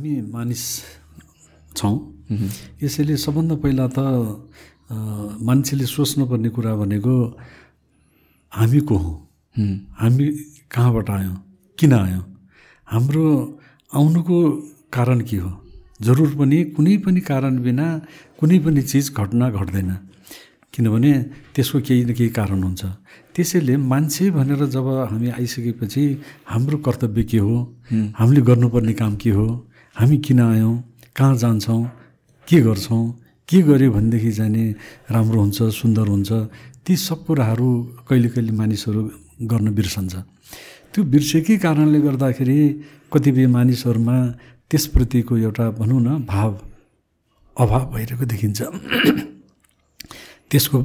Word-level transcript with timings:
हामी 0.00 0.32
मानिस 0.32 0.64
छौँ। 1.76 1.92
यसैले 2.80 3.16
सबभन्दा 3.20 3.54
पहिला 3.60 3.86
त 3.92 4.00
मान्छेले 5.44 5.84
सोच्नुपर्ने 5.84 6.48
कुरा 6.56 6.72
भनेको 6.80 7.14
हामी 8.52 8.80
को 8.88 8.96
हौँ। 8.96 9.16
हामी 10.00 10.24
कहाँबाट 10.72 11.10
आयौँ? 11.10 11.36
किन 11.78 11.92
आयौँ? 11.92 12.24
हाम्रो 12.88 13.24
आउनुको 13.92 14.36
कारण 14.88 15.20
के 15.28 15.36
हो? 15.36 15.50
जरुर 16.00 16.32
पनि 16.32 16.58
कुनै 16.72 16.96
पनि 17.04 17.20
कारण 17.20 17.60
बिना 17.60 17.86
कुनै 18.40 18.58
पनि 18.64 18.80
चिज 18.80 19.12
घटना 19.12 19.50
घट्दैन। 19.52 19.90
किनभने 20.72 21.12
त्यसको 21.52 21.78
केही 21.84 22.04
न 22.08 22.16
केही 22.16 22.30
कारण 22.32 22.62
हुन्छ। 22.64 22.82
त्यसैले 23.36 23.76
मान्छे 23.76 24.30
भनेर 24.32 24.64
जब 24.64 24.86
हामी 25.12 25.28
आइसकेपछि 25.36 26.02
हाम्रो 26.48 26.76
कर्तव्य 26.88 27.22
के 27.28 27.38
हो। 27.44 27.54
हामीले 28.16 28.40
गर्नुपर्ने 28.48 28.92
काम 28.96 29.16
के 29.20 29.30
हो? 29.36 29.68
हामी 30.00 30.16
किन 30.24 30.40
आयौँ? 30.40 30.74
कहाँ 31.12 31.36
जान्छौँ? 31.36 31.84
के 32.48 32.60
गर्छौँ? 32.64 33.04
के 33.48 33.60
गऱ्यो 33.68 33.90
भनेदेखि 33.92 34.30
जाने 34.32 34.64
राम्रो 35.12 35.40
हुन्छ 35.40 35.62
सुन्दर 35.76 36.06
हुन्छ 36.08 36.30
ती 36.88 36.96
सब 36.96 37.28
कुराहरू 37.28 37.68
कहिले 38.08 38.28
कहिले 38.32 38.52
मानिसहरू 38.56 39.00
गर्न 39.44 39.66
बिर्सन्छ। 39.76 40.14
त्यो 40.96 41.04
बिर्सेकै 41.04 41.56
कारणले 41.60 42.00
गर्दाखेरि 42.00 42.58
कतिपय 43.12 43.46
मानिसहरूमा 43.46 44.16
त्यसप्रतिको 44.72 45.36
एउटा 45.36 45.64
भनौँ 45.76 46.00
न 46.00 46.08
भाव 46.24 46.52
अभाव 47.56 47.84
भइरहेको 47.92 48.24
देखिन्छ। 48.24 48.58
त्यसको 50.50 50.78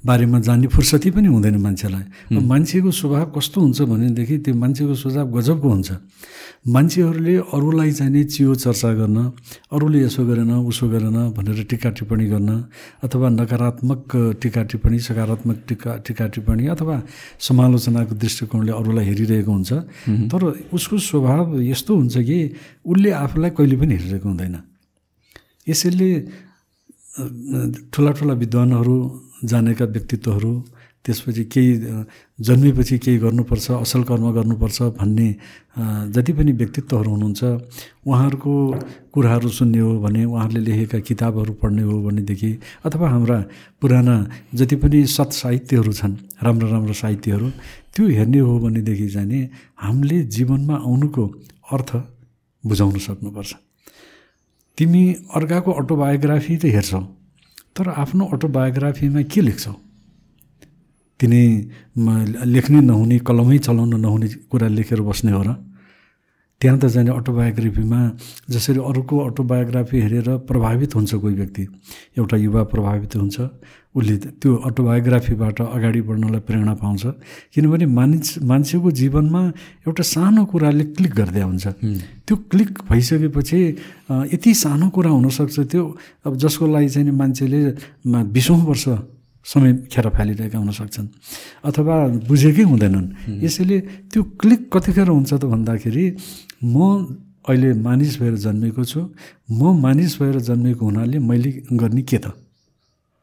बारेमा 0.00 0.38
जान्ने 0.40 0.68
फुर्सती 0.72 1.10
पनि 1.12 1.28
हुँदैन 1.28 1.56
मान्छेलाई। 1.60 2.04
मान्छेको 2.32 2.90
स्वभाव 2.90 3.26
कस्तो 3.36 3.58
हुन्छ 3.60 3.78
भनेदेखि 3.84 4.36
त्यो 4.44 4.54
मान्छेको 4.56 4.94
स्वभाव 4.96 5.26
गजबको 5.36 5.68
हुन्छ। 5.68 5.90
मान्छेहरूले 6.68 7.34
अरूलाई 7.56 7.92
चाहिने 7.92 8.22
चियो 8.32 8.54
चर्चा 8.54 8.90
गर्न 8.96 9.18
अरूले 9.72 9.98
यसो 10.04 10.24
गरेन 10.24 10.52
उसो 10.64 10.88
गरेन 10.88 11.36
भनेर 11.36 11.64
टिका 11.68 11.90
टिप्पणी 11.96 12.26
गर्न 12.32 12.50
अथवा 13.04 13.28
नकारात्मक 13.28 14.40
टिका 14.40 14.62
टिप्पणी 14.68 14.98
सकारात्मक 14.98 15.58
टिका 15.68 15.92
टिका 16.04 16.26
टिप्पणी 16.34 16.64
अथवा 16.74 16.96
समालोचनाको 17.40 18.14
दृष्टिकोणले 18.14 18.72
अरूलाई 18.72 19.04
हेरिरहेको 19.04 19.52
हुन्छ। 19.52 19.72
तर 20.32 20.40
उसको 20.72 20.96
स्वभाव 20.96 21.60
यस्तो 21.60 21.92
हुन्छ 21.96 22.14
कि 22.28 22.38
उसले 22.84 23.10
आफूलाई 23.24 23.50
कहिले 23.56 23.76
पनि 23.80 23.92
हेरिरहेको 23.96 24.28
हुँदैन। 24.28 24.56
यसैले 25.68 26.10
ठुला 27.92 28.10
ठुला 28.16 28.34
विद्वानहरू 28.36 28.96
जानेका 29.44 29.84
व्यक्तित्वहरू 29.84 30.52
त्यसपछि 31.04 31.44
केही 31.44 31.72
जन्मेपछि 32.44 32.96
केही 32.98 33.18
गर्नुपर्छ 33.18 33.70
असल 33.70 34.02
कर्म 34.02 34.30
गर्नुपर्छ 34.32 34.82
भन्ने 35.00 35.28
जति 36.12 36.32
पनि 36.32 36.52
व्यक्तित्वहरू 36.52 37.10
हुनुहुन्छ 37.10 37.42
उहाँहरूको 38.06 38.52
कुराहरू 39.12 39.48
सुन्ने 39.48 39.78
हो 39.78 39.98
भने 40.00 40.24
उहाँहरूले 40.24 40.60
लेखेका 40.60 40.98
किताबहरू 41.08 41.52
पढ्ने 41.62 41.82
हो 41.82 42.02
भनेदेखि 42.04 42.50
अथवा 42.84 43.08
हाम्रा 43.10 43.38
पुराना 43.80 44.16
जति 44.54 44.76
पनि 44.76 45.04
सत् 45.06 45.32
साहित्यहरू 45.32 45.92
छन् 45.92 46.16
राम्रो 46.44 46.68
राम्रो 46.70 46.92
साहित्यहरू 46.92 47.48
त्यो 47.96 48.06
हेर्ने 48.08 48.38
हो 48.38 48.58
भनेदेखि 48.58 49.08
जाने 49.08 49.40
हामीले 49.80 50.22
जीवनमा 50.36 50.74
आउनुको 50.74 51.24
अर्थ 51.72 51.90
बुझाउन 52.64 52.98
सक्नुपर्छ। 52.98 53.54
तिमी 54.78 55.02
अर्काको 55.36 55.70
अटोबायोग्राफी 55.72 56.56
त 56.56 56.64
हेर्छौ। 56.76 57.00
तर 57.76 57.88
आफ्नो 57.88 58.24
अटोबायोग्राफीमा 58.26 59.22
के 59.22 59.40
लेख्छौ? 59.40 59.74
तिनी 61.20 61.42
लेख्नै 62.44 62.80
नहुने 62.80 63.18
कलमै 63.18 63.58
चलाउन 63.58 64.00
नहुने 64.00 64.28
कुरा 64.50 64.68
लेखेर 64.68 65.00
बस्ने 65.00 65.32
हो 65.32 65.42
र? 65.42 65.50
त्यहाँ 66.60 66.78
त 66.78 66.84
जाने 66.92 67.10
अटोबायोग्राफीमा 67.10 68.00
जसरी 68.52 68.78
अरूको 68.78 69.16
अटोबायोग्राफी 69.18 69.96
हेरेर 70.00 70.28
प्रभावित 70.44 70.94
हुन्छ 70.94 71.14
कोही 71.14 71.34
व्यक्ति 71.34 71.62
एउटा 72.20 72.36
युवा 72.36 72.62
प्रभावित 72.68 73.16
हुन्छ 73.16 73.36
उसले 73.96 74.16
त्यो 74.38 74.50
अटोबायोग्राफीबाट 74.68 75.60
अगाडि 75.60 76.00
बढ्नलाई 76.04 76.40
प्रेरणा 76.46 76.74
पाउँछ। 76.78 77.04
किनभने 77.54 77.86
मानिस 77.90 78.28
मान्छेको 78.44 78.90
जीवनमा 78.92 79.42
एउटा 79.88 80.02
सानो 80.04 80.44
कुराले 80.52 80.84
क्लिक 80.94 81.12
गर्दै 81.16 81.42
हुन्छ। 81.42 81.66
त्यो 82.28 82.36
क्लिक 82.50 82.70
भइसकेपछि 82.90 83.60
यति 84.30 84.50
सानो 84.54 84.88
कुरा 84.94 85.10
हुनसक्छ 85.10 85.56
त्यो 85.72 85.82
अब 86.26 86.36
जसको 86.36 86.66
लागि 86.66 86.88
चाहिँ 86.88 87.10
मान्छेले 87.10 87.60
बिसौँ 88.06 88.60
वर्ष 88.68 88.86
समय 89.50 89.72
खेर 89.92 90.06
फालिरहेका 90.16 90.58
हुन 90.58 90.70
सक्छन्। 90.70 91.08
अथवा 91.68 91.94
बुझेकै 92.30 92.64
हुँदैनन्। 92.70 93.06
यसैले 93.44 93.78
त्यो 94.10 94.20
क्लिक 94.40 94.62
कतिखेर 94.72 95.08
हुन्छ 95.10 95.32
त 95.34 95.44
भन्दाखेरि 95.50 96.04
म 96.64 96.76
अहिले 97.48 97.70
मानिस 97.82 98.12
भएर 98.20 98.34
जन्मेको 98.46 98.82
छु 98.84 99.00
म 99.50 99.74
मानिस 99.80 100.12
भएर 100.20 100.36
जन्मेको 100.48 100.82
हुनाले 100.86 101.18
मैले 101.18 101.50
गर्ने 101.80 102.02
के 102.06 102.18
त? 102.18 102.36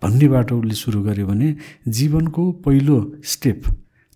भन्नेबाट 0.01 0.51
उसले 0.51 0.75
सुरु 0.75 0.99
गर्यो 1.07 1.25
भने 1.25 1.47
जीवनको 1.87 2.43
पहिलो 2.65 2.97
स्टेप 3.23 3.61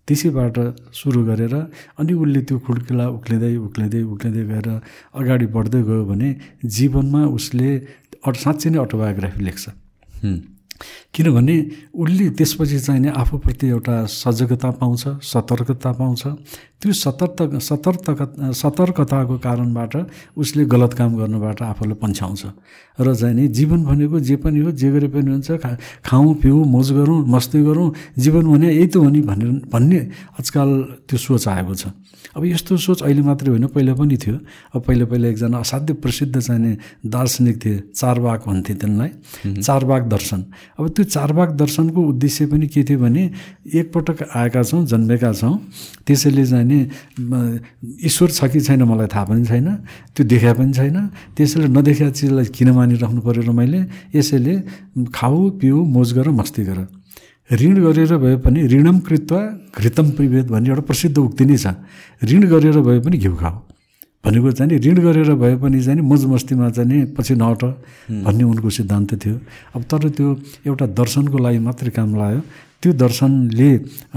त्यसैबाट 0.07 0.57
सुरु 0.93 1.21
गरेर 1.25 1.53
अनि 1.97 2.13
उसले 2.13 2.41
त्यो 2.43 2.57
खुड्किला 2.65 3.05
उक्लिँदै 3.17 3.55
उक्लिँदै 3.65 4.01
उक्लिँदै 4.13 4.43
गएर 4.51 4.67
अगाडि 5.15 5.45
बढ्दै 5.55 5.81
गयो 5.89 6.03
भने 6.11 6.29
जीवनमा 6.75 7.21
उसले 7.37 7.69
साँच्चै 8.43 8.69
नै 8.69 8.77
अटोबायोग्राफी 8.85 9.41
लेख्छ। 9.47 9.63
किनभने 11.13 11.55
उसले 11.93 12.29
त्यसपछि 12.37 12.79
चाहिँ 12.79 13.11
आफूप्रति 13.11 13.67
एउटा 13.67 13.95
सजगता 14.05 14.69
पाउँछ 14.79 15.03
सतर्कता 15.23 15.91
पाउँछ। 15.91 16.23
त्यो 16.81 16.93
सतर्क 16.93 17.61
सतर्क 17.61 18.51
सतर्कताको 18.55 19.37
कारणबाट 19.37 19.93
उसले 20.33 20.65
गलत 20.65 20.93
काम 20.97 21.17
गर्नबाट 21.17 21.61
आफूलाई 21.61 21.97
पन्छाउँछ। 22.01 22.43
र 22.97 23.13
चाहिँ 23.13 23.35
नि 23.35 23.47
जीवन 23.47 23.83
भनेको 23.85 24.19
जे 24.19 24.35
पनि 24.41 24.59
हो 24.59 24.71
जे 24.71 24.89
गरे 24.91 25.07
पनि 25.13 25.29
हुन्छ 25.31 25.51
खा 25.61 25.77
खाउँ 26.05 26.33
पिउँ 26.41 26.65
मोज 26.65 26.91
गरौँ 26.91 27.19
मस्ती 27.27 27.61
गरौँ 27.61 27.93
जीवन 28.17 28.43
भने 28.51 28.67
यही 28.73 28.87
त 28.87 28.95
हो 28.97 29.09
नि 29.09 29.21
भनेर 29.21 29.69
भन्ने 29.69 29.99
आजकल 30.41 30.69
त्यो 31.05 31.17
सोच 31.17 31.47
आएको 31.47 31.73
छ। 31.75 31.93
अब 32.33 32.45
यस्तो 32.45 32.77
सोच 32.77 33.01
अहिले 33.03 33.21
मात्रै 33.21 33.49
होइन 33.51 33.67
पहिला 33.69 33.93
पनि 33.93 34.17
थियो। 34.17 34.37
अब 34.73 34.81
पहिला 34.81 35.05
पहिला 35.05 35.27
एकजना 35.27 35.57
असाध्य 35.59 35.93
प्रसिद्ध 36.01 36.39
चाहिने 36.39 36.71
दार्शनिक 37.05 37.55
थिए 37.61 37.77
चारबाग 37.93 38.39
भन्थे 38.47 38.73
तिनलाई 38.73 39.09
चारबाग 39.61 40.01
दर्शन। 40.09 40.39
अब 40.79 40.87
त्यो 40.95 41.03
चारबाग 41.05 41.49
दर्शनको 41.57 41.99
उद्देश्य 42.01 42.45
पनि 42.47 42.67
के 42.67 42.83
थियो 42.83 42.99
भने 42.99 43.23
एकपटक 43.75 44.17
आएका 44.35 44.61
छौँ 44.63 44.85
जन्मेका 44.85 45.31
छौँ 45.33 45.55
त्यसैले 46.07 46.43
भने 46.43 46.79
ईश्वर 48.07 48.29
छ 48.31 48.49
कि 48.51 48.59
छैन 48.61 48.83
मलाई 48.83 49.07
थाहा 49.13 49.25
पनि 49.25 49.45
छैन 49.45 49.67
त्यो 50.15 50.23
देखा 50.25 50.53
पनि 50.53 50.73
छैन 50.73 50.97
त्यसैले 51.37 51.67
नदेखा 51.67 52.09
चिजलाई 52.09 52.45
किन 52.55 52.71
मानिराख्नु 52.71 53.21
पऱ्यो 53.21 53.43
र 53.43 53.51
मैले 53.51 53.79
यसैले 54.15 54.55
खाऊ 55.11 55.49
पिउ 55.59 55.83
मोज 55.85 56.13
गर 56.17 56.29
मस्ती 56.39 56.63
गर। 56.63 56.79
ऋण 57.51 57.75
गरेर 57.83 58.15
भए 58.17 58.35
पनि 58.43 58.59
ऋणम 58.67 58.99
कृत्व 59.03 59.35
घृतम 59.75 60.09
प्रिभेद 60.15 60.47
भन्ने 60.47 60.69
एउटा 60.69 60.83
प्रसिद्ध 60.87 61.17
उक्ति 61.17 61.45
नै 61.45 61.57
छ। 61.57 61.67
ऋण 62.23 62.47
गरेर 62.47 62.79
भए 62.79 62.99
पनि 63.03 63.17
घिउ 63.17 63.35
खाऊ। 63.35 63.55
भनेको 64.23 64.51
चाहिँ 64.51 64.79
ऋण 64.79 64.97
गरेर 65.01 65.33
भए 65.33 65.55
पनि 65.57 65.81
चाहिँ 65.81 66.01
मोज 66.01 66.25
मस्तीमा 66.29 66.69
चाहिँ 66.77 67.05
पछि 67.17 67.33
नहट 67.35 67.63
भन्ने 68.25 68.43
उनको 68.43 68.69
सिद्धान्त 68.69 69.11
थियो। 69.17 69.37
अब 69.75 69.81
तर 69.89 70.09
त्यो 70.13 70.29
एउटा 70.67 70.85
दर्शनको 70.93 71.37
लागि 71.37 71.59
मात्रै 71.59 71.89
काम 71.89 72.15
लाग्यो। 72.15 72.41
त्यो 72.81 72.91
दर्शनले 72.97 73.69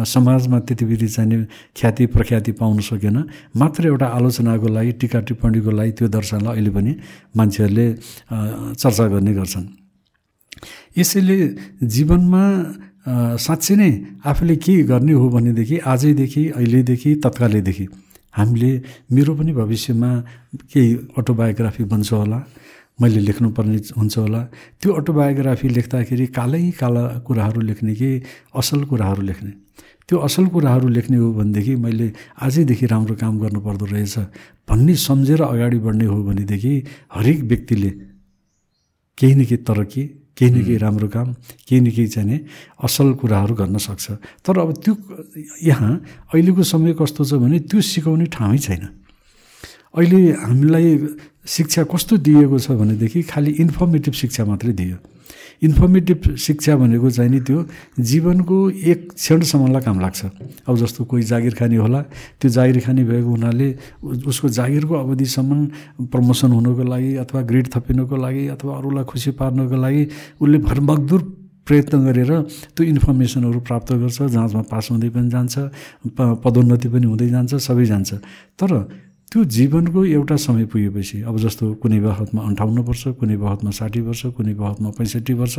समाजमा 0.05 0.59
त्यति 0.65 0.85
बेला 0.85 1.09
चाहिने 1.09 1.37
ख्याति 1.77 2.05
प्रख्याति 2.13 2.53
पाउन 2.61 2.79
सकेन। 2.81 3.17
मात्र 3.57 3.87
एउटा 3.87 4.07
आलोचनाको 4.17 4.69
लागि 4.77 4.93
टिका 5.01 5.21
टिप्पणीको 5.29 5.71
लागि 5.71 5.93
त्यो 5.99 6.09
दर्शनलाई 6.09 6.53
अहिले 6.53 6.71
पनि 6.77 6.93
मान्छेहरूले 7.37 7.87
चर्चा 8.77 9.07
गर्ने 9.09 9.33
गर्छन्। 9.35 9.67
यसैले 10.97 11.37
जीवनमा 11.85 12.45
साँच्चै 13.37 13.75
नै 13.77 13.91
आफूले 14.25 14.57
के 14.65 14.83
गर्ने 14.89 15.13
हो 15.13 15.29
भनेदेखि 15.29 15.77
आजैदेखि 15.85 16.43
अहिलेदेखि 16.57 17.11
तत्कालैदेखि 17.25 17.87
हामीले 18.35 18.71
मेरो 19.15 19.33
पनि 19.39 19.53
भविष्यमा 19.53 20.11
केही 20.73 20.91
अटोबायोग्राफी 21.19 21.85
बन्छ 21.93 22.13
होला। 22.13 22.39
मैले 23.01 23.21
लेख्नुपर्ने 23.27 23.79
हुन्छ 23.99 24.15
होला। 24.19 24.41
त्यो 24.81 24.91
अटोबायोग्राफी 24.93 25.69
लेख्दाखेरि 25.69 26.27
कालै 26.39 26.63
काला 26.81 27.03
कुराहरू 27.27 27.61
लेख्ने 27.69 27.95
कि 27.95 28.11
असल 28.55 28.85
कुराहरू 28.91 29.23
लेख्ने? 29.23 29.51
त्यो 30.09 30.19
असल 30.19 30.45
कुराहरू 30.55 30.89
लेख्ने 30.89 31.17
हो 31.17 31.33
भनेदेखि 31.33 31.75
मैले 31.85 32.07
आजैदेखि 32.39 32.87
राम्रो 32.87 33.15
काम 33.23 33.35
गर्नुपर्दो 33.43 33.85
रहेछ 33.93 34.17
भन्ने 34.69 34.95
सम्झेर 34.95 35.43
अगाडि 35.43 35.79
बढ्ने 35.87 36.07
हो 36.07 36.19
भनेदेखि 36.23 36.75
हरेक 37.15 37.41
व्यक्तिले 37.51 37.91
केही 39.19 39.35
न 39.35 39.45
केही 39.49 39.57
तरक्की 39.69 40.05
केही 40.37 40.51
न 40.51 40.65
केही 40.65 40.77
राम्रो 40.79 41.09
काम 41.09 41.33
केही 41.69 41.81
न 41.81 41.91
केही 41.95 42.09
चाहिँ 42.11 42.39
असल 42.83 43.13
कुराहरू 43.23 43.55
गर्न 43.55 43.77
सक्छ। 43.79 44.11
तर 44.43 44.59
अब 44.59 44.71
त्यो 44.83 44.95
यहाँ 45.63 45.95
अहिलेको 46.35 46.63
समय 46.63 46.93
कस्तो 46.99 47.23
छ 47.25 47.39
भने 47.39 47.59
त्यो 47.71 47.81
सिकाउने 47.81 48.27
ठाउँै 48.35 48.59
छैन। 48.59 48.83
अहिले 49.95 50.21
हामीलाई 50.43 50.87
शिक्षा 51.47 51.83
कस्तो 51.87 52.17
दिएको 52.19 52.59
छ 52.59 52.75
भनेदेखि 52.75 53.23
खालि 53.31 53.51
इन्फर्मेटिभ 53.63 54.15
शिक्षा 54.15 54.43
मात्रै 54.45 54.73
दियो। 54.75 54.99
इन्फर्मेटिभ 55.63 56.35
शिक्षा 56.37 56.77
भनेको 56.77 57.11
चाहिँ 57.11 57.31
नि 57.31 57.41
त्यो 57.41 57.59
जीवनको 58.01 58.57
एक 58.71 59.01
क्षणसम्मलाई 59.13 59.83
काम 59.83 60.01
लाग्छ। 60.01 60.21
अब 60.69 60.75
जस्तो 60.77 61.05
कोही 61.05 61.23
जागिर 61.23 61.55
खाने 61.55 61.77
होला 61.77 62.01
त्यो 62.41 62.49
जागिर 62.51 62.81
खाने 62.85 63.05
भएको 63.05 63.29
हुनाले 63.29 63.69
उसको 64.29 64.49
जागिरको 64.49 64.95
अवधिसम्म 64.95 66.07
प्रमोसन 66.13 66.51
हुनको 66.53 66.85
लागि 66.85 67.15
अथवा 67.25 67.41
ग्रेड 67.49 67.67
थपिनको 67.75 68.17
लागि 68.17 68.47
अथवा 68.55 68.73
अरूलाई 68.79 69.05
खुसी 69.05 69.31
पार्नको 69.41 69.77
लागि 69.77 70.03
उसले 70.41 70.59
भरमगदुर 70.69 71.21
प्रयत्न 71.65 71.99
गरेर 72.05 72.33
त्यो 72.77 72.85
इन्फर्मेसनहरू 72.85 73.61
प्राप्त 73.65 73.93
गर्छ 73.97 74.19
जाँचमा 74.37 74.63
पास 74.69 74.89
हुँदै 74.93 75.09
पनि 75.17 75.29
जान्छ 75.33 75.55
पदोन्नति 76.45 76.89
पनि 76.93 77.07
हुँदै 77.09 77.29
जान्छ 77.33 77.55
सबै 77.57 77.85
जान्छ। 77.89 78.11
तर 78.61 78.71
त्यो 79.33 79.45
जीवनको 79.45 80.05
एउटा 80.05 80.37
समय 80.37 80.65
पुगेपछि 80.73 81.23
अब 81.29 81.37
जस्तो 81.39 81.65
कुनै 81.83 82.01
बखतमा 82.01 82.41
अन्ठाउन्न 82.49 82.79
वर्ष 82.89 83.03
कुनै 83.19 83.37
बखतमा 83.37 83.71
साठी 83.71 84.01
वर्ष 84.07 84.23
कुनै 84.37 84.55
बखतमा 84.55 84.91
पैँसठी 84.99 85.35
वर्ष 85.35 85.57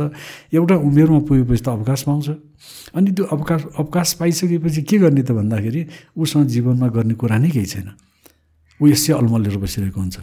एउटा 0.56 0.76
उमेरमा 0.80 1.20
पुगेपछि 1.28 1.62
त 1.62 1.68
अवकाश 1.68 2.02
पाउँछ। 2.08 2.28
अनि 2.96 3.10
त्यो 3.12 3.24
अवकाश 3.36 3.62
अवकाश 3.76 4.12
पाइसकेपछि 4.20 4.82
के 4.88 4.96
गर्ने 4.98 5.22
त 5.22 5.30
भन्दाखेरि 5.36 5.82
उसँग 6.16 6.46
जीवनमा 6.48 6.88
गर्ने 6.88 7.14
कुरा 7.20 7.36
नै 7.36 7.50
केही 7.52 7.66
छैन। 7.66 7.88
ऊ 8.80 8.84
यसै 8.88 9.12
अल्मलेर 9.12 9.56
बसिरहेको 9.60 10.00
हुन्छ। 10.00 10.16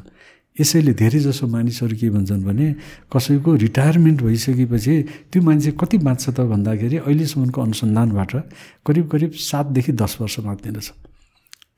यसैले 0.58 0.94
धेरैजसो 0.94 1.46
मानिसहरू 1.50 1.96
के 1.98 2.10
भन्छन् 2.10 2.44
भने 2.46 2.68
कसैको 3.10 3.50
रिटायरमेन्ट 3.66 4.20
भइसकेपछि 4.22 4.94
त्यो 5.30 5.42
मान्छे 5.42 5.72
कति 5.78 5.98
बाँच्छ 5.98 6.30
त 6.30 6.40
भन्दाखेरि 6.46 6.98
अहिलेसम्मको 7.06 7.60
अनुसन्धानबाट 7.62 8.32
करिब 8.86 9.06
करिब 9.14 9.32
सातदेखि 9.34 9.92
दस 9.94 10.18
वर्ष 10.22 10.40
बाँच्दैन 10.46 10.74
रहेछ। 10.78 11.13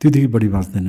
त्योदेखि 0.02 0.28
बढी 0.28 0.48
बाँच्दैन। 0.48 0.88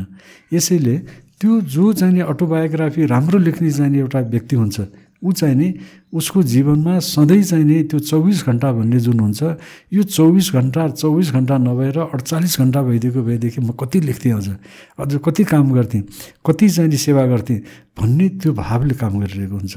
यसैले 0.53 0.97
त्यो 1.41 1.61
जो 1.61 1.93
चाहिने 1.93 2.21
अटोबायोग्राफी 2.33 3.07
राम्रो 3.07 3.39
लेख्ने 3.39 3.71
चाहिने 3.71 3.99
एउटा 3.99 4.21
व्यक्ति 4.35 4.57
हुन्छ 4.57 4.81
ऊ 5.25 5.33
चाहिँ 5.33 5.55
नि 5.57 5.69
उसको 6.13 6.43
जीवनमा 6.43 6.99
सधैँ 7.01 7.43
चाहिने 7.43 7.83
त्यो 7.89 7.99
चौबिस 7.99 8.45
घन्टा 8.47 8.73
भन्ने 8.73 8.99
जुन 9.01 9.21
हुन्छ 9.21 9.43
यो 9.93 10.03
चौबिस 10.03 10.53
घन्टा 10.53 10.89
चौबिस 10.89 11.31
घन्टा 11.33 11.57
नभएर 11.59 11.99
अडचालिस 11.99 12.59
घन्टा 12.61 12.83
भइदिएको 12.83 13.23
भएदेखि 13.23 13.61
म 13.61 13.73
कति 13.81 14.01
लेख्थेँ 14.01 14.33
अझ? 14.33 14.49
अझ 15.01 15.21
कति 15.25 15.45
काम 15.45 15.73
गर्थेँ? 15.73 16.03
कति 16.47 16.69
चाहिने 16.69 16.97
सेवा 16.97 17.27
गर्थेँ? 17.27 17.59
भन्ने 17.99 18.29
त्यो 18.41 18.53
भावले 18.53 18.95
काम 18.95 19.21
गरिरहेको 19.21 19.57
हुन्छ। 19.57 19.77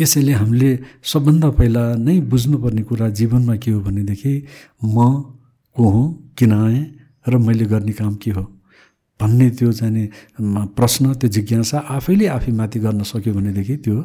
यसैले 0.00 0.32
हामीले 0.32 0.78
सबभन्दा 1.02 1.50
पहिला 1.54 1.82
नै 1.94 2.20
बुझ्नुपर्ने 2.20 2.82
कुरा 2.82 3.08
जीवनमा 3.08 3.56
के 3.56 3.70
हो 3.70 3.80
भनेदेखि 3.80 4.34
म 4.84 4.96
को 5.76 5.88
हुँ 5.90 6.34
किन 6.38 6.52
आएँ? 6.52 6.82
र 7.26 7.36
मैले 7.36 7.64
गर्ने 7.64 7.92
काम 7.92 8.14
के 8.22 8.30
हो? 8.30 8.44
भन्ने 9.20 9.48
त्यो 9.54 9.70
चाहिँ 9.72 10.06
प्रश्न 10.74 11.14
त्यो 11.14 11.28
जिज्ञासा 11.30 11.78
आफैले 11.78 12.26
आफैमाथि 12.34 12.78
गर्न 12.82 13.02
सक्यो 13.06 13.32
भनेदेखि 13.34 13.76
त्यो 13.86 13.96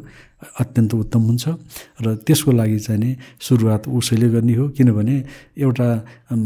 अत्यन्त 0.62 0.94
उत्तम 0.94 1.22
हुन्छ। 1.34 1.46
र 2.06 2.16
त्यसको 2.22 2.52
लागि 2.54 2.80
चाहिँ 2.80 3.02
नि 3.02 3.16
सुरुवात 3.42 3.88
उसैले 3.90 4.30
गर्ने 4.30 4.54
हो 4.54 4.70
किनभने 4.70 5.16
एउटा 5.58 5.88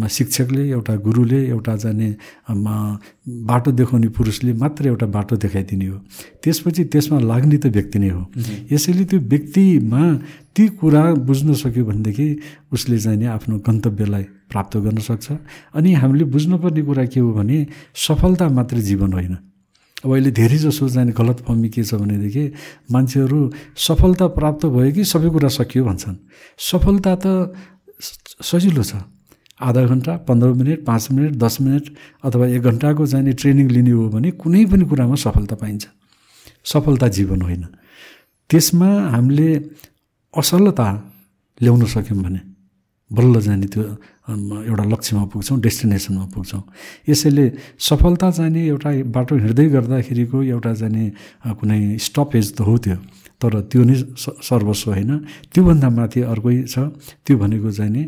शिक्षकले 0.08 0.64
एउटा 0.70 0.96
गुरुले 0.96 1.40
एउटा 1.52 1.76
जाने 1.76 2.10
बाटो 2.48 3.72
देखाउने 3.76 4.08
पुरुषले 4.16 4.54
मात्र 4.56 4.88
एउटा 4.96 5.06
बाटो 5.12 5.36
देखाइदिने 5.44 5.86
हो। 5.86 5.98
त्यसपछि 6.44 6.84
त्यसमा 6.88 7.20
लाग्ने 7.20 7.58
त 7.60 7.66
व्यक्ति 7.68 8.00
नै 8.00 8.10
हो। 8.16 8.24
यसैले 8.72 9.04
त्यो 9.12 9.20
व्यक्तिमा 9.20 10.02
ती 10.56 10.64
कुरा 10.80 11.04
बुझ्न 11.28 11.54
सक्यो 11.54 11.84
भनेदेखि 11.86 12.28
उसले 12.72 12.98
चाहिँ 13.00 13.20
नि 13.20 13.26
आफ्नो 13.28 13.60
गन्तव्यलाई 13.60 14.24
प्राप्त 14.54 14.78
गर्न 14.78 14.98
सक्छ। 15.02 15.28
अनि 15.74 15.94
हामीले 15.94 16.26
बुझ्नुपर्ने 16.30 16.82
कुरा 16.86 17.06
के 17.10 17.20
हो 17.20 17.32
भने 17.34 17.58
सफलता 17.98 18.46
मात्रै 18.50 18.82
जीवन 18.82 19.14
होइन। 19.14 19.36
अब 20.04 20.12
अहिले 20.12 20.32
धेरै 20.32 20.58
जसो 20.60 20.90
चाहिँ 20.90 21.12
गलत 21.12 21.40
फहमी 21.48 21.70
के 21.74 21.84
छ 21.84 21.96
भनेदेखि 21.96 22.44
मान्छेहरू 22.92 23.40
सफलता 23.78 24.28
प्राप्त 24.38 24.66
भयो 24.70 24.92
कि 24.94 25.04
सबै 25.04 25.30
कुरा 25.32 25.50
सकियो 25.50 25.84
भन्छन्। 25.86 26.18
सफलता 26.60 27.14
त 27.18 27.26
सजिलो 28.44 28.84
छ। 28.84 29.02
आधा 29.64 29.82
घन्टा 29.86 30.14
पन्ध्र 30.28 30.48
मिनट 30.60 30.80
पाँच 30.84 31.04
मिनट 31.12 31.32
दस 31.40 31.56
मिनट 31.62 31.86
अथवा 32.24 32.46
एक 32.52 32.62
घन्टाको 32.62 33.06
चाहिँ 33.08 33.34
ट्रेनिङ 33.34 33.68
लिने 33.72 33.92
हो 33.92 34.10
भने 34.12 34.32
कुनै 34.36 34.66
पनि 34.66 34.84
कुरामा 34.86 35.16
सफलता 35.16 35.56
पाइन्छ। 35.56 35.84
सफलता 36.66 37.08
जीवन 37.08 37.42
होइन। 37.42 37.64
त्यसमा 38.50 38.90
हामीले 39.14 39.50
असलता 40.34 40.88
ल्याउन 41.62 41.86
सक्यौँ 41.86 42.20
भने 42.20 42.42
बल्ल 43.12 43.40
जाने 43.40 43.68
त्यो 43.72 43.84
एउटा 44.24 44.84
लक्ष्यमा 44.88 45.24
पुग्छौँ 45.32 45.60
डेस्टिनेसनमा 45.60 46.26
पुग्छौँ। 46.34 46.64
यसैले 47.10 47.46
सफलता 47.80 48.30
चाहिने 48.32 48.62
एउटा 48.68 48.92
बाटो 49.12 49.36
हिँड्दै 49.36 49.66
गर्दाखेरिको 49.76 50.38
एउटा 50.44 50.72
जाने 50.80 51.04
कुनै 51.60 51.98
स्टपेज 52.00 52.46
त 52.56 52.62
हो 52.64 52.78
त्यो। 52.78 52.98
तर 53.42 53.54
त्यो 53.68 53.84
नै 53.84 53.96
सर्वस्व 54.48 54.92
होइन। 54.92 55.12
त्योभन्दा 55.52 55.90
माथि 55.90 56.20
अर्कै 56.24 56.56
छ 56.72 56.76
त्यो 57.28 57.36
भनेको 57.38 57.70
चाहिँ 57.72 57.92
नि 57.92 58.04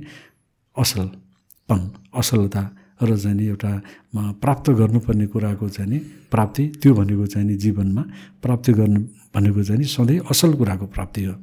असलपन 0.78 1.80
असलता 2.16 2.64
र 3.04 3.12
चाहिँ 3.18 3.36
नि 3.36 3.46
एउटा 3.52 3.72
प्राप्त 4.40 4.70
गर्नुपर्ने 4.72 5.26
कुराको 5.28 5.68
चाहिँ 5.68 5.90
नि 5.92 5.98
प्राप्ति 6.32 6.64
त्यो 6.80 6.94
भनेको 6.96 7.26
चाहिँ 7.28 7.58
जीवनमा 7.60 8.04
प्राप्ति 8.40 8.72
गर्नु 8.72 9.02
भनेको 9.36 9.62
चाहिँ 9.68 9.84
सधैँ 9.84 10.20
असल 10.32 10.54
कुराको 10.56 10.86
प्राप्ति 10.96 11.24
हो। 11.28 11.36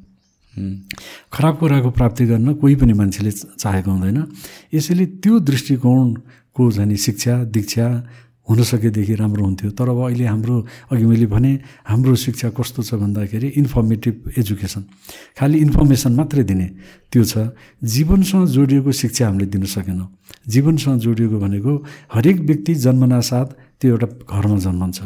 खराब 0.52 1.54
कुराको 1.58 1.90
प्राप्ति 1.90 2.25
गर्न 2.26 2.54
कोही 2.60 2.75
पनि 2.76 2.93
मान्छेले 2.93 3.31
चाहेको 3.56 3.90
हुँदैन। 3.90 4.19
यसैले 4.75 5.06
त्यो 5.22 5.38
दृष्टिकोणको 5.49 6.62
झन् 6.70 6.96
शिक्षा 6.96 7.34
दीक्षा 7.49 7.87
हुन 8.49 8.62
सकेदेखि 8.62 9.14
राम्रो 9.14 9.44
हुन्थ्यो। 9.44 9.70
तर 9.70 9.88
अब 9.88 9.99
अहिले 10.02 10.26
हाम्रो 10.26 10.56
अघि 10.93 11.04
मैले 11.06 11.26
भने 11.26 11.52
हाम्रो 11.88 12.14
शिक्षा 12.14 12.49
कस्तो 12.58 12.82
छ 12.82 12.94
भन्दाखेरि 12.99 13.49
इन्फर्मेटिभ 13.56 14.32
एजुकेसन 14.38 14.82
खालि 15.38 15.58
इन्फर्मेसन 15.58 16.12
मात्रै 16.12 16.44
दिने 16.44 16.69
त्यो 17.12 17.22
छ। 17.25 17.54
जीवनसँग 17.81 18.46
जोडिएको 18.46 18.93
शिक्षा 18.93 19.26
हामीले 19.26 19.46
दिन 19.46 19.64
सकेनौँ। 19.64 20.08
जीवनसँग 20.52 20.99
जोडिएको 21.00 21.38
भनेको 21.38 21.72
हरेक 22.12 22.38
व्यक्ति 22.43 22.75
जन्मना 22.75 23.20
साथ 23.20 23.72
त्यो 23.82 23.90
एउटा 23.93 24.06
घरमा 24.31 24.58
जन्मन्छ। 24.62 24.99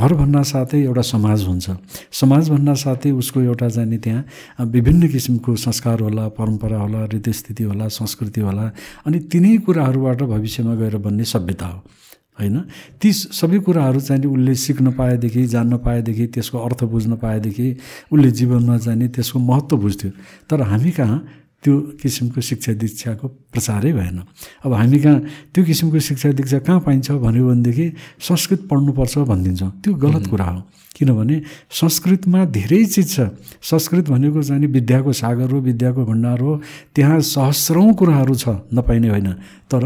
घर 0.00 0.12
भन्न 0.16 0.42
साथै 0.42 0.80
एउटा 0.80 1.02
समाज 1.04 1.44
हुन्छ। 1.44 1.66
समाज 2.12 2.50
भन्न 2.50 2.74
साथै 2.74 3.10
उसको 3.12 3.40
एउटा 3.40 3.68
जाने 3.68 3.98
त्यहाँ 4.00 4.66
विभिन्न 4.66 5.08
किसिमको 5.08 5.56
संस्कार 5.56 6.00
होला 6.00 6.28
परम्परा 6.32 6.78
होला 6.80 7.04
रीतिस्थिति 7.12 7.64
होला 7.64 7.88
संस्कृति 7.88 8.40
होला 8.40 8.70
अनि 9.06 9.18
तिनै 9.28 9.56
कुराहरूबाट 9.68 10.22
भविष्यमा 10.24 10.74
गएर 10.74 10.96
बन्ने 10.96 11.24
सभ्यता 11.24 11.66
हो। 11.66 11.78
होइन? 12.40 12.56
ती 13.00 13.12
सबै 13.12 13.58
कुराहरू 13.58 14.00
चाहिँ 14.00 14.26
उसले 14.26 14.54
सिक्न 14.54 14.92
पाएदेखि 14.92 15.46
जान्न 15.46 15.76
पाएदेखि 15.78 16.26
त्यसको 16.26 16.58
अर्थ 16.58 16.84
बुझ्न 16.84 17.16
पाएदेखि 17.22 17.68
उसले 18.12 18.30
जीवनमा 18.30 18.76
जाने 18.78 19.08
त्यसको 19.08 19.38
महत्त्व 19.38 19.76
बुझ्थ्यो। 19.76 20.10
तर 20.50 20.60
हामी 20.62 20.90
कहाँ? 20.90 21.43
त्यो 21.64 21.96
किसिमको 21.96 22.40
शिक्षा 22.40 22.72
दीक्षाको 22.76 23.26
प्रचारै 23.52 23.92
भएन। 23.92 24.18
अब 24.64 24.72
हामी 24.72 24.98
कहाँ 25.00 25.20
त्यो 25.54 25.64
किसिमको 25.64 25.98
शिक्षा 25.98 26.32
दीक्षा 26.36 26.58
कहाँ 26.60 26.80
पाइन्छ 26.84 27.10
भन्यो 27.24 27.44
भनेदेखि 27.48 27.86
संस्कृत 28.20 28.68
पढ्नुपर्छ 28.68 29.18
भनिदिन्छौँ। 29.24 29.70
त्यो 29.80 29.92
गलत 29.96 30.26
कुरा 30.28 30.44
हो। 30.44 30.60
किनभने 30.94 31.36
संस्कृतमा 31.72 32.44
धेरै 32.52 32.84
चिज 32.84 33.08
छ। 33.16 33.20
संस्कृत 33.64 34.04
भनेको 34.12 34.42
चाहिँ 34.44 34.68
विद्याको 34.68 35.12
सागर 35.12 35.50
हो 35.50 35.58
विद्याको 35.60 36.04
भण्डार 36.04 36.40
हो। 36.40 36.52
त्यहाँ 36.94 37.20
सहस्रौँ 37.24 37.92
कुराहरू 37.96 38.34
छ 38.34 38.48
नपाइने 38.68 39.08
होइन। 39.08 39.32
तर 39.72 39.82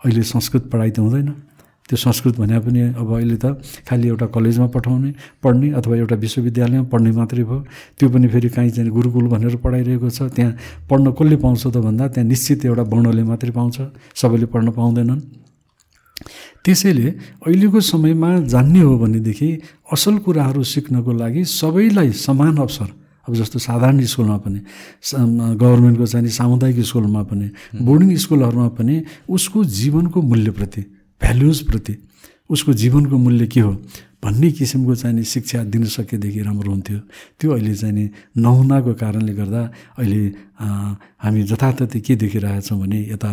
अहिले 0.00 0.22
संस्कृत 0.22 0.70
पढाइ 0.70 0.90
त 0.90 0.98
हुँदैन। 0.98 1.49
त्यो 1.90 1.96
संस्कृत 1.98 2.38
भने 2.38 2.58
पनि 2.62 2.80
अब 2.94 3.10
अहिले 3.18 3.36
त 3.42 3.58
खालि 3.82 4.06
एउटा 4.08 4.26
कलेजमा 4.30 4.66
पठाउने 4.70 5.10
पढ्ने 5.42 5.68
अथवा 5.74 5.94
एउटा 5.96 6.16
विश्वविद्यालयमा 6.22 6.86
पढ्ने 6.86 7.10
मात्रै 7.18 7.42
भयो। 7.42 7.58
त्यो 7.98 8.08
पनि 8.14 8.26
फेरि 8.30 8.48
काहीँ 8.54 8.70
चाहिँ 8.70 8.90
गुरुकुल 8.94 9.26
भनेर 9.26 9.56
पढाइरहेको 9.58 10.06
छ। 10.06 10.30
त्यहाँ 10.30 10.86
पढ्न 10.86 11.10
कसले 11.18 11.36
पाउँछ 11.42 11.66
त 11.66 11.76
भन्दा 11.82 12.04
त्यहाँ 12.14 12.28
निश्चित 12.30 12.64
एउटा 12.70 12.82
वर्णले 12.86 13.22
मात्रै 13.26 13.50
पाउँछ। 13.50 13.76
सबैले 14.14 14.46
पढ्न 14.54 14.70
पाउँदैनन्। 14.70 15.20
त्यसैले 16.62 17.08
अहिलेको 17.42 17.80
समयमा 17.82 18.30
जान्ने 18.46 18.80
हो 18.86 18.94
भनेदेखि 19.02 19.50
असल 19.90 20.14
कुराहरू 20.22 20.62
सिक्नको 20.62 21.12
लागि 21.12 21.42
सबैलाई 21.42 22.10
समान 22.14 22.56
अवसर। 22.56 22.88
अब 23.26 23.34
जस्तो 23.34 23.58
साधारण 23.58 23.98
स्कुलमा 24.06 24.36
पनि 24.46 24.60
गभर्मेन्टको 25.58 26.06
चाहिँ 26.06 26.28
सामुदायिक 26.28 26.78
स्कुलमा 26.86 27.22
पनि 27.26 27.46
बोर्डिङ 27.82 28.16
स्कुलहरूमा 28.16 28.68
पनि 28.78 28.94
उसको 29.28 29.64
जीवनको 29.64 30.18
मूल्यप्रति 30.22 30.82
भ्यालुजप्रति 31.20 31.96
उसको 32.50 32.72
जीवनको 32.72 33.16
मूल्य 33.16 33.46
के 33.46 33.60
हो 33.60 33.72
भन्ने 34.24 34.50
किसिमको 34.52 34.94
चाहिँ 34.94 35.22
शिक्षा 35.24 35.62
दिन 35.64 35.84
सकेदेखि 35.88 36.40
राम्रो 36.44 36.70
हुन्थ्यो। 36.70 36.98
त्यो 37.40 37.50
अहिले 37.52 37.74
चाहिँ 37.74 37.94
नि 37.94 38.04
नहुनाको 38.36 38.92
कारणले 39.00 39.32
गर्दा 39.32 39.62
अहिले 39.96 40.22
हामी 41.24 41.42
जताततै 41.48 42.00
के 42.04 42.16
देखिरहेछौँ 42.20 42.78
भने 42.80 43.00
यता 43.16 43.30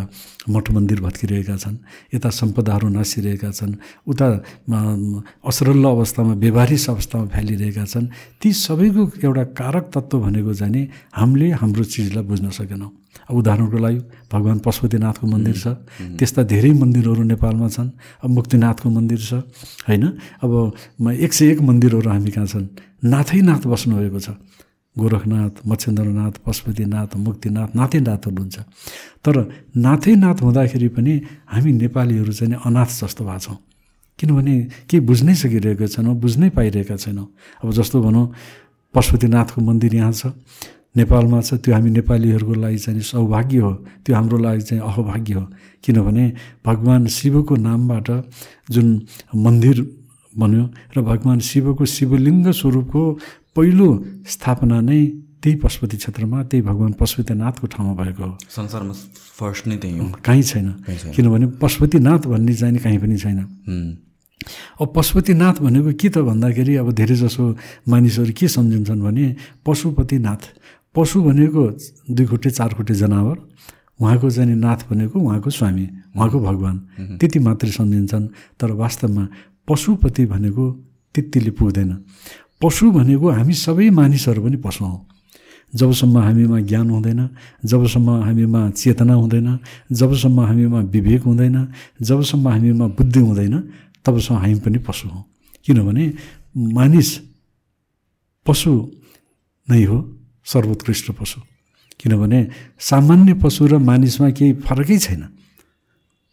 मठ 0.47 0.71
मन्दिर 0.71 1.01
भत्किरहेका 1.01 1.55
छन् 1.59 1.77
यता 2.15 2.29
सम्पदाहरू 2.29 2.87
नासिरहेका 2.87 3.51
छन् 3.51 3.73
उता 4.07 4.27
असरल्ल 5.43 5.85
अवस्थामा 5.85 6.33
व्यवहारिक 6.39 6.89
अवस्थामा 6.89 7.25
फैलिरहेका 7.35 7.83
छन् 7.83 8.07
ती 8.39 8.53
सबैको 8.55 9.03
एउटा 9.27 9.43
कारक 9.59 9.91
तत्त्व 9.91 10.19
भनेको 10.23 10.53
चाहिँ 10.53 10.87
हामीले 11.19 11.51
हाम्रो 11.51 11.83
चिजलाई 11.83 12.23
बुझ्न 12.23 12.47
सकेनौँ। 12.53 12.91
उदाहरणको 13.29 13.77
लागि 13.77 13.99
भगवान् 14.31 14.59
पशुपतिनाथको 14.65 15.25
मन्दिर 15.27 15.55
छ। 15.57 15.65
त्यस्ता 16.19 16.41
धेरै 16.47 16.71
मन्दिरहरू 16.81 17.23
नेपालमा 17.33 17.67
छन्। 17.67 17.89
अब 18.23 18.29
मुक्तिनाथको 18.29 18.87
मन्दिर 18.87 19.19
छ 19.19 19.33
होइन? 19.87 20.03
अब 20.43 20.51
एक 21.11 21.31
सय 21.33 21.45
एक 21.51 21.59
मन्दिरहरू 21.61 22.07
हामी 22.09 22.31
कहाँ 22.31 22.47
छन्? 22.47 22.65
नाथै 23.03 23.39
नाथ 23.43 23.63
बस्नुभएको 23.67 24.19
छ। 24.19 24.29
गोरखनाथ 24.95 25.55
मच्छेन्द्रनाथ 25.69 26.35
पशुपतिनाथ 26.41 27.11
मुक्तिनाथ 27.21 27.69
नाथै 27.77 27.99
नाथहरू 28.01 28.41
हुन्छ 28.41 28.57
तर 29.21 29.35
नाथै 29.77 30.13
नाथ 30.17 30.37
हुँदाखेरि 30.41 30.89
पनि 30.89 31.13
हामी 31.53 31.71
नेपालीहरू 31.85 32.31
चाहिँ 32.33 32.57
अनाथ 32.65 32.89
जस्तो 33.05 33.21
भएको 33.21 33.39
छौँ। 33.45 33.57
किनभने 34.17 34.53
केही 34.89 35.05
बुझ्नै 35.05 35.35
सकिरहेका 35.37 35.85
छैनौँ 35.85 36.15
बुझ्नै 36.17 36.49
पाइरहेका 36.49 36.95
छैनौँ। 36.97 37.27
अब 37.61 37.67
जस्तो 37.77 37.97
भनौँ 38.01 38.25
पशुपतिनाथको 38.89 39.61
मन्दिर 39.61 39.93
यहाँ 40.01 40.13
छ। 40.17 40.33
नेपालमा 40.97 41.39
छ 41.47 41.61
त्यो 41.61 41.73
हामी 41.73 41.89
नेपालीहरूको 41.99 42.53
लागि 42.63 42.79
चाहिँ 42.85 43.01
सौभाग्य 43.11 43.59
हो। 43.65 43.71
त्यो 44.03 44.13
हाम्रो 44.15 44.37
लागि 44.37 44.61
चाहिँ 44.67 44.81
अहभाग्य 44.81 45.33
हो। 45.33 45.45
किनभने 45.83 46.25
भगवान् 46.65 47.05
शिवको 47.07 47.55
नामबाट 47.55 48.07
जुन 48.73 48.87
मन्दिर 49.35 49.77
बन्यो 50.33 50.63
र 50.95 50.97
भगवान् 51.01 51.41
शिवको 51.49 51.83
शिवलिङ्ग 51.85 52.45
स्वरूपको 52.51 53.01
पहिलो 53.55 53.87
स्थापना 54.25 54.77
नै 54.81 54.99
त्यही 55.41 55.55
पशुपति 55.61 55.97
क्षेत्रमा 55.97 56.37
त्यही 56.49 56.61
भगवान् 56.69 56.93
पशुपतिनाथको 56.97 57.65
ठाउँमा 57.73 57.93
भएको 58.01 58.23
हो। 58.25 58.33
संसारमा 58.49 58.93
फर्स्ट 59.37 59.63
नै 59.69 59.77
त्यही 59.77 59.97
हो। 59.97 60.05
कहीँ 60.25 60.43
छैन। 60.43 60.67
किनभने 61.13 61.45
पशुपतिनाथ 61.61 62.21
भन्ने 62.25 62.53
चाहिँ 62.53 62.77
कहीँ 62.81 62.99
पनि 62.99 63.17
छैन। 63.17 63.39
अब 64.81 64.87
पशुपतिनाथ 64.95 65.55
भनेको 65.61 65.91
के 65.93 66.09
त 66.09 66.17
भन्दाखेरि 66.25 66.73
अब 66.81 66.91
धेरैजसो 66.93 67.43
मानिसहरू 67.89 68.33
के 68.33 68.47
सम्झिन्छन् 68.47 69.01
भने 69.01 69.25
पशुपतिनाथ। 69.65 70.41
पशु 70.97 71.21
भनेको 71.21 71.63
दुई 72.09 72.25
खुट्टे 72.25 72.49
चार 72.49 72.73
खुट्टे 72.73 72.93
जनावर 72.93 73.37
उहाँको 74.01 74.29
चाहिँ 74.29 74.55
नाथ 74.55 74.89
भनेको 74.89 75.19
उहाँको 75.19 75.49
स्वामी 75.49 75.85
उहाँको 76.15 76.39
भगवान्। 76.39 76.77
त्यति 77.19 77.39
मात्रै 77.39 77.71
सम्झिन्छन् 77.71 78.27
तर 78.59 78.71
वास्तवमा 78.71 79.27
पशुपति 79.67 80.25
भनेको 80.25 80.63
त्यतिले 81.15 81.51
पुग्दैन। 81.51 81.91
पशु 82.61 82.91
भनेको 82.91 83.29
हामी 83.29 83.53
सबै 83.53 83.89
मानिसहरू 83.89 84.41
पनि 84.43 84.57
पशु 84.57 84.85
हौँ। 84.85 85.05
जबसम्म 85.75 86.17
हामीमा 86.17 86.59
ज्ञान 86.61 86.89
हुँदैन 86.89 87.21
जबसम्म 87.65 88.09
हामीमा 88.23 88.69
चेतना 88.71 89.13
हुँदैन 89.13 89.59
जबसम्म 89.91 90.39
हामीमा 90.39 90.79
विवेक 90.79 91.21
हुँदैन 91.23 91.57
जबसम्म 92.01 92.47
हामीमा 92.47 92.85
बुद्धि 92.87 93.19
हुँदैन 93.19 93.55
तबसम्म 94.05 94.37
हामी 94.39 94.59
पनि 94.65 94.79
पशु 94.79 95.09
हौँ। 95.09 95.23
किनभने 95.65 96.05
मानिस 96.57 97.09
पशु 98.45 98.71
नै 99.67 99.83
हो। 99.83 100.16
सर्वोत्कृष्ट 100.47 101.11
पशु। 101.11 101.41
किनभने 101.99 102.39
सामान्य 102.81 103.33
पशु 103.43 103.67
र 103.67 103.77
मानिसमा 103.79 104.29
केही 104.29 104.53
फरकै 104.65 104.97
छैन। 104.97 105.23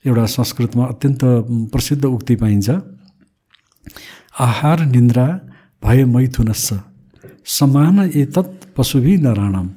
एउटा 0.05 0.25
संस्कृतमा 0.29 0.85
अत्यन्त 0.87 1.21
प्रसिद्ध 1.73 2.05
उक्ति 2.07 2.35
पाइन्छ 2.37 2.69
आहार 4.41 4.79
निन्द्रा 4.87 5.27
भय 5.83 6.05
मैथुनस्स 6.05 6.69
समान 7.51 7.99
एतत् 8.13 8.53
पशुभि 8.77 9.17
नराणाम। 9.17 9.69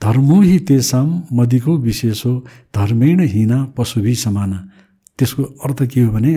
धर्मो 0.00 0.40
हि 0.42 0.58
तेसाम 0.68 1.08
मदिको 1.32 1.76
विशेषो 1.78 2.32
धर्मेण 2.74 3.20
हिना 3.24 3.58
पशुभि 3.76 4.14
समान। 4.14 4.52
त्यसको 5.18 5.42
अर्थ 5.64 5.82
के 5.90 6.00
हो 6.00 6.12
भने 6.12 6.34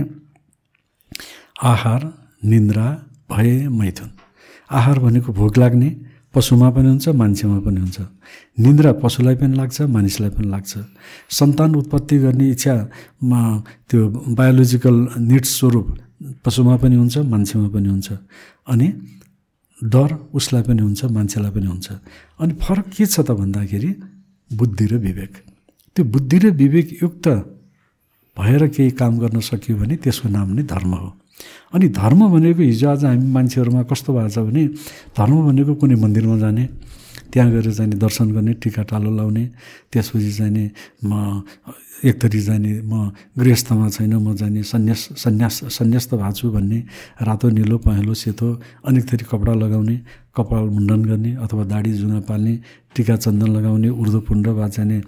आहार 1.64 2.02
निन्द्रा 2.46 2.88
भय 3.32 3.68
मैथुन। 3.70 4.10
आहार 4.72 5.00
भनेको 5.00 5.34
भोक 5.34 5.58
लाग्ने 5.58 5.90
पशुमा 6.34 6.70
पनि 6.70 6.88
हुन्छ 6.90 7.08
मान्छेमा 7.22 7.60
पनि 7.66 7.80
हुन्छ। 7.82 7.98
निन्द्रा 8.60 8.92
पशुलाई 9.04 9.36
पनि 9.42 9.56
लाग्छ 9.58 9.82
मानिसलाई 9.96 10.30
पनि 10.38 10.48
लाग्छ। 10.48 10.74
सन्तान 11.30 11.76
उत्पत्ति 11.76 12.18
गर्ने 12.24 12.46
इच्छामा 12.54 13.42
त्यो 13.90 14.02
बायोलोजिकल 14.38 14.96
निड्स 15.30 15.50
स्वरूप 15.60 15.88
पशुमा 16.46 16.76
पनि 16.82 16.96
हुन्छ 16.96 17.18
मान्छेमा 17.32 17.68
पनि 17.74 17.88
हुन्छ। 17.90 18.10
अनि 18.68 18.88
डर 19.78 20.10
उसलाई 20.34 20.64
पनि 20.68 20.82
हुन्छ 20.82 21.02
मान्छेलाई 21.06 21.52
पनि 21.52 21.68
हुन्छ। 21.68 21.88
अनि 22.42 22.54
फरक 22.62 22.88
के 22.96 23.06
छ 23.06 23.22
त 23.22 23.32
भन्दाखेरि 23.38 23.92
बुद्धि 24.52 24.86
र 24.88 24.94
विवेक। 24.98 25.34
त्यो 25.96 26.04
बुद्धि 26.06 26.38
र 26.38 26.46
विवेकयुक्त 26.54 27.26
भएर 28.38 28.68
केही 28.70 28.92
काम 28.94 29.14
गर्न 29.20 29.40
सकियो 29.40 29.78
भने 29.78 29.96
त्यसको 29.98 30.30
नाम 30.30 30.48
नै 30.54 30.64
धर्म 30.64 30.94
हो। 30.94 31.10
अनि 31.74 31.88
धर्म 31.91 32.20
भनेको 32.32 32.62
हिजो 32.63 32.88
आज 32.89 33.06
हामी 33.06 33.27
मान्छेहरूमा 33.29 33.84
कस्तो 33.91 34.10
भएको 34.13 34.29
छ 34.29 34.39
भने 34.48 34.63
धर्म 35.13 35.36
भनेको 35.48 35.74
कुनै 35.75 35.96
मन्दिरमा 35.98 36.38
जाने 36.38 36.63
त्यहाँ 37.32 37.51
गएर 37.51 37.72
चाहिँ 37.72 37.91
दर्शन 37.96 38.27
गर्ने 38.32 38.53
टिका 38.58 38.84
टालो 38.88 39.12
लाउने 39.12 39.44
त्यसपछि 39.91 40.32
चाहिँ 40.32 40.70
म 41.03 41.41
एक 42.06 42.15
थरी 42.24 42.39
जाने 42.39 42.72
म 42.84 43.10
गृहस्थमा 43.38 43.89
छैन 43.89 44.13
म 44.15 44.34
जाने 44.36 44.62
सन्यास 44.63 45.01
सन्यास 45.17 45.56
सन्यास्त 45.74 46.13
भएको 46.13 46.32
छु 46.32 46.50
भन्ने 46.51 46.79
रातो 47.20 47.50
निलो 47.50 47.77
पहेँलो 47.79 48.13
सेतो 48.13 48.48
अनेक 48.86 49.03
थरी 49.10 49.25
कपडा 49.25 49.53
लगाउने 49.56 49.96
कपाल 50.32 50.63
मुण्डन 50.70 51.01
गर्ने 51.03 51.32
अथवा 51.41 51.63
दाढी 51.65 51.91
जुना 51.98 52.20
पाल्ने 52.24 52.53
टिका 52.96 53.15
चन्दन 53.17 53.50
लगाउने 53.58 53.89
उर्दोपुण्ड 53.91 54.48
वा 54.48 54.67
चाहिँ 54.70 55.01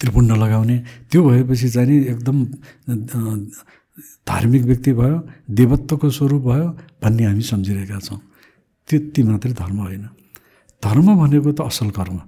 त्रिपुण्ड 0.00 0.30
लगाउने 0.32 0.76
त्यो 1.10 1.20
भएपछि 1.22 1.68
चाहिँ 1.70 1.98
एकदम 2.04 2.36
धार्मिक 4.26 4.62
व्यक्ति 4.62 4.92
भयो 4.92 5.16
देवत्वको 5.50 6.10
स्वरूप 6.10 6.42
भयो 6.42 6.66
भन्ने 7.02 7.24
हामी 7.24 7.42
सम्झिरहेका 7.42 7.98
छौँ। 7.98 8.20
त्यति 8.88 9.22
मात्रै 9.22 9.52
धर्म 9.52 9.78
होइन। 9.80 10.04
धर्म 10.82 11.06
भनेको 11.20 11.52
त 11.52 11.60
असल 11.60 11.90
कर्म। 11.90 12.18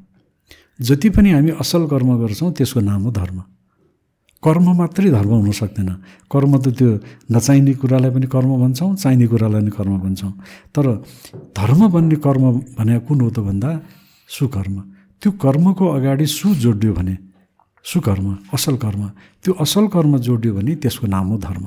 जति 0.80 1.08
पनि 1.10 1.30
हामी 1.32 1.50
असल 1.60 1.86
कर्म 1.86 2.08
गर्छौँ 2.20 2.52
त्यसको 2.52 2.80
नाम 2.80 3.02
हो 3.02 3.10
धर्म। 3.10 3.38
कर्म 4.42 4.66
मात्रै 4.74 5.10
धर्म 5.10 5.32
हुन 5.38 5.50
सक्दैन। 5.54 5.90
कर्म 6.26 6.52
त 6.58 6.74
त्यो 6.74 6.88
नचाहिने 7.30 7.72
कुरालाई 7.78 8.10
पनि 8.10 8.26
कर्म 8.26 8.50
भन्छौँ 8.62 8.96
चाहिने 8.96 9.26
कुरालाई 9.26 9.60
पनि 9.62 9.70
कर्म 9.70 9.94
भन्छौँ। 10.02 10.32
तर 10.74 10.86
धर्म 11.54 11.80
भन्ने 11.88 12.16
कर्म 12.18 12.44
भने 12.78 12.98
कुन 13.06 13.20
हो 13.20 13.30
त 13.30 13.38
भन्दा 13.46 13.70
सुकर्म। 14.28 14.76
त्यो 15.22 15.30
कर्मको 15.38 15.84
अगाडि 15.86 16.26
सु 16.26 16.54
जोडियो 16.54 16.92
भने 16.92 17.14
सुकर्म 17.84 18.26
असल 18.54 18.76
कर्म। 18.76 19.02
त्यो 19.42 19.52
असल 19.60 19.86
कर्म 19.94 20.16
जोडियो 20.18 20.54
भने 20.54 20.74
त्यसको 20.82 21.06
नाम 21.06 21.26
हो 21.28 21.36
धर्म। 21.38 21.64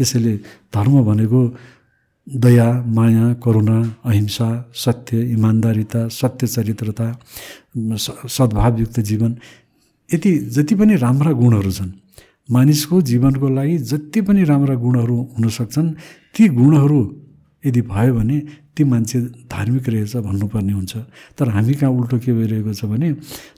यसैले 0.00 0.34
धर्म 0.74 0.94
भनेको 1.04 1.40
दया 2.26 2.68
माया 2.96 3.32
करुणा 3.44 3.78
अहिंसा 4.04 4.48
सत्य 4.74 5.20
इमान्दारिता 5.32 6.08
सत्य 6.10 6.46
चरित्रता 6.46 7.06
सद्भावयुक्त 8.28 9.00
जीवन। 9.00 9.32
यति 10.08 10.32
जति 10.54 10.74
पनि 10.74 10.94
राम्रा 10.96 11.32
गुणहरू 11.32 11.70
छन् 11.70 11.92
मानिसको 12.48 13.00
जीवनको 13.02 13.48
लागि 13.48 13.76
जति 13.90 14.20
पनि 14.20 14.44
राम्रा 14.44 14.74
गुणहरू 14.74 15.16
हुनसक्छन् 15.36 15.88
ती 16.34 16.48
गुणहरू 16.58 17.00
यदि 17.64 17.82
भयो 17.82 18.14
भने 18.14 18.38
ती 18.74 18.84
मान्छे 18.84 19.18
धार्मिक 19.46 19.88
रहेछ 19.88 20.16
भन्नुपर्ने 20.26 20.72
हुन्छ। 20.72 20.92
तर 21.38 21.48
हामी 21.54 21.74
कहाँ 21.78 21.90
उल्टो 21.94 22.18
के 22.18 22.32
भइरहेको 22.34 22.72
छ 22.74 22.84
भने 22.90 23.08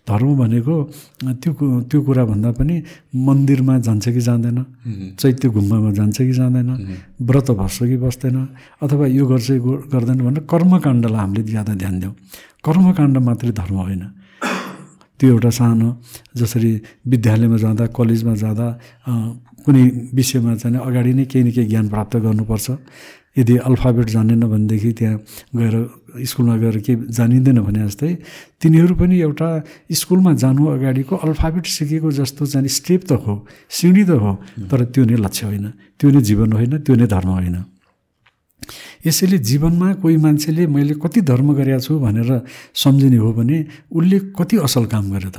धर्म 0.05 0.29
भनेको 0.37 0.75
त्यो 1.41 1.53
त्यो 1.89 1.99
कुरा 2.05 2.25
भन्दा 2.31 2.51
पनि 2.61 2.75
मन्दिरमा 3.17 3.75
जान्छ 3.87 4.05
कि 4.13 4.21
जाँदैन 4.21 4.59
चैत्य 5.17 5.49
गुम्बामा 5.57 5.91
जान्छ 5.99 6.17
कि 6.21 6.33
जाँदैन 6.33 6.69
व्रत 7.25 7.49
बस्छ 7.57 7.79
कि 7.89 7.97
बस्दैन 7.97 8.37
अथवा 8.85 9.07
यो 9.09 9.25
गर्छ 9.27 9.49
गर्दैन 9.89 10.19
भनेर 10.21 10.45
कर्मकाण्डलाई 10.53 11.21
हामीले 11.21 11.43
ज्यादा 11.49 11.73
ध्यान 11.81 11.95
दिउँ 12.01 12.15
कर्मकाण्ड 12.65 13.17
मात्रै 13.17 13.53
धर्म 13.57 13.77
होइन। 13.77 14.05
त्यो 15.21 15.29
एउटा 15.33 15.51
सानो 15.51 15.89
जसरी 16.37 16.71
विद्यालयमा 17.09 17.57
जाँदा 17.57 17.85
कलेजमा 17.97 18.35
जाँदा 18.37 18.67
कुनै 19.65 19.83
विषयमा 20.13 20.55
चाहिँ 20.61 20.79
अगाडि 20.79 21.13
नै 21.17 21.25
केही 21.25 21.45
न 21.45 21.51
केही 21.57 21.67
ज्ञान 21.73 21.89
प्राप्त 21.89 22.17
गर्नुपर्छ। 22.21 22.67
यदि 23.37 23.57
अल्फाबेट 23.69 24.07
जानेन 24.09 24.43
भनेदेखि 24.49 24.93
त्यहाँ 24.93 25.17
गएर 25.57 25.75
स्कुलमा 26.25 26.57
गएर 26.57 26.77
केही 26.81 26.97
जानिँदैन 27.13 27.59
भने 27.61 27.81
जस्तै 27.87 28.13
तिनीहरू 28.63 28.95
पनि 28.97 29.17
एउटा 29.21 29.49
स्कुलमा 29.93 30.33
जानु 30.43 30.63
अगाडिको 30.67 31.15
अल्फाबेट 31.17 31.67
सिकेको 31.69 32.11
जस्तो 32.13 32.47
चाहिँ 32.47 32.69
स्टेप 32.69 33.03
त 33.05 33.13
हो 33.21 33.35
सिँढी 33.69 34.05
त 34.05 34.11
हो 34.17 34.33
तर 34.71 34.85
त्यो 34.89 35.05
नै 35.05 35.17
लक्ष्य 35.21 35.47
होइन 35.47 35.67
त्यो 36.01 36.09
नै 36.11 36.21
जीवन 36.21 36.53
होइन 36.53 36.73
त्यो 36.81 36.95
नै 36.97 37.07
धर्म 37.07 37.31
होइन। 37.37 37.57
यसैले 39.07 39.39
जीवनमा 39.39 39.89
कोही 40.03 40.17
मान्छेले 40.17 40.67
मैले 40.67 40.95
कति 40.97 41.21
धर्म 41.21 41.53
गरेका 41.55 41.79
छु 41.79 41.99
भनेर 42.01 42.31
सम्झिने 42.75 43.17
हो 43.17 43.33
भने 43.33 43.57
उसले 43.93 44.19
कति 44.33 44.57
असल 44.67 44.85
काम 44.89 45.05
गर्यो 45.13 45.31
त? 45.31 45.39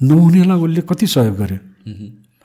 नहुनेलाई 0.00 0.58
उसले 0.60 0.80
कति 0.84 1.06
सहयोग 1.06 1.36
गर्यो 1.36 1.58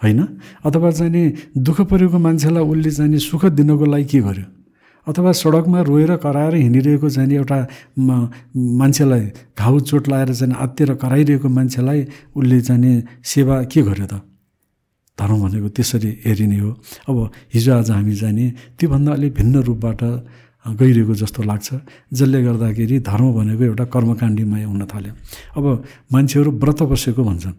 होइन? 0.03 0.19
अथवा 0.65 0.91
चाहिँ 0.91 1.11
नि 1.11 1.23
दुःख 1.57 1.81
परेको 1.87 2.17
मान्छेलाई 2.19 2.63
उसले 2.63 2.91
चाहिँ 2.91 3.11
नि 3.11 3.19
सुख 3.19 3.45
दिनको 3.55 3.85
लागि 3.85 4.05
के 4.05 4.19
गर्यो? 4.19 4.45
अथवा 5.07 5.31
सडकमा 5.31 5.79
रोएर 5.83 6.15
कराएर 6.15 6.55
हिँडिरहेको 6.55 7.09
चाहिँ 7.09 7.33
एउटा 7.33 7.59
मान्छेलाई 8.79 9.25
घाउ 9.59 9.79
चोट 9.79 10.07
लगाएर 10.09 10.33
चाहिँ 10.33 10.55
आत्तिएर 10.55 10.93
कराइरहेको 10.95 11.49
मान्छेलाई 11.49 11.99
उसले 12.35 12.61
चाहिँ 12.61 13.03
सेवा 13.23 13.63
के 13.67 13.81
गर्यो 13.81 14.05
त? 14.05 14.21
धर्म 15.17 15.41
भनेको 15.43 15.69
त्यसरी 15.69 16.09
हेरिने 16.25 16.57
हो। 16.57 16.71
अब 17.09 17.17
हिजो 17.53 17.73
आज 17.73 17.91
हामी 17.91 18.15
जाने 18.15 18.45
त्योभन्दा 18.79 19.11
अलिक 19.13 19.33
भिन्न 19.33 19.55
रूपबाट 19.61 20.01
गइरहेको 20.79 21.13
जस्तो 21.15 21.43
लाग्छ 21.43 21.69
जसले 22.13 22.39
गर्दाखेरि 22.43 22.99
धर्म 23.03 23.31
भनेको 23.33 23.63
एउटा 23.63 23.85
कर्मकाण्डीमय 23.93 24.63
हुन 24.63 24.81
थाल्यो। 24.87 25.13
अब 25.57 25.65
मान्छेहरू 26.11 26.51
व्रत 26.51 26.81
बसेको 26.89 27.23
भन्छन्। 27.23 27.53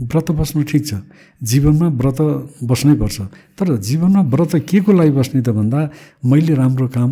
व्रत 0.00 0.30
बस्नु 0.30 0.62
ठिक 0.62 0.86
छ। 0.86 0.94
जीवनमा 1.42 1.88
व्रत 1.88 2.20
बस्नै 2.62 2.94
पर्छ। 2.94 3.20
तर 3.58 3.76
जीवनमा 3.76 4.22
व्रत 4.22 4.56
के 4.68 4.80
को 4.80 4.92
लागि 4.92 5.10
बस्ने 5.10 5.42
त 5.42 5.48
भन्दा 5.48 5.90
मैले 6.24 6.54
राम्रो 6.54 6.88
काम 6.88 7.10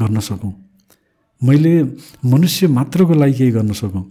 गर्न 0.00 0.20
सकौँ। 0.20 0.67
मैले 1.42 1.72
मनुष्य 2.26 2.66
मात्रको 2.66 3.14
लागि 3.14 3.32
केही 3.38 3.50
गर्न 3.50 3.72
सकौँ। 3.72 4.04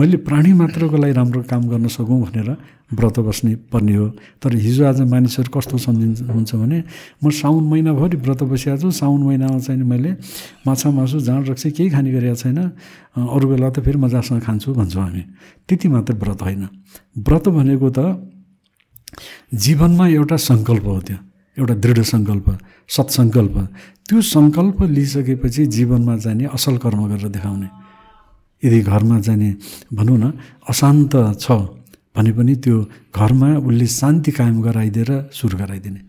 मैले 0.00 0.16
प्राणी 0.24 0.52
मात्रको 0.56 0.96
लागि 0.96 1.12
राम्रो 1.12 1.42
काम 1.44 1.68
गर्न 1.68 1.86
सकौँ 1.92 2.20
भनेर 2.24 2.56
व्रत 2.96 3.18
बस्ने 3.20 3.54
पर्ने 3.68 3.94
हो। 3.94 4.08
तर 4.40 4.56
हिजो 4.56 4.84
आज 4.88 5.00
मानिसहरू 5.12 5.50
कस्तो 5.52 5.76
सम्झिन्छ 5.76 6.22
हुन्छ 6.24 6.54
भने 6.56 6.78
म 7.20 7.30
साउन 7.30 7.64
महिनाभरि 7.68 8.16
व्रत 8.24 8.42
बसिरहेको 8.48 8.80
छु। 8.80 8.90
साउन 8.96 9.20
महिनामा 9.22 9.58
चाहिँ 9.60 9.84
मैले 9.84 10.10
माछा 10.66 10.90
मासु 10.90 11.20
जाँड 11.20 11.48
रक्सी 11.52 11.70
केही 11.70 11.90
खाने 11.92 12.10
गरेको 12.16 12.36
छैन। 12.40 12.58
अरू 13.28 13.44
बेला 13.48 13.68
त 13.70 13.84
फेरि 13.84 13.98
मजासँग 14.00 14.40
खान्छु 14.40 14.72
भन्छौँ 14.72 15.04
हामी। 15.04 15.22
त्यति 15.68 15.88
मात्र 15.88 16.14
व्रत 16.16 16.42
होइन। 16.42 16.64
व्रत 17.28 17.48
भनेको 17.60 17.88
त 17.92 18.00
जीवनमा 19.52 20.06
एउटा 20.08 20.36
सङ्कल्प 20.48 20.84
हो 20.86 21.00
त्यो। 21.04 21.29
एउटा 21.60 21.74
दृढ 21.84 21.98
सङ्कल्प 22.12 22.46
सत्सङ्कल्प। 22.88 23.56
त्यो 24.08 24.18
सङ्कल्प 24.34 24.78
लिइसकेपछि 24.96 25.62
जीवनमा 25.76 26.14
जाने 26.24 26.44
असल 26.56 26.76
कर्म 26.82 27.00
गरेर 27.12 27.28
देखाउने। 27.36 27.68
यदि 28.62 28.80
घरमा 28.82 29.16
जाने 29.26 29.48
भनौँ 29.92 30.18
न 30.18 30.24
अशान्त 30.68 31.14
छ 31.38 31.46
भने 32.16 32.32
पनि 32.34 32.54
त्यो 32.64 32.76
घरमा 33.14 33.48
उसले 33.62 33.86
शान्ति 33.86 34.30
कायम 34.34 34.56
गराइदिएर 34.66 35.10
सुरु 35.30 35.56
गराइदिने। 35.58 36.00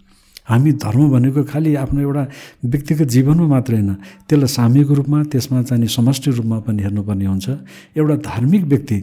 हामी 0.49 0.71
धर्म 0.83 1.01
भनेको 1.13 1.41
खालि 1.47 1.71
आफ्नो 1.77 1.99
एउटा 2.01 2.23
व्यक्तिगत 2.65 3.07
जीवनमा 3.15 3.47
मात्रै 3.47 3.77
होइन 3.77 3.91
त्यसलाई 4.27 4.51
सामूहिक 4.57 4.89
रूपमा 4.97 5.19
त्यसमा 5.31 5.59
चाहिँ 5.69 5.87
समष्टि 5.87 6.29
रूपमा 6.37 6.57
पनि 6.65 6.81
हेर्नुपर्ने 6.83 7.25
हुन्छ। 7.31 7.47
एउटा 7.95 8.15
धार्मिक 8.27 8.63
व्यक्ति 8.65 8.97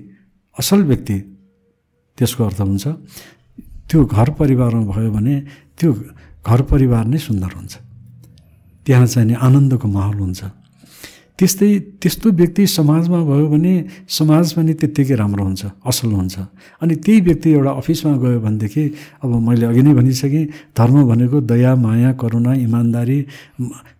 असल 0.56 0.80
व्यक्ति 0.90 1.16
त्यसको 2.18 2.40
अर्थ 2.44 2.60
हुन्छ 2.60 2.86
त्यो 3.88 3.98
घर 4.04 4.28
परिवारमा 4.36 4.84
भयो 4.92 5.10
भने 5.16 5.34
त्यो 5.78 5.90
घर 6.46 6.60
परिवार 6.70 7.04
नै 7.06 7.18
सुन्दर 7.18 7.50
हुन्छ। 7.56 7.74
त्यहाँ 8.86 9.06
चाहिँ 9.06 9.34
आनन्दको 9.36 9.86
माहौल 9.88 10.18
हुन्छ। 10.18 10.42
त्यस्तै 11.38 12.02
त्यस्तो 12.02 12.30
व्यक्ति 12.34 12.66
समाजमा 12.66 13.18
भयो 13.22 13.46
भने 13.46 13.74
समाज 14.10 14.58
पनि 14.58 14.72
त्यत्तिकै 14.74 15.14
राम्रो 15.14 15.42
हुन्छ 15.44 15.62
असल 15.86 16.10
हुन्छ। 16.10 16.36
अनि 16.82 16.94
त्यही 16.98 17.20
व्यक्ति 17.20 17.48
एउटा 17.54 17.70
अफिसमा 17.78 18.12
गयो 18.18 18.38
भनेदेखि 18.42 18.84
अब 19.22 19.30
मैले 19.46 19.66
अघि 19.70 19.82
नै 19.86 19.92
भनिसकेँ 19.94 20.44
धर्म 20.74 20.96
भनेको 21.06 21.38
दया 21.46 21.74
माया 21.78 22.10
करुणा 22.18 22.52
इमान्दारी 22.58 23.18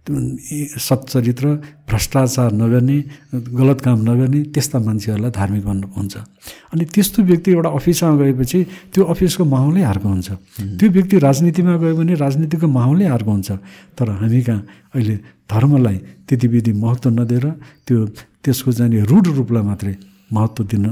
सच्चरित्र 0.09 1.47
भ्रष्टाचार 1.89 2.53
नगर्ने 2.53 2.99
गलत 3.35 3.79
काम 3.85 3.99
नगर्ने 4.09 4.41
त्यस्ता 4.55 4.79
मान्छेहरूलाई 4.79 5.31
धार्मिक 5.31 5.65
भन्नु 5.65 5.87
हुन्छ। 5.97 6.15
अनि 6.73 6.85
त्यस्तो 6.95 7.23
व्यक्ति 7.23 7.51
एउटा 7.53 7.71
अफिसमा 7.79 8.17
गएपछि 8.17 8.59
त्यो 8.93 9.03
अफिसको 9.05 9.45
माहौलै 9.45 9.83
अर्को 9.93 10.09
हुन्छ। 10.09 10.29
त्यो 10.81 10.89
व्यक्ति 10.97 11.17
राजनीतिमा 11.19 11.77
गयो 11.77 11.95
भने 11.97 12.15
राजनीतिको 12.25 12.67
माहौलै 12.67 13.07
अर्को 13.17 13.31
हुन्छ। 13.31 13.51
तर 13.97 14.07
हामी 14.21 14.41
कहाँ 14.43 14.61
अहिले 14.95 15.17
धर्मलाई 15.49 15.97
त्यति 16.29 16.47
विधि 16.49 16.73
महत्त्व 16.73 17.11
नदिएर 17.11 17.47
त्यो 17.87 17.99
त्यसको 18.45 18.73
चाहिँ 18.73 19.05
रूढ 19.05 19.27
रूपलाई 19.39 19.63
मात्रै 19.65 19.95
महत्त्व 20.33 20.65
दिन 20.65 20.85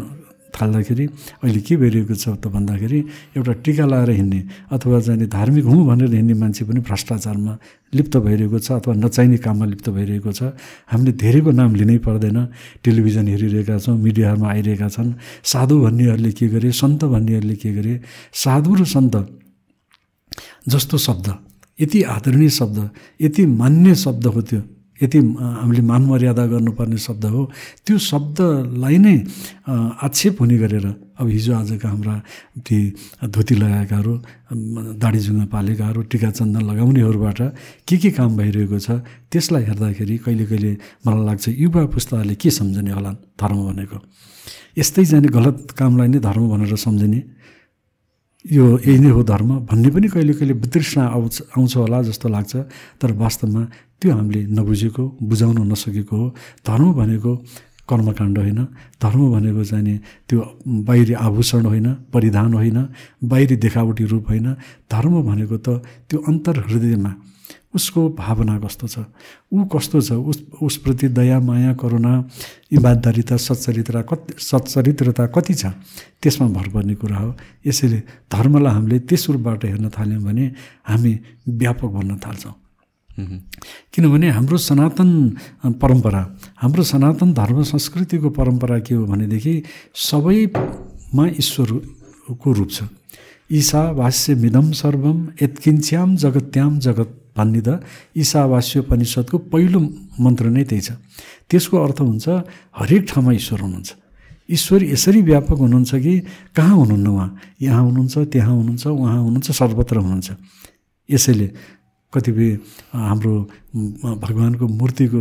थाल्दाखेरि 0.57 1.05
अहिले 1.45 1.61
के 1.61 1.75
भइरहेको 1.77 2.15
छ 2.17 2.41
त 2.41 2.49
भन्दाखेरि 2.49 3.01
एउटा 3.37 3.53
टिका 3.65 3.85
लगाएर 3.87 4.11
हिँड्ने 4.11 4.41
अथवा 4.73 4.99
चाहिँ 5.01 5.29
धार्मिक 5.29 5.65
हुँ 5.65 5.87
भनेर 5.87 6.13
हिँड्ने 6.17 6.35
मान्छे 6.35 6.65
पनि 6.65 6.81
भ्रष्टाचारमा 6.81 7.53
लिप्त 7.95 8.15
भइरहेको 8.17 8.59
छ 8.59 8.69
अथवा 8.81 8.95
नचाहिने 9.05 9.39
काममा 9.45 9.65
लिप्त 9.73 9.89
भइरहेको 9.93 10.33
छ। 10.33 10.57
हामीले 10.91 11.13
धेरैको 11.13 11.51
नाम 11.53 11.71
लिनै 11.77 11.99
पर्दैन। 12.03 12.39
टेलिभिजन 12.85 13.27
हेरिरहेका 13.29 13.77
छौँ 13.79 13.97
मिडियामा 13.97 14.47
आइरहेका 14.49 14.89
छन्। 14.89 15.15
साधु 15.45 15.77
भन्नेहरूले 15.85 16.33
के 16.33 16.47
गरे 16.49 16.71
सन्त 16.73 17.05
भन्नेहरूले 17.05 17.57
के 17.57 17.71
गरे 17.77 17.95
साधु 18.35 18.75
र 18.75 18.85
सन्त 18.85 19.15
जस्तो 20.69 20.97
शब्द 20.99 21.27
यति 21.79 22.03
आदरणीय 22.03 22.51
शब्द 22.51 22.79
यति 23.21 23.43
मान्य 23.47 23.95
शब्द 23.95 24.27
हो 24.27 24.41
त्यो। 24.41 24.61
यति 25.03 25.19
हामीले 25.61 25.83
मान 25.83 26.03
मर्यादा 26.09 26.45
गर्नुपर्ने 26.53 26.99
शब्द 26.99 27.25
हो। 27.25 27.43
त्यो 27.85 27.97
शब्दलाई 28.01 28.97
नै 28.99 29.17
आक्षेप 30.07 30.41
हुने 30.41 30.57
गरेर 30.59 30.87
अब 31.17 31.27
हिजो 31.29 31.53
आजका 31.57 31.89
हाम्रा 31.89 32.15
ती 32.65 32.77
धोती 33.25 33.55
लगाएकाहरू 33.57 34.13
दाडी 35.01 35.19
जुङ्गा 35.27 35.47
पालेकाहरू 35.53 36.01
टिका 36.13 36.31
चन्दन 36.31 36.63
लगाउनेहरूबाट 36.71 37.41
के 37.89 37.97
के 37.97 38.11
काम 38.17 38.37
भइरहेको 38.37 38.79
छ 38.79 38.89
त्यसलाई 39.33 39.63
हेर्दाखेरि 39.69 40.17
कहिले 40.25 40.45
कहिले 40.45 40.73
मलाई 41.05 41.25
लाग्छ 41.29 41.45
युवा 41.57 41.83
पुस्ताले 41.93 42.35
के 42.37 42.51
सम्झने 42.51 42.93
होला 42.93 43.11
धर्म 43.41 43.59
भनेको। 43.69 43.99
यस्तै 44.77 45.05
जाने 45.09 45.29
गलत 45.33 45.73
कामलाई 45.73 46.09
नै 46.13 46.19
धर्म 46.21 46.45
भनेर 46.53 46.77
सम्झिने। 46.77 47.21
यो 48.47 48.65
यही 48.79 48.99
नै 48.99 49.11
हो 49.11 49.23
धर्म। 49.23 49.67
भन्ने 49.67 49.89
पनि 49.91 50.09
कहिले 50.09 50.33
कहिले 50.39 50.55
वितृष्णा 50.55 51.05
आउँछ 51.07 51.43
आउँछ 51.59 51.77
होला 51.77 52.03
जस्तो 52.03 52.29
लाग्छ 52.29 52.55
तर 53.03 53.13
वास्तवमा 53.13 53.63
त्यो 54.01 54.13
हामीले 54.15 54.41
नबुझेको 54.55 55.03
बुझाउन 55.23 55.59
नसकेको 55.73 56.17
हो। 56.17 56.27
धर्म 56.67 56.93
भनेको 56.95 57.33
कर्मकाण्ड 57.91 58.39
होइन। 58.39 58.61
धर्म 59.03 59.21
भनेको 59.35 59.63
चाहिँ 59.65 59.99
त्यो 60.29 60.39
बाहिरी 60.87 61.15
आभूषण 61.27 61.65
होइन 61.67 61.89
परिधान 62.15 62.55
होइन 62.55 62.79
बाहिरी 63.25 63.57
देखावटी 63.57 64.05
रूप 64.05 64.25
होइन। 64.31 64.49
धर्म 64.91 65.15
भनेको 65.23 65.57
त 65.59 65.83
त्यो 66.07 66.19
अन्तर 66.29 66.57
हृदयमा 66.71 67.13
उसको 67.75 68.09
भावना 68.19 68.59
कस्तो 68.59 68.87
छ? 68.87 68.99
ऊ 69.53 69.65
कस्तो 69.67 70.01
छ? 70.01 70.13
उस 70.13 70.39
उसप्रति 70.63 71.09
दया 71.09 71.41
माया 71.41 71.73
करुणा 71.75 72.13
इमान्दारिता 72.73 73.37
सच्चरित्र 73.37 74.03
कति 74.03 74.35
सच्चरित्रता 74.41 75.27
कति 75.27 75.55
छ? 75.55 75.67
त्यसमा 76.23 76.49
भर 76.49 76.69
पर्ने 76.73 76.95
कुरा 76.95 77.17
हो। 77.17 77.35
यसैले 77.67 78.03
धर्मलाई 78.33 78.73
हामीले 78.73 78.99
त्यस 79.09 79.29
रूपबाट 79.31 79.65
हेर्न 79.65 79.89
थाल्यौँ 79.93 80.23
भने 80.23 80.47
हामी 80.89 81.19
व्यापक 81.49 81.91
भन्न 81.97 82.17
थाल्छौँ। 82.17 82.55
किनभने 83.93 84.31
हाम्रो 84.31 84.57
सनातन 84.57 85.11
परम्परा 85.81 86.23
हाम्रो 86.61 86.83
सनातन 86.85 87.33
धर्म 87.33 87.63
संस्कृतिको 87.65 88.31
परम्परा 88.31 88.79
के 88.79 88.95
हो 88.95 89.05
भनेदेखि 89.07 89.63
सबैमा 89.95 91.27
ईश्वरको 91.39 92.53
रूप 92.53 92.71
छ। 92.71 92.89
ईसा 93.53 93.83
भाष्य 93.93 94.35
मिदम 94.35 94.71
सर्वम 94.73 95.29
यत्किन्च्याम 95.43 96.17
जगत्याम 96.17 96.79
जगत 96.79 97.23
भन्ने 97.37 97.61
त 97.61 97.69
उपनिषद्को 98.83 99.37
पहिलो 99.53 99.79
मन्त्र 100.25 100.47
नै 100.57 100.65
त्यही 100.65 100.83
छ। 100.83 100.91
त्यसको 101.49 101.77
अर्थ 101.77 101.99
हुन्छ 102.01 102.27
हरेक 102.81 103.03
ठाउँमा 103.07 103.33
ईश्वर 103.37 103.61
हुनुहुन्छ। 103.61 103.91
ईश्वर 104.49 104.81
यसरी 104.95 105.21
व्यापक 105.23 105.59
हुनुहुन्छ 105.59 105.93
कि 105.95 106.15
कहाँ 106.57 106.77
हुनुहुन्न 106.77 107.07
उहाँ? 107.07 107.31
यहाँ 107.61 107.83
हुनुहुन्छ 107.83 108.15
त्यहाँ 108.33 108.55
हुनुहुन्छ 108.57 108.87
उहाँ 108.87 109.21
हुनुहुन्छ 109.23 109.49
सर्वत्र 109.51 109.97
हुनुहुन्छ। 109.97 110.29
यसैले 111.09 111.49
कतिपय 112.13 112.51
हाम्रो 112.95 113.35
भगवान्को 114.23 114.65
मूर्तिको 114.67 115.21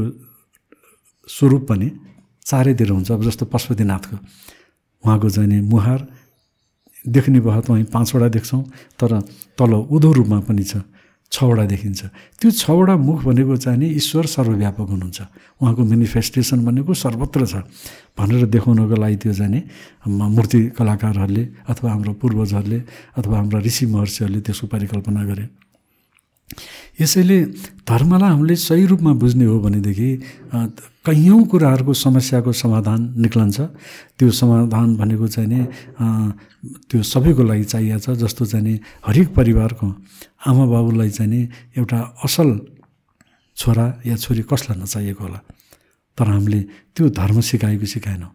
स्वरूप 1.30 1.64
पनि 1.70 1.88
चारैतिर 2.46 2.90
हुन्छ। 2.90 3.12
अब 3.12 3.22
जस्तो 3.26 3.46
पशुपतिनाथको 3.50 4.16
उहाँको 5.04 5.30
चाहिँ 5.30 5.62
मुहार 5.62 6.00
देख्ने 7.06 7.40
भयो 7.42 7.62
त 7.62 7.70
हामी 7.70 7.84
पाँचवटा 7.90 8.28
देख्छौँ 8.30 8.62
तर 8.98 9.12
तल 9.58 9.72
उधो 9.90 10.10
रूपमा 10.14 10.40
पनि 10.46 10.64
छ। 10.64 10.86
छवटा 11.32 11.66
देखिन्छ। 11.66 12.02
त्यो 12.40 12.50
छवटा 12.52 12.96
मुख 12.96 13.20
भनेको 13.26 13.56
चाहिँ 13.58 13.80
नि 13.80 13.88
ईश्वर 14.00 14.26
सर्वव्यापक 14.26 14.88
हुनुहुन्छ। 14.94 15.20
उहाँको 15.62 15.82
मेनिफेस्टेसन 15.84 16.60
भनेको 16.66 16.94
सर्वत्र 16.94 17.42
छ। 17.46 17.54
भनेर 18.16 18.46
देखाउनको 18.48 18.96
लागि 18.96 19.18
त्यो 19.20 19.34
जाने 19.36 19.60
मूर्ति 20.08 20.60
कलाकारहरूले 20.78 21.44
अथवा 21.68 21.88
हाम्रो 21.92 22.14
पूर्वजहरूले 22.22 22.80
अथवा 23.20 23.36
हाम्रा 23.38 23.60
ऋषि 23.60 23.86
महर्षिहरूले 23.92 24.40
त्यसको 24.46 24.68
परिकल्पना 24.72 25.22
गरे। 25.26 25.46
यसैले 27.02 27.38
धर्मलाई 27.90 28.30
हामीले 28.30 28.56
सही 28.56 28.86
रूपमा 28.86 29.14
बुझ्ने 29.20 29.46
हो 29.46 29.60
भनेदेखि 29.60 30.10
कैयौँ 31.06 31.42
कुराहरूको 31.46 31.94
समस्याको 31.94 32.52
समाधान 32.54 33.02
निक्लन्छ। 33.18 33.58
त्यो 34.18 34.30
समाधान 34.32 34.96
भनेको 34.98 35.28
चाहिँ 35.28 35.50
नि 35.50 35.62
त्यो 36.90 37.02
सबैको 37.04 37.44
लागि 37.44 37.64
चाहिएको 37.64 38.00
छ 38.00 38.18
जस्तो 38.22 38.46
चाहिँ 38.46 38.66
नि 38.66 38.74
हरेक 39.06 39.28
परिवारको 39.36 39.88
आमा 40.48 40.66
बाबुलाई 40.66 41.10
चाहिँ 41.10 41.32
नि 41.32 41.42
एउटा 41.78 42.00
असल 42.26 42.50
छोरा 43.58 43.86
या 44.06 44.16
छोरी 44.16 44.42
कसलाई 44.50 44.78
नचाहिएको 44.82 45.24
होला। 45.24 45.40
तर 46.18 46.28
हामीले 46.28 46.60
त्यो 46.96 47.10
धर्म 47.10 47.40
सिकायो 47.42 47.80
कि 47.80 47.86
सिकाएनौँ। 47.86 48.32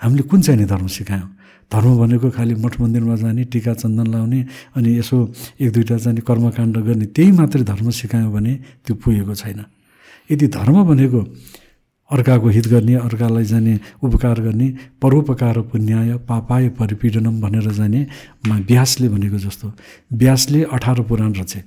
हामीले 0.00 0.22
कुन 0.28 0.40
चाहिँ 0.42 0.60
नि 0.60 0.66
धर्म 0.66 0.86
सिकायौँ? 0.88 1.28
धर्म 1.74 1.90
भनेको 1.98 2.30
खालि 2.30 2.54
मठ 2.54 2.80
मन्दिरमा 2.80 3.14
जाने 3.16 3.44
टिका 3.50 3.72
चन्दन 3.74 4.06
लाउने 4.14 4.40
अनि 4.76 4.98
यसो 4.98 5.16
एक 5.60 5.72
दुईवटा 5.74 5.96
चाहिँ 5.98 6.22
कर्मकाण्ड 6.28 6.76
गर्ने 6.86 7.06
त्यही 7.10 7.30
मात्रै 7.34 7.62
धर्म 7.66 7.90
सिकायौँ 7.90 8.32
भने 8.32 8.52
त्यो 8.86 8.94
पुगेको 9.02 9.34
छैन। 9.34 9.60
यदि 10.30 10.46
धर्म 10.54 10.76
भनेको 10.84 11.20
अर्काको 12.10 12.48
हित 12.48 12.66
गर्ने 12.68 12.94
अर्कालाई 12.96 13.44
जाने 13.44 13.74
उपकार 14.04 14.40
गर्ने 14.40 14.68
परोपकार 15.02 15.60
पुण्याय 15.72 16.12
पापाय 16.28 16.68
परिपीडनम 16.78 17.40
भनेर 17.40 17.70
जाने 17.72 18.00
व्यासले 18.46 19.08
भनेको 19.08 19.38
जस्तो। 19.38 19.72
व्यासले 20.12 20.62
अठार 20.72 21.00
पुराण 21.08 21.32
रचे। 21.34 21.60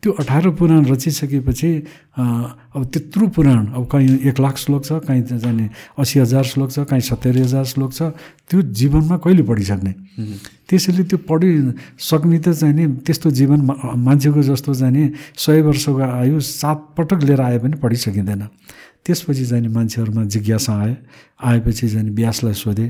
त्यो 0.00 0.12
अठार 0.16 0.48
पुराण 0.56 0.84
रचिसकेपछि 0.88 1.70
अब 2.16 2.84
त्यत्रो 2.92 3.26
पुराण 3.36 3.66
अब 3.76 3.84
कहीँ 3.92 4.16
एक 4.28 4.40
लाख 4.40 4.56
श्लोक 4.56 4.84
छ 4.84 4.92
कहीँ 5.04 5.22
जाने 5.28 5.68
असी 6.00 6.20
हजार 6.20 6.44
श्लोक 6.48 6.70
छ 6.72 6.78
कहीँ 6.88 7.00
सत्तरी 7.04 7.40
हजार 7.40 7.64
श्लोक 7.68 7.92
छ 7.92 8.02
त्यो 8.48 8.62
जीवनमा 8.80 9.16
कहिले 9.20 9.42
पढिसक्ने? 9.44 9.92
त्यसैले 10.68 11.04
त्यो 11.04 11.18
पढिसक्ने 11.28 12.38
त 12.40 12.48
चाहिँ 12.48 12.74
नि 12.74 12.86
त्यस्तो 13.04 13.30
जीवन 13.30 13.60
मान्छेको 14.00 14.42
जस्तो 14.42 14.72
जाने 14.80 15.04
सय 15.36 15.60
वर्षको 15.68 16.00
आयु 16.00 16.40
सात 16.40 16.78
पटक 16.96 17.20
लिएर 17.28 17.40
आए 17.40 17.58
पनि 17.60 17.76
पढिसकिँदैन। 17.76 18.42
त्यसपछि 19.04 19.44
चाहिँ 19.46 19.68
मान्छेहरूमा 19.68 20.24
जिज्ञासा 20.32 20.72
आयो 20.80 20.96
आएपछि 21.44 21.88
चाहिँ 21.88 22.10
व्यासलाई 22.16 22.54
सोधे। 22.56 22.86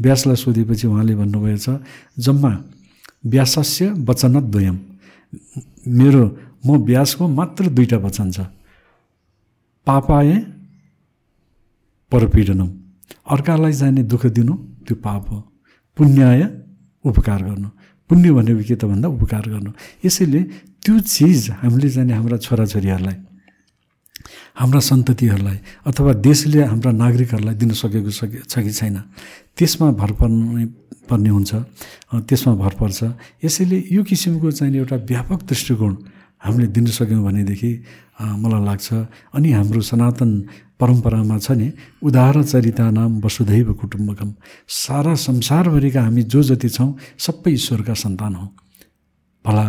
व्यासलाई 0.00 0.36
सोधेपछि 0.36 0.86
उहाँले 0.88 1.14
भन्नुभएछ 1.20 1.66
जम्मा 2.24 2.52
व्यासस्य 3.26 3.84
वचनद्वयम। 4.08 4.76
मेरो 5.88 6.24
म 6.66 6.68
व्यासको 6.84 7.28
मात्र 7.28 7.68
दुईवटा 7.76 7.96
वचन 8.04 8.30
छ। 8.30 8.38
पापाए 9.86 10.36
परपीडनम। 12.12 12.68
अर्कालाई 13.30 13.72
जाने 13.72 14.02
दुःख 14.08 14.26
दिनु 14.36 14.54
त्यो 14.86 14.94
पाप 15.04 15.24
हो। 15.30 15.38
पुण्याय 15.96 16.42
उपकार 17.04 17.40
गर्नु। 17.42 17.68
पुण्य 18.10 18.30
भनेको 18.32 18.62
के 18.68 18.74
त 18.76 18.84
भन्दा 18.84 19.08
उपकार 19.08 19.44
गर्नु। 19.48 19.70
यसैले 20.04 20.40
त्यो 20.84 20.94
चिज 21.00 21.50
हामीले 21.60 21.88
जाने 21.88 22.12
हाम्रा 22.12 22.36
छोराछोरीहरूलाई 22.44 23.16
हाम्रा 24.56 24.80
सन्ततिहरूलाई 24.80 25.58
अथवा 25.88 26.12
देशले 26.24 26.64
हाम्रा 26.64 26.90
नागरिकहरूलाई 26.92 27.54
दिन 27.60 27.70
सकेको 27.74 28.10
सके 28.10 28.38
छ 28.48 28.54
कि 28.64 28.72
छैन 28.72 28.96
त्यसमा 29.56 29.90
भर 30.00 30.10
पर्ने 30.20 30.64
पर्ने 31.08 31.28
हुन्छ 31.28 31.52
त्यसमा 32.28 32.54
भर 32.56 32.72
पर्छ। 32.80 33.00
यसैले 33.44 33.76
यो 33.92 34.02
किसिमको 34.04 34.50
चाहिँ 34.50 34.76
एउटा 34.76 34.96
व्यापक 35.10 35.40
दृष्टिकोण 35.48 35.92
हामीले 36.44 36.68
दिन 36.76 36.86
सक्यौँ 36.92 37.24
भनेदेखि 37.24 37.70
मलाई 38.20 38.64
लाग्छ 38.64 38.88
अनि 39.34 39.50
हाम्रो 39.52 39.80
सनातन 39.80 40.30
परम्परामा 40.80 41.38
छ 41.38 41.50
नि 41.56 41.68
उदाहरण 42.04 42.42
चरिता 42.42 42.84
नाम 42.90 43.20
वसुधैव 43.24 43.72
कुटुम्बकम। 43.80 44.30
सारा 44.68 45.14
संसारभरिका 45.18 46.00
हामी 46.02 46.22
जो 46.28 46.42
जति 46.42 46.68
छौँ 46.68 46.90
सबै 47.18 47.50
ईश्वरका 47.52 47.94
सन्तान 47.94 48.34
हौँ। 48.34 48.50
भला 49.44 49.66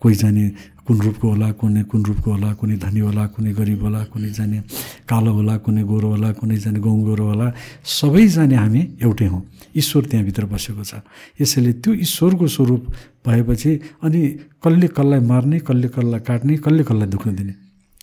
कोही 0.00 0.14
जाने 0.14 0.44
कुन 0.86 1.00
रूपको 1.04 1.26
होला 1.28 1.48
कुनै 1.60 1.82
कुन 1.90 2.02
रूपको 2.08 2.28
होला 2.32 2.52
कुनै 2.56 2.76
धनी 2.80 3.00
होला 3.00 3.24
कुनै 3.34 3.52
गरिब 3.52 3.82
होला 3.82 4.00
कुनै 4.08 4.30
जाने 4.38 4.58
कालो 5.10 5.30
होला 5.36 5.56
कुनै 5.64 5.82
गोरो 5.90 6.08
होला 6.14 6.30
कुनै 6.38 6.56
जाने 6.56 6.78
गाउँ 6.80 7.02
गोरो 7.04 7.24
होला 7.28 7.46
सबै 7.84 8.26
जाने 8.36 8.56
हामी 8.56 8.80
एउटै 9.04 9.26
हौँ। 9.26 9.42
ईश्वर 9.76 10.02
त्यहाँभित्र 10.10 10.44
बसेको 10.48 10.82
छ। 10.84 11.04
यसैले 11.40 11.72
त्यो 11.82 11.92
ईश्वरको 12.06 12.46
स्वरूप 12.46 12.82
भएपछि 13.26 13.70
अनि 14.06 14.20
कसले 14.64 14.86
कसलाई 14.96 15.20
मार्ने 15.28 15.58
कसले 15.68 15.88
कसलाई 15.92 16.20
काट्ने 16.28 16.56
कसले 16.64 16.82
कसलाई 16.88 17.08
दुःख 17.12 17.24
दिने? 17.28 17.54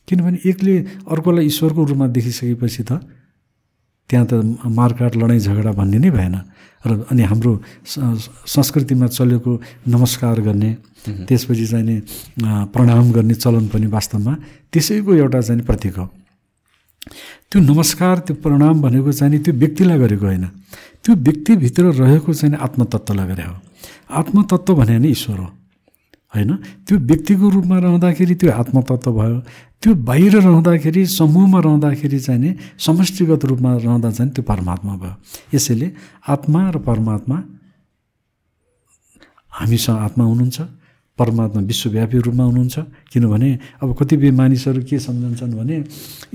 किनभने 0.08 0.38
एकले 0.50 0.76
अर्कोलाई 1.10 1.46
ईश्वरको 1.46 1.82
रूपमा 1.90 2.08
देखिसकेपछि 2.14 2.84
त 2.86 2.92
त्यहाँ 4.10 4.26
त 4.30 4.34
मारकाट 4.70 5.16
लडाइँ 5.18 5.40
झगडा 5.40 5.72
भन्ने 5.72 5.98
नै 5.98 6.10
भएन। 6.10 6.36
र 6.86 6.92
अनि 7.10 7.24
हाम्रो 7.26 7.52
संस्कृतिमा 8.46 9.08
चलेको 9.10 9.52
नमस्कार 9.90 10.40
गर्ने 10.46 10.72
त्यसपछि 11.26 11.66
चाहिँ 11.66 11.86
नि 11.86 11.96
प्रणाम 12.70 13.12
गर्ने 13.12 13.34
चलन 13.34 13.66
पनि 13.74 13.88
वास्तवमा 13.90 14.34
त्यसैको 14.70 15.12
एउटा 15.14 15.42
चाहिँ 15.42 15.66
प्रतीक 15.66 15.98
हो। 15.98 16.06
त्यो 17.50 17.58
नमस्कार 17.62 18.16
त्यो 18.30 18.36
प्रणाम 18.38 18.82
भनेको 18.82 19.12
चाहिँ 19.12 19.34
नि 19.34 19.40
त्यो 19.42 19.54
व्यक्तिलाई 19.54 19.98
गरेको 19.98 20.26
होइन। 20.26 20.46
त्यो 21.02 21.16
व्यक्तिभित्र 21.18 21.84
रहेको 22.02 22.34
चाहिँ 22.34 22.56
आत्मतत्त्वलाई 22.58 23.28
गरे 23.34 23.44
हो। 23.50 23.56
आत्मतत्त्व 24.10 24.74
भने 24.76 24.98
नै 25.02 25.10
ईश्वर 25.10 25.38
हो। 25.42 25.50
होइन? 26.34 26.52
त्यो 26.88 26.98
व्यक्तिको 26.98 27.50
रूपमा 27.50 27.78
रहँदाखेरि 27.80 28.36
त्यो 28.36 28.52
आत्मतत्त्व 28.52 29.12
भयो। 29.12 29.40
त्यो 29.82 29.92
बाहिर 29.96 30.34
रहँदाखेरि 30.42 31.06
समूहमा 31.06 31.60
रहँदाखेरि 31.60 32.20
चाहिँ 32.20 32.42
नि 32.42 32.52
समष्टिगत 32.80 33.46
रूपमा 33.46 33.72
रहँदा 33.78 34.10
चाहिँ 34.12 34.32
त्यो 34.34 34.44
परमात्मा 34.44 34.94
भयो। 34.96 35.14
यसैले 35.54 35.92
आत्मा 36.28 36.62
र 36.70 36.78
परमात्मा 36.82 37.38
हामीसँग 39.52 39.98
आत्मा 39.98 40.24
हुनुहुन्छ। 40.26 40.60
परमात्मा 41.18 41.62
विश्वव्यापी 41.64 42.18
रूपमा 42.28 42.44
हुनुहुन्छ। 42.44 42.76
किनभने 43.12 43.50
अब 43.82 43.90
कतिपय 44.00 44.32
मानिसहरू 44.36 44.82
के 44.84 45.00
सम्झन्छन् 45.00 45.54
भने 45.56 45.76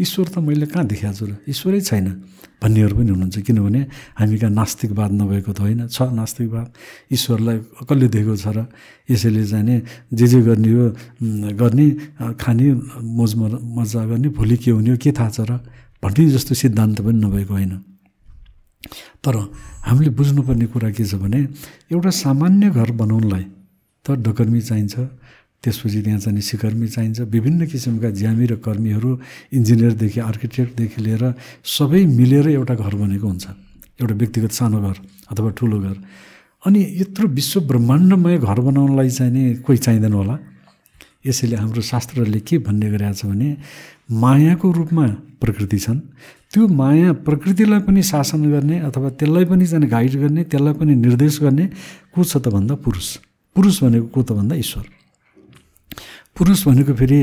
ईश्वर 0.01 0.27
त 0.33 0.39
मैले 0.41 0.67
कहाँ 0.73 0.87
देखाएको 0.89 1.17
छु 1.17 1.25
र? 1.27 1.37
ईश्वरै 1.45 1.81
छैन 1.85 2.07
भन्नेहरू 2.65 2.95
पनि 2.97 3.11
हुनुहुन्छ। 3.13 3.39
किनभने 3.45 3.81
हामी 4.17 4.37
कहाँ 4.41 4.53
नास्तिकवाद 4.57 5.11
नभएको 5.21 5.53
त 5.53 5.61
होइन। 5.61 5.81
छ 5.93 6.13
नास्तिकवाद। 6.17 6.69
ईश्वरलाई 7.13 7.57
कसले 7.89 8.09
दिएको 8.09 8.35
छ 8.37 8.47
र 8.57 8.59
यसैले 9.09 9.45
जाने 9.53 9.77
जे 10.17 10.27
जे 10.33 10.41
गर्ने 10.49 10.71
हो 10.73 10.85
गर्ने 11.61 11.87
खाने 12.41 12.67
मोज 13.17 13.33
मजा 13.37 14.01
गर्ने 14.09 14.29
भोलि 14.33 14.57
के 14.57 14.71
हुने 14.73 14.91
हो 14.91 14.97
के 14.97 15.13
थाहा 15.13 15.29
छ 15.29 15.41
र 15.45 15.61
भन्ने 16.01 16.25
जस्तो 16.33 16.53
सिद्धान्त 16.57 17.01
पनि 17.05 17.19
नभएको 17.21 17.53
होइन। 17.53 17.73
तर 19.21 19.35
हामीले 19.85 20.11
बुझ्नुपर्ने 20.17 20.67
कुरा 20.73 20.91
के 20.97 21.05
छ 21.05 21.21
भने 21.21 21.41
एउटा 21.93 22.11
सामान्य 22.25 22.71
घर 22.73 22.91
बनाउनलाई 22.97 23.45
त 24.05 24.17
डकर्मी 24.25 24.61
चाहिन्छ। 24.61 24.97
त्यसपछि 25.61 26.01
त्यहाँ 26.03 26.21
चाहिँ 26.25 26.41
सिकर्मी 26.41 26.89
चाहिन्छ। 26.89 27.21
विभिन्न 27.21 27.67
किसिमका 27.69 28.11
ज्यामी 28.17 28.47
र 28.49 28.55
कर्मीहरू 28.65 29.11
इन्जिनियरदेखि 29.53 30.21
आर्किटेक्टदेखि 30.21 30.99
लिएर 31.05 31.25
सबै 31.61 32.05
मिलेर 32.09 32.49
एउटा 32.57 32.75
घर 32.81 32.95
बनेको 32.97 33.27
हुन्छ। 33.29 33.47
एउटा 34.01 34.15
व्यक्तिगत 34.17 34.53
सानो 34.57 34.79
घर 34.81 34.97
अथवा 35.31 35.51
ठुलो 35.53 35.79
घर। 35.85 35.97
अनि 36.65 36.81
यत्रो 37.01 37.29
विश्व 37.29 37.61
ब्रह्माण्डमय 37.69 38.39
घर 38.41 38.59
बनाउनलाई 38.61 39.11
चाहिँ 39.11 39.33
नि 39.33 39.43
कोही 39.61 39.79
चाहिँदैन 39.85 40.13
होला। 40.13 40.37
यसैले 41.29 41.57
हाम्रो 41.57 41.81
शास्त्रले 41.85 42.41
के 42.41 42.59
भन्ने 42.65 42.89
गरेका 42.97 43.13
छ 43.13 43.29
भने 43.29 43.49
मायाको 44.09 44.67
रूपमा 44.73 45.07
प्रकृति 45.45 45.79
छन्। 45.79 46.01
त्यो 46.53 46.67
माया 46.73 47.13
प्रकृतिलाई 47.21 47.81
पनि 47.85 48.01
शासन 48.03 48.49
गर्ने 48.49 48.77
अथवा 48.89 49.09
त्यसलाई 49.21 49.45
पनि 49.45 49.65
जाने 49.69 49.87
गाइड 49.93 50.13
गर्ने 50.25 50.43
त्यसलाई 50.49 50.75
पनि 50.81 50.93
निर्देश 51.05 51.41
गर्ने 51.45 51.67
को 52.17 52.25
छ 52.25 52.41
त 52.41 52.49
भन्दा 52.49 52.75
पुरुष। 52.81 53.30
पुरुष 53.57 53.83
भनेको 53.83 54.07
को 54.15 54.21
त 54.23 54.33
भन्दा 54.33 54.55
ईश्वर। 54.57 54.85
पुरुष 56.37 56.61
भनेको 56.67 56.93
फेरि 56.95 57.19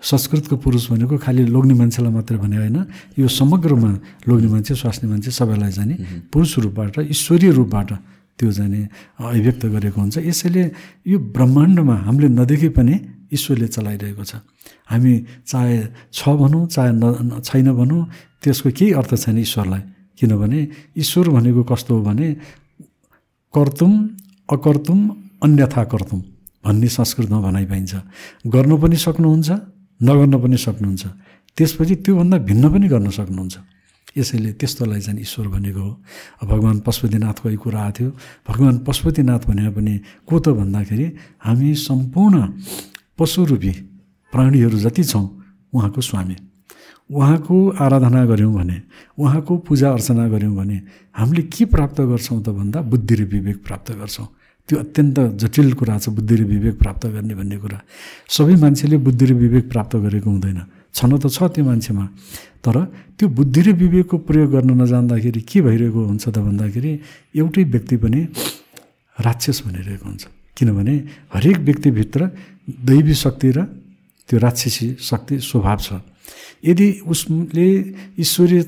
संस्कृतको 0.00 0.56
पुरुष 0.56 0.84
भनेको 0.90 1.18
खालि 1.18 1.42
लोग्ने 1.50 1.74
मान्छेलाई 1.74 2.12
मात्रै 2.12 2.38
भने 2.38 2.56
होइन। 2.56 2.78
यो 3.18 3.28
समग्रमा 3.28 3.90
लोग्ने 4.28 4.48
मान्छे 4.48 4.74
स्वास्नी 4.78 5.06
मान्छे 5.10 5.30
सबैलाई 5.30 5.72
जाने 5.76 5.94
पुरुष 6.32 6.52
रूपबाट 6.64 6.94
ईश्वरीय 7.10 7.50
रूपबाट 7.52 7.90
त्यो 8.38 8.50
जाने 8.50 8.80
अभिव्यक्त 9.20 9.62
गरेको 9.66 9.98
हुन्छ। 10.00 10.16
यसैले 10.24 10.62
यो 11.04 11.18
ब्रह्माण्डमा 11.36 11.96
हामीले 12.06 12.28
नदेखे 12.32 12.68
पनि 12.72 12.94
ईश्वरले 13.28 13.68
चलाइरहेको 13.68 14.24
छ। 14.24 14.40
हामी 14.88 15.12
चाहे 15.44 15.76
छ 16.12 16.20
भनौँ 16.32 16.66
चाहे 16.72 16.92
न 16.92 17.40
छैन 17.44 17.68
भनौँ 17.76 18.00
त्यसको 18.40 18.70
केही 18.72 18.92
अर्थ 18.96 19.12
छैन 19.20 19.36
ईश्वरलाई। 19.38 19.82
किनभने 20.16 20.60
ईश्वर 20.96 21.28
भनेको 21.28 21.62
कस्तो 21.66 21.92
हो 21.92 22.00
भने 22.02 22.28
कर्तुम 23.54 23.92
अकर्तुम 24.48 24.98
अन्यथा 25.42 25.82
कर्तुम 25.92 26.20
भन्ने 26.64 26.88
संस्कृतमा 26.88 27.38
भनाइ 27.40 27.66
पाइन्छ। 27.66 27.92
गर्नु 28.46 28.76
पनि 28.78 28.96
सक्नुहुन्छ 28.96 29.50
नगर्न 30.00 30.34
पनि 30.42 30.56
सक्नुहुन्छ। 30.56 31.04
त्यसपछि 31.56 31.94
त्योभन्दा 32.04 32.36
भिन्न 32.48 32.64
पनि 32.72 32.86
गर्न 32.88 33.10
सक्नुहुन्छ। 33.10 33.56
यसैले 34.16 34.52
त्यस्तोलाई 34.60 35.00
चाहिँ 35.00 35.20
ईश्वर 35.20 35.46
भनेको 35.48 35.80
हो। 35.80 35.92
भगवान् 36.46 36.80
पशुपतिनाथको 36.86 37.46
यो 37.50 37.58
कुरा 37.58 37.80
आएको 37.80 37.92
थियो 37.98 38.10
भगवान् 38.48 38.78
पशुपतिनाथ 38.86 39.42
भनेर 39.48 39.70
पनि 39.72 39.94
को 40.28 40.34
त 40.38 40.48
भन्दाखेरि 40.52 41.06
हामी 41.44 41.74
सम्पूर्ण 41.80 42.36
पशुरूपी 43.18 43.72
प्राणीहरू 44.32 44.78
जति 44.78 45.04
छौँ 45.04 45.24
उहाँको 45.72 46.00
स्वामी। 46.00 46.36
उहाँको 47.10 47.56
आराधना 47.80 48.24
गऱ्यौँ 48.26 48.52
भने 48.54 48.78
उहाँको 49.18 49.52
पूजा 49.66 49.88
अर्चना 49.90 50.28
गऱ्यौँ 50.28 50.54
भने 50.56 50.76
हामीले 51.16 51.42
के 51.48 51.64
प्राप्त 51.64 52.00
गर्छौँ 52.00 52.40
त 52.42 52.48
भन्दा 52.48 52.80
बुद्धि 52.84 53.14
र 53.14 53.24
विवेक 53.24 53.64
प्राप्त 53.64 53.92
गर्छौँ। 53.92 54.28
त्यो 54.68 54.78
अत्यन्त 54.78 55.18
जटिल 55.42 55.72
कुरा 55.74 55.98
छ 55.98 56.08
बुद्धि 56.16 56.34
र 56.36 56.42
विवेक 56.46 56.74
प्राप्त 56.78 57.06
गर्ने 57.14 57.34
भन्ने 57.34 57.56
कुरा। 57.62 57.78
सबै 58.30 58.54
मान्छेले 58.62 58.96
बुद्धि 59.02 59.24
र 59.26 59.32
विवेक 59.34 59.64
प्राप्त 59.68 59.96
गरेको 60.04 60.28
हुँदैन। 60.30 60.60
छन 60.94 61.10
त 61.18 61.26
छ 61.28 61.50
त्यो 61.50 61.64
मान्छेमा। 61.64 62.04
तर 62.62 62.76
त्यो 63.18 63.26
बुद्धि 63.28 63.60
र 63.62 63.68
विवेकको 63.74 64.16
प्रयोग 64.28 64.48
गर्न 64.54 64.70
नजान्दाखेरि 64.80 65.40
के 65.42 65.58
भइरहेको 65.66 66.00
हुन्छ 66.08 66.24
त 66.28 66.36
भन्दाखेरि 66.38 66.92
एउटै 67.36 67.64
व्यक्ति 67.74 67.96
पनि 67.96 68.20
राक्षस 69.18 69.58
भनिरहेको 69.66 70.04
हुन्छ। 70.06 70.22
किनभने 70.56 70.94
हरेक 71.34 71.58
व्यक्तिभित्र 71.58 72.20
दैवी 72.86 73.14
शक्ति 73.14 73.48
र 73.56 73.58
त्यो 74.28 74.36
राक्षसी 74.38 74.86
शक्ति 75.00 75.34
स्वभाव 75.40 75.78
छ। 75.80 75.88
यदि 76.64 76.86
उसले 77.06 77.66
ईश्वरीय 78.22 78.62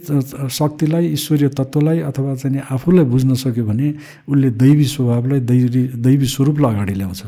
शक्तिलाई 0.50 1.06
ईश्वरीय 1.14 1.48
तत्त्वलाई 1.58 1.98
अथवा 2.10 2.34
चाहिँ 2.34 2.62
आफूलाई 2.74 3.04
बुझ्न 3.06 3.34
सक्यो 3.38 3.64
भने 3.64 3.88
उसले 4.28 4.50
दैवी 4.50 4.84
स्वभावलाई 4.94 5.40
दैवी 5.50 5.82
दैवी 6.02 6.26
स्वरूपलाई 6.26 6.74
अगाडि 6.74 6.94
ल्याउँछ। 6.94 7.22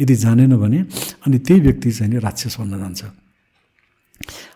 यदि 0.00 0.14
जानेन 0.14 0.56
भने 0.56 0.78
अनि 1.26 1.38
त्यही 1.38 1.60
व्यक्ति 1.60 1.90
चाहिँ 1.92 2.18
राक्षस 2.20 2.56
बन्न 2.60 2.78
जान्छ। 2.78 3.02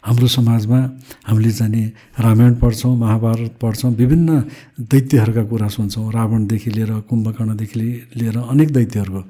हाम्रो 0.04 0.26
समाजमा 0.28 0.78
हामीले 1.26 1.50
जाने 1.50 1.82
रामायण 2.18 2.54
पढ्छौँ 2.60 2.96
महाभारत 2.98 3.52
पढ्छौँ 3.62 3.90
विभिन्न 3.94 4.30
दैत्यहरूका 4.90 5.44
कुरा 5.48 5.68
सुन्छौँ। 5.70 6.12
रावणदेखि 6.12 6.70
लिएर 6.70 6.92
कुम्भकर्णदेखि 7.08 7.78
लिएर 8.18 8.36
अनेक 8.42 8.68
दैत्यहरूको 8.72 9.22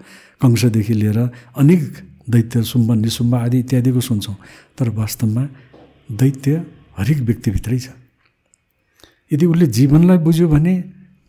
कंशदेखि 0.42 0.94
लिएर 0.94 1.18
अनेक 1.60 1.82
दैत्य 2.26 2.62
सुम्ब 2.64 2.92
निसुम्ब 3.04 3.34
आदि 3.34 3.58
इत्यादिको 3.58 4.00
सुन्छौँ। 4.00 4.36
तर 4.78 4.88
वास्तवमा 4.98 5.44
दैत्य 6.08 6.52
हरेक 6.98 7.18
व्यक्तिभित्रै 7.18 7.78
छ। 7.78 7.88
यदि 9.32 9.46
उसले 9.46 9.66
जीवनलाई 9.66 10.18
बुझ्यो 10.18 10.48
भने 10.48 10.74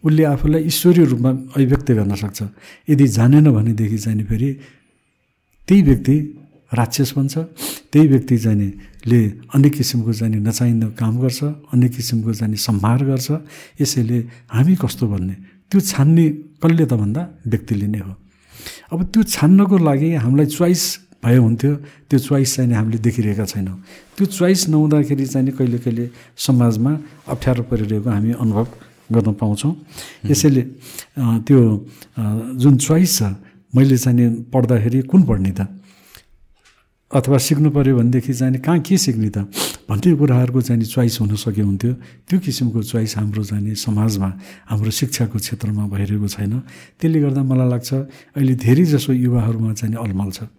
उसले 0.03 0.23
आफूलाई 0.23 0.61
ईश्वरीय 0.67 1.05
रूपमा 1.05 1.29
अभिव्यक्त 1.55 1.91
गर्न 1.91 2.15
सक्छ। 2.15 2.39
यदि 2.89 3.05
जानेन 3.07 3.47
भनेदेखि 3.51 3.97
चाहिँ 3.97 4.23
फेरि 4.25 4.49
त्यही 5.67 5.81
व्यक्ति 5.81 6.15
राक्षस 6.73 7.13
बन्छ। 7.17 7.33
त्यही 7.91 8.07
व्यक्ति 8.07 8.37
चाहिँ 8.37 8.71
ले 9.07 9.19
अनेक 9.55 9.73
किसिमको 9.73 10.11
चाहिँ 10.13 10.41
नचाहिँदो 10.43 10.87
काम 10.99 11.13
गर्छ 11.21 11.41
अनेक 11.73 11.91
किसिमको 11.95 12.33
चाहिँ 12.33 12.55
सम्हार 12.59 12.99
गर्छ। 13.05 13.27
यसैले 13.81 14.17
हामी 14.51 14.75
कस्तो 14.75 15.07
भन्ने 15.07 15.35
त्यो 15.71 15.79
छान्ने 15.81 16.25
कसले 16.61 16.85
त 16.85 16.93
भन्दा 16.93 17.21
व्यक्तिले 17.47 17.87
नै 17.87 17.99
हो। 18.05 18.13
अब 18.91 18.99
त्यो 19.13 19.23
छान्नको 19.23 19.77
लागि 19.77 20.09
हामीलाई 20.19 20.45
चोइस 20.45 20.83
भए 21.25 21.37
हुन्थ्यो। 21.41 21.73
त्यो 22.05 22.19
चोइस 22.21 22.55
चाहिँ 22.55 22.73
हामीले 22.77 22.97
देखिरहेका 23.01 23.45
छैनौँ। 23.49 23.77
त्यो 24.13 24.25
चोइस 24.29 24.69
नहुँदाखेरि 24.69 25.25
चाहिँ 25.25 25.51
कहिले 25.57 25.77
कहिले 25.81 26.05
समाजमा 26.37 26.91
अप्ठ्यारो 27.33 27.63
परिरहेको 27.65 28.09
हामी 28.09 28.31
अनुभव 28.37 28.67
गर्न 29.11 29.33
पाउँछौँ। 29.33 29.73
यसैले 30.29 30.61
त्यो 31.49 31.59
जुन 32.61 32.77
चोइस 32.77 33.11
छ 33.17 33.21
मैले 33.73 33.97
चाहिँ 33.97 34.49
पढ्दाखेरि 34.53 35.01
कुन 35.09 35.21
पढ्ने 35.25 35.51
त? 35.57 35.67
अथवा 37.11 37.37
सिक्नु 37.37 37.69
पऱ्यो 37.71 37.95
भनेदेखि 37.95 38.33
चाहिँ 38.33 38.59
कहाँ 38.59 38.79
के 38.81 38.97
सिक्ने 38.97 39.29
त? 39.29 39.47
भन्ने 39.87 40.15
कुराहरूको 40.17 40.61
चाहिँ 40.61 40.83
चोइस 40.83 41.21
हुन 41.21 41.35
सक्यो 41.37 41.65
हुन्थ्यो। 41.65 41.93
त्यो 42.27 42.37
किसिमको 42.39 42.81
चोइस 42.81 43.17
हाम्रो 43.17 43.43
चाहिँ 43.45 43.75
समाजमा 43.77 44.29
हाम्रो 44.67 44.91
शिक्षाको 44.91 45.37
क्षेत्रमा 45.37 45.85
भइरहेको 45.85 46.27
छैन। 46.27 46.53
त्यसले 46.99 47.19
गर्दा 47.21 47.41
मलाई 47.45 47.69
लाग्छ 47.69 47.89
अहिले 48.35 48.53
धेरै 48.57 48.85
जसो 48.89 49.13
युवाहरूमा 49.13 49.71
चाहिँ 49.79 49.95
अलमल 49.95 50.29
छ। 50.33 50.49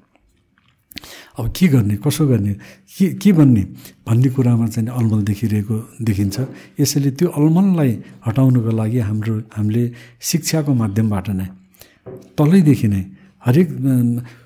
अब 1.38 1.52
के 1.56 1.66
गर्ने? 1.68 1.94
कसो 2.04 2.26
गर्ने? 2.26 2.52
के 2.96 3.06
के 3.20 3.32
भन्ने? 3.32 3.62
भन्ने 4.06 4.28
कुरामा 4.35 4.66
चाहिँ 4.66 4.88
अलमल 4.88 5.20
देखिरहेको 5.28 5.76
देखिन्छ। 6.02 6.37
यसैले 6.80 7.11
त्यो 7.18 7.28
अलमललाई 7.28 7.92
हटाउनुको 8.26 8.70
लागि 8.70 8.98
हाम्रो 9.09 9.35
हामीले 9.56 9.85
शिक्षाको 10.20 10.72
माध्यमबाट 10.74 11.28
नै 11.37 11.46
तलैदेखि 12.38 12.88
नै 12.88 13.02
हरेक 13.46 13.68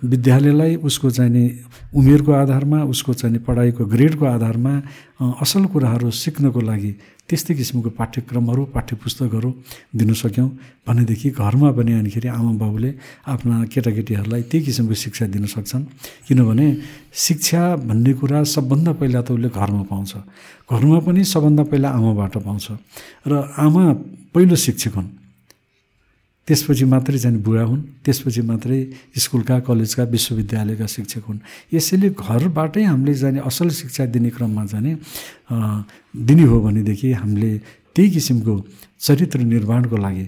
विद्यालयलाई 0.04 0.76
उसको 0.84 1.08
चाहिने 1.10 1.44
उमेरको 1.96 2.32
आधारमा 2.32 2.78
उसको 2.92 3.12
चाहिँ 3.16 3.38
पढाइको 3.48 3.84
ग्रेडको 3.84 4.24
आधारमा 4.36 4.72
असल 5.40 5.64
कुराहरू 5.72 6.10
सिक्नको 6.12 6.60
लागि 6.60 6.92
त्यस्तै 7.30 7.54
किसिमको 7.54 7.90
पाठ्यक्रमहरू 7.94 8.62
पाठ्य 8.74 8.96
पुस्तकहरू 8.98 9.50
दिन 9.94 10.10
सक्यौँ। 10.12 10.50
भनेदेखि 10.82 11.30
घरमा 11.30 11.70
पनि 11.78 11.92
अनिखेरि 12.02 12.28
आमा 12.28 12.52
बाबुले 12.58 12.90
आफ्ना 13.30 13.56
केटाकेटीहरूलाई 13.70 14.42
त्यही 14.50 14.64
किसिमको 14.66 14.94
शिक्षा 14.94 15.24
दिन 15.30 15.46
सक्छन्। 15.46 15.84
किनभने 16.26 16.66
शिक्षा 17.14 17.62
भन्ने 17.86 18.12
कुरा 18.18 18.42
सबभन्दा 18.44 18.92
पहिला 18.98 19.20
त 19.22 19.30
उसले 19.30 19.48
घरमा 19.48 19.82
पाउँछ। 19.86 20.12
घरमा 20.66 20.98
पनि 21.06 21.22
सबभन्दा 21.24 21.62
पहिला 21.70 21.88
आमाबाट 21.88 22.34
पाउँछ। 22.42 22.66
र 23.30 23.32
आमा 23.58 23.84
पहिलो 24.34 24.56
शिक्षक 24.56 24.94
हुन्। 24.98 25.19
त्यसपछि 26.46 26.84
मात्रै 26.84 27.18
चाहिँ 27.18 27.38
बुढा 27.46 27.62
हुन् 27.62 27.82
त्यसपछि 28.04 28.42
मात्रै 28.42 28.78
स्कुलका 29.22 29.56
कलेजका 29.68 30.02
विश्वविद्यालयका 30.14 30.86
शिक्षक 30.86 31.24
हुन्। 31.28 31.38
यसैले 31.74 32.08
घरबाटै 32.10 32.82
हामीले 32.90 33.14
जाने 33.14 33.38
असल 33.46 33.68
शिक्षा 33.70 34.06
दिने 34.10 34.30
क्रममा 34.34 34.64
जाने 34.72 34.92
दिने 36.26 36.44
हो 36.50 36.56
भनेदेखि 36.60 37.08
हामीले 37.22 37.50
त्यही 37.94 38.08
किसिमको 38.10 38.54
चरित्र 38.98 39.40
निर्माणको 39.46 39.96
लागि 39.96 40.26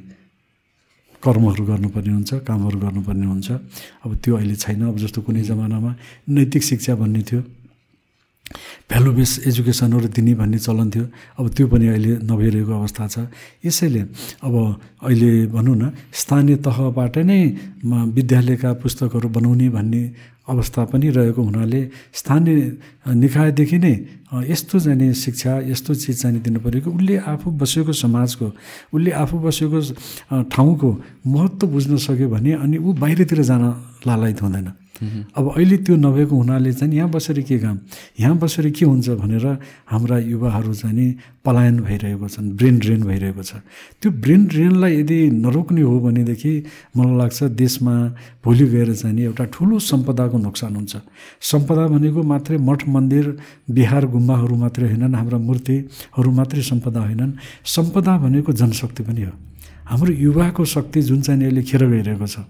कर्महरू 1.23 1.63
गर्नुपर्ने 1.65 2.13
हुन्छ 2.13 2.31
कामहरू 2.47 2.79
गर्नुपर्ने 2.79 3.27
हुन्छ। 3.27 3.49
अब 4.05 4.11
त्यो 4.23 4.33
अहिले 4.37 4.57
छैन 4.59 4.83
अब 4.91 4.97
जस्तो 5.03 5.23
कुनै 5.23 5.43
जमानामा 5.43 5.91
नैतिक 6.29 6.63
शिक्षा 6.63 6.95
भन्ने 6.99 7.23
थियो। 7.23 7.43
भ्यालु 8.91 9.11
बेस 9.13 9.33
एजुकेसनहरू 9.49 10.09
दिने 10.13 10.33
भन्ने 10.35 10.59
चलन 10.59 10.91
थियो। 10.91 11.05
अब 11.39 11.45
त्यो 11.57 11.67
पनि 11.73 11.87
अहिले 11.89 12.13
नभइरहेको 12.29 12.73
अवस्था 12.73 13.07
छ। 13.09 13.17
यसैले 13.65 14.03
अब 14.45 14.55
अहिले 15.01 15.31
भनौँ 15.55 15.77
न 15.77 15.83
स्थानीय 16.13 16.57
तहबाट 16.61 17.17
नै 17.25 17.41
विद्यालयका 17.87 18.71
पुस्तकहरू 18.83 19.29
बनाउने 19.33 19.69
भन्ने 19.69 20.03
अवस्था 20.43 20.85
पनि 20.91 21.09
रहेको 21.17 21.43
हुनाले 21.43 21.81
स्थानीय 22.13 22.59
निकायदेखि 23.15 23.79
नै 23.79 23.95
यस्तो 24.51 24.79
जाने 24.85 25.07
शिक्षा 25.15 25.53
यस्तो 25.71 25.95
चिज 25.95 26.21
चाहिँ 26.21 26.41
दिनु 26.43 26.61
पऱ्यो 26.61 26.81
कि 26.83 26.91
उसले 26.91 27.17
आफू 27.33 27.51
बसेको 27.57 27.93
समाजको 27.95 28.47
उसले 28.93 29.11
आफू 29.23 29.39
बसेको 29.39 29.79
ठाउँको 30.51 30.89
महत्त्व 31.27 31.67
बुझ्न 31.73 31.97
सक्यो 31.97 32.29
भने 32.29 32.53
अनि 32.59 32.77
ऊ 32.77 32.93
बाहिरतिर 33.01 33.43
जान 33.49 33.63
लालायत 34.07 34.43
हुँदैन। 34.43 34.69
अब 35.37 35.45
अहिले 35.57 35.77
त्यो 35.83 35.97
नभएको 35.97 36.35
हुनाले 36.37 36.73
चाहिँ 36.73 36.95
यहाँ 36.95 37.11
बसेर 37.11 37.41
के 37.43 37.59
काम? 37.59 37.79
यहाँ 38.21 38.37
बसेर 38.39 38.71
के 38.71 38.85
हुन्छ 38.85 39.09
भनेर 39.19 39.47
हाम्रा 39.91 40.19
युवाहरू 40.19 40.75
चाहिँ 40.75 40.97
नि 40.97 41.07
पलायन 41.45 41.81
भइरहेको 41.83 42.29
छन् 42.29 42.51
ब्रेन 42.55 42.79
ड्रेन 42.79 43.03
भइरहेको 43.03 43.43
छ। 43.43 43.53
त्यो 43.99 44.11
ब्रेन 44.23 44.47
ड्रेनलाई 44.47 44.93
यदि 45.01 45.19
नरोक्ने 45.43 45.83
हो 45.83 45.99
भनेदेखि 46.01 46.53
मलाई 46.97 47.17
लाग्छ 47.19 47.43
देशमा 47.59 47.95
भोलि 48.45 48.67
गएर 48.71 48.95
चाहिँ 48.95 49.15
नि 49.17 49.23
एउटा 49.23 49.45
ठुलो 49.51 49.79
सम्पदाको 49.79 50.39
नोक्सान 50.39 50.73
हुन्छ। 50.77 50.97
सम्पदा 51.43 51.87
भनेको 51.89 52.23
मात्रै 52.23 52.57
मठ 52.63 52.89
मन्दिर 52.89 53.27
बिहार 53.71 54.07
गुम्बाहरू 54.07 54.55
मात्रै 54.55 54.87
होइनन् 54.89 55.15
हाम्रा 55.15 55.39
मूर्तिहरू 55.39 56.31
मात्रै 56.31 56.63
सम्पदा 56.63 57.01
होइनन्। 57.01 57.33
सम्पदा 57.67 58.13
भनेको 58.19 58.53
जनशक्ति 58.53 59.03
पनि 59.03 59.23
हो। 59.23 59.35
हाम्रो 59.87 60.13
युवाको 60.15 60.65
शक्ति 60.65 61.01
जुन 61.03 61.21
चाहिँ 61.23 61.43
अहिले 61.43 61.63
खेर 61.63 61.83
गइरहेको 61.87 62.27
छ। 62.27 62.47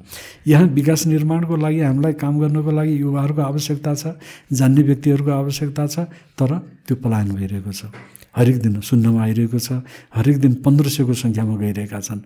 यहाँ 0.47 0.67
विकास 0.77 1.07
निर्माणको 1.07 1.57
लागि 1.57 1.81
हामीलाई 1.81 2.13
काम 2.21 2.39
गर्नको 2.41 2.71
लागि 2.71 2.95
युवाहरूको 3.01 3.43
आवश्यकता 3.43 3.95
छ 3.95 4.05
जान्ने 4.53 4.83
व्यक्तिहरूको 4.83 5.31
आवश्यकता 5.31 5.87
छ 5.87 5.99
तर 6.39 6.51
त्यो 6.87 6.97
पलायन 7.03 7.29
भइरहेको 7.35 7.73
छ। 7.73 7.91
हरेक 8.37 8.57
दिन 8.63 8.81
शून्यमा 8.81 9.23
आइरहेको 9.23 9.59
छ 9.59 9.83
हरेक 10.17 10.37
दिन 10.41 10.53
पन्ध्र 10.65 10.89
सयको 10.89 11.15
सङ्ख्यामा 11.15 11.57
गइरहेका 11.57 12.01
छन्। 12.01 12.21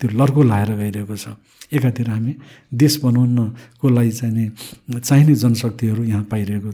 त्यो 0.00 0.08
लर्को 0.14 0.42
लाएर 0.42 0.70
गइरहेको 0.74 1.16
छ। 1.16 1.34
एकातिर 1.72 2.08
हामी 2.10 2.34
देश 2.72 3.00
बनाउनको 3.04 3.86
लागि 3.88 4.10
चाहिने 4.10 4.44
चाहिने 5.00 5.34
जनशक्तिहरू 5.34 6.02
यहाँ 6.04 6.24
पाइरहेको 6.30 6.70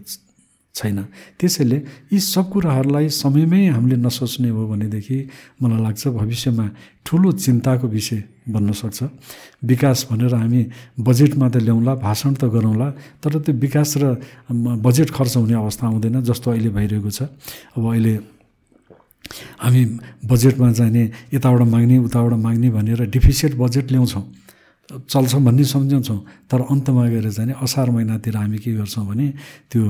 छैन। 0.75 0.99
त्यसैले 1.39 1.79
यी 2.11 2.19
सब 2.19 2.51
कुराहरूलाई 2.51 3.09
समयमै 3.09 3.79
हामीले 3.79 3.97
नसोच्ने 4.03 4.49
हो 4.51 4.63
भनेदेखि 4.67 5.19
मलाई 5.63 5.81
लाग्छ 5.87 6.03
भविष्यमा 6.19 6.67
ठुलो 7.07 7.31
चिन्ताको 7.39 7.87
विषय 7.87 8.23
बन्न 8.51 8.73
सक्छ। 8.75 9.01
विकास 9.71 9.99
भनेर 10.11 10.35
हामी 10.35 10.61
बजेटमा 10.99 11.47
त 11.49 11.57
ल्याउँला 11.63 11.95
भाषण 12.03 12.33
त 12.35 12.51
गरौँला 12.51 12.89
तर 13.23 13.39
त्यो 13.39 13.55
विकास 13.55 13.91
र 14.03 14.19
बजेट 14.51 15.09
खर्च 15.15 15.37
हुने 15.37 15.55
अवस्था 15.55 15.87
आउँदैन 15.87 16.17
जस्तो 16.27 16.51
अहिले 16.51 16.71
भइरहेको 16.75 17.11
छ। 17.11 17.31
अब 17.79 17.85
अहिले 17.87 18.15
हामी 19.63 19.83
बजेटमा 20.27 20.69
जाने 20.75 21.03
यताबाट 21.33 21.63
माग्ने 21.71 21.97
उताबाट 22.03 22.35
माग्ने 22.35 22.69
भनेर 22.75 23.01
डिफिसिट 23.15 23.55
बजेट 23.57 23.95
ल्याउँछौँ। 23.95 24.25
चल्छ 24.85 25.35
भन्ने 25.35 25.65
सम्झाउँछौँ 25.65 26.21
तर 26.51 26.61
अन्तमा 26.71 27.05
गएर 27.09 27.31
चाहिँ 27.33 27.55
असार 27.57 27.91
महिनातिर 27.91 28.37
हामी 28.37 28.59
के 28.59 28.73
गर्छौँ 28.77 29.07
भने 29.07 29.27
त्यो 29.73 29.83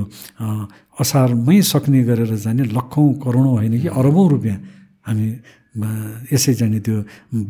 असारमै 0.99 1.61
सक्ने 1.61 2.03
गरेर 2.03 2.35
जाने 2.35 2.63
लखौँ 2.71 3.13
करोडौँ 3.23 3.53
होइन 3.59 3.75
कि 3.81 3.87
अरबौँ 3.91 4.29
रुपियाँ 4.29 4.57
हामी 5.07 5.27
यसै 6.31 6.53
जाने 6.55 6.79
त्यो 6.79 6.95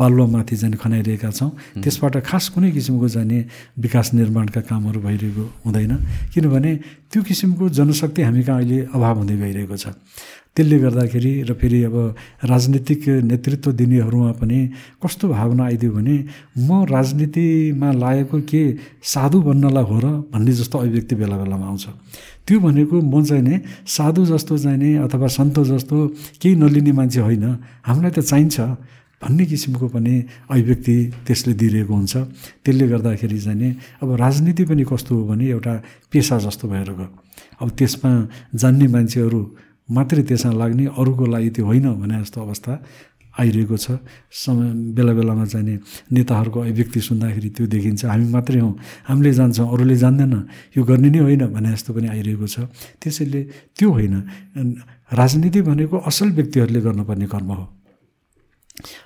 बालुवामाथि 0.02 0.56
जाने 0.58 0.78
खनाइरहेका 0.82 1.30
छौँ। 1.30 1.78
त्यसबाट 1.78 2.26
खास 2.26 2.58
कुनै 2.58 2.74
किसिमको 2.74 3.08
जाने 3.14 3.38
विकास 3.78 4.18
निर्माणका 4.18 4.62
कामहरू 4.66 5.00
भइरहेको 5.06 5.44
हुँदैन। 5.62 5.94
किनभने 6.34 6.72
त्यो 7.14 7.22
किसिमको 7.22 7.70
जनशक्ति 7.70 8.22
हामी 8.26 8.42
कहाँ 8.42 8.58
अहिले 8.66 8.78
अभाव 8.98 9.16
हुँदै 9.22 9.38
गइरहेको 9.38 9.78
छ। 9.78 9.94
त्यसले 10.56 10.78
गर्दाखेरि 10.80 11.32
र 11.44 11.54
फेरि 11.60 11.80
अब 11.84 11.96
राजनीतिक 12.48 13.02
नेतृत्व 13.28 13.72
दिनेहरूमा 13.76 14.32
पनि 14.40 14.60
कस्तो 15.04 15.28
भावना 15.28 15.64
आइदियो 15.66 15.92
भने 15.92 16.16
म 16.58 16.88
राजनीतिमा 16.88 17.90
लागेको 17.92 18.38
के 18.48 18.62
साधु 19.04 19.38
बन्नलाई 19.44 19.84
हो 19.84 19.98
र? 20.00 20.06
भन्ने 20.32 20.52
जस्तो 20.56 20.76
अभिव्यक्ति 20.80 21.16
बेला 21.16 21.36
बेलामा 21.44 21.66
आउँछ। 21.68 21.86
त्यो 22.48 22.60
भनेको 22.60 22.96
म 23.04 23.24
चाहिँ 23.28 23.44
नै 23.44 23.56
साधु 23.84 24.22
जस्तो 24.32 24.54
चाहिने 24.58 24.90
अथवा 25.04 25.28
सन्त 25.28 25.60
जस्तो 25.76 25.96
केही 26.40 26.56
नलिने 26.56 26.92
मान्छे 26.92 27.20
होइन 27.20 27.46
हामीलाई 27.84 28.12
त 28.16 28.20
चाहिन्छ 28.24 28.56
भन्ने 29.20 29.44
किसिमको 29.52 29.88
पनि 29.92 30.14
अभिव्यक्ति 30.52 30.96
त्यसले 31.28 31.54
दिइरहेको 31.60 31.94
हुन्छ। 31.94 32.16
त्यसले 32.64 32.86
गर्दाखेरि 32.88 33.40
चाहिँ 33.44 33.60
नि 33.60 33.70
अब 34.04 34.08
राजनीति 34.16 34.64
पनि 34.72 34.84
कस्तो 34.88 35.12
हो 35.16 35.24
भने 35.28 35.46
एउटा 35.52 35.74
पेसा 36.12 36.38
जस्तो 36.48 36.68
भएर 36.72 36.90
गयो। 36.96 37.10
अब 37.60 37.68
त्यसमा 37.76 38.12
जान्ने 38.56 38.88
मान्छेहरू 38.88 39.42
मात्रै 39.90 40.24
त्यसमा 40.24 40.52
लाग्ने 40.54 40.86
अरूको 40.98 41.26
लागि 41.26 41.50
त्यो 41.56 41.66
होइन 41.66 41.86
भने 42.02 42.16
जस्तो 42.22 42.42
अवस्था 42.42 42.74
आइरहेको 43.36 43.76
छ। 43.76 44.00
समय 44.32 44.96
बेला 44.96 45.14
बेलामा 45.14 45.46
चाहिने 45.46 45.76
नेताहरूको 46.08 46.60
अभिव्यक्ति 46.62 47.00
सुन्दाखेरि 47.04 47.50
त्यो 47.52 47.66
देखिन्छ। 47.68 48.06
हामी 48.08 48.28
मात्रै 48.32 48.60
हौँ। 48.64 48.74
हामीले 49.12 49.32
जान्छौँ 49.36 49.68
अरूले 49.68 49.96
जान्दैन। 50.00 50.34
यो 50.72 50.82
गर्ने 50.88 51.10
नै 51.12 51.20
होइन 51.20 51.44
भने 51.52 51.70
जस्तो 51.76 51.94
पनि 51.94 52.08
आइरहेको 52.16 52.48
छ। 52.48 52.72
त्यसैले 53.04 53.42
त्यो 53.76 53.90
होइन। 53.92 54.16
राजनीति 55.12 55.62
भनेको 55.62 55.96
असल 56.00 56.32
व्यक्तिहरूले 56.32 56.80
गर्नुपर्ने 56.80 57.28
कर्म 57.28 57.52
हो। 57.52 57.66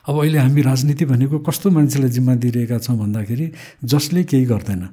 अब 0.09 0.15
अहिले 0.21 0.37
हामी 0.37 0.61
राजनीति 0.61 1.05
भनेको 1.05 1.39
कस्तो 1.39 1.69
मान्छेलाई 1.69 2.09
जिम्मा 2.09 2.33
दिइरहेका 2.37 2.77
छौँ 2.77 2.97
भन्दाखेरि 2.97 3.47
जसले 3.83 4.23
केही 4.29 4.45
गर्दैन। 4.45 4.83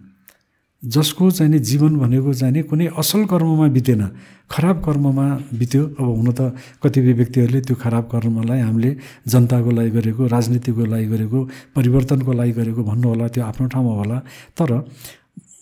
जसको 0.87 1.31
चाहिँ 1.31 1.51
नि 1.53 1.59
जीवन 1.59 1.97
भनेको 1.99 2.33
चाहिँ 2.35 2.53
नि 2.55 2.63
कुनै 2.71 2.87
असल 2.99 3.25
कर्ममा 3.27 3.67
बितेन। 3.77 4.03
खराब 4.51 4.77
कर्ममा 4.85 5.27
बित्यो। 5.59 5.83
अब 5.99 6.07
हुन 6.07 6.29
त 6.31 6.55
कतिपय 6.83 7.13
व्यक्तिहरूले 7.21 7.61
त्यो 7.67 7.75
खराब 7.75 8.05
कर्मलाई 8.13 8.61
हामीले 8.61 8.91
जनताको 9.27 9.71
लागि 9.71 9.91
गरेको 9.91 10.23
राजनीतिको 10.27 10.85
लागि 10.87 11.07
गरेको 11.07 11.39
परिवर्तनको 11.75 12.33
लागि 12.33 12.53
गरेको 12.59 12.83
भन्नु 12.87 13.07
होला 13.09 13.27
त्यो 13.35 13.43
आफ्नो 13.43 13.67
ठाउँमा 13.67 13.93
होला। 14.01 14.19
तर 14.59 14.71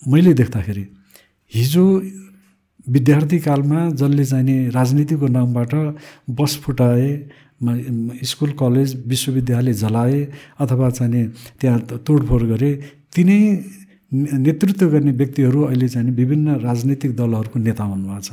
मैले 0.05 0.33
देख्दाखेरि 0.37 0.85
हिजो 1.53 1.85
विद्यार्थी 2.87 3.39
कालमा 3.41 3.79
जसले 3.97 4.25
चाहिँ 4.25 4.45
नि 4.45 4.55
राजनीतिको 4.69 5.27
नामबाट 5.27 5.73
बस 6.29 6.51
फुटाए 6.63 7.09
स्कुल 8.29 8.51
कलेज 8.61 8.89
विश्वविद्यालय 9.07 9.73
जलाए 9.73 10.19
अथवा 10.61 10.89
चाहिँ 10.89 11.25
त्यहाँ 11.61 11.79
तोडफोड 12.05 12.41
गरे 12.51 12.71
तिनै 13.15 13.41
नेतृत्व 14.15 14.85
गर्ने 14.89 15.11
व्यक्तिहरू 15.11 15.59
अहिले 15.69 15.87
चाहिँ 15.87 16.11
विभिन्न 16.11 16.47
राजनीतिक 16.61 17.11
दलहरूको 17.15 17.59
नेता 17.59 17.83
हुनुभएको 17.83 18.21
छ। 18.21 18.31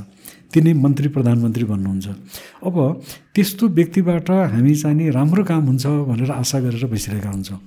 तिनै 0.53 0.73
मन्त्री 0.85 1.09
प्रधानमन्त्री 1.17 1.65
भन्नुहुन्छ। 1.65 2.07
अब 2.67 2.77
त्यस्तो 3.35 3.65
व्यक्तिबाट 3.69 4.29
हामी 4.53 4.75
चाहिँ 4.75 4.97
नि 4.97 5.11
राम्रो 5.11 5.43
काम 5.45 5.63
हुन्छ 5.67 5.85
भनेर 6.09 6.31
आशा 6.31 6.59
गरेर 6.61 6.85
बसिरहेका 6.87 7.31
हुन्छौँ। 7.31 7.61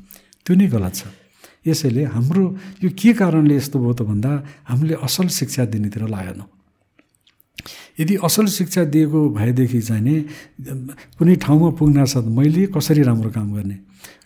त्यो 0.46 0.54
नै 0.56 0.68
गलत 0.70 0.94
छ। 0.96 1.04
यसैले 1.66 2.04
हाम्रो 2.14 2.44
यो 2.86 2.90
के 2.94 3.14
कारणले 3.18 3.56
यस्तो 3.58 3.78
भयो 3.82 3.94
त 3.98 4.02
भन्दा 4.06 4.32
हामीले 4.70 4.96
असल 5.02 5.28
शिक्षा 5.34 5.66
दिनेतिर 5.66 6.06
लागेनौँ। 6.06 6.48
यदि 8.00 8.16
असल 8.22 8.46
शिक्षा 8.46 8.84
दिएको 8.94 9.20
भएदेखि 9.34 9.82
चाहिँ 9.82 10.18
कुनै 11.18 11.36
ठाउँमा 11.42 11.70
पुग्न 11.74 12.06
साथ 12.06 12.26
मैले 12.30 12.70
कसरी 12.70 13.02
राम्रो 13.02 13.30
काम 13.34 13.48
गर्ने? 13.56 13.78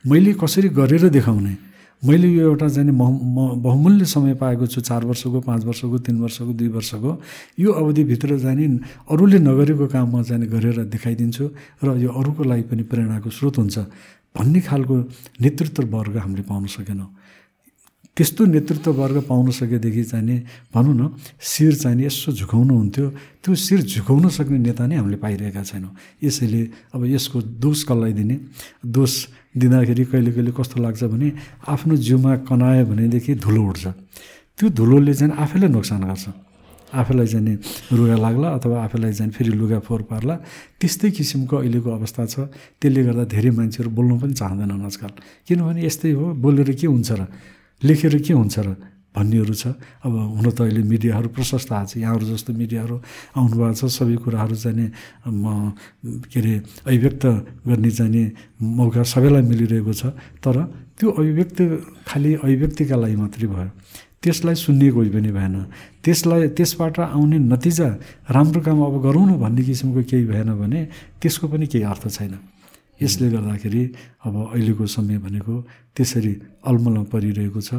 मैले 0.03 0.33
कसरी 0.35 0.69
गरेर 0.75 1.07
देखाउने? 1.15 1.68
मैले 1.99 2.27
यो 2.31 2.49
एउटा 2.49 2.67
चाहिँ 2.69 2.91
बहुमूल्य 3.59 4.05
समय 4.05 4.33
पाएको 4.39 4.67
छु 4.67 4.81
चार 4.81 5.03
वर्षको 5.05 5.39
पाँच 5.43 5.65
वर्षको 5.65 5.97
तिन 5.99 6.19
वर्षको 6.23 6.51
दुई 6.55 6.67
वर्षको। 6.71 7.11
यो 7.59 7.71
अवधिभित्र 7.71 8.37
जाने 8.39 8.65
अरूले 9.11 9.39
नगरेको 9.39 9.87
काम 9.91 10.15
म 10.15 10.23
चाहिँ 10.23 10.47
गरेर 10.47 10.87
देखाइदिन्छु 10.87 11.45
र 11.83 11.97
यो 11.99 12.09
अरूको 12.09 12.43
लागि 12.43 12.63
पनि 12.71 12.83
प्रेरणाको 12.87 13.29
स्रोत 13.29 13.57
हुन्छ 13.57 13.77
भन्ने 14.31 14.59
खालको 14.63 14.95
नेतृत्व 15.43 15.83
वर्ग 15.91 16.17
हामीले 16.23 16.43
पाउन 16.47 16.65
सकेनौँ। 16.71 17.09
त्यस्तो 18.15 18.45
नेतृत्व 18.45 18.91
वर्ग 18.95 19.17
पाउन 19.27 19.51
सकेदेखि 19.51 20.03
चाहिँ 20.03 20.39
भनौँ 20.75 20.95
न 20.95 21.03
शिर 21.39 21.75
चाहिँ 21.75 22.03
यसो 22.05 22.31
झुकाउनु 22.31 22.73
हुन्थ्यो। 22.79 23.07
त्यो 23.43 23.55
शिर 23.55 23.79
झुकाउन 23.81 24.27
सक्ने 24.29 24.57
नेता 24.59 24.87
नै 24.87 24.95
हामीले 24.99 25.17
पाइरहेका 25.19 25.63
छैनौँ। 25.63 25.91
यसैले 26.23 26.61
अब 26.95 27.05
यसको 27.05 27.41
दोष 27.59 27.83
कसलाई 27.87 28.13
दिने? 28.13 28.35
दोष 28.87 29.13
दिँदाखेरि 29.55 30.03
कहिले 30.05 30.31
कहिले 30.31 30.51
कस्तो 30.51 30.81
लाग्छ 30.81 31.03
भने 31.09 31.31
आफ्नो 31.67 31.95
जिउमा 31.95 32.35
कनायो 32.45 32.85
भनेदेखि 32.85 33.35
धुलो 33.41 33.61
उठ्छ। 33.69 33.85
त्यो 34.57 34.69
धुलोले 34.69 35.13
चाहिँ 35.13 35.33
आफैलाई 35.33 35.69
नोक्सान 35.69 36.03
गर्छ। 36.05 36.25
आफैलाई 36.89 37.27
चाहिँ 37.27 37.57
रुगा 37.93 38.15
लाग्ला 38.17 38.49
अथवा 38.57 38.75
आफैलाई 38.83 39.13
चाहिँ 39.13 39.31
फेरि 39.31 39.51
लुगा 39.53 39.79
फोहोर 39.79 40.01
पार्ला। 40.09 40.35
त्यस्तै 40.79 41.09
किसिमको 41.11 41.55
अहिलेको 41.57 41.89
अवस्था 41.89 42.25
छ। 42.25 42.35
त्यसले 42.81 43.01
गर्दा 43.03 43.23
धेरै 43.29 43.51
मान्छेहरू 43.57 43.89
बोल्नु 43.89 44.15
पनि 44.19 44.33
चाहँदैनन् 44.33 44.85
आजकल। 44.85 45.11
किनभने 45.47 45.85
यस्तै 45.85 46.11
हो 46.17 46.25
बोलेर 46.33 46.69
के 46.73 46.87
हुन्छ 46.87 47.09
र? 47.11 47.21
लेखेर 47.83 48.15
के 48.25 48.33
हुन्छ 48.33 48.55
र? 48.59 48.67
भन्नेहरू 49.15 49.53
छ। 49.53 49.73
अब 50.05 50.13
हुन 50.37 50.47
त 50.53 50.61
अहिले 50.61 50.81
मिडियाहरू 50.85 51.29
प्रशस्त 51.33 51.71
आएको 51.73 51.87
छ। 51.89 51.97
यहाँहरू 51.97 52.25
जस्तो 52.29 52.53
मिडियाहरू 52.53 52.95
आउनुभएको 53.35 53.73
छ। 53.73 53.83
सबै 53.89 54.15
कुराहरू 54.21 54.55
चाहिँ 54.55 54.89
म 55.25 55.73
के 56.29 56.39
अरे 56.39 56.53
अभिव्यक्त 56.85 57.23
गर्ने 57.67 57.91
चाहिँ 57.91 58.25
मौका 58.61 59.01
सबैलाई 59.03 59.43
मिलिरहेको 59.49 59.93
छ। 59.93 60.13
तर 60.43 60.55
त्यो 60.99 61.07
अभिव्यक्त 61.09 61.57
खालि 62.05 62.31
अभिव्यक्तिका 62.43 62.95
लागि 62.95 63.15
मात्रै 63.15 63.47
भयो। 63.47 63.71
त्यसलाई 64.19 64.55
सुन्ने 64.55 64.87
कोही 64.91 65.09
पनि 65.15 65.31
भएन। 65.31 65.55
त्यसलाई 66.03 66.51
त्यसबाट 66.51 66.99
आउने 66.99 67.37
नतिजा 67.39 67.87
राम्रो 68.35 68.59
काम 68.61 68.79
अब 68.83 68.95
गरौँ 68.99 69.25
न 69.25 69.31
भन्ने 69.39 69.63
किसिमको 69.63 70.01
केही 70.03 70.25
भएन 70.27 70.49
भने 70.59 70.79
त्यसको 71.23 71.47
पनि 71.47 71.65
केही 71.71 71.83
अर्थ 71.87 72.03
छैन। 72.11 72.35
यसले 73.01 73.27
गर्दाखेरि 73.31 73.83
अब 74.25 74.35
अहिलेको 74.53 74.85
समय 74.85 75.17
भनेको 75.25 75.53
त्यसरी 75.95 76.33
अलमलमा 76.67 77.03
परिरहेको 77.13 77.61
छ 77.61 77.71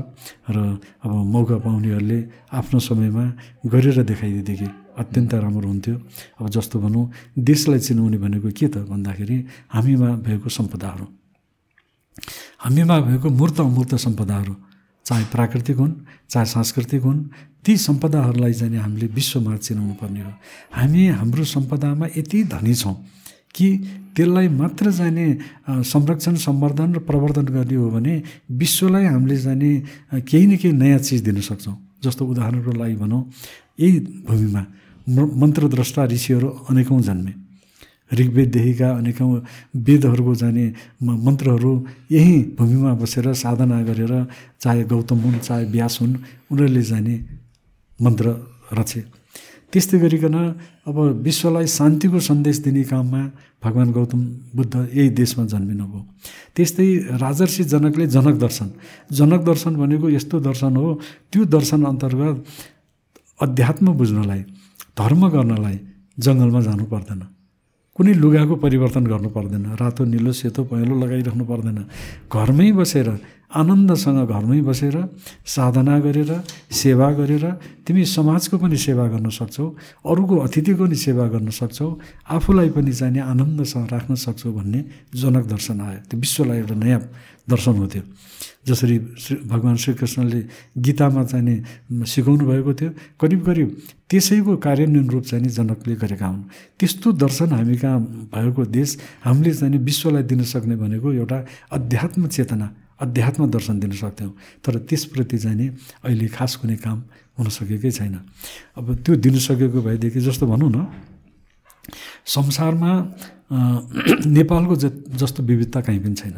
र 0.50 0.56
अब 1.04 1.10
मौका 1.34 1.56
पाउनेहरूले 1.64 2.18
आफ्नो 2.52 2.78
समयमा 2.80 3.24
गरेर 3.72 4.02
देखाइदिएदेखि 4.02 4.68
अत्यन्त 5.00 5.32
राम्रो 5.34 5.68
हुन्थ्यो। 5.68 5.96
अब 6.40 6.48
जस्तो 6.48 6.76
भनौँ 6.80 7.04
देशलाई 7.38 7.78
चिनाउने 7.78 8.18
भनेको 8.18 8.48
के 8.52 8.66
त 8.68 8.84
भन्दाखेरि 8.88 9.36
हामीमा 9.72 10.08
भएको 10.26 10.48
सम्पदाहरू। 10.48 11.06
हामीमा 12.64 12.96
भएको 13.00 13.28
मूर्त 13.30 13.60
अमूर्त 13.60 13.94
सम्पदाहरू 13.96 14.54
चाहे 15.06 15.24
प्राकृतिक 15.32 15.76
हुन् 15.76 15.94
चाहे 16.30 16.46
सांस्कृतिक 16.46 17.02
हुन् 17.02 17.20
ती 17.64 17.76
सम्पदाहरूलाई 17.76 18.52
चाहिँ 18.52 18.76
हामीले 18.76 19.06
विश्वमा 19.08 19.56
चिनाउनु 19.56 19.94
पर्ने 20.00 20.20
हो। 20.20 20.32
हामी 20.72 21.06
हाम्रो 21.20 21.44
सम्पदामा 21.44 22.06
यति 22.16 22.38
धनी 22.52 22.74
छौँ। 22.74 22.96
कि 23.54 23.68
त्यसलाई 24.16 24.48
मात्र 24.48 24.90
जाने 24.90 25.26
संरक्षण 25.84 26.34
सम्वर्धन 26.36 26.94
र 26.94 26.98
प्रवर्धन 27.08 27.46
गर्ने 27.54 27.76
हो 27.76 27.90
भने 27.90 28.14
विश्वलाई 28.52 29.04
हामीले 29.04 29.36
जाने 29.36 29.70
केही 30.22 30.46
न 30.46 30.56
केही 30.56 30.72
नयाँ 30.72 30.98
चिज 30.98 31.20
दिन 31.24 31.40
सक्छौँ। 31.40 31.76
जस्तो 32.04 32.24
उदाहरणको 32.26 32.72
लागि 32.72 32.96
भनौँ 32.96 33.22
यही 33.80 33.98
भूमिमा 34.26 34.62
मन्त्रद्रष्टा 35.10 36.04
ऋषिहरू 36.06 36.48
अनेकौँ 36.70 37.00
जन्मे। 37.02 37.32
ऋग्वेददेखिका 38.10 38.88
अनेकौँ 38.90 39.30
वेदहरूको 39.76 40.34
जाने 40.34 40.66
मन्त्रहरू 41.02 41.72
यही 42.10 42.36
भूमिमा 42.58 42.92
बसेर 42.98 43.32
साधना 43.34 43.82
गरेर 43.82 44.12
चाहे 44.60 44.82
गौतम 44.84 45.18
हुन् 45.20 45.38
चाहे 45.38 45.64
व्यास 45.70 45.98
हुन् 46.00 46.14
उनीहरूले 46.50 46.82
जाने 46.82 47.14
मन्त्र 47.98 48.26
रचे। 48.78 49.00
त्यस्तै 49.70 49.98
गरिकन 50.02 50.36
अब 50.90 50.96
विश्वलाई 51.22 51.66
शान्तिको 51.66 52.18
सन्देश 52.18 52.56
दिने 52.66 52.82
काममा 52.90 53.22
भगवान् 53.62 53.92
गौतम 53.94 54.20
बुद्ध 54.56 54.74
यही 54.98 55.10
देशमा 55.14 55.44
जन्मिनु 55.46 55.84
भयो। 55.86 56.00
त्यस्तै 56.56 56.86
राजर्षि 57.22 57.62
जनकले 57.72 58.06
जनक 58.10 58.34
दर्शन। 58.44 58.68
जनक 59.14 59.40
दर्शन 59.46 59.72
भनेको 59.76 60.06
यस्तो 60.10 60.36
दर्शन 60.40 60.72
हो 60.76 60.86
त्यो 61.30 61.44
दर्शन 61.46 61.80
अन्तर्गत 61.86 62.36
अध्यात्म 63.40 63.86
बुझ्नलाई 63.94 64.42
धर्म 64.98 65.22
गर्नलाई 65.28 65.76
जङ्गलमा 66.18 66.60
जानु 66.60 66.84
पर्दैन। 66.90 67.22
कुनै 67.96 68.12
लुगाको 68.22 68.54
परिवर्तन 68.64 69.04
गर्नु 69.06 69.28
पर्दैन। 69.28 69.64
रातो 69.80 70.02
निलो 70.04 70.32
सेतो 70.32 70.64
पहेँलो 70.66 70.94
लगाइराख्नु 70.98 71.44
पर्दैन। 71.44 71.78
घरमै 72.32 72.72
बसेर 72.72 73.08
आनन्दसँग 73.50 74.30
घरमै 74.30 74.60
बसेर 74.62 74.96
साधना 75.46 75.98
गरेर 76.00 76.30
सेवा 76.70 77.10
गरेर 77.18 77.44
तिमी 77.86 78.04
समाजको 78.06 78.56
पनि 78.62 78.76
सेवा 78.76 79.06
गर्न 79.10 79.28
सक्छौ 79.28 79.66
अरूको 80.06 80.36
अतिथिको 80.46 80.84
पनि 80.86 80.96
सेवा 80.96 81.26
गर्न 81.34 81.50
सक्छौ 81.50 81.88
आफूलाई 82.30 82.70
पनि 82.70 82.92
चाहिने 82.92 83.20
आनन्दसँग 83.20 83.86
राख्न 83.90 84.14
सक्छौ 84.14 84.50
भन्ने 84.52 84.80
जनक 85.14 85.44
दर्शन 85.50 85.80
आयो। 85.80 86.00
त्यो 86.08 86.18
विश्वलाई 86.20 86.58
एउटा 86.58 86.74
नयाँ 86.74 87.02
दर्शन 87.50 87.74
हो 87.74 87.86
त्यो। 87.86 88.02
जसरी 88.66 88.96
श्री 89.18 89.36
भगवान् 89.50 89.76
श्रीकृष्णले 89.82 90.40
गीतामा 90.78 91.22
चाहिने 91.24 91.54
सिकाउनु 92.06 92.44
भएको 92.46 92.72
थियो 92.74 92.90
करिब 93.20 93.40
करिब 93.46 93.68
त्यसैको 94.10 94.56
कार्यान्वयन 94.56 95.08
रूप 95.10 95.24
चाहिँ 95.24 95.50
जनकले 95.50 95.94
गरेका 95.96 96.26
हुन्। 96.26 96.42
त्यस्तो 96.78 97.12
दर्शन 97.18 97.50
हामी 97.50 97.76
कहाँ 97.82 97.98
भएको 98.30 98.62
देश 98.70 98.98
हामीले 99.24 99.52
चाहिँ 99.54 99.78
विश्वलाई 99.78 100.22
दिन 100.22 100.42
सक्ने 100.44 100.76
भनेको 100.76 101.12
एउटा 101.12 101.38
अध्यात्म 101.72 102.26
चेतना 102.28 102.66
अध्यात्म 103.00 103.50
दर्शन 103.50 103.80
दिन 103.80 103.92
सक्थ्यौँ। 103.92 104.32
तर 104.64 104.78
त्यसप्रति 104.88 105.38
चाहिँ 105.38 105.56
नि 105.56 105.66
अहिले 106.04 106.26
खास 106.28 106.56
कुनै 106.60 106.76
काम 106.76 106.98
हुन 107.38 107.48
सकेकै 107.48 107.90
छैन। 107.90 108.16
अब 108.76 108.86
त्यो 109.04 109.16
दिन 109.16 109.36
सकेको 109.38 109.80
भएदेखि 109.82 110.20
जस्तो 110.20 110.46
भनौँ 110.46 110.70
न 110.70 110.86
संसारमा 112.26 112.92
नेपालको 114.30 114.74
ज 114.76 114.84
जस्तो 115.18 115.42
विविधता 115.42 115.80
कहीँ 115.80 116.00
पनि 116.00 116.14
छैन। 116.14 116.36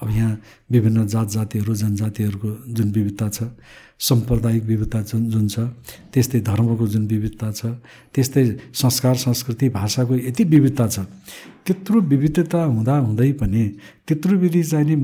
अब 0.00 0.08
यहाँ 0.10 0.40
विभिन्न 0.70 1.06
जात 1.06 1.28
जातिहरू 1.28 1.74
जनजातिहरूको 1.74 2.50
जुन 2.68 2.88
विविधता 2.92 3.28
छ 3.28 3.42
साम्प्रदायिक 4.00 4.64
विविधता 4.64 5.00
जुन 5.02 5.22
जुन 5.30 5.46
छ 5.48 5.60
त्यस्तै 6.12 6.40
धर्मको 6.40 6.86
जुन 6.88 7.06
विविधता 7.06 7.50
छ 7.52 7.66
त्यस्तै 8.14 8.44
संस्कार 8.74 9.16
संस्कृति 9.26 9.68
भाषाको 9.70 10.14
यति 10.16 10.44
विविधता 10.54 10.86
छ 10.88 10.98
त्यत्रो 11.66 12.00
विविधता 12.12 12.62
हुँदा 12.64 12.96
हुँदै 12.98 13.32
पनि 13.40 13.64
त्यत्रो 14.08 14.36
विधि 14.38 14.62
चाहिने 14.62 14.96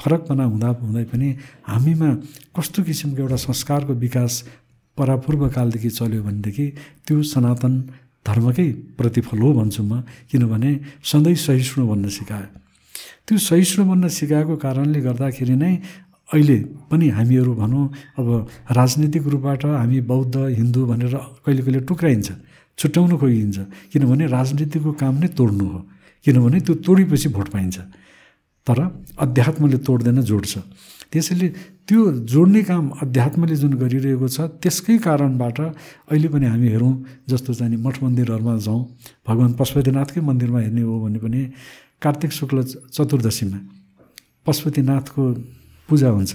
फरकपना 0.00 0.44
हुँदा 0.44 0.68
हुँदै 0.82 1.04
पनि 1.12 1.28
हामीमा 1.66 2.10
कस्तो 2.56 2.82
किसिमको 2.84 3.22
एउटा 3.22 3.36
संस्कारको 3.46 3.92
विकास 4.04 4.32
परापूर्वकालदेखि 4.98 5.90
चल्यो 5.90 6.22
भनेदेखि 6.22 6.66
त्यो 7.06 7.22
सनातन 7.32 7.72
धर्मकै 8.26 8.68
प्रतिफल 8.98 9.38
हो 9.38 9.52
भन्छु 9.52 9.82
म 9.82 10.00
किनभने 10.30 10.70
सधैँ 11.04 11.34
सहिष्णु 11.46 11.86
भन्न 11.88 12.08
सिकायो। 12.10 12.48
त्यो 13.26 13.38
सहिष्णु 13.38 13.84
भन्न 13.86 14.08
सिकाएको 14.08 14.56
कारणले 14.56 15.00
गर्दाखेरि 15.00 15.56
नै 15.56 15.72
अहिले 16.32 16.56
पनि 16.90 17.08
हामीहरू 17.16 17.52
भनौँ 17.54 17.84
अब 18.18 18.26
राजनीतिक 18.78 19.26
रूपबाट 19.34 19.64
हामी 19.64 20.00
बौद्ध 20.10 20.36
हिन्दू 20.58 20.80
भनेर 20.86 21.14
कहिले 21.46 21.62
कहिले 21.62 21.80
टुक्राइन्छ 21.86 22.28
छुट्याउनु 22.78 23.16
खोजिन्छ 23.18 23.58
किनभने 23.92 24.26
राजनीतिको 24.36 24.92
काम 25.02 25.14
नै 25.22 25.28
तोड्नु 25.38 25.66
हो। 25.72 25.78
किनभने 26.26 26.58
त्यो 26.66 26.74
तोडेपछि 26.86 27.28
भोट 27.36 27.48
पाइन्छ। 27.54 27.78
तर 28.66 28.78
अध्यात्मले 29.22 29.78
तोड्दैन 29.86 30.20
जोड्छ 30.26 30.52
त्यसैले 31.12 31.48
त्यो 31.86 32.00
जोड्ने 32.26 32.62
काम 32.66 32.84
अध्यात्मले 33.06 33.56
जुन 33.56 33.72
गरिरहेको 33.78 34.26
छ 34.26 34.50
त्यसकै 34.58 34.96
कारणबाट 35.06 35.58
अहिले 36.10 36.28
पनि 36.34 36.46
हामी 36.50 36.68
हेरौँ 36.74 36.94
जस्तो 37.30 37.54
चाहिँ 37.54 37.78
मठ 37.78 38.02
मन्दिरहरूमा 38.02 38.54
जाउँ 38.66 38.80
भगवान् 39.22 39.54
पशुपतिनाथकै 39.54 40.20
मन्दिरमा 40.20 40.60
हेर्ने 40.66 40.82
हो 40.82 40.94
भने 41.06 41.18
पनि 41.22 41.40
कार्तिक 42.02 42.32
शुक्ल 42.38 42.62
चतुर्दशीमा 42.90 43.58
पशुपतिनाथको 44.46 45.22
पूजा 45.88 46.10
हुन्छ। 46.10 46.34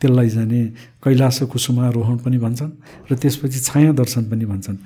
त्यसलाई 0.00 0.28
जाने 0.28 0.60
कैलाश 1.00 1.48
कुसुमारोहण 1.48 2.16
पनि 2.20 2.38
भन्छन् 2.38 2.72
र 3.08 3.16
त्यसपछि 3.16 3.58
छाया 3.64 3.92
दर्शन 3.96 4.28
पनि 4.28 4.44
भन्छन्। 4.44 4.76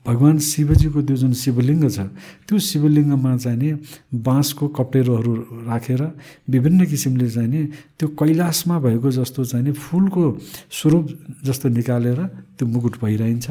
भगवान् 0.00 0.38
शिवजीको 0.40 1.00
त्यो 1.04 1.16
जुन 1.20 1.32
शिवलिङ्ग 1.36 1.84
छ 1.92 2.08
त्यो 2.48 2.56
शिवलिङ्गमा 2.56 3.36
चाहिँ 3.36 3.72
बाँसको 4.16 4.64
कप्टेरोहरू 4.72 5.32
राखेर 5.68 6.02
विभिन्न 6.48 6.80
किसिमले 6.88 7.28
चाहिँ 7.36 7.64
त्यो 8.00 8.06
कैलाशमा 8.16 8.76
भएको 8.80 9.08
जस्तो 9.12 9.44
चाहिँ 9.44 9.72
फुलको 9.76 10.24
स्वरूप 10.72 11.04
जस्तो 11.44 11.68
निकालेर 11.76 12.20
त्यो 12.56 12.64
मुकुट 12.64 12.94
भइरहन्छ। 13.04 13.46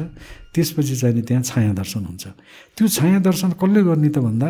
त्यसपछि 0.50 0.94
चाहिँ 0.98 1.22
त्यहाँ 1.22 1.42
छाया 1.46 1.72
दर्शन 1.72 2.02
हुन्छ। 2.02 2.24
त्यो 2.74 2.86
छाया 2.90 3.18
दर्शन 3.22 3.50
कसले 3.62 3.80
गर्ने 3.86 4.10
त 4.10 4.18
भन्दा 4.18 4.48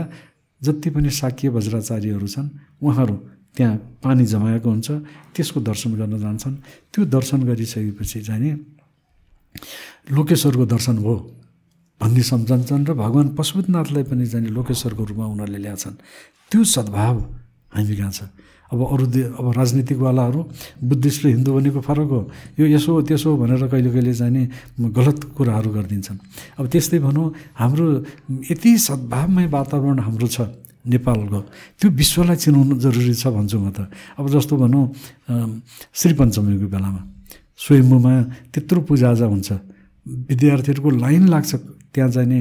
जति 0.65 0.89
पनि 0.89 1.11
साक्य 1.13 1.49
वज्राचार्यहरू 1.53 2.27
छन् 2.27 2.49
उहाँहरू 2.81 3.17
त्यहाँ 3.57 3.77
पानी 4.03 4.25
जमाएको 4.27 4.69
हुन्छ। 4.71 4.89
त्यसको 5.35 5.59
दर्शन 5.61 5.91
गर्न 5.99 6.15
जान्छन्। 6.19 6.55
त्यो 6.93 7.05
दर्शन 7.05 7.41
गरिसकेपछि 7.49 8.21
चाहिँ 8.23 8.53
लोकेश्वरको 10.15 10.65
दर्शन 10.67 10.97
भयो 11.03 11.17
भन्ने 12.01 12.23
सम्झन्छन् 12.23 12.87
र 12.89 12.91
भगवान् 12.95 13.35
पशुपतिनाथलाई 13.37 14.05
पनि 14.09 14.25
जाने 14.25 14.49
लोकेश्वरको 14.57 15.03
रूपमा 15.05 15.27
उनीहरूले 15.27 15.59
ल्याएछन्। 15.59 15.97
त्यो 16.51 16.61
सद्भाव 16.65 17.17
हामी 17.75 17.95
कहाँ 17.97 18.11
छ? 18.11 18.21
अब 18.71 18.81
अरू 18.87 19.07
दे 19.11 19.23
अब 19.35 19.47
राजनीतिकवालाहरू 19.59 20.41
बुद्धिस्ट 20.79 21.21
र 21.27 21.29
हिन्दू 21.35 21.51
भनेको 21.51 21.81
फरक 21.83 22.11
हो। 22.15 22.21
यो 22.55 22.65
यसो 22.71 23.03
त्यसो 23.03 23.35
भनेर 23.35 23.67
कहिले 23.67 23.91
कहिले 23.91 24.13
जाने 24.15 24.43
गलत 24.79 25.35
कुराहरू 25.35 25.71
गरिदिन्छन्। 25.75 26.19
अब 26.55 26.65
त्यस्तै 26.71 26.99
भनौँ 27.03 27.27
हाम्रो 27.59 27.87
यति 28.47 28.71
सद्भावमय 28.79 29.47
वातावरण 29.51 29.99
हाम्रो 30.07 30.27
छ। 30.31 30.60
नेपालको। 30.87 31.39
त्यो 31.79 31.89
विश्वलाई 31.91 32.37
चिनाउनु 32.41 32.75
जरुरी 32.81 33.15
छ 33.15 33.27
भन्छु 33.29 33.59
म 33.61 33.69
त। 33.77 33.93
अब 34.17 34.25
जस्तो 34.33 34.55
भनौँ 34.57 34.85
श्री 35.93 36.13
पञ्चमीको 36.17 36.67
बेलामा 36.73 37.03
स्वयम्भूमा 37.61 38.13
त्यत्रो 38.53 38.81
पूजाआजा 38.89 39.27
हुन्छ। 39.29 39.49
विद्यार्थीहरूको 40.31 40.91
लाइन 41.05 41.25
लाग्छ। 41.29 41.51
त्यहाँ 41.93 42.11
जाने 42.11 42.39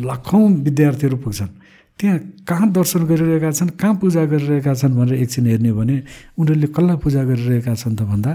लाखौँ 0.00 0.44
विद्यार्थीहरू 0.64 1.16
पुग्छन्। 1.20 1.52
त्यहाँ 1.98 2.18
कहाँ 2.48 2.66
दर्शन 2.72 3.02
गरिरहेका 3.10 3.50
छन् 3.52 3.70
कहाँ 3.74 3.94
पूजा 3.98 4.22
गरिरहेका 4.24 4.72
छन् 4.72 4.94
भनेर 4.94 5.18
एकछिन 5.18 5.46
हेर्ने 5.50 5.72
भने 5.74 5.96
उनीहरूले 6.38 6.68
कसलाई 6.70 6.96
पूजा 7.02 7.22
गरिरहेका 7.26 7.74
छन् 7.74 7.98
त 7.98 8.00
भन्दा 8.06 8.32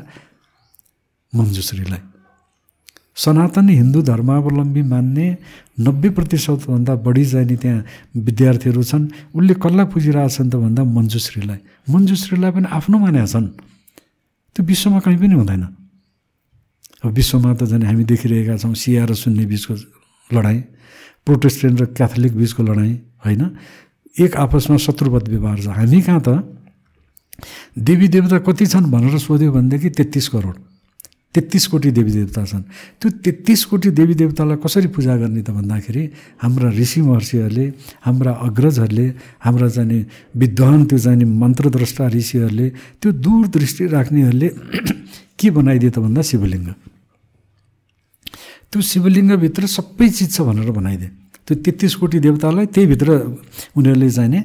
मन्जुश्रीलाई 1.34 2.13
सनातन 3.16 3.70
हिन्दू 3.70 4.02
धर्मावलम्बी 4.02 4.82
मान्ने 4.82 5.28
नब्बे 5.80 6.10
प्रतिशतभन्दा 6.18 6.94
बढी 7.06 7.24
जाने 7.26 7.56
त्यहाँ 7.56 7.86
विद्यार्थीहरू 8.18 8.84
छन्। 8.84 9.04
उसले 9.38 9.54
कसलाई 9.54 9.86
पुजिरहेछन् 9.94 10.50
त 10.50 10.56
भन्दा 10.58 10.82
मन्जुश्रीलाई 10.82 11.60
मन्जुश्रीलाई 11.94 12.52
पनि 12.52 12.68
आफ्नो 12.74 12.98
मानेका 12.98 13.26
छन्। 13.26 13.48
त्यो 14.56 14.62
विश्वमा 14.66 15.00
कहीँ 15.06 15.18
पनि 15.22 15.36
हुँदैन। 15.38 15.64
अब 17.06 17.12
विश्वमा 17.14 17.54
त 17.54 17.70
झन् 17.70 17.86
हामी 17.86 18.04
देखिरहेका 18.10 18.58
छौँ 18.58 18.74
सिया 18.74 19.06
र 19.06 19.14
सुन्ने 19.14 19.46
बिचको 19.46 19.74
लडाइँ 20.34 20.62
प्रोटेस्टेन्ट 21.26 21.78
र 21.82 21.86
क्याथोलिक 21.94 22.34
बिचको 22.34 22.62
लडाइँ 22.66 22.94
होइन? 23.26 23.42
एक 24.14 24.32
आपसमा 24.36 24.78
शत्रुवत 24.78 25.30
व्यवहार 25.30 25.60
छ। 25.62 25.68
हामी 25.70 26.02
कहाँ 26.02 26.22
त 26.26 26.30
देवी 27.78 28.08
देवता 28.10 28.38
कति 28.42 28.66
छन् 28.74 28.90
भनेर 28.90 29.18
सोध्यो 29.22 29.52
भनेदेखि 29.54 29.90
तेत्तिस 29.90 30.28
करोड। 30.34 30.73
तेत्तिस 31.34 31.66
कोटी 31.74 31.90
देवी 31.98 32.12
देवता 32.14 32.46
छन्। 32.46 32.64
त्यो 33.02 33.10
तेत्तिस 33.26 33.62
कोटी 33.66 33.90
देवी 33.98 34.14
देवतालाई 34.22 34.58
कसरी 34.62 34.88
पूजा 34.94 35.16
गर्ने 35.18 35.42
त 35.42 35.50
भन्दाखेरि 35.50 36.04
हाम्रा 36.46 36.70
ऋषि 36.78 37.02
महर्षिहरूले 37.10 37.66
हाम्रा 38.06 38.32
अग्रजहरूले 38.48 39.08
हाम्रा 39.42 39.68
जाने 39.74 39.98
विद्वान 40.38 40.80
त्यो 40.94 40.98
जाने 41.06 41.26
मन्त्रद्रष्टा 41.26 42.06
ऋषिहरूले 42.14 42.68
त्यो 43.02 43.10
दूरदृष्टि 43.18 43.84
राख्नेहरूले 43.98 44.50
के 45.40 45.48
बनाइदियो 45.58 45.92
त 45.92 45.98
भन्दा 46.06 46.22
शिवलिङ्ग। 46.22 46.70
त्यो 48.70 48.80
शिवलिङ्गभित्र 48.82 49.64
सबै 49.74 50.08
चिज 50.10 50.30
छ 50.38 50.42
भनेर 50.46 50.70
बनाइदिए। 50.70 51.10
त्यो 51.44 51.54
तेत्तिस 51.66 51.94
कोटी 52.00 52.18
देवतालाई 52.24 52.66
त्यहीभित्र 52.72 53.10
उनीहरूले 53.76 54.10
चाहिने 54.10 54.40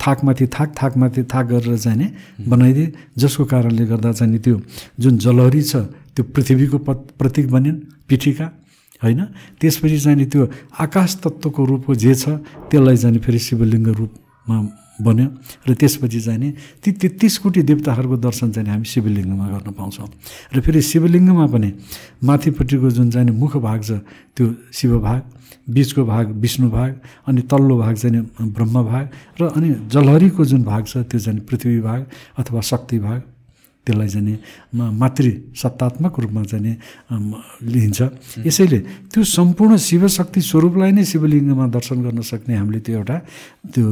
थाकमाथि 0.00 0.46
थाक 0.56 0.68
थाकमाथि 0.80 1.22
थाक 1.28 1.44
गरेर 1.52 1.76
चाहिने 1.76 2.06
बनाइदिए। 2.50 2.88
जसको 3.20 3.44
कारणले 3.52 3.84
गर्दा 3.86 4.10
चाहिँ 4.16 4.38
त्यो 4.40 4.56
जुन 5.00 5.14
जलहरी 5.22 5.62
छ 5.62 5.86
त्यो 6.16 6.24
पृथ्वीको 6.32 6.78
प 6.80 6.88
प्रतीक 7.20 7.46
बनिन् 7.52 8.08
पिठिका 8.08 8.46
होइन? 9.04 9.20
त्यसपछि 9.60 9.98
चाहिँ 10.00 10.26
त्यो 10.32 10.42
आकाश 10.80 11.10
तत्त्वको 11.20 11.60
रूपको 11.60 11.92
जे 11.94 12.14
छ 12.16 12.40
त्यसलाई 12.72 12.96
जाने 12.96 13.18
फेरि 13.20 13.38
शिवलिङ्ग 13.38 13.88
रूपमा 14.00 14.56
बन्यो। 14.96 15.28
र 15.68 15.70
त्यसपछि 15.76 16.20
चाहिँ 16.24 16.40
नि 16.40 16.48
ती 16.80 16.92
तेत्तिस 16.96 17.36
कोटी 17.44 17.60
देवताहरूको 17.68 18.16
दर्शन 18.16 18.48
चाहिँ 18.56 18.64
हामी 18.64 18.88
शिवलिङ्गमा 18.88 19.46
गर्न 19.52 19.70
पाउँछौँ। 19.76 20.08
र 20.56 20.60
फेरि 20.64 20.80
शिवलिङ्गमा 20.80 21.46
पनि 21.52 21.70
माथिपट्टिको 22.24 22.88
जुन 22.96 23.10
चाहिँ 23.12 23.36
मुख 23.36 23.60
भाग 23.60 23.80
छ 23.84 24.00
त्यो 24.32 24.72
शिव 24.72 24.96
भाग 25.04 25.20
बिचको 25.68 26.02
भाग 26.08 26.26
विष्णु 26.40 26.70
भाग 26.70 26.90
अनि 27.28 27.40
तल्लो 27.44 27.76
भाग 27.76 27.94
चाहिँ 28.00 28.48
ब्रह्म 28.56 28.76
भाग 28.88 29.04
र 29.36 29.52
अनि 29.52 29.68
जलहरीको 29.92 30.44
जुन 30.48 30.62
भाग 30.64 30.82
छ 30.88 31.04
त्यो 31.04 31.20
चाहिँ 31.20 31.40
पृथ्वी 31.44 31.80
भाग 31.84 32.00
अथवा 32.40 32.60
शक्ति 32.64 32.98
भाग। 33.04 33.20
त्यसलाई 33.86 34.08
चाहिँ 34.08 34.36
मातृ 34.74 35.26
सत्तात्मक 35.54 36.14
रूपमा 36.20 36.42
चाहिँ 36.50 36.74
लिइन्छ। 37.72 38.00
यसैले 38.46 38.78
त्यो 39.14 39.22
सम्पूर्ण 39.22 39.76
शिवशक्ति 39.78 40.40
स्वरूपलाई 40.50 40.90
नै 40.98 41.04
शिवलिङ्गमा 41.06 41.66
दर्शन 41.70 41.98
गर्न 42.02 42.20
सक्ने 42.26 42.54
हामीले 42.58 42.80
त्यो 42.82 42.94
एउटा 42.98 43.16
त्यो 43.72 43.86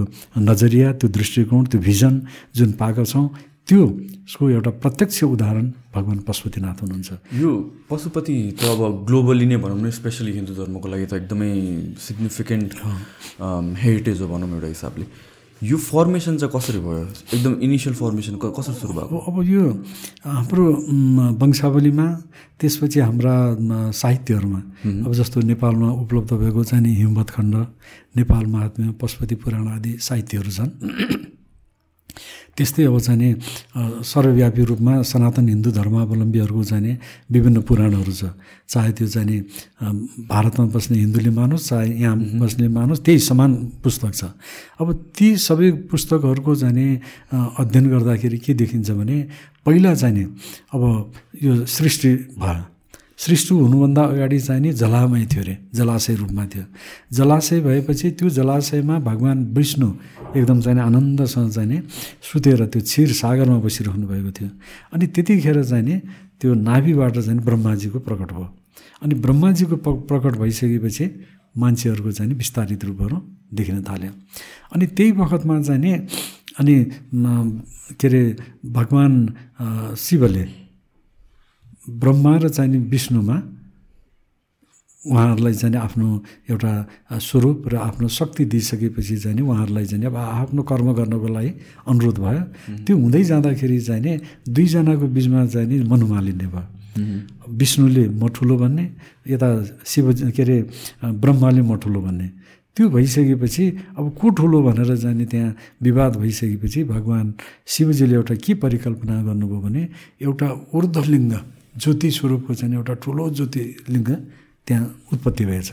नजरिया 0.50 0.88
त्यो 0.98 1.08
दृष्टिकोण 1.14 1.62
त्यो 1.70 1.78
भिजन 1.80 2.14
जुन 2.58 2.70
पाएका 2.74 3.04
छौँ 3.06 3.26
त्यो 3.64 3.80
उसको 4.28 4.44
एउटा 4.50 4.70
प्रत्यक्ष 4.82 5.18
उदाहरण 5.24 5.66
भगवान् 5.94 6.20
पशुपतिनाथ 6.28 6.76
हुनुहुन्छ। 6.84 7.10
यो 7.40 7.50
पशुपति 7.88 8.36
त 8.60 8.62
अब 8.66 9.08
ग्लोबली 9.08 9.46
नै 9.46 9.56
भनौँ 9.56 9.80
न 9.80 9.88
स्पेसली 9.88 10.32
हिन्दू 10.36 10.52
धर्मको 10.58 10.86
लागि 10.90 11.06
त 11.06 11.12
एकदमै 11.22 11.50
सिग्निफिकेन्ट 11.96 12.70
हेरिटेज 13.84 14.20
हो 14.20 14.26
भनौँ 14.28 14.48
एउटा 14.52 14.68
हिसाबले। 14.68 15.06
यो 15.64 15.76
फर्मेसन 15.76 16.36
चाहिँ 16.38 16.52
कसरी 16.54 16.78
भयो? 16.78 17.06
एकदम 17.34 17.52
इनिसियल 17.64 17.94
फर्मेसन 17.96 18.34
कसरी 18.42 18.74
सुरु 18.74 18.92
भएको? 18.94 19.16
अब 19.18 19.36
यो 19.48 19.62
हाम्रो 20.24 20.64
वंशावलीमा 21.40 22.06
त्यसपछि 22.60 23.00
हाम्रा 23.00 23.34
साहित्यहरूमा 23.92 24.60
अब 25.06 25.12
जस्तो 25.14 25.40
नेपालमा 25.40 25.88
उपलब्ध 26.04 26.32
भएको 26.32 26.64
चाहिँ 26.64 26.84
नि 26.84 26.92
हिमवत 26.94 27.30
खण्ड 27.30 27.54
नेपाल 28.16 28.44
महात्म्य 28.46 28.92
पशुपति 29.00 29.34
पुराण 29.42 29.68
आदि 29.68 29.92
साहित्यहरू 30.00 30.50
छन्। 30.50 30.70
त्यस्तै 32.56 32.84
अब 32.86 32.98
चाहिँ 32.98 33.30
सर्वव्यापी 34.02 34.62
रूपमा 34.64 34.92
सनातन 35.02 35.48
हिन्दू 35.48 35.70
धर्मावलम्बीहरूको 35.70 36.64
चाहिँ 36.64 36.94
विभिन्न 37.30 37.60
पुराणहरू 37.68 38.12
छ। 38.12 38.24
चाहे 38.70 38.90
त्यो 38.96 39.06
चाहिँ 39.14 39.40
भारतमा 40.30 40.64
बस्ने 40.74 40.96
हिन्दूले 40.98 41.30
मानोस् 41.30 41.68
चाहे 41.68 41.86
यहाँ 42.02 42.16
बस्ने 42.40 42.68
मानोस् 42.68 43.04
त्यही 43.04 43.18
समान 43.18 43.50
पुस्तक 43.82 44.12
छ। 44.14 44.24
अब 44.80 44.88
ती 45.16 45.36
सबै 45.36 45.70
पुस्तकहरूको 45.90 46.54
चाहिँ 46.54 46.90
अध्ययन 47.58 47.84
गर्दाखेरि 47.90 48.38
के 48.38 48.54
देखिन्छ 48.54 48.90
भने 48.90 49.16
पहिला 49.66 49.94
चाहिँ 49.94 50.24
अब 50.74 50.82
यो 51.42 51.52
सृष्टि 51.66 52.10
भयो 52.38 52.73
सृष्टि 53.18 53.54
हुनुभन्दा 53.54 54.02
अगाडि 54.04 54.38
चाहिँ 54.40 54.60
नि 54.60 54.72
जलामय 54.72 55.24
थियो 55.30 55.42
अरे 55.42 55.56
जलाशय 55.74 56.14
रूपमा 56.14 56.44
थियो। 56.46 56.64
जलाशय 57.12 57.60
भएपछि 57.60 58.10
त्यो 58.18 58.28
जलाशयमा 58.28 58.98
भगवान् 58.98 59.54
विष्णु 59.54 59.88
एकदम 60.36 60.60
चाहिँ 60.60 60.80
आनन्दसँग 60.80 61.50
चाहिँ 61.50 61.68
नि 61.68 61.78
सुतेर 62.22 62.66
त्यो 62.66 62.82
क्षीर 62.82 63.12
सागरमा 63.12 63.58
बसिरहनु 63.62 64.06
भएको 64.06 64.30
थियो। 64.34 64.50
अनि 64.92 65.06
त्यतिखेर 65.14 65.62
चाहिँ 65.64 65.84
नि 65.84 65.96
त्यो 66.40 66.54
नाभिबाट 66.54 67.14
चाहिँ 67.18 67.38
ब्रह्माजीको 67.38 67.98
प्रकट 68.02 68.30
भयो। 68.34 68.48
अनि 69.02 69.14
ब्रह्माजीको 69.14 69.76
प्रकट 70.10 70.34
भइसकेपछि 70.42 71.04
मान्छेहरूको 71.54 72.10
चाहिँ 72.12 72.34
विस्तारित 72.34 72.84
रूपहरू 72.84 73.16
देखिन 73.54 73.82
थाल्यो। 73.86 74.12
अनि 74.74 74.86
त्यही 74.90 75.12
बखतमा 75.12 75.54
नि 75.78 75.92
अनि 76.58 76.74
के 77.94 78.06
अरे 78.08 78.22
भगवान् 78.66 79.16
शिवले 79.96 80.44
ब्रह्मा 81.88 82.36
र 82.38 82.48
चाहिँ 82.48 82.80
विष्णुमा 82.88 83.36
उहाँहरूलाई 85.04 85.54
चाहिँ 85.54 85.76
आफ्नो 85.76 86.08
एउटा 86.50 86.72
स्वरूप 87.20 87.68
र 87.68 87.76
आफ्नो 87.76 88.08
शक्ति 88.08 88.44
दिइसकेपछि 88.44 89.16
चाहिँ 89.16 89.40
उहाँहरूलाई 89.40 89.84
चाहिँ 89.84 90.04
अब 90.06 90.16
आफ्नो 90.16 90.62
कर्म 90.64 90.92
गर्नको 90.96 91.28
लागि 91.28 91.50
अनुरोध 91.88 92.18
भयो। 92.24 92.42
त्यो 92.88 92.96
हुँदै 92.96 93.22
जाँदाखेरि 93.24 93.80
चाहिँ 93.80 94.18
दुईजनाको 94.48 95.06
बिचमा 95.12 95.44
चाहिँ 95.46 95.68
नि 95.68 95.76
मनुमालिन्य 95.84 96.46
भयो। 96.48 96.64
विष्णुले 97.52 98.04
म 98.16 98.28
ठुलो 98.32 98.56
भन्ने 98.56 98.84
यता 99.28 99.48
शिव 99.84 100.32
के 100.32 100.42
अरे 100.42 100.56
ब्रह्माले 101.20 101.62
म 101.62 101.76
ठुलो 101.84 102.00
भन्ने। 102.00 102.28
त्यो 102.76 102.88
भइसकेपछि 102.88 103.64
अब 103.98 104.04
को 104.18 104.30
ठुलो 104.40 104.58
भनेर 104.62 104.94
जाने 104.96 105.24
त्यहाँ 105.28 105.54
विवाद 105.82 106.16
भइसकेपछि 106.16 106.84
भगवान् 106.84 107.32
शिवजीले 107.66 108.14
एउटा 108.14 108.34
के 108.40 108.54
परिकल्पना 108.56 109.22
गर्नुभयो 109.22 109.60
भने 109.60 109.82
एउटा 110.22 110.48
ऊर्ध्वलिङ्ग 110.74 111.32
ज्योति 111.76 112.10
स्वरूपको 112.10 112.54
चाहिँ 112.54 112.74
एउटा 112.74 112.94
ठुलो 113.02 113.30
ज्योतिलिङ्ग 113.30 114.08
त्यहाँ 114.66 114.84
उत्पत्ति 115.12 115.44
भएछ। 115.44 115.70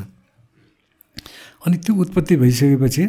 अनि 1.65 1.77
त्यो 1.77 1.95
उत्पत्ति 1.95 2.35
भइसकेपछि 2.35 3.03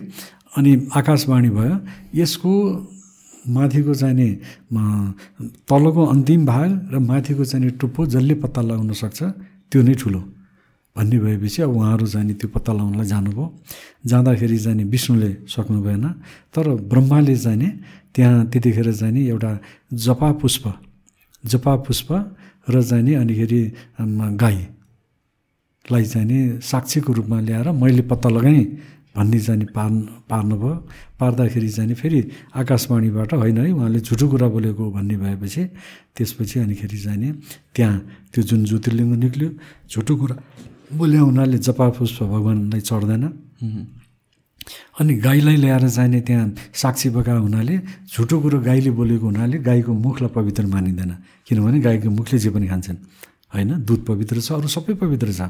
अनि 0.57 0.72
आकाशवाणी 0.97 1.51
भयो 1.51 1.76
यसको 2.14 2.53
माथिको 3.49 3.95
चाहिने 3.95 4.28
तलको 5.68 6.03
अन्तिम 6.05 6.45
भाग 6.47 6.68
र 6.93 6.99
माथिको 7.01 7.45
चाहिने 7.45 7.70
टुप्पो 7.80 8.07
जसले 8.07 8.34
पत्ता 8.45 8.61
लगाउन 8.61 8.93
सक्छ 8.93 9.22
त्यो 9.72 9.82
नै 9.82 9.95
ठुलो। 9.97 10.20
भन्ने 10.97 11.18
भएपछि 11.18 11.62
अब 11.62 11.72
उहाँहरू 11.72 12.07
जाने 12.07 12.34
त्यो 12.36 12.49
पत्ता 12.55 12.72
लगाउनलाई 12.72 13.07
जानुभयो। 13.09 13.45
जाँदाखेरि 14.07 14.57
जाने 14.59 14.84
विष्णुले 14.84 15.30
सक्नु 15.49 15.80
भएन 15.82 16.05
तर 16.55 16.68
ब्रह्माले 16.93 17.34
जाने 17.40 17.68
त्यहाँ 18.14 18.47
त्यतिखेर 18.53 18.88
जाने 18.93 19.20
एउटा 19.32 19.53
जपा 20.05 20.28
पुष्प 20.36 20.64
जपा 21.45 21.72
पुष्प 21.88 22.09
र 22.66 22.82
जाने 22.82 23.14
अनिखेरि 23.14 23.60
गाईलाई 24.42 26.04
चाहिँ 26.04 26.60
साक्षीको 26.62 27.12
रूपमा 27.12 27.38
ल्याएर 27.40 27.68
मैले 27.74 28.02
पत्ता 28.10 28.28
लगाएँ 28.28 28.64
भन्ने 29.12 29.38
जाने 29.38 29.66
पार् 29.76 30.24
पार्नुभयो। 30.30 30.72
पार्दाखेरि 31.20 31.68
जाने 31.68 31.94
फेरि 31.94 32.20
आकाशवाणीबाट 32.56 33.30
होइन 33.34 33.58
है 33.60 33.72
उहाँले 33.72 34.00
झुटो 34.00 34.26
कुरा 34.28 34.48
बोलेको 34.48 34.84
भन्ने 34.90 35.16
भएपछि 35.20 35.62
त्यसपछि 36.16 36.56
अनिखेरि 36.64 36.96
जाने 36.96 37.28
त्यहाँ 37.76 37.96
त्यो 38.32 38.42
जुन 38.48 38.60
ज्योतिर्लिङ्ग 38.64 39.12
निक्ल्यो 39.20 39.50
झुटो 39.92 40.12
कुरा 40.16 40.36
बोले 40.96 41.18
हुनाले 41.18 41.58
जपा 41.60 41.86
पुष्प 41.92 42.22
भगवान्लाई 42.24 42.80
चढ्दैन। 42.80 43.24
अनि 45.00 45.12
गाईलाई 45.24 45.56
ल्याएर 45.56 45.84
जाने 45.88 46.20
त्यहाँ 46.20 46.46
साक्षी 46.74 47.08
बगा 47.16 47.34
हुनाले 47.44 47.76
झुटो 48.12 48.36
कुरो 48.40 48.58
गाईले 48.60 48.90
बोलेको 48.90 49.26
हुनाले 49.26 49.58
गाईको 49.58 49.92
मुखलाई 49.92 50.30
पवित्र 50.36 50.66
मानिँदैन। 50.66 51.12
किनभने 51.46 51.78
गाईको 51.80 52.10
मुखले 52.10 52.38
जे 52.38 52.50
पनि 52.50 52.66
खान्छन्। 52.68 52.96
होइन? 53.54 53.70
दुध 53.84 54.00
पवित्र 54.06 54.40
छ 54.40 54.52
अरू 54.52 54.68
सबै 54.68 54.94
पवित्र 54.94 55.32
छ। 55.32 55.42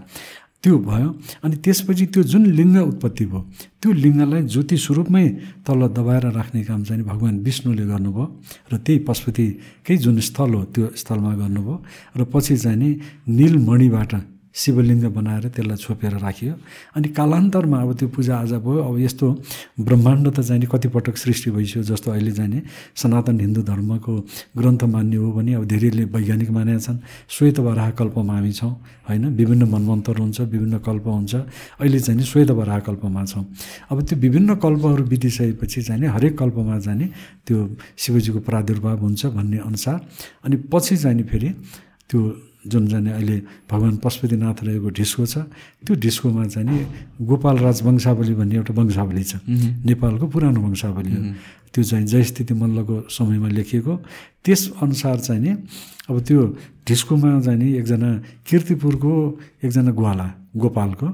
त्यो 0.62 0.78
भयो। 0.78 1.08
अनि 1.42 1.56
त्यसपछि 1.58 2.06
त्यो 2.14 2.22
जुन 2.22 2.42
लिङ्ग 2.54 2.76
उत्पत्ति 2.94 3.24
भयो 3.26 3.40
त्यो 3.82 3.90
लिङ्गलाई 3.92 4.42
ज्योति 4.46 4.76
स्वरूपमै 4.78 5.26
तल 5.66 5.80
दबाएर 5.90 6.24
राख्ने 6.38 6.62
काम 6.62 6.82
चाहिँ 6.86 7.02
भगवान् 7.02 7.42
विष्णुले 7.42 7.84
गर्नुभयो 7.90 8.24
र 8.70 8.76
त्यही 8.78 8.98
पशुपतिकै 9.02 9.96
जुन 9.98 10.20
स्थल 10.22 10.54
हो 10.54 10.62
त्यो 10.70 10.84
स्थलमा 10.94 11.32
गर्नुभयो। 11.42 11.76
र 12.16 12.20
पछि 12.30 12.56
चाहिँ 12.62 12.90
निलमणिबाट 13.26 14.12
शिवलिङ्ग 14.54 15.04
बनाएर 15.16 15.48
त्यसलाई 15.48 15.76
छोपेर 15.76 16.12
राखियो। 16.20 16.54
अनि 16.96 17.08
कालान्तरमा 17.16 17.78
अब 17.82 17.90
त्यो 17.96 18.08
पूजाआजा 18.08 18.58
भयो। 18.60 18.80
अब 18.84 18.98
यस्तो 19.00 19.26
ब्रह्माण्ड 19.80 20.28
त 20.36 20.40
जाने 20.44 20.66
कतिपटक 20.68 21.16
सृष्टि 21.16 21.50
भइसक्यो 21.50 21.82
जस्तो 21.82 22.10
अहिले 22.12 22.32
जाने। 22.36 22.62
सनातन 22.96 23.40
हिन्दू 23.40 23.62
धर्मको 23.62 24.12
ग्रन्थ 24.56 24.82
मान्ने 24.84 25.16
हो 25.16 25.32
भने 25.32 25.52
अब 25.54 25.64
धेरैले 25.64 26.04
वैज्ञानिक 26.04 26.50
मानेका 26.50 26.78
छन्। 26.78 26.98
श्वेत 27.28 27.58
वराह 27.58 27.90
कल्पमा 27.96 28.34
हामी 28.34 28.52
छौँ 28.52 28.72
होइन? 29.08 29.24
विभिन्न 29.36 29.62
मनमन्त्र 29.72 30.16
हुन्छ 30.20 30.40
विभिन्न 30.40 30.78
कल्प 30.84 31.06
हुन्छ। 31.06 31.34
अहिले 31.80 31.98
चाहिँ 32.00 32.22
श्वेत 32.22 32.50
वराह 32.50 32.78
कल्पमा 32.86 33.24
छौँ। 33.24 33.44
अब 33.90 34.02
त्यो 34.04 34.18
विभिन्न 34.18 34.54
कल्पहरू 34.60 35.04
बितिसकेपछि 35.04 35.82
चाहिँ 35.82 36.08
हरेक 36.12 36.38
कल्पमा 36.38 36.78
जाने 36.78 37.06
त्यो 37.46 37.58
शिवजीको 37.96 38.40
प्रादुर्भाव 38.44 38.98
हुन्छ 39.00 39.26
भन्ने 39.26 39.58
अनुसार। 39.64 39.98
अनि 40.44 40.56
पछि 40.72 40.96
जाने 40.96 41.22
फेरि 41.24 41.48
त्यो 42.10 42.20
जुन 42.62 42.86
चाहिँ 42.88 43.10
अहिले 43.10 43.36
भगवान् 43.70 43.96
पशुपतिनाथ 44.04 44.58
रहेको 44.62 44.88
ढिस्को 44.94 45.26
छ 45.26 45.34
त्यो 45.82 45.94
ढिस्कोमा 45.98 46.44
चाहिँ 46.46 46.68
नि 46.68 46.78
गोपाल 47.26 47.56
राज 47.58 47.82
वंशावली 47.82 48.34
भन्ने 48.38 48.54
एउटा 48.62 48.72
वंशावली 48.74 49.24
छ। 49.24 49.42
नेपालको 49.82 50.26
पुरानो 50.30 50.60
वंशावली 50.60 51.12
हो। 51.12 51.22
त्यो 51.74 51.82
चाहिँ 51.82 52.06
जयस्थिति 52.06 52.54
मल्लको 52.54 53.08
समयमा 53.10 53.48
लेखिएको। 53.48 53.94
त्यसअनुसार 54.44 55.18
चाहिँ 55.26 55.42
नि 55.42 55.50
अब 56.10 56.16
त्यो 56.22 56.40
ढिस्कोमा 56.86 57.40
चाहिँ 57.40 57.58
नि 57.58 57.68
एकजना 57.82 58.10
किर्तिपुरको 58.46 59.12
एकजना 59.64 59.90
ग्वाला 59.90 60.26
गोपालको 60.54 61.08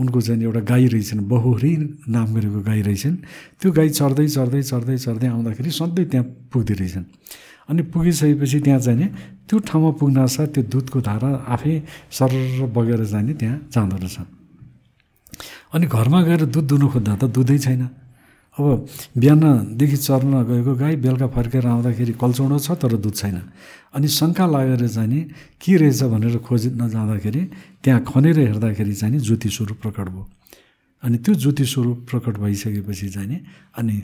उनको 0.00 0.20
चाहिँ 0.20 0.42
एउटा 0.42 0.60
गाई 0.62 0.86
रहेछन् 0.86 1.20
बहुरी 1.28 1.72
नाम 2.08 2.28
गरेको 2.34 2.60
गाई 2.62 2.80
रहेछन्। 2.86 3.16
त्यो 3.60 3.68
गाई 3.72 3.88
चढ्दै 3.92 4.26
चढ्दै 4.28 4.62
चढ्दै 4.62 4.96
चढ्दै 4.96 5.26
आउँदाखेरि 5.26 5.70
सधैँ 5.70 6.06
त्यहाँ 6.06 6.26
पुग्दै 6.52 6.74
रहेछन् 6.80 7.04
अनि 7.68 7.82
पुगिसकेपछि 7.92 8.58
त्यहाँ 8.60 8.80
चाहिँ 8.80 9.08
त्यो 9.48 9.58
ठाउँमा 9.68 9.90
पुग्नासाथ 9.98 10.46
त्यो 10.54 10.62
दुधको 10.72 10.98
धारा 11.00 11.30
आफै 11.54 11.74
सर 12.10 12.32
बगेर 12.70 13.04
जाने 13.12 13.32
त्यहाँ 13.40 13.56
जाँदो 13.74 13.96
रहेछ 13.96 14.18
अनि 15.74 15.86
घरमा 15.86 16.20
गएर 16.22 16.42
दुध 16.46 16.66
दुनु 16.70 16.86
खोज्दा 16.88 17.14
त 17.20 17.24
दुधै 17.36 17.58
छैन। 17.58 17.82
अब 18.56 18.66
बिहानदेखि 19.20 19.96
चर्न 20.00 20.34
गएको 20.48 20.72
गाई 20.80 20.96
बेलुका 20.96 21.28
फर्केर 21.28 21.66
आउँदाखेरि 21.66 22.12
कल्चौँडो 22.16 22.58
छ 22.58 22.72
तर 22.80 22.96
दुध 22.96 23.12
छैन। 23.12 23.36
अनि 23.92 24.08
शङ्का 24.08 24.46
लागेर 24.46 24.82
जाने 24.88 25.20
के 25.60 25.76
रहेछ? 25.76 26.02
भनेर 26.08 26.36
खोज्न 26.40 26.80
जाँदाखेरि 26.88 27.42
त्यहाँ 27.84 28.00
खनेर 28.08 28.38
हेर्दाखेरि 28.38 28.94
चाहिँ 28.96 29.18
ज्योति 29.20 29.48
स्वरूप 29.52 29.78
प्रकट 29.82 30.08
भयो। 30.08 30.24
अनि 31.02 31.16
त्यो 31.20 31.34
ज्योति 31.34 31.64
स्वरूप 31.68 31.98
प्रकट 32.08 32.34
भइसकेपछि 32.40 33.08
जाने 33.12 33.36
अनि 33.76 33.96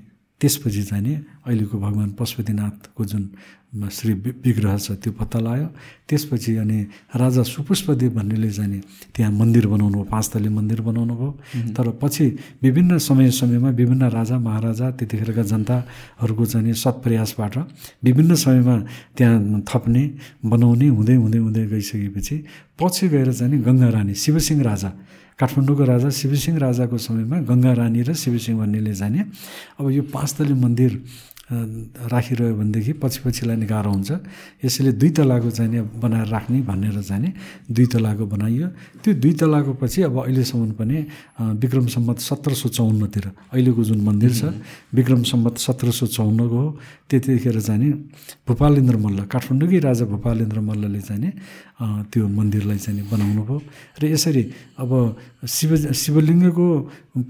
त्यसपछि 0.42 0.82
चाहिँ 0.90 1.02
नि 1.06 1.14
अहिलेको 1.46 1.78
भगवान् 1.78 2.12
पशुपतिनाथको 2.18 3.04
जुन 3.06 3.24
श्री 3.72 4.12
विग्रह 4.44 4.76
छ 4.76 4.92
त्यो 5.00 5.12
पत्ता 5.16 5.38
लगायो। 5.38 5.68
त्यसपछि 6.08 6.56
अनि 6.60 6.78
राजा 7.16 7.42
सुपुष्पदेव 7.42 8.10
भन्नेले 8.14 8.50
चाहिँ 8.50 8.80
त्यहाँ 9.14 9.32
मन्दिर 9.32 9.66
बनाउनु 9.66 9.96
भयो 9.96 10.04
पाँच 10.12 10.26
तले 10.32 10.48
मन्दिर 10.50 10.80
बनाउनु 10.82 11.14
भयो। 11.16 11.30
तर 11.72 11.88
पछि 12.02 12.26
विभिन्न 12.62 12.98
समय 12.98 13.30
समयमा 13.30 13.70
विभिन्न 13.70 14.02
राजा 14.12 14.38
महाराजा 14.38 14.90
त्यतिखेरका 14.92 15.42
जनताहरूको 15.42 16.44
चाहिँ 16.44 16.74
सत्प्रयासबाट 16.74 17.54
विभिन्न 18.04 18.34
समयमा 18.34 18.76
त्यहाँ 19.16 19.62
थप्ने 19.64 20.02
बनाउने 20.44 20.88
हुँदै 20.88 21.14
हुँदै 21.16 21.38
हुँदै 21.38 21.64
गइसकेपछि 21.72 22.36
पछि 22.76 23.08
गएर 23.08 23.32
चाहिँ 23.32 23.62
गङ्गा 23.62 23.88
रानी 23.88 24.14
शिवसिंह 24.14 24.62
राजा 24.62 24.92
काठमाडौँको 25.42 25.84
राजा 25.84 26.08
शिवसिंह 26.14 26.56
राजाको 26.62 26.96
समयमा 27.02 27.36
गङ्गा 27.50 27.72
रानी 27.82 28.00
र 28.06 28.14
शिवसिंह 28.14 28.54
भन्नेले 28.62 28.94
जाने। 28.94 29.20
अब 29.82 29.90
यो 29.90 30.02
पाँचतले 30.14 30.54
मन्दिर 30.54 30.92
राखिरह्यो 31.52 32.54
भनेदेखि 32.56 32.92
पछि 33.02 33.20
पछिलाई 33.28 33.56
नै 33.60 33.66
गाह्रो 33.68 33.90
हुन्छ। 33.92 34.10
यसैले 34.64 34.92
दुई 34.96 35.10
तलाको 35.20 35.50
चाहिने 35.52 35.80
बनाएर 36.00 36.28
राख्ने 36.32 36.58
भनेर 36.64 36.96
जाने 37.04 37.28
दुई 37.68 37.86
तलाको 37.92 38.24
बनाइयो। 38.24 38.66
त्यो 39.04 39.12
दुई 39.20 39.32
तलाको 39.36 39.72
पछि 39.76 40.08
अब 40.08 40.16
अहिलेसम्म 40.32 40.72
पनि 40.80 40.96
विक्रम 41.60 41.86
सम्मत 41.92 42.18
सत्र 42.24 42.52
सौ 42.56 42.68
चौन्नतिर 42.72 43.52
अहिलेको 43.52 43.82
जुन 43.84 44.00
मन्दिर 44.00 44.32
छ 44.32 44.42
विक्रम 44.96 45.22
सम्मत 45.28 45.54
सत्र 45.60 45.90
सौ 45.92 46.06
चौन्नको 46.08 46.56
हो। 46.56 46.68
त्यतिखेर 47.10 47.58
जाने 47.60 47.88
भूपालेन्द्र 48.48 48.96
मल्ल 48.96 49.18
काठमाडौँकै 49.28 49.78
राजा 49.84 50.04
भूपालेन्द्र 50.08 50.58
मल्लले 50.64 51.00
चाहिँ 51.04 51.32
त्यो 52.12 52.28
मन्दिरलाई 52.28 52.78
चाहिँ 52.78 53.04
बनाउनु 53.10 53.42
भयो। 53.42 53.58
र 54.00 54.02
यसरी 54.14 54.42
अब 54.78 54.90
शिव 55.46 55.70
शिवलिङ्गको 55.92 56.66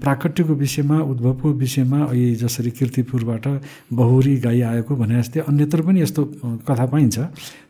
प्राकट्यको 0.03 0.53
विषयमा 0.53 0.97
उद्भवको 1.11 1.47
विषयमा 1.63 1.99
अहिले 2.13 2.35
जसरी 2.43 2.71
किर्तिपुरबाट 2.77 3.45
बहुरी 3.93 4.33
गाई 4.45 4.61
आएको 4.61 4.93
भने 4.95 5.15
जस्तै 5.21 5.39
अन्यत्र 5.49 5.81
पनि 5.81 6.01
यस्तो 6.01 6.21
कथा 6.67 6.85
पाइन्छ। 6.93 7.17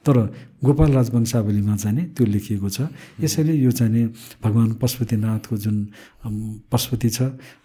तर 0.04 0.16
गोपाल 0.64 0.92
राजवंशावलीमा 0.92 1.76
चाहिँ 1.76 2.04
त्यो 2.16 2.26
लेखिएको 2.28 2.70
छ। 2.70 2.88
यसैले 3.24 3.54
यो 3.64 3.72
चाहिँ 3.72 4.06
भगवान् 4.44 4.74
पशुपतिनाथको 4.82 5.56
जुन 5.58 5.78
पशुपति 6.72 7.10
छ 7.10 7.20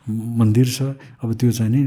मन्दिर 0.06 0.66
छ 0.66 0.78
अब 1.22 1.28
त्यो 1.34 1.50
चाहिँ 1.50 1.86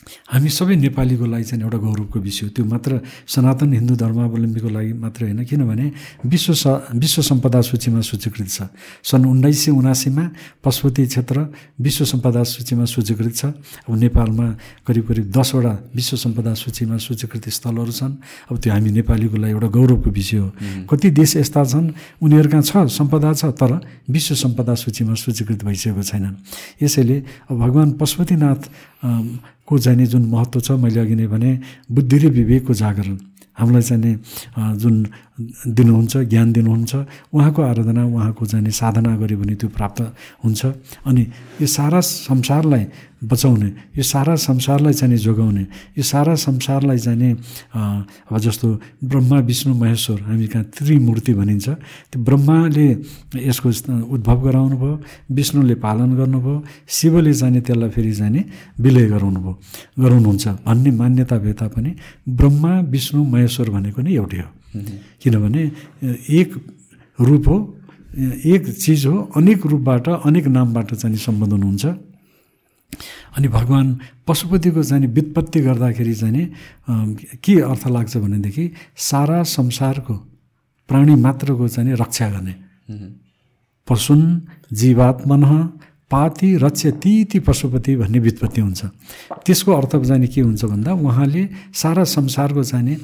हामी 0.00 0.48
सबै 0.48 0.74
नेपालीको 0.80 1.26
लागि 1.28 1.44
चाहिँ 1.44 1.62
एउटा 1.64 1.78
गौरवको 1.78 2.18
विषय 2.24 2.46
हो। 2.46 2.50
त्यो 2.56 2.64
मात्र 2.64 3.00
सनातन 3.28 3.72
हिन्दू 3.76 3.94
धर्मावलम्बीको 4.00 4.68
लागि 4.72 4.92
मात्रै 4.96 5.24
होइन 5.28 5.44
किनभने 5.44 5.86
विश्व 6.24 6.52
स 6.56 6.64
विश्व 6.96 7.20
सम्पदा 7.22 7.60
सूचीमा 7.60 8.00
सूचीकृत 8.00 8.48
छ। 8.48 8.58
सन् 9.04 9.26
उन्नाइस 9.28 9.58
सय 9.64 9.70
उनासीमा 9.76 10.24
पशुपति 10.64 11.04
क्षेत्र 11.06 11.36
विश्व 11.84 12.04
सम्पदा 12.12 12.42
सूचीमा 12.42 12.84
सूचीकृत 12.88 13.34
छ। 13.36 13.44
अब 13.84 13.92
नेपालमा 14.00 14.46
करिब 14.88 15.04
करिब 15.04 15.26
दसवटा 15.36 15.74
विश्व 15.94 16.16
सम्पदा 16.16 16.52
सूचीमा 16.54 16.96
सूचीकृत 16.96 17.44
स्थलहरू 17.50 17.92
छन्। 17.92 18.12
अब 18.50 18.56
त्यो 18.56 18.72
हामी 18.72 18.90
नेपालीको 19.04 19.36
लागि 19.36 19.52
एउटा 19.52 19.68
गौरवको 19.68 20.10
विषय 20.10 20.36
हो। 20.38 20.48
कति 20.88 21.10
देश 21.12 21.36
यस्ता 21.36 21.60
छन् 21.68 21.92
उनीहरूका 22.24 22.60
छ 22.64 22.88
सम्पदा 22.88 23.30
छ 23.36 23.52
तर 23.52 23.72
विश्व 24.08 24.34
सम्पदा 24.34 24.74
सूचीमा 24.80 25.14
सूचीकृत 25.14 25.60
भइसकेको 25.68 26.02
छैनन्। 26.02 26.34
यसैले 26.82 27.16
अब 27.52 27.54
भगवान् 27.60 27.92
पशुपतिनाथ 28.00 28.60
को 29.70 29.78
चाहिँ 29.78 30.06
जुन 30.06 30.26
महत्त्व 30.26 30.60
छ 30.60 30.70
मैले 30.82 31.00
अघि 31.00 31.14
नै 31.14 31.26
भने 31.30 31.50
बुद्धि 31.86 32.18
र 32.18 32.26
विवेकको 32.34 32.74
जागरण। 32.74 33.16
हामीलाई 33.54 33.82
चाहिँ 33.82 34.14
जुन 34.76 34.94
दिनुहुन्छ 35.68 36.16
ज्ञान 36.26 36.52
दिनुहुन्छ 36.52 36.92
उहाँको 37.34 37.60
आराधना 37.62 38.02
उहाँको 38.04 38.46
चाहिँ 38.46 38.70
साधना 38.72 39.16
गऱ्यो 39.16 39.38
भने 39.38 39.54
त्यो 39.54 39.68
प्राप्त 39.70 40.00
हुन्छ। 40.44 40.60
अनि 41.06 41.22
यो 41.60 41.66
सारा 41.66 42.00
संसारलाई 42.00 42.84
बचाउने 43.22 43.68
यो 43.96 44.02
सारा 44.02 44.34
संसारलाई 44.36 44.92
चाहिँ 44.92 45.16
जोगाउने 45.16 45.60
यो 45.98 46.02
सारा 46.02 46.34
संसारलाई 46.34 46.98
चाहिँ 46.98 47.32
अब 47.74 48.38
जस्तो 48.38 48.68
ब्रह्मा 49.04 49.38
विष्णु 49.44 49.74
महेश्वर 49.74 50.20
हामी 50.20 50.46
कहाँ 50.46 50.64
त्रिमूर्ति 50.76 51.32
भनिन्छ 51.34 51.68
त्यो 51.68 52.22
ब्रह्माले 52.24 52.86
यसको 53.36 53.68
उद्भव 54.14 54.38
गराउनु 54.46 54.76
भयो 54.76 54.94
विष्णुले 55.36 55.74
पालन 55.84 56.16
गर्नुभयो 56.16 56.56
शिवले 56.88 57.32
चाहिँ 57.34 57.60
त्यसलाई 57.60 57.90
फेरि 57.90 58.12
चाहिँ 58.12 58.32
नि 58.32 58.44
विलय 58.80 59.06
गराउनु 59.12 59.40
भयो 59.40 59.54
गराउनुहुन्छ। 60.00 60.48
भन्ने 60.66 60.90
मान्यता 60.90 61.36
भए 61.38 61.52
तापनि 61.60 61.90
ब्रह्मा 62.28 62.72
विष्णु 62.88 63.24
महेश्वर 63.24 63.70
भनेको 63.70 64.00
नै 64.02 64.12
एउटै 64.16 64.40
हो। 64.40 64.48
किनभने 65.22 65.62
एक 66.40 66.50
रूप 67.18 67.48
हो 67.48 67.56
एक 68.54 68.62
चिज 68.80 69.06
हो 69.06 69.16
अनेक 69.36 69.66
रूपबाट 69.66 70.08
अनेक 70.08 70.46
नामबाट 70.48 70.94
चाहिँ 70.94 71.16
सम्बोधन 71.16 71.62
हुन्छ। 71.62 71.84
अनि 73.36 73.48
भगवान् 73.48 73.94
पशुपतिको 74.26 74.82
चाहिँ 74.82 75.06
व्युत्पत्ति 75.06 75.60
गर्दाखेरि 75.60 76.14
चाहिँ 76.14 76.34
नि 76.34 76.44
के 77.44 77.54
अर्थ 77.60 77.86
लाग्छ 77.88 78.16
भनेदेखि 78.16 78.64
सारा 78.96 79.42
संसारको 79.42 80.14
प्राणी 80.88 81.14
मात्रको 81.14 81.68
चाहिँ 81.68 81.94
रक्षा 81.96 82.28
गर्ने। 82.30 82.54
पशुन 83.86 84.22
जीवात्मन 84.72 85.44
पाति 86.10 86.48
रक्ष्य 86.58 86.90
ती 87.02 87.38
पशुपति 87.38 87.94
भन्ने 87.96 88.18
व्युत्पत्ति 88.18 88.60
हुन्छ। 88.60 88.84
त्यसको 89.46 89.70
अर्थ 89.72 89.92
चाहिँ 89.96 90.26
के 90.26 90.40
हुन्छ 90.40 90.64
भन्दा 90.64 90.92
उहाँले 90.92 91.42
सारा 91.70 92.04
संसारको 92.04 92.62
चाहिँ 92.64 92.96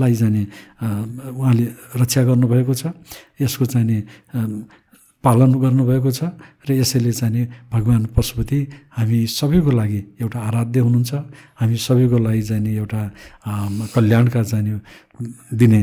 लाई 0.00 0.14
जाने 0.16 0.42
उहाँले 0.80 1.64
रक्षा 2.00 2.22
गर्नुभएको 2.24 2.74
छ। 2.74 2.96
यसको 3.40 3.64
चाहिँ 3.68 4.00
पालन 5.24 5.52
गर्नुभएको 5.54 6.10
छ 6.10 6.22
र 6.66 6.72
यसैले 6.82 7.12
चाहिँ 7.12 7.46
भगवान् 7.72 8.06
पशुपति 8.16 8.58
हामी 8.98 9.18
सबैको 9.26 9.70
लागि 9.70 10.00
एउटा 10.20 10.38
आराध्य 10.38 10.80
हुनुहुन्छ। 10.80 11.12
हामी 11.62 11.76
सबैको 11.76 12.18
लागि 12.18 12.42
चाहिँ 12.42 12.74
एउटा 12.76 13.02
कल्याणका 13.94 14.42
चाहिँ 14.42 14.80
दिने 15.54 15.82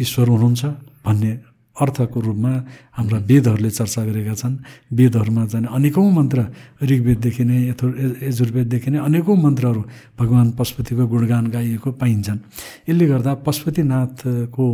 ईश्वर 0.00 0.26
हुनुहुन्छ 0.28 0.64
भन्ने 1.06 1.32
अर्थको 1.80 2.18
रूपमा 2.20 2.52
हाम्रा 2.96 3.18
वेदहरूले 3.30 3.70
चर्चा 3.70 4.00
गरेका 4.04 4.34
छन्। 4.36 4.54
वेदहरूमा 4.92 5.42
चाहिँ 5.50 5.66
अनेकौँ 5.66 6.10
मन्त्र 6.12 6.38
ऋग्वेददेखि 6.84 7.44
नै 7.44 7.58
यथो 7.72 7.86
यजुर्वेददेखि 8.28 8.90
नै 8.90 8.98
अनेकौँ 9.08 9.36
मन्त्रहरू 9.36 9.82
भगवान् 10.20 10.50
पशुपतिको 10.58 11.04
गुणगान 11.08 11.44
गाइएको 11.50 11.88
पाइन्छन्। 11.96 12.38
यसले 12.88 13.04
गर्दा 13.08 13.32
पशुपतिनाथको 13.46 14.64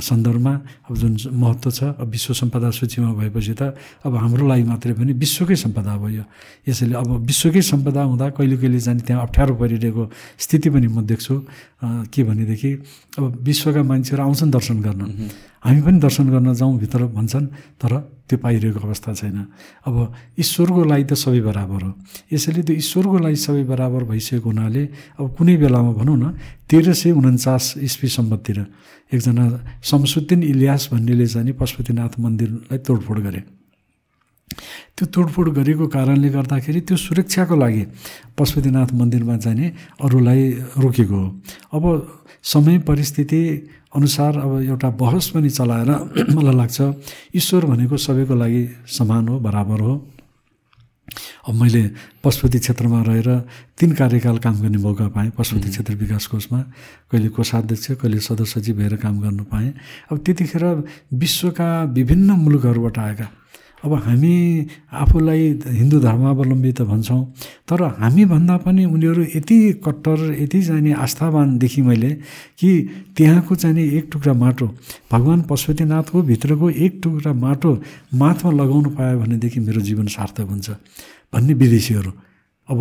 सन्दर्भमा 0.00 0.54
अब 0.88 0.94
जुन 0.96 1.12
महत्त्व 1.28 1.70
छ 1.70 1.80
अब 2.00 2.08
विश्व 2.08 2.32
सम्पदा 2.32 2.68
सूचीमा 2.72 3.10
भएपछि 3.20 3.54
त 3.58 3.76
अब 4.06 4.12
हाम्रो 4.16 4.44
लागि 4.48 4.64
मात्रै 4.64 4.94
पनि 4.96 5.12
विश्वकै 5.12 5.56
सम्पदा 5.60 5.92
भयो। 6.00 6.24
यसैले 6.68 6.94
अब 6.96 7.10
विश्वकै 7.28 7.62
सम्पदा 7.62 8.02
हुँदा 8.08 8.26
कहिले 8.32 8.56
कहिले 8.56 8.78
जाने 8.80 9.02
त्यहाँ 9.04 9.22
अप्ठ्यारो 9.28 9.54
परिरहेको 9.60 10.02
स्थिति 10.40 10.68
पनि 10.70 10.88
म 10.88 11.04
देख्छु। 11.04 11.34
के 12.12 12.20
भनेदेखि 12.22 12.70
अब 13.18 13.24
विश्वका 13.44 13.82
मान्छेहरू 13.82 14.22
आउँछन् 14.24 14.50
दर्शन 14.50 14.76
गर्न। 14.80 15.00
हामी 15.62 15.80
पनि 15.84 15.98
दर्शन 16.00 16.26
गर्न 16.32 16.54
जाउँ 16.56 16.78
भित्र 16.80 17.04
भन्छन् 17.12 17.46
तर 17.76 17.92
त्यो 18.28 18.38
पाइरहेको 18.40 18.80
अवस्था 18.80 19.12
छैन। 19.12 19.38
अब 19.84 19.96
ईश्वरको 20.40 20.84
लागि 20.88 21.04
त 21.04 21.12
सबै 21.20 21.40
बराबर 21.44 21.80
हो। 21.84 21.92
यसैले 22.32 22.62
त्यो 22.64 22.76
ईश्वरको 22.80 23.18
लागि 23.20 23.36
सबै 23.36 23.64
बराबर 23.68 24.02
भइसकेको 24.08 24.48
हुनाले 24.48 24.82
अब 25.20 25.26
कुनै 25.36 25.56
बेलामा 25.60 25.92
भनौँ 26.00 26.16
न 26.16 26.24
तेह्र 26.64 26.92
सय 26.96 27.10
उन्चास 27.12 27.74
इस्वी 27.76 28.08
सम्बततिर 28.08 28.58
एकजना 29.12 29.44
शमसुद्दिन 29.84 30.40
इलियास 30.42 30.88
भन्नेले 30.92 31.26
चाहिँ 31.26 31.52
पशुपतिनाथ 31.60 32.12
मन्दिरलाई 32.16 32.78
तोडफोड 32.80 33.18
गरे। 33.20 33.59
त्यो 34.96 35.06
तोडफोड 35.14 35.48
गरेको 35.58 35.86
कारणले 35.88 36.28
गर्दाखेरि 36.28 36.80
त्यो 36.88 36.96
सुरक्षाको 36.96 37.56
लागि 37.56 37.84
पशुपतिनाथ 38.38 38.90
मन्दिरमा 39.00 39.36
जाने 39.44 39.66
अरूलाई 40.04 40.42
रोकेको 40.82 41.16
हो। 41.16 41.28
अब 41.76 41.84
समय 42.42 42.78
परिस्थिति 42.88 43.40
अनुसार 43.96 44.38
अब 44.38 44.52
एउटा 44.62 44.88
बहस 45.02 45.28
पनि 45.34 45.50
चलाएर 45.50 45.90
मलाई 46.36 46.56
लाग्छ 46.56 46.78
ईश्वर 47.36 47.64
भनेको 47.66 47.96
सबैको 47.96 48.34
लागि 48.34 48.62
समान 48.86 49.28
हो 49.28 49.38
बराबर 49.40 49.80
हो। 49.80 49.94
अब 51.48 51.54
मैले 51.54 51.82
पशुपति 52.24 52.58
क्षेत्रमा 52.58 53.02
रहेर 53.02 53.28
तिन 53.78 53.92
कार्यकाल 53.98 54.38
काम 54.38 54.60
गर्ने 54.62 54.78
मौका 54.78 55.08
पाएँ 55.10 55.30
पशुपति 55.38 55.68
क्षेत्र 55.70 55.94
विकास 55.94 56.26
कोषमा। 56.26 56.60
कहिले 57.10 57.28
कोषाध्यक्ष 57.34 57.90
कहिले 57.98 58.18
सदस्य 58.18 58.60
सचिव 58.60 58.76
भएर 58.76 58.96
काम 59.02 59.20
गर्नु 59.20 59.44
पाएँ। 59.50 59.72
अब 60.12 60.18
त्यतिखेर 60.24 60.64
विश्वका 61.14 61.70
विभिन्न 61.98 62.30
मुलुकहरूबाट 62.30 62.98
आएका 62.98 63.28
अब 63.84 63.92
हामी 64.04 64.34
आफूलाई 64.92 65.44
हिन्दू 65.72 65.98
धर्मावलम्बी 66.00 66.72
त 66.72 66.80
भन्छौँ 66.84 67.20
तर 67.68 67.82
हामीभन्दा 67.96 68.56
पनि 68.64 68.84
उनीहरू 68.84 69.22
यति 69.36 69.58
कट्टर 69.84 70.18
यति 70.36 70.62
चाहिने 70.62 70.92
आस्थावान 71.00 71.56
देखेँ 71.58 71.84
मैले 71.84 72.10
कि 72.60 72.70
त्यहाँको 73.16 73.54
चाहिने 73.54 73.84
एक 73.98 74.08
टुक्रा 74.12 74.32
माटो 74.36 74.66
भगवान् 75.12 75.42
पशुपतिनाथको 75.50 76.22
भित्रको 76.22 76.70
एक 76.70 77.00
टुक्रा 77.02 77.32
माटो 77.32 77.70
माथमा 78.14 78.50
लगाउनु 78.52 78.90
पायो 78.96 79.18
भनेदेखि 79.20 79.60
मेरो 79.60 79.80
जीवन 79.80 80.06
सार्थक 80.12 80.48
हुन्छ 80.50 80.70
भन्ने 81.32 81.54
विदेशीहरू। 81.54 82.12
अब 82.68 82.78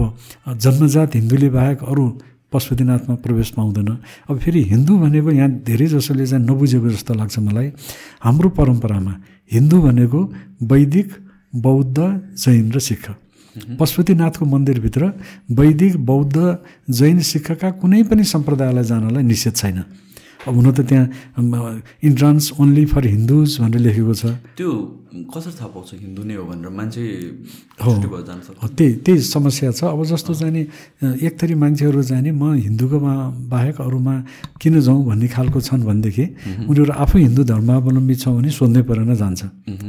जन्मजात 0.58 1.16
हिन्दूले 1.16 1.50
बाहेक 1.50 1.80
अरू 1.84 2.04
पशुपतिनाथमा 2.52 3.16
प्रवेश 3.24 3.50
पाउँदैन। 3.56 3.90
अब 4.30 4.38
फेरि 4.42 4.62
हिन्दू 4.74 4.98
भनेको 4.98 5.32
यहाँ 5.32 5.50
धेरै 5.64 5.86
जसोले 5.86 6.26
चाहिँ 6.28 6.46
नबुझेको 6.46 6.90
जस्तो 6.90 7.14
लाग्छ 7.14 7.40
मलाई। 7.40 7.68
हाम्रो 8.26 8.50
परम्परामा 8.58 9.14
हिन्दू 9.52 9.78
भनेको 9.82 10.20
वैदिक 10.72 11.10
बौद्ध 11.58 11.98
जैन 12.38 12.72
र 12.72 12.80
सिख 12.80 13.06
पशुपतिनाथको 13.80 14.46
मन्दिरभित्र 14.46 15.04
वैदिक 15.52 15.94
बौद्ध 16.06 16.38
जैन 16.90 17.20
सिखका 17.32 17.70
कुनै 17.82 18.04
पनि 18.10 18.24
सम्प्रदायलाई 18.24 18.84
जानलाई 18.84 19.24
निषेध 19.24 19.56
छैन। 19.56 19.80
अब 20.48 20.54
हुन 20.56 20.72
त 20.72 20.80
त्यहाँ 20.88 21.82
इन्ट्रान्स 22.04 22.46
ओन्ली 22.62 22.86
फर 22.86 23.04
हिन्दुज 23.06 23.60
भनेर 23.62 23.82
लेखेको 23.82 24.14
छ। 24.14 24.24
त्यो 24.56 24.72
कसरी 25.10 25.54
थाहा 25.58 25.70
पाउँछ 25.74 25.90
हिन्दू 26.06 26.22
नै 26.22 26.36
हो 26.38 26.46
भनेर 26.46 26.70
मान्छे 26.70 27.02
हो। 27.82 28.68
त्यही 28.78 28.94
त्यही 29.02 29.20
समस्या 29.26 29.72
छ। 29.74 29.90
अब 29.90 30.02
जस्तो 30.06 30.34
चाहिँ 30.38 30.54
नि 30.54 30.62
एक 31.26 31.34
थरी 31.34 31.56
मान्छेहरू 31.58 32.02
चाहिँ 32.06 32.24
नि 32.24 32.32
म 32.32 32.54
हिन्दूकोमा 32.54 33.14
बाहेक 33.50 33.82
अरूमा 33.82 34.16
किन 34.62 34.76
जाउँ 34.86 35.02
भन्ने 35.10 35.28
खालको 35.34 35.60
छन् 35.66 35.82
भनेदेखि 35.82 36.26
उनीहरू 36.70 36.94
आफै 36.94 37.20
हिन्दू 37.26 37.42
धर्मावलम्बी 37.42 38.16
छ 38.22 38.30
भने 38.38 38.50
सोध्नै 38.54 38.82
परेन 38.86 39.12
जान्छ। 39.18 39.42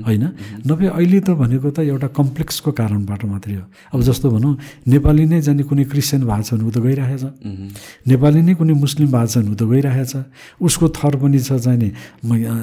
होइन? 0.09 0.25
नभए 0.65 0.87
अहिले 0.89 1.21
त 1.21 1.37
भनेको 1.37 1.69
त 1.69 1.79
एउटा 1.85 2.09
कम्प्लेक्सको 2.17 2.71
कारणबाट 2.73 3.21
मात्रै 3.29 3.55
हो। 3.61 3.65
अब 3.93 4.01
जस्तो 4.01 4.27
भनौँ 4.33 4.57
नेपाली 4.89 5.25
नै 5.29 5.41
जाने 5.45 5.63
कुनै 5.69 5.85
क्रिस्चियन 5.85 6.25
भएको 6.25 6.43
छ 6.49 6.51
भने 6.57 6.65
ऊ 6.65 6.73
त 6.73 6.79
गइरहेछ 6.81 7.25
नेपाली 8.09 8.41
नै 8.41 8.55
कुनै 8.57 8.73
मुस्लिम 8.73 9.09
भएको 9.13 9.29
छ 9.29 9.37
भने 9.45 9.53
ऊ 9.53 9.57
त 9.61 9.63
गइरहेछ। 9.69 10.13
उसको 10.65 10.89
थर 10.97 11.13
पनि 11.21 11.39
छ 11.45 11.61
चाहिँ 11.61 11.77
नि 11.77 11.89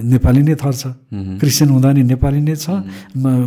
नेपाली 0.10 0.42
नै 0.42 0.56
थर 0.58 0.74
छ। 0.74 0.84
क्रिस्चियन 1.14 1.70
हुँदा 1.70 1.90
नि 1.94 2.04
नेपाली 2.18 2.40
नै 2.48 2.56
छ 2.56 2.68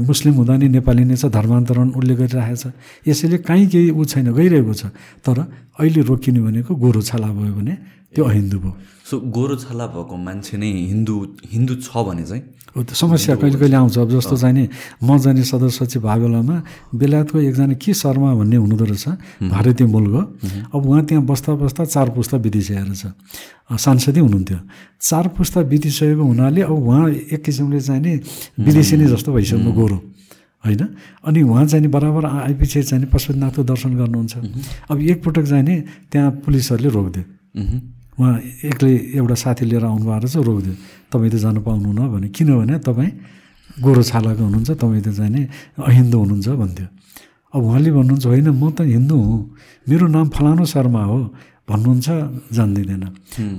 मुस्लिम 0.04 0.34
हुँदा 0.40 0.54
नि 0.60 0.68
नेपाली 0.76 1.04
नै 1.08 1.16
छ 1.16 1.32
धर्मान्तरण 1.32 1.88
उसले 1.98 2.14
गरिरहेछ 2.20 2.64
यसैले 3.08 3.38
काहीँ 3.48 3.66
केही 3.72 3.90
ऊ 3.90 4.04
छैन 4.04 4.28
गइरहेको 4.36 4.74
छ। 4.76 4.92
तर 5.24 5.38
अहिले 5.80 6.00
रोकिने 6.04 6.40
भनेको 6.40 6.72
गोरो 6.76 7.00
छाला 7.00 7.28
भयो 7.32 7.52
भने 7.56 7.74
त्यो 8.14 8.24
अहिन्दू 8.24 8.58
भयो। 8.60 8.72
सो 9.08 9.14
गोरो 9.34 9.56
छाला 9.64 9.86
भएको 9.94 10.16
मान्छे 10.16 10.56
नै 10.60 10.70
हिन्दू 10.92 11.14
हिन्दू 11.48 11.74
छ 11.80 11.88
भने 12.06 12.24
चाहिँ 12.28 12.42
समस्या 12.70 13.34
कहिले 13.36 13.58
कहिले 13.58 13.76
आउँछ 13.76 13.98
अब 13.98 14.10
जस्तो 14.10 14.36
चाहिँ 14.36 14.54
नि 14.54 14.68
म 15.02 15.18
जाने 15.18 15.42
सदस्य 15.42 15.84
सचिव 15.84 16.02
भएको 16.02 16.22
बेलामा 16.22 16.56
बेलायतको 16.94 17.38
एकजना 17.40 17.74
के 17.82 17.94
शर्मा 17.94 18.34
भन्ने 18.34 18.56
हुनुहुँदो 18.56 18.84
रहेछ 18.84 19.06
भारतीय 19.50 19.86
मूलको। 19.86 20.20
अब 20.70 20.86
उहाँ 20.86 21.02
त्यहाँ 21.04 21.24
बस्दा 21.26 21.54
बस्दा 21.58 21.84
चार 21.84 22.08
पुस्ता 22.14 22.38
बितिसकेको 22.38 22.94
छ 22.94 23.10
सांसदै 23.74 24.20
हुनुहुन्थ्यो। 24.20 24.58
चार 25.02 25.28
पुस्ता 25.34 25.60
बितिसकेको 25.66 26.22
हुनाले 26.22 26.60
अब 26.62 26.70
उहाँ 26.70 27.10
एक 27.34 27.42
किसिमले 27.42 27.80
चाहिँ 27.80 28.02
नि 28.02 28.12
विदेशी 28.62 28.96
नै 28.96 29.06
जस्तो 29.18 29.32
भइसक्नु 29.34 29.72
गोरो 29.72 29.98
होइन? 30.64 30.82
अनि 31.26 31.42
उहाँ 31.42 31.66
चाहिँ 31.66 31.82
नि 31.82 31.88
बराबर 31.90 32.24
आएपछि 32.24 32.82
चाहिँ 32.82 33.06
पशुपतिनाथको 33.10 33.62
दर्शन 33.66 33.90
गर्नुहुन्छ। 33.98 34.34
अब 34.90 34.96
एकपटक 35.00 35.44
चाहिँ 35.50 35.64
नि 35.64 35.76
त्यहाँ 36.12 36.30
पुलिसहरूले 36.44 36.90
रोकिदियो। 36.90 37.24
उहाँ 38.20 38.36
एक्लै 38.68 38.92
एउटा 39.16 39.34
साथी 39.44 39.64
लिएर 39.64 39.84
आउनुभएको 39.88 40.20
रहेछ 40.20 40.36
रोकिदियो 40.44 40.74
तपाईँ 41.08 41.30
त 41.32 41.36
जानु 41.40 41.60
पाउनुहुन्न 41.64 42.00
भने। 42.12 42.28
किनभने 42.36 42.76
तपाईँ 42.84 43.12
गोरो 43.80 44.02
छालाको 44.04 44.42
हुनुहुन्छ 44.44 44.70
तपाईँ 44.76 45.02
त 45.02 45.08
जाने 45.16 45.40
अहिन्दू 45.80 46.16
हुनुहुन्छ 46.20 46.48
भन्थ्यो। 46.60 46.86
अब 47.56 47.60
उहाँले 47.64 47.90
भन्नुहुन्छ 47.96 48.24
होइन 48.28 48.48
म 48.52 48.64
त 48.76 48.84
हिन्दू 48.84 49.16
हुँ। 49.16 49.40
मेरो 49.88 50.06
नाम 50.12 50.26
फलानु 50.36 50.64
शर्मा 50.68 51.02
हो। 51.08 51.18
भन्नुहुन्छ 51.64 52.08
जान्दिँदैन। 52.52 53.04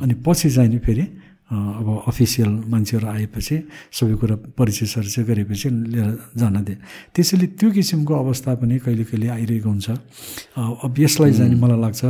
अनि 0.03 0.13
पछि 0.21 0.49
चाहिँ 0.51 0.69
नि 0.69 0.79
फेरि 0.85 1.05
अब 1.51 1.87
अफिसियल 2.07 2.51
मान्छेहरू 2.71 3.07
आएपछि 3.07 3.55
सबै 3.91 4.15
कुरा 4.15 4.35
परिचय 4.55 4.85
सरिचय 4.87 5.23
गरेपछि 5.27 5.69
लिएर 5.69 6.09
जान 6.39 6.55
दिए। 6.63 6.77
त्यसैले 7.11 7.47
त्यो 7.59 7.69
किसिमको 7.75 8.13
अवस्था 8.15 8.55
पनि 8.55 8.79
कहिले 8.79 9.03
कहिले 9.03 9.27
आइरहेको 9.35 9.69
हुन्छ। 9.69 9.89
अब 10.55 10.95
यसलाई 10.99 11.31
जाने 11.35 11.55
मलाई 11.59 11.79
लाग्छ 11.83 12.01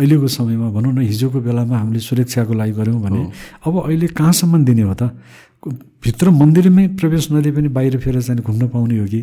अहिलेको 0.00 0.28
समयमा 0.28 0.68
भनौँ 0.72 0.92
न 0.96 0.98
हिजोको 1.12 1.38
बेलामा 1.44 1.76
हामीले 1.76 2.00
सुरक्षाको 2.00 2.52
लागि 2.56 2.72
गऱ्यौँ 2.72 3.00
भने 3.04 3.20
अब 3.68 3.74
अहिले 3.84 4.06
कहाँसम्म 4.16 4.64
दिने 4.64 4.82
हो 4.88 4.94
त? 4.96 5.12
भित्र 6.04 6.30
मन्दिरमै 6.30 6.86
प्रवेश 7.00 7.24
नदिए 7.32 7.52
पनि 7.56 7.68
बाहिर 7.76 7.96
फेर 7.98 8.20
चाहिँ 8.22 8.40
घुम्न 8.40 8.68
पाउने 8.70 8.98
हो 8.98 9.06
कि? 9.10 9.20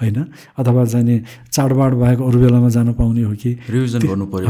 होइन? 0.00 0.18
अथवा 0.58 0.84
जाने 0.92 1.16
चाडबाड 1.52 1.92
बाहेक 2.00 2.20
अरू 2.22 2.38
बेलामा 2.40 2.68
जान 2.76 2.92
पाउने 2.94 3.22
हो 3.28 3.32
कि? 3.34 3.50
रिभिजन 3.68 4.00
गर्नु 4.06 4.26
पर्यो। 4.32 4.46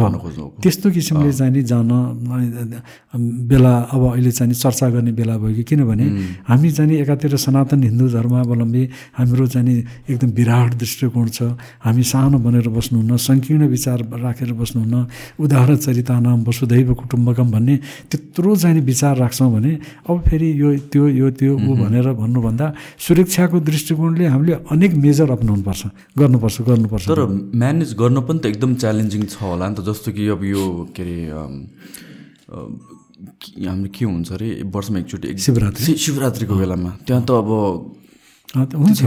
त्यस्तो 0.62 0.86
किसिमले 0.94 1.32
चाहिँ 1.32 1.52
नि 1.52 1.62
जान 1.70 1.90
अ, 1.90 3.16
बेला 3.50 3.74
अब 3.96 4.02
अहिले 4.12 4.30
चाहिँ 4.30 4.48
नि 4.52 4.54
चर्चा 4.60 4.86
गर्ने 4.94 5.12
बेला 5.18 5.34
भयो 5.40 5.54
कि? 5.56 5.62
किनभने 5.70 6.06
हामी 6.50 6.70
चाहिँ 6.70 6.88
नि 6.90 6.96
एकातिर 7.02 7.36
सनातन 7.46 7.82
हिन्दू 7.82 8.06
धर्मावलम्बी 8.14 8.82
हाम्रो 9.18 9.46
चाहिँ 9.48 9.66
नि 9.66 9.74
एकदम 10.10 10.30
विराट 10.38 10.70
दृष्टिकोण 10.84 11.26
छ। 11.34 11.56
हामी 11.86 12.02
सानो 12.12 12.38
बनेर 12.44 12.68
बस्नुहुन्न 12.76 13.16
सङ्कीर्ण 13.16 13.62
विचार 13.74 13.98
राखेर 14.20 14.52
बस्नुहुन्न। 14.52 14.94
उदाहरण 15.40 15.76
चरितानाम 15.86 16.38
वसुधैव 16.46 16.88
कुटुम्बकम 17.00 17.46
भन्ने 17.50 17.74
त्यत्रो 18.10 18.50
चाहिँ 18.62 18.74
नि 18.76 18.82
विचार 18.86 19.16
राख्छौँ 19.22 19.50
भने 19.54 19.72
अब 20.10 20.16
फेरि 20.28 20.48
यो 20.60 20.68
त्यो 20.92 21.04
यो 21.08 21.30
त्यो 21.40 21.52
ऊ 21.68 21.74
भनेर 21.82 22.06
भन्नुभन्दा 22.22 22.66
सुरक्षाको 23.06 23.61
दृष्टिकोणले 23.61 24.24
हामीले 24.32 24.52
अनेक 24.70 24.92
मेजर 25.04 25.30
अप्नाउनुपर्छ 25.36 25.82
गर्नुपर्छ 26.18 26.56
गर्नुपर्छ। 26.68 27.04
तर 27.08 27.20
म्यानेज 27.61 27.90
गर्न 28.00 28.16
पनि 28.26 28.38
त 28.42 28.46
एकदम 28.52 28.70
च्यालेन्जिङ 28.82 29.22
छ 29.32 29.36
होला 29.42 29.68
नि 29.68 29.74
त 29.76 29.80
जस्तो 29.88 30.08
कि 30.16 30.22
अब 30.34 30.40
यो 30.44 30.62
के 30.96 31.02
अरे 31.04 31.16
हाम्रो 33.68 33.88
के 33.94 34.04
हुन्छ 34.04 34.32
अरे 34.32 34.48
वर्षमा 34.74 34.98
एकचोटि 34.98 35.28
एक- 35.28 35.40
शिवरात्रि। 35.44 35.94
शिवरात्रिको 36.04 36.54
बेलामा। 36.56 36.90
त्यहाँ 37.06 37.22
त 37.24 37.30
अब 37.30 37.48
हुन्छ। 38.51 39.01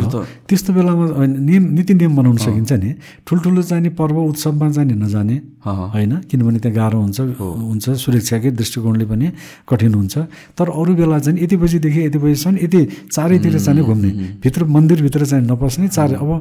त्यस्तो 0.48 0.72
बेलामा 0.72 1.04
नियम 1.28 1.64
नीति 1.76 1.94
नियम 2.00 2.16
बनाउन 2.16 2.38
सकिन्छ 2.40 2.72
नि। 2.80 2.90
ठुल्ठुलो 3.28 3.62
जाने 3.62 3.90
पर्व 3.92 4.18
उत्सवमा 4.32 4.68
जाने 4.72 4.96
नजाने। 4.96 5.36
होइन? 5.68 6.14
किनभने 6.32 6.60
त्यहाँ 6.64 6.76
गाह्रो 6.80 7.00
हुन्छ 7.04 7.20
हुन्छ 7.44 7.86
सुरक्षाकै 7.92 8.52
दृष्टिकोणले 8.56 9.06
पनि 9.06 9.28
कठिन 9.68 9.94
हुन्छ। 10.00 10.16
तर 10.56 10.68
अरू 10.72 10.92
बेला 10.96 11.20
चाहिँ 11.20 11.44
यति 11.44 11.56
बजीदेखि 11.60 12.00
यति 12.08 12.20
बजीसम्म 12.24 12.56
यति 12.64 12.82
चारैतिर 13.12 13.60
चाहिँ 13.60 13.84
घुम्ने। 13.84 14.10
भित्र 14.40 14.64
मन्दिरभित्र 14.64 15.26
चाहिँ 15.28 15.44
नपस्ने 15.44 15.88
चार 15.92 16.24
अब 16.24 16.32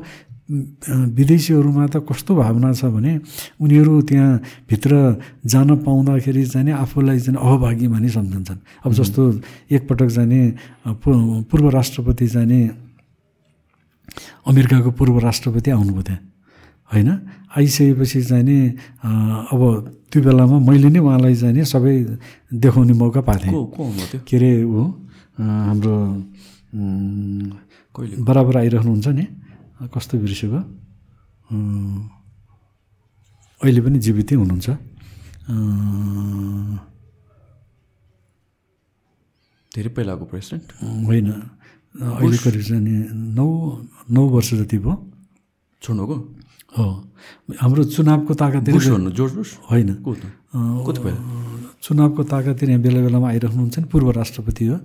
विदेशीहरूमा 1.19 1.87
त 1.87 2.07
कस्तो 2.07 2.35
भावना 2.35 2.71
छ 2.71 2.85
भने 2.87 3.13
उनीहरू 3.63 3.95
त्यहाँ 4.05 4.31
भित्र 4.71 4.91
जान 5.43 5.69
पाउँदाखेरि 5.83 6.45
चाहिँ 6.45 6.67
नि 6.67 6.73
आफूलाई 6.77 7.19
चाहिँ 7.19 7.35
अभागी 7.35 7.87
मानि 7.89 8.09
सम्झन्छन् 8.15 8.61
अब 8.85 8.91
जस्तो 8.93 9.23
एकपटक 9.75 10.09
जाने 10.13 10.41
पूर्व 11.03 11.67
राष्ट्रपति 11.71 12.27
जाने 12.27 12.61
अमेरिकाको 14.47 14.91
पूर्व 14.99 15.19
राष्ट्रपति 15.19 15.71
आउनुभयो 15.71 16.03
त्यहाँ 16.03 16.21
होइन? 16.91 17.11
आइसकेपछि 17.57 18.21
चाहिँ 18.29 18.45
नि 18.45 18.57
अब 19.53 19.63
त्यो 20.13 20.21
बेलामा 20.23 20.57
मैले 20.69 20.89
नै 20.93 21.01
उहाँलाई 21.01 21.35
चाहिँ 21.41 21.55
नि 21.57 21.65
सबै 21.65 21.95
देखाउने 22.53 22.93
मौका 22.93 23.21
पाएको 23.25 23.49
थिएँ 23.49 24.29
को 24.29 24.37
अरे 24.37 24.51
ऊ? 24.65 24.81
अँ, 25.41 25.65
हाम्रो 25.69 25.97
कहिले? 27.97 28.15
बराबर 28.29 28.55
आइरहनुहुन्छ 28.57 29.09
नि 29.09 29.25
कस्तो 29.89 30.15
बिर्सेको 30.21 30.61
अहिले 33.61 33.81
पनि 33.81 33.99
जीवितै 34.05 34.35
हुनुहुन्छ। 34.37 34.69
धेरै 39.73 39.91
पहिलाको 39.97 40.25
प्रेसिडेन्ट? 40.29 40.67
होइन। 41.09 41.29
अहिले 41.93 42.37
करिब 42.45 42.63
चाहिँ 42.63 42.83
नि 42.83 42.95
नौ 43.37 43.47
नौ 44.13 44.23
वर्ष 44.29 44.55
जति 44.61 44.79
भयो। 44.79 44.95
छोड्नुको? 45.83 46.17
हो। 46.79 46.87
हाम्रो 47.61 47.83
चुनावको 47.97 48.33
जोर्ज 48.35 49.33
बुस 49.35 49.51
होइन। 49.71 49.89
चुनावको 51.83 52.23
ताकतले 52.23 52.71
यहाँ 52.71 52.83
बेला 52.83 53.01
बेलामा 53.03 53.29
आइरहनुहुन्छ 53.29 53.79
नि 53.79 53.87
पूर्व 53.93 54.11
राष्ट्रपति 54.21 54.65
हो। 54.67 54.77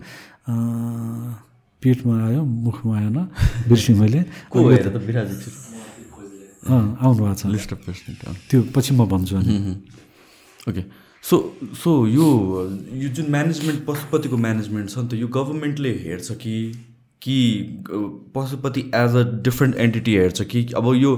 पेटमा 1.83 2.13
आयो 2.27 2.41
मुखमा 2.43 2.93
आएन 2.97 3.17
बिर्सेँ 3.69 3.95
मैले 3.95 4.19
आउनु 6.67 7.19
भएको 7.21 7.35
छ। 7.35 7.45
लिस्ट 7.53 7.71
अफ 7.73 7.79
प्रेसिडेन्ट 7.85 8.19
त्यो 8.49 8.59
पछि 8.75 8.91
म 8.95 9.05
भन्छु 9.05 9.35
अनि। 9.37 9.53
ओके 10.67 10.81
सो 11.23 11.35
सो 11.77 11.91
यो 12.07 12.25
यो 12.97 13.09
जुन 13.15 13.27
म्यानेजमेन्ट 13.31 13.79
पशुपतिको 13.85 14.37
म्यानेजमेन्ट 14.37 14.87
छ 14.89 14.97
नि 14.97 15.07
त 15.07 15.13
यो 15.13 15.27
गभर्मेन्टले 15.27 15.91
हेर्छ 16.03 16.27
कि 16.41 16.53
कि 17.21 17.37
Pashupati 18.35 18.81
as 18.95 19.15
a 19.15 19.23
different 19.43 19.75
entity 19.75 20.15
हेर्छ 20.15 20.41
कि 20.41 20.67
अब 20.77 20.93
यो 20.95 21.15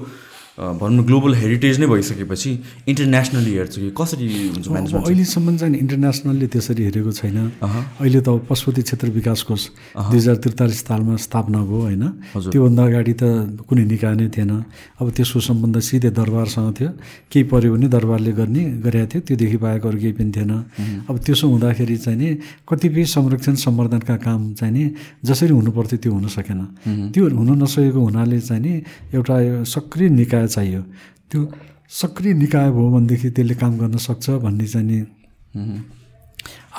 भनौँ 0.59 0.95
न 0.99 1.05
ग्लोबल 1.07 1.33
हेरिटेज 1.39 1.79
नै 1.79 1.87
भइसकेपछि 1.87 2.51
इन्टरनेसनली 2.91 3.51
हेर्छ 3.55 3.75
कि 3.79 3.89
कसरी 3.95 4.27
हुन्छ 4.27 4.67
म्यानेजमेन्ट 4.67 5.07
अहिलेसम्म 5.07 5.55
चाहिँ 5.55 5.77
इन्टरनेसनलले 5.79 6.47
त्यसरी 6.51 6.83
हेरेको 6.83 7.11
छैन। 7.15 7.37
अहँ। 7.63 7.83
अहिले 8.03 8.19
त 8.19 8.29
पशुपति 8.43 8.81
क्षेत्र 8.83 9.07
विकास 9.15 9.39
कोष 9.47 9.61
दुई 9.95 10.19
हजार 10.19 10.35
त्रितालिस 10.43 10.79
सालमा 10.83 11.15
स्थापना 11.15 11.59
भयो 11.63 11.79
होइन। 11.79 12.03
त्योभन्दा 12.51 12.83
अगाडि 12.85 13.13
त 13.15 13.23
कुनै 13.63 13.83
निकाय 13.87 14.15
नै 14.19 14.27
थिएन। 14.35 14.51
अब 14.99 15.07
त्यसको 15.15 15.39
सम्बन्ध 15.39 15.79
सिधै 15.79 16.11
दरबारसँग 16.11 16.69
थियो। 16.75 16.89
केही 17.31 17.43
पऱ्यो 17.47 17.69
भने 17.73 17.87
दरबारले 17.87 18.31
गर्ने 18.35 18.63
गरेको 18.83 19.07
थियो 19.15 19.21
त्योदेखि 19.27 19.57
बाहेक 19.63 19.83
अरू 19.87 19.97
केही 20.03 20.13
पनि 20.19 20.31
थिएन। 20.35 20.51
अब 21.07 21.15
त्यसो 21.23 21.45
हुँदाखेरि 21.47 21.97
चाहिँ 22.03 22.19
नि 22.19 22.27
कतिपय 22.67 23.03
संरक्षण 23.15 23.55
सम्वर्धनका 23.63 24.15
काम 24.27 24.41
चाहिँ 24.59 24.73
नि 24.75 24.83
जसरी 25.23 25.53
हुनुपर्थ्यो 25.55 25.97
त्यो 26.03 26.11
हुन 26.11 26.27
सकेन। 26.27 26.61
त्यो 27.15 27.23
हुन 27.31 27.49
नसकेको 27.63 27.99
हुनाले 27.99 28.39
चाहिँ 28.43 28.59
नि 28.59 28.73
एउटा 29.15 29.63
सक्रिय 29.63 30.09
निकाय 30.19 30.47
चाहियो। 30.55 30.81
त्यो 31.29 31.41
सक्रिय 31.89 32.33
निकाय 32.33 32.69
भयो 32.75 32.89
भनेदेखि 32.95 33.29
त्यसले 33.35 33.55
काम 33.61 33.73
गर्न 33.79 33.97
सक्छ 33.97 34.29
भन्ने 34.45 34.65
चाहिँ 34.67 35.01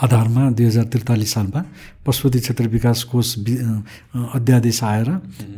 आधारमा 0.02 0.42
दुई 0.56 0.66
हजार 0.66 0.84
त्रितालिस 0.92 1.30
सालमा 1.34 1.60
पशुपति 2.06 2.38
क्षेत्र 2.40 2.66
विकास 2.68 3.02
कोष 3.12 3.28
अध्यादेश 4.34 4.82
आएर 4.84 5.08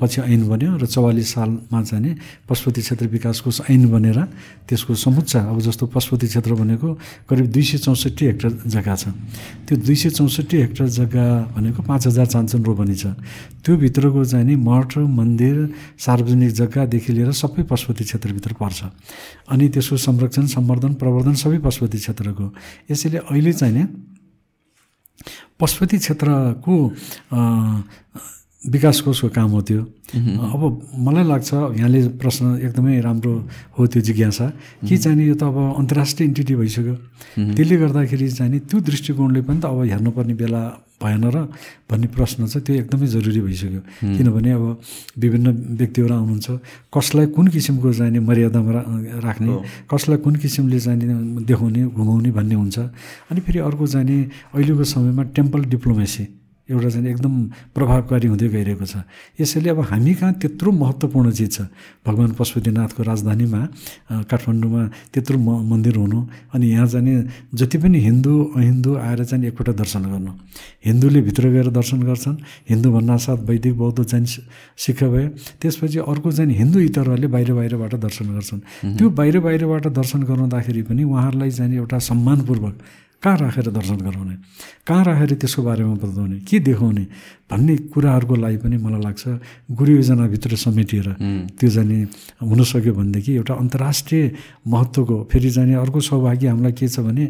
पछि 0.01 0.21
ऐन 0.23 0.43
बन्यो 0.49 0.77
र 0.77 0.87
चौवालिस 0.87 1.29
सालमा 1.33 1.83
चाहिँ 1.83 2.03
नि 2.03 2.13
पशुपति 2.49 2.81
क्षेत्र 2.83 3.07
विकास 3.07 3.41
कोष 3.41 3.61
ऐन 3.71 3.87
बनेर 3.91 4.19
त्यसको 4.67 4.95
समुच्च 4.95 5.37
अब 5.37 5.61
जस्तो 5.61 5.87
पशुपति 5.87 6.27
क्षेत्र 6.27 6.55
भनेको 6.59 6.89
करिब 7.31 7.47
दुई 7.47 7.63
सय 7.63 7.79
चौसठी 7.79 8.27
हेक्टर 8.27 8.51
जग्गा 8.67 8.95
छ। 8.97 9.15
त्यो 9.71 9.77
दुई 9.87 9.95
सय 9.95 10.11
चौसठी 10.11 10.57
हेक्टर 10.61 10.87
जग्गा 10.99 11.27
भनेको 11.55 11.83
पाँच 11.83 12.07
हजार 12.07 12.27
चान्चन 12.27 12.63
रोपनी 12.67 12.95
छ 12.95 13.15
त्यो 13.63 13.77
भित्रको 13.79 14.25
चाहिँ 14.25 14.47
नि 14.47 14.57
मठ 14.59 14.99
मन्दिर 14.99 15.57
सार्वजनिक 15.95 16.51
जग्गादेखि 16.53 17.13
लिएर 17.13 17.31
सबै 17.33 17.63
पशुपति 17.71 18.05
क्षेत्रभित्र 18.05 18.53
पर्छ। 18.59 18.83
अनि 19.47 19.69
त्यसको 19.71 19.97
संरक्षण 19.97 20.47
सम्वर्धन 20.59 20.95
प्रवर्धन 20.99 21.35
सबै 21.39 21.59
पशुपति 21.63 21.99
क्षेत्रको। 21.99 22.47
यसैले 22.91 23.19
अहिले 23.31 23.53
चाहिँ 23.53 23.75
नि 23.75 23.85
पशुपति 25.61 25.97
क्षेत्रको 25.99 26.75
विकास 28.63 29.01
कोषको 29.03 29.29
काम 29.35 29.51
हो 29.51 29.61
त्यो। 29.67 29.83
अब 30.55 30.63
मलाई 30.95 31.25
लाग्छ 31.25 31.51
यहाँले 31.83 32.01
प्रश्न 32.21 32.63
एकदमै 32.63 33.01
राम्रो 33.01 33.35
हो 33.79 33.87
त्यो 33.91 34.03
जिज्ञासा। 34.07 34.47
के 34.87 34.97
चाहिने 34.97 35.25
यो 35.27 35.35
त 35.35 35.43
अब 35.43 35.57
अन्तर्राष्ट्रिय 35.83 36.27
इन्टिटी 36.29 36.55
भइसक्यो। 36.63 36.95
त्यसले 37.59 37.77
गर्दाखेरि 37.83 38.29
चाहिँ 38.31 38.61
त्यो 38.71 38.79
दृष्टिकोणले 38.81 39.41
पनि 39.43 39.59
त 39.59 39.65
अब 39.67 39.83
हेर्नुपर्ने 39.83 40.35
बेला 40.39 40.63
भएन 41.03 41.25
र 41.35 41.37
भन्ने 41.91 42.07
प्रश्न 42.15 42.47
चाहिँ 42.47 42.65
त्यो 42.67 42.75
एकदमै 42.83 43.07
जरुरी 43.15 43.41
भइसक्यो। 43.43 43.81
किनभने 44.17 44.51
अब 44.53 44.65
विभिन्न 45.19 45.49
व्यक्तिहरू 45.79 46.15
आउनुहुन्छ 46.15 46.49
कसलाई 46.95 47.27
कुन 47.37 47.47
किसिमको 47.55 47.93
चाहिने 47.93 48.21
मर्यादामा 48.23 48.73
राख्ने 49.27 49.53
कसलाई 49.91 50.19
कुन 50.25 50.35
किसिमले 50.43 50.79
चाहिने 50.81 51.07
देखाउने 51.45 51.83
घुमाउने 51.91 52.31
भन्ने 52.31 52.55
हुन्छ। 52.55 52.79
अनि 53.31 53.41
फेरि 53.41 53.59
अर्को 53.69 53.87
चाहिने 53.87 54.17
अहिलेको 54.55 54.85
समयमा 54.85 55.23
टेम्पल 55.37 55.61
डिप्लोमेसी। 55.73 56.25
एउटा 56.73 56.89
चाहिँ 56.89 57.09
एकदम 57.13 57.35
प्रभावकारी 57.77 58.27
हुँदै 58.33 58.49
गइरहेको 58.49 58.87
छ। 58.87 59.05
यसैले 59.41 59.69
अब 59.71 59.81
हामी 59.93 60.13
कहाँ 60.17 60.33
त्यत्रो 60.41 60.71
महत्त्वपूर्ण 60.73 61.31
चिज 61.31 61.51
छ? 61.53 61.59
भगवान् 62.07 62.33
पशुपतिनाथको 62.39 63.03
राजधानीमा 63.03 63.61
काठमाडौँमा 64.31 64.83
त्यत्रो 65.13 65.37
म 65.39 65.49
मन्दिर 65.71 65.97
हुनु 65.97 66.21
अनि 66.55 66.67
यहाँ 66.73 66.87
जाने 66.89 67.13
जति 67.55 67.79
पनि 67.79 67.99
हिन्दू 68.01 68.33
अहिन्दू 68.57 68.91
आएर 68.97 69.25
चाहिँ 69.25 69.47
एकपल्ट 69.47 69.71
दर्शन 69.77 70.03
गर्नु। 70.13 70.33
हिन्दूले 70.87 71.21
भित्र 71.29 71.45
गएर 71.55 71.69
दर्शन 71.71 72.01
गर्छन् 72.03 72.37
हिन्दू 72.71 72.89
भन्नासाथ 72.93 73.39
वैदिक 73.49 73.75
बौद्ध 73.79 74.03
चाहिँ 74.03 74.27
सिख 74.77 74.99
भयो 75.05 75.29
त्यसपछि 75.61 75.99
अर्को 76.03 76.33
चाहिँ 76.33 76.55
हिन्दू 76.57 76.79
इतरहरूले 76.81 77.29
बाहिर 77.35 77.53
बाहिरबाट 77.53 77.95
दर्शन 78.01 78.27
गर्छन्। 78.35 78.61
त्यो 78.99 79.07
बाहिर 79.11 79.39
बाहिरबाट 79.41 79.87
दर्शन 79.93 80.23
गराउँदाखेरि 80.23 80.83
पनि 80.89 81.03
उहाँहरूलाई 81.05 81.51
चाहिँ 81.51 81.77
एउटा 81.77 81.99
सम्मानपूर्वक 81.99 82.75
कहाँ 83.23 83.37
राखेर 83.39 83.71
दर्शन 83.71 83.97
गराउने? 84.03 84.35
कहाँ 84.87 85.05
राखेर 85.05 85.31
त्यसको 85.39 85.63
बारेमा 85.63 85.95
बताउने? 85.95 86.39
के 86.43 86.59
देखाउने? 86.59 87.05
भन्ने 87.51 87.77
कुराहरूको 87.95 88.35
लागि 88.35 88.57
पनि 88.67 88.77
मलाई 88.83 89.01
लाग्छ 89.01 89.23
गुरु 89.79 89.93
योजनाभित्र 90.03 90.57
समेटिएर 90.57 91.09
त्यो 91.59 91.69
जाने 91.71 91.99
हुनसक्यो 92.43 92.93
भनेदेखि 92.99 93.33
एउटा 93.39 93.55
अन्तर्राष्ट्रिय 93.55 94.25
महत्त्वको 94.67 95.17
फेरि 95.31 95.51
जाने 95.55 95.75
अर्को 95.79 96.01
सौभाग्य 96.01 96.47
हामीलाई 96.49 96.73
के 96.73 96.89
छ 96.89 97.01
भने 97.07 97.25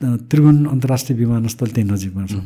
त्रिभुवन 0.00 0.64
अन्तर्राष्ट्रिय 0.66 1.18
विमानस्थल 1.18 1.68
त्यही 1.72 1.88
नजिकमा 1.88 2.24
छ 2.26 2.36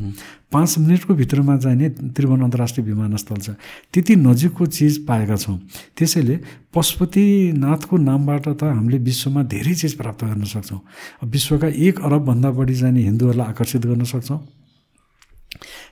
पाँच 0.51 0.77
मिनटको 0.79 1.13
भित्रमा 1.13 1.55
जाने 1.59 1.89
त्रिभुवन 2.15 2.41
अन्तर्राष्ट्रिय 2.41 2.85
विमानस्थल 2.85 3.39
छ। 3.43 3.49
त्यति 3.91 4.15
नजिकको 4.15 4.65
चिज 4.65 5.05
पाएका 5.07 5.35
छौँ। 5.35 5.57
त्यसैले 5.97 6.35
पशुपतिनाथको 6.71 7.97
नामबाट 7.97 8.47
त 8.55 8.63
हामीले 8.63 8.97
विश्वमा 9.03 9.43
धेरै 9.51 9.73
चिज 9.75 9.93
प्राप्त 9.99 10.23
गर्न 10.23 10.43
सक्छौँ। 10.47 10.79
विश्वका 11.27 11.67
एक 11.67 11.99
अरबभन्दा 11.99 12.49
बढी 12.55 12.73
जाने 12.73 13.01
हिन्दूहरूलाई 13.03 13.47
आकर्षित 13.51 13.83
गर्न 13.85 14.03
सक्छौँ। 14.07 14.39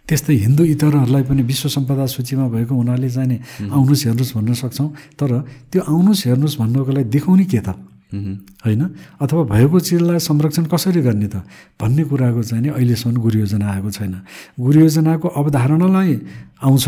त्यस्तै 0.07 0.33
हिन्दू 0.33 0.63
इतरहरूलाई 0.63 1.23
पनि 1.27 1.41
विश्व 1.43 1.69
सम्पदा 1.69 2.05
सूचीमा 2.07 2.47
भएको 2.49 2.73
हुनाले 2.75 3.09
चाहिँ 3.09 3.29
नि 3.29 3.37
आउनुहोस् 3.67 4.05
हेर्नुहोस् 4.07 4.33
भन्न 4.35 4.53
सक्छौँ। 4.63 4.89
तर 5.19 5.29
त्यो 5.69 5.81
आउनुहोस् 5.83 6.25
हेर्नुहोस् 6.27 6.57
भन्नको 6.59 6.91
लागि 6.95 7.09
देखाउने 7.13 7.45
के 7.45 7.59
त? 7.59 7.69
होइन? 8.09 8.81
अथवा 9.21 9.43
भएको 9.43 9.79
चिजलाई 9.79 10.19
संरक्षण 10.19 10.65
कसरी 10.65 11.01
गर्ने 11.01 11.27
त? 11.27 11.45
भन्ने 11.77 12.03
कुराको 12.09 12.41
चाहिँ 12.41 12.63
नि 12.63 12.69
अहिलेसम्म 12.73 13.21
गुरुयोजना 13.21 13.65
आएको 13.69 13.89
छैन। 13.91 14.13
गुरुयोजनाको 14.59 15.27
अवधारणालाई 15.29 16.13
आउँछ 16.63 16.85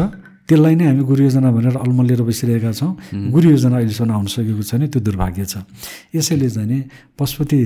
त्यसलाई 0.50 0.76
नै 0.76 0.86
हामी 0.90 1.04
गुरुयोजना 1.06 1.50
भनेर 1.52 1.76
अल्मलिएर 1.78 2.22
बसिरहेका 2.26 2.72
छौँ। 2.74 2.92
गुरुयोजना 3.32 3.76
अहिलेसम्म 3.78 4.12
आउन 4.12 4.28
सकेको 4.28 4.64
छैन 4.66 4.82
त्यो 4.90 5.00
दुर्भाग्य 5.00 5.46
छ। 5.46 5.56
यसैले 6.16 6.50
चाहिँ 6.50 6.68
नि 6.68 6.80
पशुपति 7.16 7.62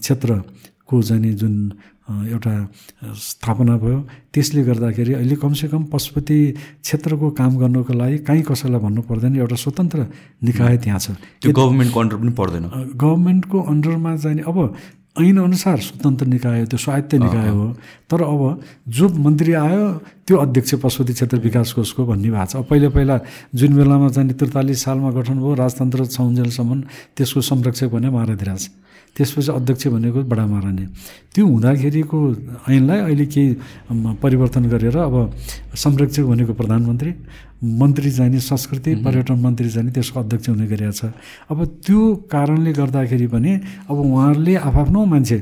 क्षेत्रको 0.00 0.94
चाहिँ 1.02 1.22
नि 1.22 1.30
जुन 1.34 1.54
एउटा 2.06 2.54
स्थापना 3.18 3.76
भयो। 3.82 3.98
त्यसले 4.32 4.62
गर्दाखेरि 4.62 5.12
अहिले 5.14 5.36
कमसेकम 5.42 5.82
पशुपति 5.90 6.38
क्षेत्रको 6.82 7.30
काम 7.34 7.52
गर्नको 7.58 7.92
लागि 7.92 8.18
काहीँ 8.22 8.42
कसैलाई 8.46 8.80
भन्नु 8.80 9.02
पर्दैन। 9.10 9.36
एउटा 9.36 9.56
स्वतन्त्र 9.56 10.06
निकाय 10.44 10.76
त्यहाँ 10.86 10.98
छ। 10.98 11.18
त्यो 11.42 11.50
गभर्मेन्टको 11.50 11.98
अन्डर 12.00 12.16
पनि 12.16 12.32
पर्दैन। 12.38 12.64
गभर्मेन्टको 12.94 13.58
अन्डरमा 13.58 14.16
चाहिँ 14.16 14.42
अब 14.46 14.58
ऐनअनुसार 15.16 15.78
स्वतन्त्र 15.80 16.26
निकाय 16.28 16.60
हो 16.60 16.66
त्यो 16.70 16.78
स्वायत्त 16.78 17.14
निकाय 17.16 17.48
हो। 17.48 17.66
तर 18.06 18.20
अब 18.22 18.60
जो 18.86 19.08
मन्त्री 19.08 19.52
आयो 19.56 19.84
त्यो 20.28 20.36
अध्यक्ष 20.36 20.74
पशुपति 20.84 21.12
क्षेत्र 21.12 21.38
विकास 21.40 21.72
कोषको 21.72 22.04
भन्ने 22.06 22.30
भएको 22.30 22.46
छ। 22.46 22.56
अब 22.56 22.64
पहिला 22.70 22.88
पहिला 22.92 23.16
जुन 23.50 23.72
बेलामा 23.74 24.08
चाहिँ 24.12 24.36
त्रितालिस 24.36 24.78
सालमा 24.84 25.10
गठन 25.16 25.40
भयो 25.40 25.54
राजतन्त्र 25.56 26.06
छौन्जेलसम्म 26.06 26.80
त्यसको 27.16 27.40
संरक्षक 27.40 27.88
भने 27.96 28.08
महाराधिराज 28.12 28.62
त्यसपछि 29.16 29.50
अध्यक्ष 29.52 29.86
भनेको 29.88 30.22
बडा 30.28 30.44
महारानी 30.46 30.84
त्यो 31.34 31.46
हुँदाखेरिको 31.46 32.18
ऐनलाई 32.68 33.00
अहिले 33.00 33.26
केही 33.26 33.48
परिवर्तन 34.22 34.64
गरेर 34.68 34.96
अब 34.98 35.14
संरक्षक 35.74 36.24
भनेको 36.24 36.52
प्रधानमन्त्री 36.52 37.12
मन्त्री 37.62 38.10
जाने 38.10 38.40
संस्कृति 38.40 38.94
पर्यटन 39.04 39.40
मन्त्री 39.40 39.68
जाने 39.68 39.90
त्यसको 39.90 40.20
अध्यक्ष 40.20 40.48
हुने 40.48 40.66
गरिएको 40.66 40.92
छ। 40.92 41.12
अब 41.50 41.58
त्यो 41.86 42.00
कारणले 42.30 42.72
गर्दाखेरि 42.72 43.26
पनि 43.32 43.52
अब 43.88 43.96
उहाँहरूले 43.96 44.54
आफ्नो 44.60 45.04
मान्छे 45.04 45.38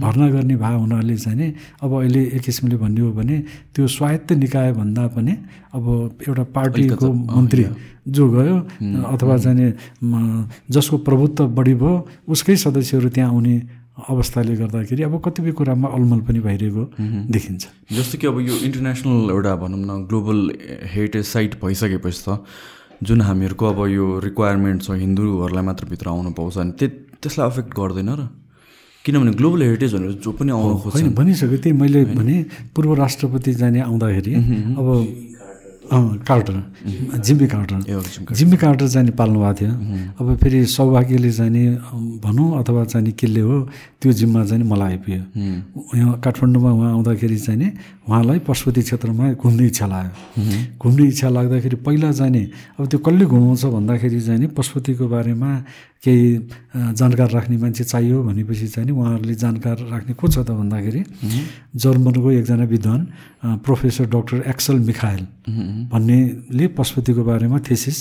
भर्ना 0.00 0.28
गर्ने 0.30 0.56
भए 0.56 0.76
हुनाले 0.76 1.16
चाहिँ 1.16 1.38
नि 1.38 1.48
अब 1.82 1.92
अहिले 2.00 2.22
एक 2.36 2.42
किसिमले 2.44 2.76
भन्ने 2.76 3.00
हो 3.00 3.12
भने 3.12 3.36
त्यो 3.74 3.86
स्वायत्त 3.86 4.32
निकाय 4.44 4.72
भन्दा 4.72 5.06
पनि 5.16 5.32
अब 5.72 5.84
एउटा 6.28 6.44
पार्टीको 6.52 7.12
मन्त्री 7.12 7.64
जो 8.08 8.24
गयो 8.28 8.56
अथवा 9.16 9.36
चाहिँ 9.44 9.72
जसको 10.70 10.96
प्रभुत्व 11.08 11.48
बढी 11.48 11.74
भयो 11.80 11.92
उसकै 12.28 12.56
सदस्यहरू 12.56 13.08
त्यहाँ 13.08 13.30
आउने 13.32 13.56
अवस्थाले 13.94 14.54
गर्दाखेरि 14.56 15.02
अब 15.02 15.14
कतिपय 15.24 15.52
कुरामा 15.54 15.88
अलमल 15.88 16.20
पनि 16.26 16.40
भइरहेको 16.42 16.84
देखिन्छ। 17.30 17.62
जस्तो 17.94 18.18
कि 18.18 18.26
अब 18.26 18.38
यो 18.42 18.54
इन्टरनेसनल 18.66 19.30
एउटा 19.30 19.54
भनौँ 19.56 19.80
न 19.80 20.04
ग्लोबल 20.10 20.38
हेरिटेज 20.92 21.24
साइट 21.24 21.54
भइसकेपछि 21.62 22.22
त 22.26 22.42
जुन 23.02 23.20
हामीहरूको 23.20 23.64
अब 23.66 23.78
यो 23.88 24.04
रिक्वायरमेन्ट 24.24 24.82
छ 24.82 24.98
हिन्दूहरूलाई 24.98 25.64
मात्र 25.64 25.86
भित्र 25.86 26.08
आउनु 26.10 26.30
पाउँछ 26.34 26.58
अनि 26.58 26.72
त्यो 26.74 26.88
त्यसलाई 27.22 27.46
अफेक्ट 27.46 27.70
गर्दैन 27.70 28.10
र। 28.18 28.22
किनभने 29.04 29.30
ग्लोबल 29.38 29.62
हेरिटेज 29.62 29.94
भनेर 29.94 30.12
जो 30.24 30.30
पनि 30.32 30.50
आउनु 30.50 30.74
खोज्छ। 30.80 31.14
भनिसक्यो। 31.14 31.58
त्यही 31.60 31.76
मैले 31.78 32.04
भने 32.18 32.36
पूर्व 32.74 32.94
राष्ट्रपति 32.96 33.52
जाने 33.60 33.80
आउँदाखेरि 33.84 34.32
अब 34.74 34.86
Carter 35.84 36.56
Jimmy 37.20 37.46
Carter 37.46 38.34
Jimmy 38.34 38.56
Carter 38.56 38.88
चाहिँ 38.88 39.10
पाल्नु 39.12 39.38
भएको 39.40 39.54
थियो। 39.60 39.72
अब 40.20 40.36
फेरि 40.40 40.64
सौभाग्यले 40.66 41.30
चाहिँ 41.32 41.66
भनौँ 42.24 42.48
अथवा 42.58 42.84
चाहिँ 42.84 43.12
केले 43.12 43.40
हो 43.40 43.60
त्यो 44.00 44.12
जिम्मा 44.12 44.44
चाहिँ 44.44 44.64
मलाई 44.64 44.90
आइपुग्यो। 44.96 45.22
यहाँ 45.98 46.20
काठमाडौँमा 46.24 46.70
उहाँ 46.72 46.90
आउँदाखेरि 46.92 47.38
चाहिँ 47.38 47.68
उहाँलाई 48.04 48.38
पशुपति 48.44 48.82
क्षेत्रमा 48.82 49.32
घुम्ने 49.32 49.66
इच्छा 49.66 49.86
लाग्यो। 49.86 50.76
घुम्ने 50.76 51.04
इच्छा 51.08 51.28
लाग्दाखेरि 51.28 51.76
पहिला 51.86 52.10
जाने 52.20 52.42
अब 52.78 52.86
त्यो 52.86 52.98
कसले 53.00 53.24
घुमाउँछ 53.24 53.64
भन्दाखेरि 53.64 54.20
चाहिँ 54.20 54.40
नि 54.40 54.46
पशुपतिको 54.52 55.08
बारेमा 55.08 55.50
केही 56.04 56.28
जानकार 57.00 57.30
राख्ने 57.32 57.56
मान्छे 57.56 57.84
चाहियो 57.84 58.22
भनेपछि 58.28 58.68
चाहिँ 58.68 58.86
नि 58.88 58.92
उहाँहरूले 58.92 59.34
जानकार 59.40 59.76
राख्ने 59.88 60.14
को 60.20 60.28
छ 60.28 60.44
त 60.44 60.52
भन्दाखेरि 60.52 61.02
जर्मनको 61.80 62.30
एकजना 62.44 62.64
विद्वान 62.68 63.00
प्रोफेसर 63.64 64.06
डाक्टर 64.12 64.36
एक्सल 64.52 64.76
मिखायल 64.84 65.22
भन्नेले 65.88 66.66
पशुपतिको 66.76 67.22
बारेमा 67.24 67.58
थेसिस 67.64 67.98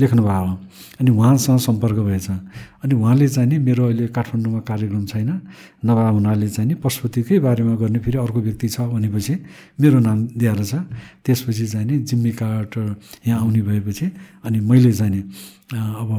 लेख्नुभएको 0.00 0.46
हो। 0.46 0.54
अनि 1.00 1.10
उहाँसँग 1.10 1.58
सम्पर्क 1.58 1.98
भएछ। 2.08 2.28
अनि 2.84 2.94
उहाँले 2.94 3.28
चाहिँ 3.28 3.48
नि 3.48 3.58
मेरो 3.58 3.84
अहिले 3.86 4.06
काठमाडौँमा 4.12 4.60
कार्यक्रम 4.68 5.04
छैन 5.06 5.30
नभए 5.84 6.10
हुनाले 6.16 6.48
चाहिँ 6.48 6.68
नि 6.68 6.74
पशुपतिकै 6.84 7.38
बारेमा 7.40 7.74
गर्ने 7.80 7.98
फेरि 8.04 8.18
अर्को 8.18 8.40
व्यक्ति 8.40 8.68
छ 8.68 8.80
भनेपछि 8.92 9.34
मेरो 9.80 9.98
नाम 10.00 10.18
दिएर 10.36 10.60
छ। 10.64 10.74
त्यसपछि 11.24 11.66
चाहिँ 11.66 11.86
नि 11.86 11.96
जिम्मी 12.08 12.32
कार्टर 12.32 12.96
यहाँ 13.26 13.40
आउने 13.40 13.60
भएपछि 13.62 14.06
अनि 14.44 14.58
मैले 14.60 14.92
चाहिँ 14.92 15.12
नि 15.12 15.20
अब 15.72 16.10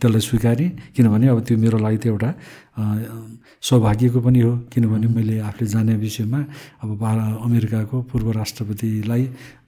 त्यसलाई 0.00 0.20
स्वीकारेँ। 0.20 0.70
किनभने 0.96 1.26
अब 1.28 1.38
त्यो 1.46 1.56
मेरो 1.56 1.78
लागि 1.78 1.98
त 2.02 2.06
एउटा 2.06 2.30
सौभाग्यको 3.62 4.20
पनि 4.20 4.40
हो। 4.40 4.52
किनभने 4.72 5.06
मैले 5.06 5.38
आफूले 5.40 5.66
जाने 5.70 5.94
विषयमा 5.96 6.40
अब 6.82 6.88
बाह्र 6.98 7.20
अमेरिकाको 7.46 7.96
पूर्व 8.10 8.30
राष्ट्रपतिलाई 8.32 9.24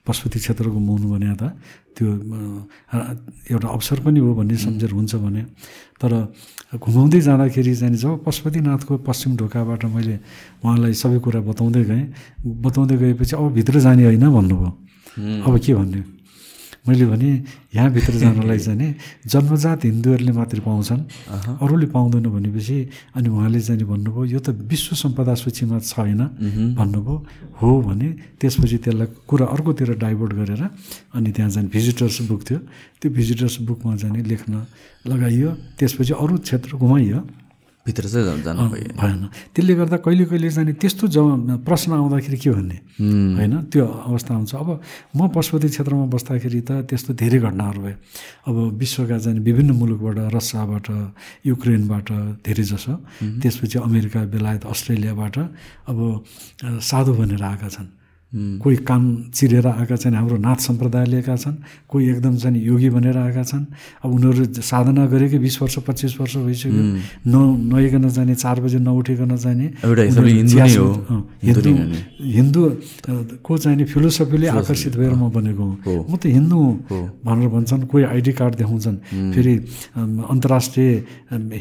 पशुपति 0.09 0.39
क्षेत्र 0.41 0.73
घुमाउनु 0.73 1.07
भने 1.13 1.37
त 1.37 1.53
त्यो 1.93 2.09
एउटा 3.53 3.69
अवसर 3.69 3.99
पनि 4.01 4.19
हो 4.25 4.33
भन्ने 4.35 4.57
सम्झेर 4.57 4.91
हुन्छ 4.97 5.15
भने। 5.21 5.43
तर 6.01 6.13
घुमाउँदै 6.81 7.21
जाँदाखेरि 7.21 7.75
चाहिँ 7.77 7.95
जब 7.95 8.25
पशुपतिनाथको 8.25 8.93
पश्चिम 9.05 9.37
ढोकाबाट 9.37 9.85
मैले 9.85 10.17
उहाँलाई 10.65 10.95
सबै 10.97 11.19
कुरा 11.21 11.41
बताउँदै 11.45 11.85
गएँ। 11.85 12.05
बताउँदै 12.45 12.97
गएपछि 12.97 13.35
अब 13.37 13.53
भित्र 13.53 13.81
जाने 13.85 14.05
होइन 14.05 14.25
भन्नुभयो। 14.29 14.71
अब 15.45 15.55
के 15.59 15.75
भन्ने? 15.75 16.18
मैले 16.89 17.07
भने 17.13 17.31
यहाँभित्र 17.77 18.13
जानलाई 18.17 18.59
चाहिँ 18.59 18.79
नि 18.81 18.89
जन्मजात 19.29 19.85
हिन्दूहरूले 19.85 20.33
मात्रै 20.33 20.61
पाउँछन्। 20.65 21.01
अरूले 21.61 21.87
पाउँदैन 21.93 22.27
भनेपछि 22.33 22.77
अनि 23.13 23.29
उहाँले 23.29 23.61
चाहिँ 23.61 23.85
भन्नुभयो 23.85 24.25
यो 24.25 24.41
त 24.41 24.57
विश्व 24.57 24.97
सम्पदा 24.97 25.35
सूचीमा 25.37 25.79
छैन 25.85 26.21
भन्नुभयो। 26.81 27.17
हो 27.61 27.69
भने 27.85 28.09
त्यसपछि 28.41 28.77
त्यसलाई 28.89 29.09
कुरा 29.29 29.47
अर्कोतिर 29.53 30.01
डाइभर्ट 30.01 30.33
गरेर 30.41 30.63
अनि 31.13 31.31
त्यहाँ 31.37 31.51
चाहिँ 31.53 31.69
भिजिटर्स 31.69 32.17
बुक 32.25 32.41
थियो। 32.49 32.59
त्यो 33.01 33.09
भिजिटर्स 33.13 33.55
बुकमा 33.69 33.97
चाहिँ 34.01 34.25
लेख्न 34.25 34.53
लगाइयो। 35.07 35.51
त्यसपछि 35.79 36.13
अरू 36.17 36.35
क्षेत्र 36.41 36.71
घुमाइयो। 36.81 37.21
भित्र 37.89 38.05
चाहिँ 38.13 38.43
जानु 38.45 38.69
भएन। 39.01 39.23
त्यसले 39.57 39.75
गर्दा 39.81 39.97
कहिले 40.05 40.25
कहिले 40.29 40.49
जाने 40.53 40.73
त्यस्तो 40.77 41.05
जब 41.09 41.65
प्रश्न 41.65 41.91
आउँदाखेरि 41.97 42.37
के 42.37 42.51
भन्ने? 42.53 42.79
होइन 43.01 43.55
त्यो 43.73 43.85
अवस्था 44.13 44.33
आउँछ। 44.37 44.53
अब 44.55 44.69
म 45.17 45.29
पशुपति 45.33 45.69
क्षेत्रमा 45.73 46.07
बस्दाखेरि 46.13 46.61
त 46.69 46.71
त्यस्तो 46.85 47.17
धेरै 47.17 47.39
घटनाहरू 47.41 47.81
भयो 47.81 47.97
अब 48.49 48.57
विश्वका 48.77 49.17
चाहिँ 49.19 49.41
विभिन्न 49.41 49.71
मुलुकबाट 49.73 50.19
रसियाबाट 50.37 50.87
युक्रेनबाट 51.49 52.09
धेरै 52.45 52.65
जसो। 52.69 52.95
त्यसपछि 53.41 53.79
अमेरिका 53.81 54.21
बेलायत 54.29 54.63
अस्ट्रेलियाबाट 54.69 55.37
अब 55.89 55.99
साधु 56.85 57.13
भनेर 57.17 57.43
आएका 57.43 57.69
छन्। 57.69 57.89
कोही 58.29 58.77
काम 58.85 59.33
चिरेर 59.33 59.67
आएका 59.67 59.97
छन् 59.97 60.15
हाम्रो 60.15 60.37
नाथ 60.37 60.61
सम्प्रदाय 60.61 61.05
लिएका 61.07 61.37
छन् 61.37 61.57
कोही 61.89 62.09
एकदम 62.11 62.37
चाहिँ 62.37 62.61
योगी 62.61 62.91
बनेर 62.93 63.17
आएका 63.17 63.43
छन्। 63.43 63.65
अब 64.05 64.11
उनीहरू 64.13 64.45
साधना 64.61 65.07
गरेकै 65.09 65.39
बिस 65.41 65.57
वर्ष 65.63 65.79
पच्चिस 65.89 66.21
वर्ष 66.21 66.37
भइसक्यो। 66.37 66.73
न 67.25 67.35
नइकन 67.73 68.09
जाने 68.09 68.35
चार 68.37 68.61
बजी 68.61 68.79
नउठिकन 68.85 69.33
जाने 69.33 69.67
हिन्दू 71.41 71.73
हिन्दूको 72.21 73.57
चाहिँ 73.59 73.85
फिलोसफीले 73.97 74.47
आकर्षित 74.61 74.97
भएर 75.01 75.13
म 75.17 75.33
बनेको 75.33 75.65
हुँ। 75.89 76.05
म 76.05 76.17
त 76.21 76.29
हिन्दू 76.29 76.57
हुँ 76.85 77.25
भनेर 77.25 77.49
भन्छन् 77.49 77.89
कोही 77.89 78.05
आइडी 78.13 78.33
कार्ड 78.37 78.55
देखाउँछन्। 78.61 78.97
फेरि 79.33 79.55
अन्तर्राष्ट्रिय 80.29 80.91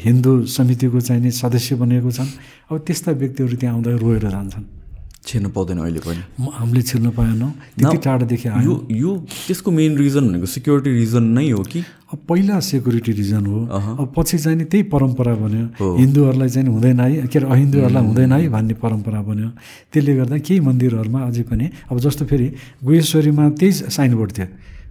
हिन्दू 0.04 0.32
समितिको 0.44 1.00
चाहिँ 1.00 1.22
नि 1.22 1.30
सदस्य 1.32 1.80
बनेको 1.80 2.10
छन्। 2.12 2.28
अब 2.68 2.76
त्यस्ता 2.84 3.12
व्यक्तिहरू 3.16 3.56
त्यहाँ 3.56 3.74
आउँदा 3.74 3.90
रोएर 3.96 4.28
जान्छन्। 4.28 4.77
छिर्नु 5.26 5.48
पाउँदैन 5.50 5.78
अहिले 5.78 6.00
पनि। 6.00 6.22
हामीले 6.38 6.82
छिर्नु 6.82 7.10
पाएनौँ। 7.12 7.50
त्यति 7.78 7.96
टाढादेखि 8.04 8.48
यो 8.48 8.74
यो 8.90 9.10
त्यसको 9.46 9.70
मेन 9.70 9.96
रिजन 9.98 10.24
भनेको 10.28 10.46
सिक्युरिटी 10.46 10.90
रिजन 10.90 11.24
नै 11.36 11.50
हो 11.50 11.62
कि? 11.62 11.80
अब 12.08 12.18
पहिला 12.28 12.60
सेक्युरिटी 12.64 13.12
रिजन 13.12 13.44
हो। 13.46 13.58
अब 14.00 14.12
पछि 14.16 14.38
चाहिँ 14.38 14.56
नि 14.56 14.64
त्यही 14.64 14.82
परम्परा 14.88 15.34
बन्यो। 15.36 15.96
हिन्दूहरूलाई 16.00 16.48
चाहिँ 16.48 16.68
हुँदैन 16.68 17.00
है। 17.00 17.26
के 17.28 17.38
अरे 17.38 17.46
अहिन्दूहरूलाई 17.52 18.04
हुँदैन 18.08 18.32
है 18.32 18.48
भन्ने 18.48 18.74
परम्परा 18.80 19.20
बन्यो। 19.28 19.48
त्यसले 19.92 20.12
गर्दा 20.16 20.36
केही 20.40 20.60
मन्दिरहरूमा 20.64 21.20
अझै 21.28 21.42
पनि 21.44 21.66
अब 21.92 21.96
जस्तो 22.00 22.24
फेरि 22.24 22.46
गुहेश्वरीमा 22.84 23.44
त्यही 23.60 23.72
साइनबोर्ड 23.92 24.32
थियो। 24.32 24.48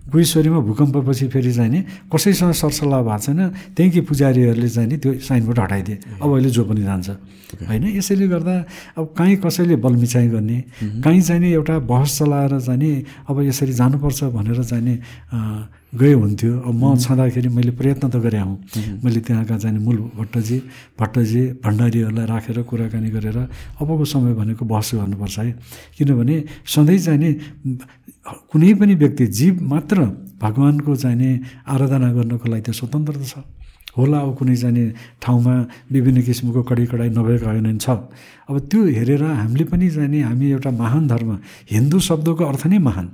गुहेश्वरीमा 0.08 0.60
भूकम्पपछि 0.60 1.28
फेरि 1.28 1.52
चाहिँ 1.54 1.72
नि 1.72 1.82
कसैसँग 2.14 2.52
सरसल्लाह 2.54 3.02
भएको 3.04 3.20
छैन 3.20 3.40
त्यहीँकै 3.76 4.02
पुजारीहरूले 4.08 4.70
चाहिँ 4.70 4.90
नि 4.90 4.98
त्यो 4.98 5.12
साइनबोर्ड 5.20 5.60
हटाइदिए। 5.60 5.98
अब 6.24 6.30
अहिले 6.32 6.50
जो 6.50 6.64
पनि 6.64 6.82
जान्छ। 6.84 7.10
होइन? 7.68 7.84
यसैले 7.98 8.28
गर्दा 8.28 8.56
अब 8.98 9.06
काहीँ 9.18 9.36
कसैले 9.44 9.76
बलमिचाइ 9.76 10.28
गर्ने 10.28 10.58
काहीँ 11.04 11.22
चाहिँ 11.22 11.42
नि 11.42 11.50
एउटा 11.54 11.76
बहस 11.92 12.18
चलाएर 12.20 12.60
चाहिँ 12.60 12.80
नि 12.80 12.92
अब 13.30 13.42
यसरी 13.42 13.74
जानुपर्छ 13.74 14.24
भनेर 14.32 14.64
चाहिँ 14.64 14.84
नि 14.84 14.96
गए 15.94 16.14
हुन्थ्यो। 16.14 16.54
अब 16.68 16.74
म 16.76 16.96
छँदाखेरि 17.00 17.50
मैले 17.50 17.72
प्रयत्न 17.72 18.10
त 18.12 18.16
गरेँ 18.20 18.42
हुँ। 18.42 18.58
मैले 19.04 19.20
त्यहाँका 19.24 19.58
चाहिँ 19.58 19.80
मूल 19.80 19.98
भट्टजी 20.20 20.58
भट्टजी 21.00 21.42
भण्डारीहरूलाई 21.64 22.26
राखेर 22.28 22.62
कुराकानी 22.68 23.10
गरेर 23.10 23.38
अबको 23.80 24.06
समय 24.06 24.34
भनेको 24.36 24.66
बहस 24.68 24.92
गर्नुपर्छ 25.00 25.38
है। 25.40 25.52
किनभने 25.98 26.36
सधैँ 26.68 27.00
चाहिँ 27.00 27.20
नि 27.20 27.30
कुनै 28.52 28.74
पनि 28.76 28.94
व्यक्ति 28.96 29.26
जीव 29.32 29.64
मात्र 29.64 29.98
भगवान्को 30.44 30.96
चाहिँ 30.96 31.18
नि 31.18 31.30
आराधना 31.66 32.12
गर्नको 32.14 32.46
लागि 32.52 32.62
त्यो 32.68 32.74
स्वतन्त्र 32.74 33.24
छ। 33.24 33.34
होला 33.98 34.18
अब 34.20 34.32
कुनै 34.38 34.56
जाने 34.56 34.84
ठाउँमा 35.22 35.56
विभिन्न 35.92 36.22
किसिमको 36.22 36.62
कडी 36.64 36.86
कडाइ 36.86 37.10
नभएको 37.18 37.46
होइन 37.46 37.78
छ। 37.78 37.90
अब 38.48 38.56
त्यो 38.70 38.80
हेरेर 38.98 39.24
हामीले 39.24 39.66
पनि 39.68 39.90
जाने 39.90 40.20
हामी 40.22 40.46
एउटा 40.52 40.72
महान 40.72 41.04
धर्म 41.08 41.30
हिन्दू 41.72 42.00
शब्दको 42.00 42.44
अर्थ 42.46 42.64
नै 42.68 42.78
महान। 42.80 43.08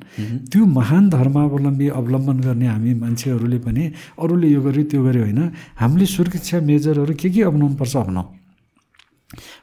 त्यो 0.52 0.62
महान 0.62 1.10
धर्मावलम्बी 1.10 1.88
अवलम्बन 1.90 2.38
गर्ने 2.46 2.68
हामी 2.68 2.94
मान्छेहरूले 3.02 3.60
पनि 3.66 3.84
अरूले 4.22 4.48
यो 4.48 4.62
गर्यो 4.62 4.84
त्यो 4.92 5.02
गर्यो 5.04 5.24
होइन 5.24 5.42
हामीले 5.82 6.06
सुरक्षा 6.06 6.60
मेजरहरू 6.62 7.14
के 7.16 7.30
के 7.30 7.42
पर्छ 7.80 7.96
अपनाउँ 7.98 8.28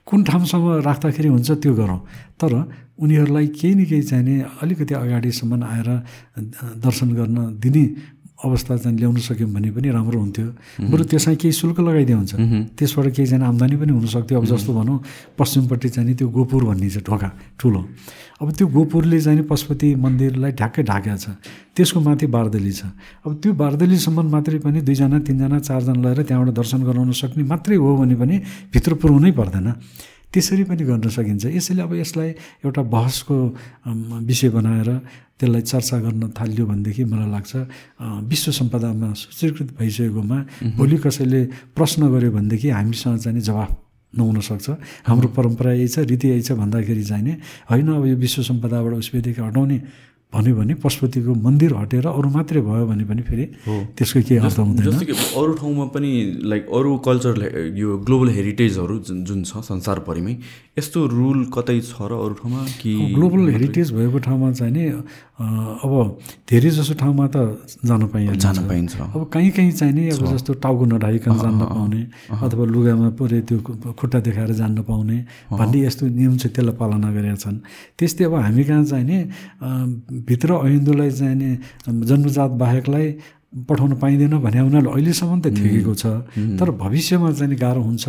कुन 0.06 0.20
ठाउँसम्म 0.26 0.66
राख्दाखेरि 0.82 1.28
हुन्छ 1.28 1.50
त्यो 1.62 1.72
गरौँ। 1.74 2.00
तर 2.34 2.52
उनीहरूलाई 2.98 3.46
केही 3.54 3.74
न 3.74 3.84
केही 3.86 4.02
चाहिने 4.02 4.34
अलिकति 4.58 4.94
अगाडिसम्म 4.94 5.62
आएर 5.62 5.88
दर्शन 6.82 7.08
गर्न 7.14 7.38
दिने 7.62 7.84
अवस्था 8.40 8.76
चाहिँ 8.76 8.96
ल्याउन 8.98 9.16
सक्यौँ 9.20 9.50
भने 9.52 9.70
पनि 9.70 9.88
राम्रो 9.92 10.18
हुन्थ्यो। 10.20 10.48
बरु 10.88 11.04
त्यसमा 11.04 11.34
केही 11.36 11.52
शुल्क 11.52 11.80
लगाइदिए 11.80 12.16
हुन्छ। 12.16 12.32
त्यसबाट 12.72 13.06
केहीजना 13.12 13.44
आम्दानी 13.46 13.76
पनि 13.76 13.92
हुनसक्थ्यो। 13.92 14.38
अब 14.40 14.44
जस्तो 14.48 14.72
भनौँ 14.72 14.98
पश्चिमपट्टि 15.36 15.88
चाहिँ 15.88 16.14
त्यो 16.16 16.28
गोपुर 16.28 16.62
भन्ने 16.64 16.88
छ 16.88 17.04
ढोका 17.04 17.28
ठुलो। 17.60 17.80
अब 18.40 18.48
त्यो 18.56 18.66
गोपुरले 18.72 19.20
चाहिँ 19.20 19.44
पशुपति 19.44 19.88
मन्दिरलाई 20.00 20.52
ढ्याक्कै 20.56 20.82
ढाकेको 20.88 21.16
छ। 21.20 21.26
त्यसको 21.76 22.00
माथि 22.00 22.26
बारदली 22.32 22.72
छ। 22.72 22.88
अब 23.28 23.30
त्यो 23.44 23.52
बारदलीसम्म 23.52 24.18
मात्रै 24.32 24.58
पनि 24.64 24.80
दुईजना 24.80 25.18
तिनजना 25.20 25.58
चारजना 25.60 26.00
लगाएर 26.00 26.24
त्यहाँबाट 26.24 26.54
दर्शन 26.56 26.80
गराउन 26.80 27.12
सक्ने 27.12 27.44
मात्रै 27.44 27.76
हो 27.76 27.96
भने 28.00 28.14
पनि 28.16 28.36
भित्र 28.72 28.94
पुऱ्याउनै 28.96 29.30
पर्दैन। 29.36 29.68
त्यसरी 30.32 30.64
पनि 30.64 30.84
गर्न 30.86 31.08
सकिन्छ। 31.10 31.44
यसैले 31.58 31.82
अब 31.82 31.94
यसलाई 31.94 32.30
एउटा 32.64 32.82
बहसको 32.86 33.36
विषय 34.30 34.48
बनाएर 34.56 34.90
त्यसलाई 35.40 35.62
चर्चा 35.62 35.96
गर्न 36.06 36.22
थाल्यो 36.38 36.64
भनेदेखि 36.66 37.04
मलाई 37.04 37.30
लाग्छ 37.30 37.52
विश्व 38.30 38.52
सम्पदामा 38.52 39.12
सूचीकृत 39.16 39.68
भइसकेकोमा 39.78 40.38
भोलि 40.78 40.96
कसैले 41.04 41.40
प्रश्न 41.74 42.00
गर्यो 42.12 42.30
भनेदेखि 42.30 42.68
हामीसँग 42.70 43.18
चाहिँ 43.18 43.40
जवाफ 43.40 43.70
नहुन 44.14 44.40
सक्छ। 44.42 44.70
हाम्रो 45.06 45.28
परम्परा 45.38 45.72
यही 45.72 45.88
छ 45.88 45.98
रीति 46.10 46.28
यही 46.28 46.42
छ 46.42 46.52
भन्दाखेरि 46.58 47.04
चाहिँ 47.04 47.34
होइन 47.70 47.88
अब 47.94 48.06
यो 48.06 48.16
विश्व 48.16 48.42
सम्पदाबाट 48.42 48.92
उसदेखि 49.02 49.40
हटाउने 49.40 49.78
भन्यो 50.30 50.54
भने 50.56 50.74
पशुपतिको 50.78 51.34
मन्दिर 51.42 51.74
हटेर 51.74 52.06
अरू 52.06 52.28
मात्रै 52.30 52.60
भयो 52.62 52.86
भने 52.86 53.04
पनि 53.04 53.22
फेरि 53.26 53.44
त्यसको 53.98 54.20
केही 54.22 54.38
अर्थ 54.46 54.58
हुँदैन। 54.58 54.86
जस्तो 54.86 55.06
कि 55.06 55.14
अरू 55.34 55.52
ठाउँमा 55.58 55.84
पनि 55.90 56.10
लाइक 56.46 56.70
अरू 56.70 56.90
कल्चर 57.02 57.34
यो 57.74 57.98
ग्लोबल 58.06 58.28
हेरिटेजहरू 58.38 58.98
जुन 59.10 59.24
जुन 59.26 59.42
छ 59.42 59.58
संसारभरिमै 59.66 60.34
यस्तो 60.78 60.98
रुल 61.10 61.40
कतै 61.50 61.78
छ 61.82 61.98
र 62.06 62.12
अरू 62.14 62.34
ठाउँमा 62.38 62.62
कि 62.78 62.92
ग्लोबल 63.18 63.48
हेरिटेज 63.50 63.90
भएको 63.90 64.18
ठाउँमा 64.22 64.52
चाहिँ 64.54 64.72
नि 64.72 64.84
अब 65.40 65.92
धेरै 66.48 66.70
जसो 66.70 66.94
ठाउँमा 67.00 67.26
त 67.32 67.64
जान 67.88 68.12
पाइन्छ 68.12 68.36
जान 68.36 68.58
पाइन्छ। 68.68 68.92
अब 69.16 69.22
कहीँ 69.32 69.50
कहीँ 69.56 69.72
चाहिँ 69.72 69.94
नि 69.96 70.04
अब 70.12 70.24
जस्तो 70.36 70.52
टाउको 70.60 70.84
नढाइकन 70.84 71.32
जान 71.40 71.54
नपाउने 71.64 72.02
अथवा 72.44 72.64
लुगामा 72.68 73.08
पुरै 73.16 73.40
त्यो 73.48 73.58
खुट्टा 73.96 74.18
देखाएर 74.20 74.52
जान्न 74.60 74.84
पाउने 74.84 75.18
भन्ने 75.48 75.78
यस्तो 75.80 76.04
नियम 76.12 76.36
चाहिँ 76.36 76.52
त्यसलाई 76.54 76.76
पालना 76.76 77.08
गरेका 77.16 77.36
छन्। 77.40 77.56
त्यस्तै 77.96 78.24
अब 78.28 78.34
हामी 78.36 78.62
कहाँ 78.68 78.84
चाहिँ 78.84 79.04
नि 79.08 79.18
भित्र 80.28 80.50
अहिन्दुलाई 80.60 81.10
चाहिँ 81.10 81.36
नि 81.40 81.50
जन्मजात 81.88 82.50
बाहेकलाई 82.60 83.06
पठाउन 83.64 83.92
पाइँदैन 83.96 84.34
भने 84.44 84.60
उनीहरूले 84.60 84.92
अहिलेसम्म 84.92 85.40
त 85.40 85.46
ठेकेको 85.56 85.94
छ। 85.96 86.04
तर 86.60 86.68
भविष्यमा 86.84 87.32
चाहिँ 87.32 87.56
गाह्रो 87.56 87.80
हुन्छ। 87.80 88.04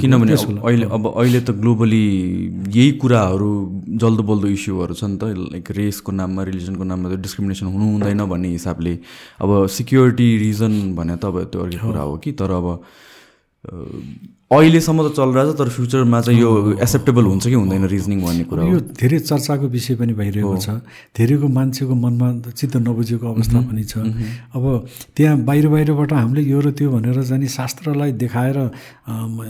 किनभने 0.00 0.32
अहिले 0.34 0.86
अब 0.86 1.14
अहिले 1.16 1.40
त 1.40 1.50
ग्लोबली 1.50 2.04
यही 2.74 2.90
कुराहरू 3.02 3.50
जल्दो 3.88 4.22
बल्दो 4.22 4.48
इस्युहरू 4.48 4.94
छ 4.94 5.04
नि 5.04 5.16
त। 5.16 5.24
लाइक 5.54 5.70
रेसको 5.70 6.12
नाममा 6.12 6.42
रिलिजनको 6.42 6.84
नाममा 6.84 7.08
त 7.08 7.18
डिस्क्रिमिनेसन 7.22 7.66
हुनु 7.66 7.86
हुँदैन 7.92 8.24
भन्ने 8.24 8.48
हिसाबले। 8.48 8.94
अब 9.42 9.66
सिक्योरिटी 9.66 10.28
रिजन 10.38 10.94
भने 10.94 11.16
त 11.16 11.24
अब 11.24 11.36
त्यो 11.52 11.60
अर्को 11.62 11.86
कुरा 11.86 12.02
हो। 12.02 12.16
कि? 12.16 12.32
तर 12.32 12.50
अब 12.50 12.82
अहिलेसम्म 13.58 14.98
त 15.02 15.12
चलिरहेछ 15.18 15.58
तर 15.58 15.68
फ्युचरमा 15.68 16.20
चाहिँ 16.24 16.40
यो 16.40 16.50
एक्सेप्टेबल 16.78 17.24
हुन्छ 17.26 17.44
कि 17.50 17.56
हुँदैन 17.58 17.84
रिजनिङ 17.90 18.18
भन्ने 18.22 18.44
कुरा 18.48 18.62
यो 18.64 18.78
धेरै 18.96 19.18
चर्चाको 19.18 19.66
विषय 19.66 19.94
पनि 19.98 20.12
भइरहेको 20.14 20.56
छ। 20.56 20.78
धेरैको 21.18 21.48
मान्छेको 21.58 21.94
मनमा 21.94 22.28
चित्त 22.54 22.76
नबुझेको 22.86 23.26
अवस्था 23.28 23.58
पनि 23.66 23.84
छ। 23.84 23.98
अब 24.54 24.64
त्यहाँ 25.10 25.36
बाहिर 25.42 25.66
बाहिरबाट 25.68 26.12
हामीले 26.12 26.42
यो 26.48 26.60
र 26.64 26.70
त्यो 26.70 26.86
भनेर 26.86 27.18
जाने 27.28 27.48
शास्त्रलाई 27.50 28.12
देखाएर 28.14 28.56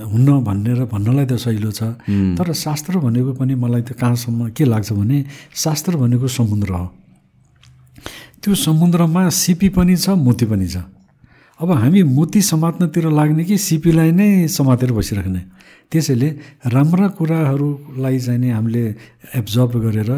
हुन्न 0.09 0.29
भनेर 0.41 0.81
भन्नलाई 0.89 1.27
त 1.29 1.37
सहिलो 1.37 1.71
छ। 1.71 2.01
तर 2.09 2.53
शास्त्र 2.57 2.99
भनेको 2.99 3.37
पनि 3.37 3.55
मलाई 3.55 3.83
त 3.87 3.93
कहाँसम्म 3.93 4.57
के 4.57 4.65
लाग्छ 4.65 4.93
भने 4.99 5.19
शास्त्र 5.53 5.97
भनेको 6.01 6.27
समुद्र 6.27 6.71
हो। 6.75 6.87
त्यो 8.43 8.55
समुद्रमा 8.57 9.29
सिपी 9.31 9.69
पनि 9.77 9.95
छ 9.95 10.17
मोती 10.17 10.47
पनि 10.49 10.67
छ। 10.67 10.98
अब 11.59 11.71
हामी 11.73 12.03
मोती 12.07 12.41
समात्नतिर 12.43 13.11
लाग्ने 13.11 13.45
कि 13.45 13.57
सिपीलाई 13.59 14.11
नै 14.15 14.47
समातेर 14.47 14.93
बसिराख्ने। 14.95 15.43
त्यसैले 15.91 16.29
राम्रा 16.69 17.07
कुराहरूलाई 17.19 18.19
चाहिँ 18.21 18.41
नि 18.41 18.49
हामीले 18.53 18.85
एब्जर्भ 19.41 19.73
गरेर 19.83 20.11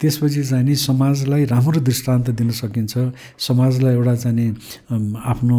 त्यसपछि 0.00 0.42
चाहिँ 0.42 0.64
नि 0.64 0.74
समाजलाई 0.74 1.44
राम्रो 1.52 1.80
दृष्टान्त 1.84 2.30
दिन 2.32 2.50
सकिन्छ। 2.50 2.94
समाजलाई 3.38 3.94
एउटा 3.94 4.14
चाहिँ 4.24 4.36
नि 4.36 4.46
आफ्नो 5.22 5.58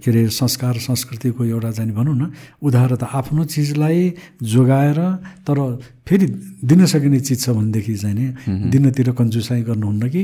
के 0.00 0.10
अरे 0.10 0.22
संस्कार 0.32 0.74
संस्कृतिको 0.82 1.44
एउटा 1.44 1.70
चाहिँ 1.70 1.92
भनौँ 1.92 2.16
न 2.16 2.32
उदाहरण 2.58 2.96
त 2.96 3.04
आफ्नो 3.04 3.44
चिजलाई 3.52 4.00
जोगाएर 4.42 4.98
तर 5.46 5.58
फेरि 6.10 6.26
दिन 6.66 6.80
सकिने 6.90 7.18
चिज 7.22 7.38
छ 7.38 7.54
भनेदेखि 7.54 7.94
चाहिँ 7.94 8.14
नि 8.18 8.26
दिनतिर 8.70 9.14
कन्जुसाइ 9.14 9.62
गर्नुहुन्न 9.62 10.08
कि 10.10 10.22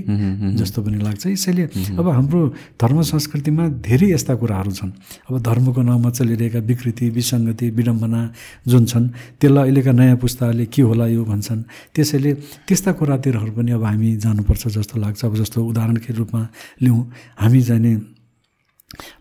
जस्तो 0.59 0.82
पनि 0.82 0.99
लाग्छ। 0.99 1.26
यसैले 1.30 1.95
अब 1.95 2.07
हाम्रो 2.11 2.41
धर्म 2.74 2.99
संस्कृतिमा 3.07 3.64
धेरै 3.87 4.11
यस्ता 4.11 4.34
कुराहरू 4.34 4.72
छन्। 4.74 4.91
अब 5.30 5.34
धर्मको 5.47 5.80
नाममा 5.87 6.11
चलिरहेका 6.11 6.59
विकृति 6.66 7.07
विसङ्गति 7.14 7.66
विडम्बना 7.70 8.20
जुन 8.66 8.84
छन् 8.91 9.07
त्यसलाई 9.39 9.62
अहिलेका 9.62 9.93
नयाँ 9.95 10.16
पुस्ताहरूले 10.18 10.66
के 10.74 10.82
होला 10.82 11.07
यो 11.07 11.22
भन्छन्। 11.22 11.62
त्यसैले 11.95 12.30
त्यस्ता 12.66 12.91
कुरातिरहरू 12.99 13.53
पनि 13.55 13.70
अब 13.78 13.84
हामी 13.87 14.11
जानुपर्छ 14.26 14.62
जस्तो 14.74 14.95
लाग्छ। 14.99 15.22
अब 15.22 15.34
जस्तो 15.39 15.59
उदाहरणको 15.70 16.11
रूपमा 16.18 16.43
लिउँ 16.82 17.01
हामी 17.47 17.61
जाने 17.62 17.93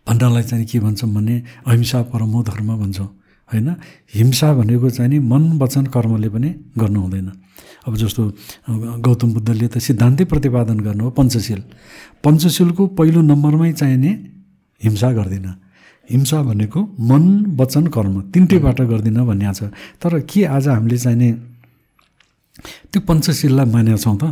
भन्नलाई 0.07 0.43
चाहिँ 0.49 0.65
के 0.65 0.79
भन्छौँ 0.81 1.09
भने 1.13 1.35
अहिंसा 1.69 2.01
परमो 2.09 2.41
धर्म 2.41 2.69
भन्छौँ। 2.81 3.09
होइन? 3.51 3.69
हिंसा 4.15 4.53
भनेको 4.53 4.89
चाहिँ 4.89 5.09
नि 5.09 5.19
मन 5.19 5.43
वचन 5.61 5.85
कर्मले 5.93 6.29
पनि 6.29 6.49
गर्नु 6.77 6.99
हुँदैन। 7.01 7.29
अब 7.87 7.93
जस्तो 7.95 8.21
गौतम 9.05 9.29
बुद्धले 9.33 9.67
त 9.67 9.77
सिद्धान्तै 9.77 10.25
प्रतिपादन 10.25 10.79
गर्नु 10.81 11.03
हो 11.03 11.11
पञ्चशील। 11.13 11.61
पञ्चशीलको 12.23 12.83
पहिलो 12.97 13.21
नम्बरमै 13.21 13.71
चाहिने 13.73 14.11
हिंसा 14.81 15.09
गर्दिनँ। 15.13 15.53
हिंसा 16.09 16.41
भनेको 16.41 16.79
मन 17.01 17.23
वचन 17.59 17.85
कर्म 17.93 18.15
तिनटैबाट 18.33 18.81
गर्दिनँ 18.81 19.25
भन्ने 19.25 19.53
छ। 19.53 19.69
तर 20.01 20.19
के 20.25 20.45
आज 20.45 20.67
हामीले 20.67 20.97
चाहिने 20.97 21.29
त्यो 22.91 22.99
पञ्चशीललाई 23.01 23.65
मानेका 23.65 23.97
छौँ 23.97 24.17
त? 24.17 24.23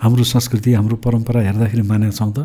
हाम्रो 0.00 0.24
संस्कृति 0.24 0.70
हाम्रो 0.74 0.96
परम्परा 1.00 1.40
हेर्दाखेरि 1.40 1.84
मानेका 1.88 2.12
छौँ 2.12 2.32
त? 2.32 2.38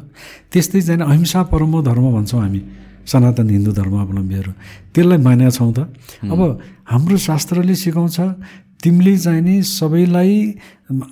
त्यस्तै 0.51 0.81
चाहिँ 0.81 1.01
अहिंसा 1.01 1.39
परम 1.51 1.83
धर्म 1.83 2.05
भन्छौँ 2.15 2.41
हामी। 2.41 2.61
सनातन 3.09 3.49
हिन्दू 3.49 3.71
धर्मावलम्बीहरू। 3.73 4.51
त्यसलाई 4.93 5.19
मानेका 5.27 5.51
छौँ 5.57 5.73
त। 5.73 5.79
अब 6.29 6.39
हाम्रो 6.85 7.17
शास्त्रले 7.17 7.75
सिकाउँछ 7.75 8.17
तिमीले 8.83 9.13
चाहिँ 9.17 9.41
नि 9.41 9.55
सबैलाई 9.65 10.33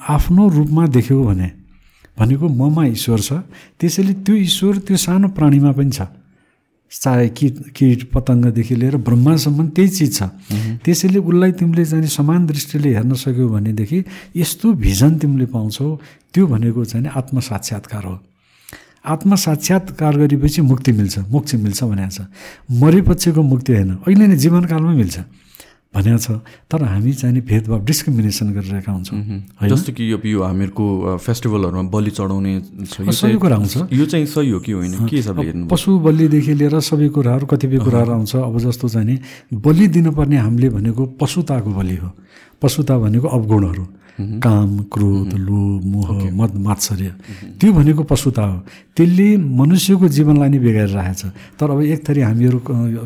आफ्नो 0.07 0.43
रूपमा 0.47 0.83
देख्यौ 0.87 1.23
भने 1.23 1.49
भनेको 2.17 2.45
ममा 2.47 2.83
ईश्वर 2.95 3.19
छ। 3.19 3.31
त्यसैले 3.79 4.13
त्यो 4.25 4.35
ईश्वर 4.35 4.73
त्यो 4.85 4.97
सानो 4.97 5.27
प्राणीमा 5.37 5.71
पनि 5.73 5.91
छ। 5.91 6.01
चाहे 6.87 7.27
किट 7.35 7.55
किट 7.75 7.99
पतङ्गदेखि 8.15 8.75
लिएर 8.79 8.95
ब्रह्मासम्म 9.03 9.75
त्यही 9.75 9.89
चिज 9.91 10.11
छ। 10.17 10.21
त्यसैले 10.87 11.19
उसलाई 11.19 11.51
तिमीले 11.59 11.83
चाहिँ 11.83 12.07
समान 12.07 12.45
दृष्टिले 12.47 12.89
हेर्न 12.95 13.13
सक्यौ 13.13 13.47
भनेदेखि 13.51 13.99
यस्तो 14.39 14.65
भिजन 14.79 15.17
तिमीले 15.19 15.45
पाउँछौ 15.51 15.87
त्यो 16.31 16.43
भनेको 16.47 16.85
चाहिँ 16.87 17.11
आत्मसाक्षात्कार 17.11 18.03
हो। 18.07 18.15
आत्मसाक्षात्कार 19.07 20.13
गरेपछि 20.17 20.61
मुक्ति 20.61 20.91
मिल्छ 20.91 21.15
मोक्ष 21.31 21.55
मिल्छ 21.55 21.83
भनेको 21.83 22.11
छ। 22.11 22.19
मरेपछिको 22.71 23.41
मुक्ति 23.41 23.71
होइन 23.73 23.91
अहिले 24.03 24.25
नै 24.27 24.37
जीवनकालमै 24.37 24.95
मिल्छ। 24.95 25.17
भनेको 25.95 26.19
छ 26.19 26.43
तर 26.69 26.83
हामी 26.83 27.13
चाहिँ 27.15 27.41
भेदभाव 27.41 27.79
डिस्क्रिमिनेसन 27.87 28.47
गरिरहेका 28.53 28.91
हुन्छौँ। 28.91 29.17
जस्तो 29.71 29.91
कि 29.95 30.03
यो 30.11 30.17
यो 30.19 30.39
हामीहरूको 30.43 30.85
फेस्टिभलहरूमा 31.17 31.89
बलि 31.89 32.11
चढाउने 32.11 32.53
सबै 32.91 33.37
कुरा 33.39 33.55
आउँछ 33.55 33.75
यो 33.95 34.05
चाहिँ 34.05 34.25
सही 34.27 34.49
हो 34.51 34.59
कि 34.59 34.71
होइन? 34.71 35.07
के 35.07 35.15
हिसाबले 35.15 35.45
हेर्नु 35.47 35.65
पशु 35.71 35.89
बलिदेखि 35.97 36.53
लिएर 36.53 36.75
सबै 36.83 37.07
कुराहरू 37.07 37.45
कतिपय 37.47 37.79
कुराहरू 37.87 38.11
आउँछ। 38.11 38.35
अब 38.35 38.55
जस्तो 38.59 38.87
चाहिँ 38.89 39.17
बलि 39.55 39.87
दिनुपर्ने 39.87 40.37
हामीले 40.37 40.69
भनेको 40.75 41.05
पशुताको 41.17 41.71
बलि 41.71 41.95
हो। 41.95 42.11
पशुता 42.61 42.97
भनेको 42.99 43.27
अवगुणहरू। 43.27 43.83
काम 44.17 44.89
क्रोध 44.89 45.33
लोभ 45.37 45.83
मोह 45.85 46.09
मद 46.33 46.51
मात्सर्य। 46.57 47.09
त्यो 47.61 47.69
भनेको 47.73 48.03
पशुता 48.09 48.43
हो। 48.43 48.57
त्यसले 48.97 49.27
मनुष्यको 49.37 50.07
जीवनलाई 50.09 50.49
नै 50.49 50.59
बिगाएर 50.59 50.89
राखेको 50.89 51.29
छ 51.29 51.33
तर 51.57 51.69
अब 51.69 51.79
एक 51.85 52.01
थरी 52.01 52.21
हामीहरू 52.25 52.59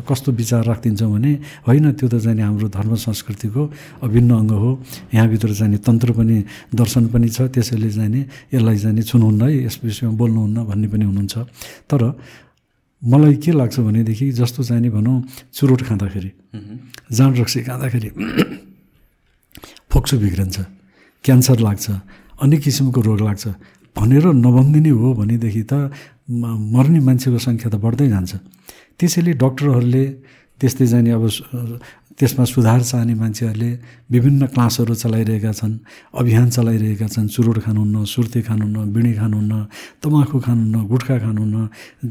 कस्तो 0.08 0.32
विचार 0.32 0.64
राखिदिन्छौँ 0.72 1.12
भने 1.12 1.32
होइन 1.68 1.86
त्यो 2.00 2.08
त 2.08 2.14
जाने 2.16 2.42
हाम्रो 2.48 2.68
धर्म 2.72 2.92
संस्कृतिको 2.96 3.62
अभिन्न 4.02 4.30
अङ्ग 4.40 4.52
हो। 4.56 4.70
यहाँभित्र 5.12 5.52
जाने 5.52 5.76
तन्त्र 5.84 6.12
पनि 6.16 6.36
दर्शन 6.72 7.04
पनि 7.12 7.28
छ। 7.28 7.52
त्यसैले 7.52 7.90
जाने 7.92 8.20
यसलाई 8.56 8.76
जाने 8.80 9.02
छुनुहुन्न 9.04 9.42
है 9.42 9.68
यस 9.68 9.76
विषयमा 9.84 10.16
बोल्नुहुन्न 10.16 10.58
भन्ने 10.64 10.88
पनि 10.88 11.04
हुनुहुन्छ। 11.04 11.34
तर 11.92 12.02
मलाई 13.02 13.34
के 13.44 13.52
लाग्छ 13.52 13.76
भनेदेखि 13.84 14.26
जस्तो 14.32 14.62
चाहिने 14.64 14.88
भनौँ 14.96 15.16
चुरोट 15.52 15.80
खाँदाखेरि 15.92 16.30
जाँड 17.12 17.34
रक्सी 17.40 17.60
खाँदाखेरि 17.68 18.10
फोक्सो 19.92 20.16
बिग्रन्छ। 20.16 20.56
क्यान्सर 21.24 21.58
लाग्छ 21.66 21.86
अनेक 22.42 22.60
किसिमको 22.60 23.00
रोग 23.00 23.20
लाग्छ। 23.22 23.44
भनेर 23.96 24.26
नभनिदिने 24.44 24.92
हो 25.00 25.08
भनेदेखि 25.14 25.62
त 25.70 25.72
मर्ने 26.74 27.00
मान्छेको 27.06 27.38
सङ्ख्या 27.38 27.68
त 27.70 27.76
बढ्दै 27.78 28.08
जान्छ। 28.08 28.32
त्यसैले 28.98 29.32
डक्टरहरूले 29.42 30.04
त्यस्तै 30.60 30.86
जाने 30.92 31.10
अब 31.10 31.24
त्यसमा 32.18 32.44
सुधार 32.44 32.80
चाहने 32.82 33.14
मान्छेहरूले 33.18 33.70
विभिन्न 34.14 34.42
क्लासहरू 34.54 34.94
चलाइरहेका 34.94 35.52
छन् 35.58 35.74
अभियान 36.20 36.48
चलाइरहेका 36.56 37.06
छन् 37.08 37.28
चुरोट 37.34 37.58
खानुहुन्न 37.64 38.04
सुर्ती 38.04 38.40
खानुहुन्न 38.46 38.92
बिँडी 38.94 39.12
खानुहुन्न 39.16 39.52
तमाखु 40.02 40.38
खानुहुन्न 40.46 40.76
गुट्खा 40.92 41.16
खानुहुन्न 41.24 41.56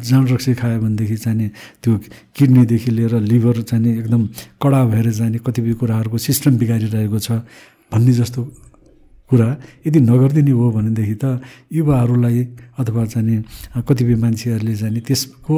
जाँड 0.01 0.27
रक्सी 0.33 0.53
खायो 0.57 0.79
भनेदेखि 0.83 1.17
चाहिँ 1.23 1.49
त्यो 1.81 1.91
किडनीदेखि 2.35 2.91
लिएर 2.91 3.13
लिभर 3.31 3.61
चाहिँ 3.61 3.91
एकदम 4.01 4.21
कडा 4.57 4.81
भएर 4.91 5.07
जाने 5.19 5.37
कतिपय 5.45 5.73
कुराहरूको 5.79 6.17
सिस्टम 6.17 6.57
बिगारिरहेको 6.57 7.19
छ 7.21 7.45
भन्ने 7.93 8.13
जस्तो 8.19 8.41
कुरा 9.31 9.47
यदि 9.87 9.99
नगरिदिने 10.11 10.51
हो 10.51 10.65
भनेदेखि 10.75 11.15
त 11.23 11.39
युवाहरूलाई 11.71 12.39
अथवा 12.79 13.03
चाहिँ 13.13 13.37
कतिपय 13.87 14.15
मान्छेहरूले 14.23 14.75
चाहिँ 14.75 15.01
त्यसको 15.07 15.55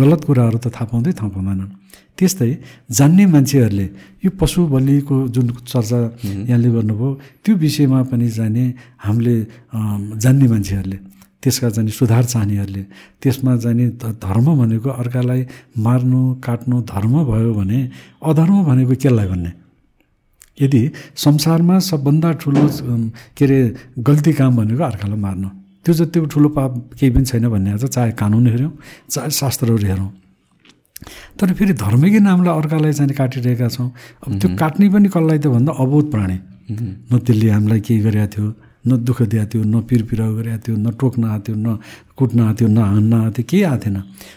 गलत 0.00 0.20
कुराहरू 0.26 0.58
त 0.64 0.66
थाहा 0.74 0.84
पाउँदै 0.90 1.12
थाहा 1.20 1.30
पाउँदैनन्। 1.30 1.70
त्यस्तै 2.18 2.52
जान्ने 2.90 3.24
मान्छेहरूले 3.28 3.86
यो 4.24 4.30
पशु 4.40 4.60
बलिको 4.72 5.16
जुन 5.28 5.46
चर्चा 5.68 5.98
यहाँले 6.48 6.68
गर्नुभयो 6.76 7.08
त्यो 7.44 7.52
विषयमा 7.54 8.00
पनि 8.10 8.28
जाने 8.38 8.64
हामीले 9.04 9.36
जान्ने 10.24 10.46
मान्छेहरूले 10.48 10.98
त्यसका 11.42 11.68
चाहिँ 11.76 11.92
सुधार 11.92 12.24
चाहनेहरूले 12.32 12.82
त्यसमा 13.20 13.52
जाने 13.62 13.86
धर्म 14.24 14.46
भनेको 14.58 14.90
अर्कालाई 14.90 15.42
मार्नु 15.84 16.20
काट्नु 16.42 16.76
धर्म 16.92 17.14
भयो 17.30 17.52
भने 17.54 17.78
अधर्म 18.24 18.56
भनेको 18.64 18.94
केलाई 18.96 19.26
भन्ने? 19.28 19.52
यदि 20.58 20.82
संसारमा 21.16 21.78
सबभन्दा 21.78 22.32
ठुलो 22.40 22.64
के 23.36 23.44
अरे 23.44 23.58
गल्ती 24.00 24.32
काम 24.32 24.56
भनेको 24.56 24.84
अर्कालाई 24.84 25.20
मार्नु। 25.20 25.48
त्यो 25.84 25.94
जति 25.94 26.18
ठुलो 26.32 26.48
पाप 26.56 26.72
केही 26.98 27.10
पनि 27.14 27.24
छैन 27.24 27.48
भन्ने 27.48 27.78
छ 27.78 27.84
चाहे 27.86 28.12
कानुन 28.18 28.46
हेऱ्यौँ 28.46 28.72
चाहे 29.10 29.30
शास्त्रहरू 29.30 29.86
हेरौँ। 29.86 30.10
तर 31.38 31.52
फेरि 31.52 31.72
धर्मकै 31.76 32.20
नामलाई 32.24 32.54
अर्कालाई 32.56 32.92
चाहिँ 32.92 33.14
काटिरहेका 33.14 33.68
छौँ। 33.68 33.88
अब 34.26 34.30
त्यो 34.40 34.48
काट्ने 34.56 34.88
पनि 34.88 35.08
कसलाई 35.12 35.38
त 35.38 35.46
भन्दा 35.46 35.72
अबोध 35.76 36.10
प्राणी। 36.10 36.38
न 36.66 37.18
त्यसले 37.20 37.50
हामीलाई 37.50 37.80
केही 37.86 38.00
गरेको 38.02 38.26
थियो 38.32 38.46
न 38.86 38.96
दुःख 39.02 39.22
दिएको 39.22 39.46
थियो 39.52 39.62
न 39.64 39.80
पिरपिराउ 39.88 40.30
गरेको 40.36 40.58
थियो 40.66 40.76
न 40.76 40.90
टोक्न 40.94 41.24
आएको 41.26 41.42
थियो 41.46 41.56
न 41.56 41.78
कुट्न 42.16 42.38
आएको 42.40 42.54
थियो 42.58 42.68
न 42.68 42.78
हान्न 42.78 43.12
आएको 43.14 43.32
थियो 43.36 43.46
केही 43.50 43.62
आएको 43.62 43.82
थिएन। 43.84 43.96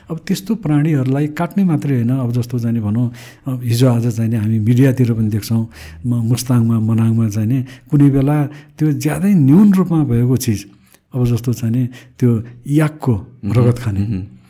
अब 0.09 0.17
त्यस्तो 0.27 0.51
प्राणीहरूलाई 0.65 1.27
काट्ने 1.37 1.63
मात्रै 1.63 1.95
होइन। 1.95 2.11
अब 2.17 2.31
जस्तो 2.33 2.59
जाने 2.59 2.79
भनौँ 2.81 3.07
अब 3.47 3.61
हिजो 3.63 3.87
आज 3.89 4.05
चाहिँ 4.17 4.35
हामी 4.35 4.59
मिडियातिर 4.59 5.13
पनि 5.13 5.29
देख्छौँ 5.29 5.63
म 6.05 6.11
मुस्ताङमा 6.29 6.77
मनाङमा 6.79 7.29
चाहिँ 7.29 7.61
कुनै 7.89 8.09
बेला 8.09 8.37
त्यो 8.77 8.87
ज्यादै 8.97 9.33
न्यून 9.33 9.67
रूपमा 9.77 10.03
भएको 10.09 10.35
चिज 10.37 10.59
अब 11.13 11.25
जस्तो 11.25 11.53
चाहिँ 11.53 11.85
त्यो 12.19 12.29
याकको 12.67 13.13
रगत 13.45 13.77
खाने। 13.79 14.01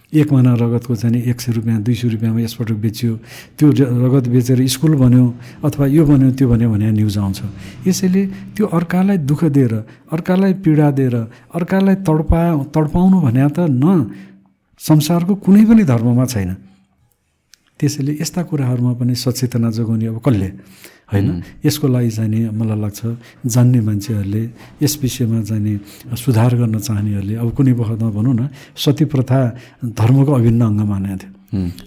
एक 0.10 0.32
महिना 0.34 0.54
रगतको 0.58 0.96
चाहिँ 0.96 1.22
एक 1.30 1.42
सय 1.42 1.52
रुपियाँ 1.54 1.82
दुई 1.86 1.94
सय 1.94 2.08
रुपियाँमा 2.10 2.42
यसपटक 2.42 2.78
बेचियो। 2.82 3.14
त्यो 3.62 3.68
रगत 3.78 4.26
बेचेर 4.34 4.66
स्कुल 4.66 4.96
बन्यो 4.98 5.26
अथवा 5.62 5.86
यो 5.86 6.06
बन्यो 6.06 6.30
त्यो 6.34 6.48
बन्यो 6.50 6.70
भने 6.70 6.92
न्युज 6.98 7.18
आउँछ। 7.18 7.40
यसैले 7.88 8.26
त्यो 8.58 8.66
अर्कालाई 8.66 9.18
दुःख 9.30 9.44
दिएर 9.54 9.74
अर्कालाई 10.10 10.54
पीडा 10.66 10.90
दिएर 10.98 11.16
अर्कालाई 11.54 11.96
तडपा 12.02 12.42
तडपाउनु 12.74 13.18
भने 13.22 13.48
त 13.54 13.70
न 13.70 14.10
संसारको 14.82 15.36
कुनै 15.46 15.64
पनि 15.70 15.84
धर्ममा 15.86 16.26
छैन। 16.26 16.58
त्यसैले 17.78 18.18
यस्ता 18.18 18.42
कुराहरूमा 18.50 18.94
पनि 18.98 19.14
सचेतना 19.14 19.70
जोगाउने 19.72 20.06
अब 20.10 20.18
कसले? 20.26 20.50
होइन? 21.12 21.28
यसको 21.66 21.88
लागि 21.90 22.12
चाहिँ 22.18 22.50
मलाई 22.60 22.80
लाग्छ 22.80 23.00
जान्ने 23.54 23.80
मान्छेहरूले 23.88 24.44
यस 24.84 24.94
विषयमा 25.02 25.40
चाहिँ 25.50 25.76
सुधार 26.24 26.52
गर्न 26.62 26.76
चाहनेहरूले 26.88 27.36
अब 27.44 27.50
कुनै 27.58 27.74
वखतमा 27.80 28.10
भनौँ 28.18 28.34
न 28.40 28.42
सती 28.78 29.06
प्रथा 29.14 29.40
धर्मको 29.98 30.32
अभिन्न 30.40 30.62
अङ्ग 30.70 30.82
मानेको 30.92 31.18
थियो 31.18 31.32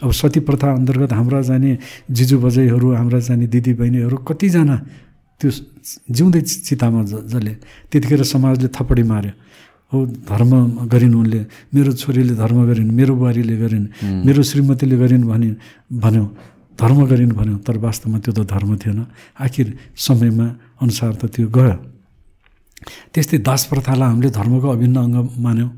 अब 0.03 0.11
सती 0.11 0.41
प्रथा 0.43 0.69
अन्तर्गत 0.79 1.13
हाम्रा 1.19 1.41
जाने 1.49 1.71
जिजु 2.11 2.37
बजैहरू 2.45 2.87
हाम्रा 2.99 3.19
जाने 3.27 3.47
दिदी 3.47 3.73
बहिनीहरू 3.79 4.17
कतिजना 4.29 4.77
त्यो 5.41 5.51
जिउँदै 6.11 6.41
चितामा 6.67 7.01
ज- 7.11 7.23
जले 7.33 7.53
त्यतिखेर 7.91 8.23
समाजले 8.27 8.69
थपडी 8.77 9.03
मार्यो। 9.03 9.33
हो 9.93 9.99
धर्म 10.31 10.53
गरिन् 10.89 11.15
उनले 11.15 11.41
मेरो 11.75 11.93
छोरीले 11.93 12.35
धर्म 12.35 12.59
गरिन् 12.69 12.91
मेरो 12.99 13.13
बुहारीले 13.15 13.57
गरिन् 13.63 13.87
मेरो 14.25 14.43
श्रीमतीले 14.43 14.97
गरिन् 15.03 15.25
भने 15.31 15.51
भन्यो। 16.01 16.25
धर्म 16.83 16.99
गरिन् 17.07 17.33
भन्यो 17.39 17.57
तर 17.67 17.77
वास्तवमा 17.79 18.19
त्यो 18.25 18.33
त 18.35 18.41
धर्म 18.53 18.71
थिएन। 18.83 19.01
आखिर 19.39 19.67
समयमा 19.95 20.47
अनुसार 20.83 21.13
त 21.21 21.23
त्यो 21.35 21.47
गयो। 21.57 21.77
त्यस्तै 23.15 23.39
दास 23.47 23.63
प्रथालाई 23.71 24.09
हामीले 24.11 24.31
धर्मको 24.35 24.69
अभिन्न 24.77 24.97
अङ्ग 25.07 25.17
मान्यौँ। 25.39 25.71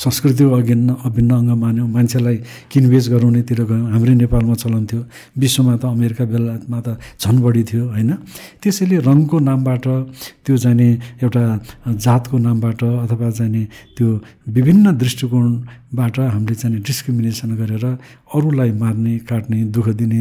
संस्कृतिको 0.00 0.50
अभिन्न 0.50 0.88
अभिन्न 1.04 1.30
अङ्ग 1.40 1.50
मान्यौँ। 1.60 1.88
मान्छेलाई 1.92 2.36
किनबेच 2.72 3.04
गराउनेतिर 3.12 3.60
गयौँ। 3.68 3.86
हाम्रै 3.92 4.14
नेपालमा 4.24 4.54
चलन 4.62 4.84
थियो। 4.88 5.00
विश्वमा 5.36 5.74
त 5.76 5.84
अमेरिका 5.92 6.24
बेलायतमा 6.24 6.78
त 6.80 6.88
झन् 7.20 7.38
बढी 7.44 7.62
थियो 7.68 7.84
होइन? 7.92 8.10
त्यसैले 8.64 8.96
रङको 9.04 9.36
नामबाट 9.44 9.84
त्यो 10.44 10.54
जाने 10.56 10.88
एउटा 11.20 11.42
जातको 12.00 12.36
नामबाट 12.48 12.80
अथवा 13.04 13.28
जाने 13.38 13.62
त्यो 13.96 14.08
विभिन्न 14.56 14.86
दृष्टिकोणबाट 14.96 16.16
हामीले 16.32 16.54
चाहिँ 16.56 16.80
डिस्क्रिमिनेसन 16.80 17.50
गरेर 17.60 17.84
अरूलाई 18.34 18.70
मार्ने 18.82 19.12
काट्ने 19.28 19.58
दुःख 19.74 19.88
दिने 20.00 20.18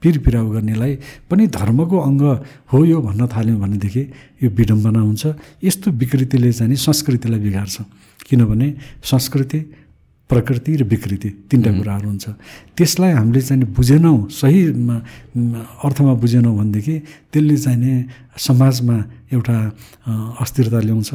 पिरपिराउ 0.00 0.46
गर्नेलाई 0.56 0.92
पनि 1.30 1.46
धर्मको 1.52 1.96
अङ्ग 2.08 2.22
हो 2.72 2.78
यो 2.84 2.98
भन्न 3.06 3.22
थाल्यौँ 3.28 3.58
भनेदेखि 3.60 4.02
यो 4.42 4.48
विडम्बना 4.50 5.00
हुन्छ। 5.04 5.22
यस्तो 5.62 5.90
विकृतिले 6.00 6.50
चाहिँ 6.58 6.76
संस्कृतिलाई 6.80 7.40
बिगार्छ। 7.46 7.76
किनभने 8.26 8.68
संस्कृति 9.04 9.60
प्रकृति 10.30 10.72
र 10.76 10.82
विकृति 10.88 11.28
तिनवटा 11.50 11.70
कुराहरू 11.78 12.08
हुन्छ। 12.08 12.26
त्यसलाई 12.76 13.12
हामीले 13.12 13.40
चाहिँ 13.42 13.64
बुझेनौँ 13.76 14.16
सही 14.32 14.60
अर्थमा 15.84 16.12
बुझेनौँ 16.16 16.56
भनेदेखि 16.56 16.94
त्यसले 17.32 17.56
चाहिँ 17.56 17.78
नि 17.78 17.92
समाजमा 18.40 18.96
एउटा 19.28 19.56
अस्थिरता 20.40 20.78
ल्याउँछ। 20.88 21.10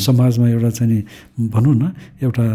समाजमा 0.00 0.46
एउटा 0.48 0.70
चाहिँ 0.72 1.00
भनौँ 1.52 1.74
न 1.74 1.92
एउटा 2.24 2.46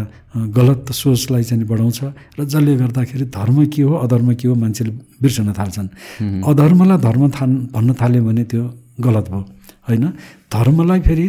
गलत 0.58 0.90
सोचलाई 0.90 1.42
चाहिँ 1.44 1.64
बढाउँछ 1.70 2.00
र 2.34 2.44
जसले 2.50 2.74
गर्दाखेरि 2.82 3.24
धर्म 3.30 3.66
के 3.70 3.82
हो 3.82 3.94
अधर्म 4.02 4.34
के 4.34 4.48
हो 4.48 4.54
मान्छेले 4.58 5.22
बिर्सन 5.22 5.54
थाल्छन्। 5.54 5.88
अधर्मलाई 6.42 6.98
धर्म 6.98 7.22
थाल 7.30 7.50
भन्न 7.70 7.94
थाल्यो 7.94 8.22
भने 8.26 8.44
त्यो 8.50 8.64
गलत 8.98 9.26
भयो 9.30 9.42
होइन? 9.86 10.04
धर्मलाई 10.50 11.00
फेरि 11.06 11.26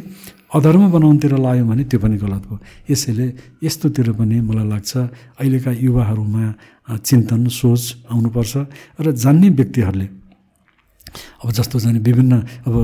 अधर्म 0.50 0.84
बनाउनुतिर 0.92 1.34
लाग्यो 1.38 1.66
भने 1.66 1.84
त्यो 1.90 2.00
पनि 2.00 2.18
गलत 2.18 2.44
हो। 2.50 2.56
यसैले 2.90 3.26
यस्तोतिर 3.64 4.12
पनि 4.20 4.42
मलाई 4.42 4.68
लाग्छ 4.68 4.92
अहिलेका 5.40 5.72
युवाहरूमा 5.86 6.44
चिन्तन 6.98 7.48
सोच 7.48 7.82
आउनुपर्छ 8.12 8.54
र 9.02 9.12
जान्ने 9.14 9.50
व्यक्तिहरूले 9.50 10.08
अब 11.42 11.52
जस्तो 11.58 11.80
जाने 11.80 12.00
विभिन्न 12.00 12.34
अब 12.66 12.76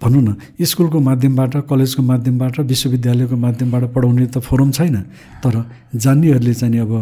भनौँ 0.00 0.22
न 0.22 0.36
स्कुलको 0.60 0.98
माध्यमबाट 1.00 1.54
कलेजको 1.68 2.02
माध्यमबाट 2.02 2.60
विश्वविद्यालयको 2.60 3.36
माध्यमबाट 3.36 3.84
पढाउने 3.96 4.26
त 4.28 4.38
फोरम 4.44 4.70
छैन 4.76 4.96
तर 5.40 5.54
जान्नेहरूले 5.96 6.54
चाहिँ 6.54 6.80
अब 6.84 6.92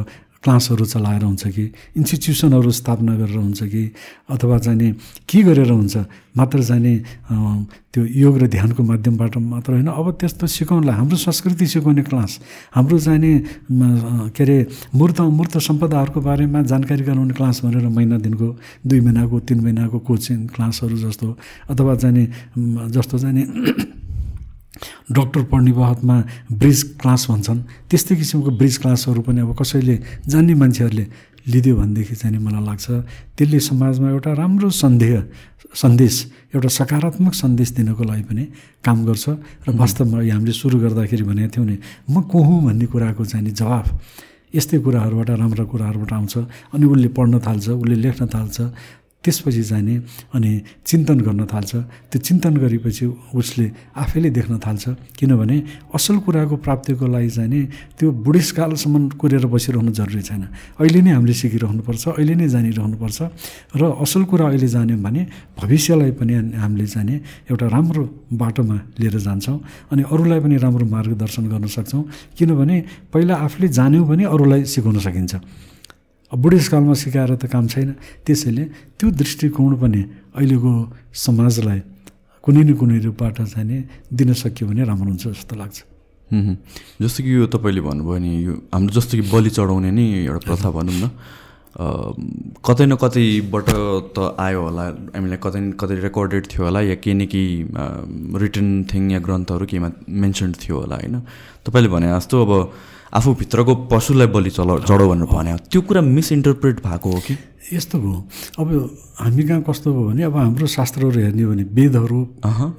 क्लासहरू 0.44 0.84
चलाएर 0.84 1.22
हुन्छ 1.24 1.46
कि 1.56 1.64
इन्स्टिट्युसनहरू 1.96 2.70
स्थापना 2.70 3.14
गरेर 3.16 3.36
हुन्छ 3.36 3.62
कि 3.64 3.82
अथवा 4.30 4.58
चाहिँ 4.58 4.92
के 5.28 5.42
गरेर 5.42 5.70
हुन्छ 5.70 5.96
मात्र 6.36 6.62
अ, 7.30 7.34
त्यो 7.94 8.04
योग 8.04 8.38
र 8.38 8.46
ध्यानको 8.50 8.82
माध्यमबाट 8.82 9.36
मात्र 9.38 9.72
होइन। 9.72 9.86
अब 9.88 10.10
त्यस्तो 10.20 10.46
सिकाउनलाई 10.46 10.96
हाम्रो 10.96 11.16
संस्कृति 11.16 11.66
सिकाउने 11.66 12.02
क्लास 12.02 12.38
हाम्रो 12.74 12.98
म, 13.70 14.28
के 14.36 14.42
अरे 14.44 14.66
मूर्त 14.94 15.20
मूर्त 15.20 15.58
सम्पदाहरूको 15.58 16.20
बारेमा 16.20 16.62
जानकारी 16.62 17.02
गराउने 17.08 17.34
क्लास 17.34 17.64
भनेर 17.64 17.88
महिना 17.88 18.18
दिनको 18.18 18.48
दुई 18.86 19.00
महिनाको 19.00 19.40
तिन 19.48 19.60
महिनाको 19.64 19.98
कोचिङ 19.98 20.46
क्लासहरू 20.52 20.96
जस्तो 21.06 21.36
अथवा 21.70 21.94
म, 22.58 22.88
जस्तो 22.90 23.18
चाहिँ 23.18 23.46
डक्टर 25.12 25.42
पढ्ने 25.50 25.72
बखतमा 25.72 26.16
ब्रिज 26.52 26.82
क्लास 27.00 27.26
भन्छन्। 27.30 27.60
त्यस्तै 27.90 28.14
किसिमको 28.16 28.50
ब्रिज 28.60 28.74
क्लासहरू 28.82 29.20
पनि 29.26 29.40
अब 29.40 29.52
कसैले 29.60 29.96
जान्ने 30.28 30.54
मान्छेहरूले 30.54 31.06
लिदियो 31.44 31.74
भनेदेखि 31.76 32.14
चाहिँ 32.16 32.38
मलाई 32.40 32.64
लाग्छ 32.64 32.86
त्यसले 33.36 33.58
समाजमा 33.60 34.08
एउटा 34.10 34.32
राम्रो 34.32 34.70
सन्देह 34.72 35.14
सन्देश 35.74 36.14
एउटा 36.54 36.68
सकारात्मक 36.70 37.34
सन्देश 37.34 37.68
दिनको 37.76 38.02
लागि 38.04 38.22
पनि 38.30 38.44
काम 38.84 38.98
गर्छ। 39.04 39.24
र 39.66 39.68
वास्तवमा 39.74 40.18
हामीले 40.22 40.52
सुरु 40.54 40.78
गर्दाखेरि 40.80 41.24
भनेको 41.28 41.50
थियौँ 41.52 41.66
नि 41.66 41.76
म 42.10 42.22
को 42.30 42.38
हुँ 42.38 42.58
भन्ने 42.64 42.86
कुराको 42.86 43.24
चाहिँ 43.24 43.44
नि 43.44 43.52
जवाफ 43.52 43.86
यस्तै 44.54 44.78
कुराहरूबाट 44.86 45.30
राम्रा 45.34 45.64
कुराहरूबाट 45.66 46.12
आउँछ। 46.14 46.34
अनि 46.72 46.84
उसले 46.86 47.08
पढ्न 47.10 47.34
थाल्छ 47.42 47.68
उसले 47.74 47.96
लेख्न 48.06 48.22
थाल्छ। 48.30 48.56
त्यसपछि 49.24 49.62
जाने 49.72 49.94
अनि 50.36 50.52
चिन्तन 50.84 51.18
गर्न 51.24 51.42
थाल्छ। 51.48 51.72
त्यो 52.12 52.18
चिन्तन 52.20 52.54
गरेपछि 52.60 53.04
उसले 53.32 53.66
आफैले 53.96 54.30
देख्न 54.30 54.54
थाल्छ। 54.60 54.84
किनभने 55.18 55.56
असल 55.96 56.16
कुराको 56.24 56.56
प्राप्तिको 56.60 57.06
लागि 57.08 57.30
जाने 57.32 57.60
त्यो 57.98 58.06
बुढेसकालसम्म 58.12 59.16
कुरेर 59.16 59.44
बसिरहनु 59.48 59.90
जरुरी 59.96 60.22
छैन। 60.28 60.42
अहिले 60.76 61.00
नै 61.00 61.10
हामीले 61.16 61.34
सिकिरहनुपर्छ 61.40 62.04
अहिले 62.20 62.34
नै 62.36 62.46
जानिरहनुपर्छ 62.52 63.18
र 63.80 63.82
असल 64.04 64.22
कुरा 64.28 64.44
अहिले 64.52 64.68
जान्यौँ 64.68 65.00
भने 65.00 65.22
भविष्यलाई 65.56 66.12
पनि 66.20 66.32
हामीले 66.60 66.86
जाने 66.86 67.14
एउटा 67.50 67.66
राम्रो 67.72 68.04
बाटोमा 68.36 68.76
लिएर 69.00 69.16
जान्छौँ 69.24 69.58
अनि 69.92 70.02
अरूलाई 70.12 70.40
पनि 70.44 70.56
राम्रो 70.60 70.84
मार्गदर्शन 70.84 71.44
गर्न 71.48 71.66
सक्छौँ। 71.72 72.02
किनभने 72.36 72.76
पहिला 73.12 73.34
आफूले 73.46 73.68
जान्यौँ 73.72 74.04
भने 74.04 74.24
अरूलाई 74.28 74.62
सिकाउन 74.68 74.98
सकिन्छ। 75.00 75.34
बुढेसकालमा 76.34 76.94
सिकाएर 76.94 77.34
त 77.36 77.46
काम 77.46 77.64
छैन। 77.70 77.94
त्यसैले 78.26 78.64
त्यो 78.98 79.06
दृष्टिकोण 79.10 79.72
पनि 79.82 80.02
अहिलेको 80.34 80.72
समाजलाई 81.14 81.80
कुनै 82.44 82.62
न 82.64 82.70
कुनै 82.74 82.98
रूपबाट 83.06 83.38
चाहिँ 83.54 83.78
दिन 84.12 84.32
सकियो 84.34 84.68
भने 84.68 84.82
राम्रो 84.84 85.10
हुन्छ 85.10 85.24
जस्तो 85.30 85.54
लाग्छ। 85.56 85.78
जस्तो 87.00 87.20
कि 87.24 87.30
यो 87.34 87.46
तपाईँले 87.46 87.80
भन्नुभयो 87.80 88.18
नि 88.18 88.32
यो 88.46 88.52
हाम्रो 88.74 88.92
जस्तो 88.98 89.14
कि 89.18 89.24
बलि 89.30 89.50
चढाउने 89.54 89.90
नि 89.94 90.04
एउटा 90.26 90.42
प्रथा 90.48 90.68
भनौँ 90.74 90.98
न। 90.98 91.04
कतै 91.74 92.86
न 92.86 92.94
कतैबाट 92.98 93.68
त 94.14 94.18
आयो 94.38 94.60
होला। 94.62 94.84
हामीलाई 95.14 95.38
कतै 95.42 95.60
कतै 95.80 95.94
रेकर्डेड 96.06 96.44
थियो 96.50 96.62
होला 96.64 96.80
या 96.90 96.96
केही 97.02 97.14
न 97.14 97.22
केही 97.30 97.46
रिटर्न 98.42 98.68
थिङ 98.90 99.02
या 99.12 99.20
ग्रन्थहरू 99.26 99.64
केहीमा 99.70 99.90
मेन्सन 100.08 100.50
थियो 100.58 100.74
होला 100.80 100.96
होइन? 101.02 101.16
तपाईँले 101.66 101.88
भने 101.94 102.06
जस्तो 102.14 102.36
अब 102.46 102.52
आफूभित्रको 103.14 103.74
पशुलाई 103.90 104.26
बलि 104.34 104.50
चला 104.50 104.78
चढाउ 104.88 105.08
भनेर 105.08 105.28
भन्यो 105.30 105.56
त्यो 105.70 105.80
कुरा 105.88 106.00
मिसइन्टरप्रेट 106.02 106.76
भएको 106.86 107.10
हो 107.10 107.20
कि? 107.26 107.34
यस्तो 107.72 107.98
हो 107.98 108.12
अब 108.58 108.68
हामी 109.20 109.42
कहाँ 109.42 109.62
कस्तो 109.68 109.92
हो 109.92 110.00
भने 110.08 110.22
अब 110.28 110.36
हाम्रो 110.36 110.66
शास्त्रहरू 110.66 111.20
हेर्ने 111.20 111.42
हो 111.42 111.50
भने 111.52 111.62
वेदहरू 111.78 112.20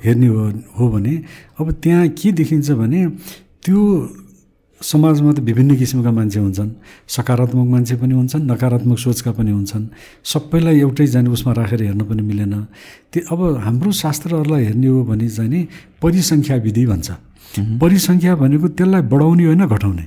हेर्ने 0.06 0.28
हो 0.28 0.44
हो 0.78 0.90
भने 0.92 1.14
अब 1.60 1.72
त्यहाँ 1.84 2.08
के 2.20 2.32
देखिन्छ 2.32 2.72
भने 2.72 3.00
त्यो 3.64 3.80
समाजमा 4.82 5.32
त 5.34 5.40
विभिन्न 5.40 5.76
किसिमका 5.80 6.12
मान्छे 6.12 6.40
हुन्छन्। 6.40 6.70
सकारात्मक 7.08 7.68
मान्छे 7.74 7.96
पनि 7.96 8.14
हुन्छन् 8.14 8.44
नकारात्मक 8.52 9.00
सोचका 9.00 9.32
पनि 9.32 9.52
हुन्छन्। 9.52 9.88
सबैलाई 10.22 10.80
एउटै 10.80 11.08
जाने 11.08 11.30
उसमा 11.32 11.54
राखेर 11.58 11.82
हेर्न 11.84 12.02
पनि 12.06 12.22
मिलेन। 12.22 12.54
त्यो 13.10 13.24
अब 13.32 13.40
हाम्रो 13.66 13.92
शास्त्रहरूलाई 14.04 14.64
हेर्ने 14.66 14.88
हो 14.88 15.04
भने 15.10 15.30
चाहिँ 15.32 15.50
नि 15.50 15.60
परिसङ्ख्या 16.04 16.56
विधि 16.60 16.86
भन्छ। 16.86 17.08
परिसङ्ख्या 17.60 18.36
भनेको 18.36 18.68
त्यसलाई 18.68 19.02
बढाउने 19.02 19.44
होइन 19.46 19.66
घटाउने। 19.66 20.06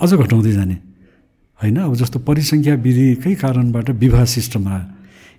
अझ 0.00 0.10
घटाउँदै 0.14 0.52
जाने। 0.52 0.76
होइन? 1.60 1.76
अब 1.76 1.94
जस्तो 1.94 2.18
परिसङ्ख्या 2.18 2.74
विधिकै 2.74 3.34
कारणबाट 3.34 3.90
विवाह 3.90 4.24
सिस्टम 4.24 4.68
आयो। 4.68 4.84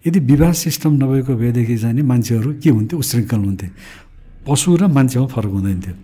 यदि 0.07 0.19
विवाह 0.19 0.51
सिस्टम 0.51 0.91
नभएको 0.93 1.33
भएदेखि 1.35 1.75
जाने 1.77 2.01
मान्छेहरू 2.01 2.49
के 2.63 2.69
हुन्थ्यो 2.69 2.99
उशृङ्खल 2.99 3.37
हुन्थे। 3.37 3.67
पशु 4.47 4.75
र 4.75 4.87
मान्छेमा 4.87 5.25
फरक 5.25 5.51
हुँदैन 5.51 5.79
थियो। 5.81 5.95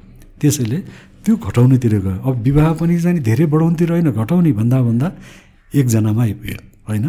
त्यसैले 0.41 0.77
त्यो 1.25 1.37
घटाउनेतिर 1.37 1.93
गयो। 1.99 2.17
अब 2.25 2.33
विवाह 2.41 2.73
पनि 2.73 2.97
जाने 2.97 3.19
धेरै 3.19 3.45
बढाउनेतिर 3.45 3.89
होइन। 3.91 4.11
घटाउने 4.11 4.51
भन्दा 4.51 4.77
भन्दा 4.81 5.07
एकजनामा 5.75 6.23
आइपुग्यो। 6.23 6.59
होइन? 6.89 7.05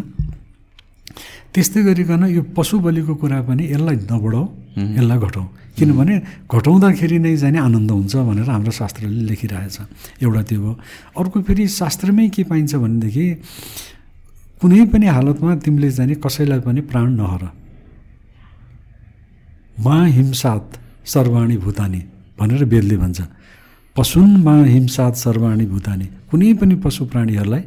त्यस्तै 1.52 1.80
गरिकन 1.84 2.22
यो 2.32 2.42
पशु 2.56 2.74
बलिको 2.80 3.14
कुरा 3.20 3.38
पनि 3.48 3.62
यसलाई 3.74 3.96
नबढाऊ 4.08 4.44
यसलाई 4.96 5.18
घटाउँ 5.20 5.48
किनभने 5.76 6.14
घटाउँदाखेरि 6.48 7.18
नै 7.24 7.36
जाने 7.36 7.58
आनन्द 7.60 7.90
हुन्छ 7.92 8.14
भनेर 8.28 8.48
हाम्रो 8.48 8.72
शास्त्रले 8.72 9.20
लेखिरहेछ। 9.28 9.76
एउटा 10.24 10.42
त्यो 10.48 10.60
हो। 10.60 10.72
अर्को 11.20 11.38
फेरि 11.48 11.64
शास्त्रमै 11.68 12.28
के 12.34 12.42
पाइन्छ 12.48 12.72
भनेदेखि 12.76 13.26
कुनै 14.60 14.84
पनि 14.92 15.06
हालतमा 15.16 15.52
तिमीले 15.64 15.90
जाने 15.92 16.14
कसैलाई 16.24 16.60
पनि 16.60 16.80
प्राण 16.88 17.08
नहर। 17.20 17.42
मा 19.84 19.96
हिंसात 20.16 20.64
सर्वाणी 21.04 21.56
भूतानी 21.64 22.00
भनेर 22.38 22.64
वेदले 22.64 22.96
भन्छ। 22.96 23.20
पशुन 23.96 24.30
मा 24.44 24.56
हिंसात 24.64 25.14
सर्वाणी 25.24 25.66
भूतानी। 25.66 26.06
कुनै 26.30 26.52
पनि 26.60 26.74
पशु 26.84 27.04
प्राणीहरूलाई 27.12 27.62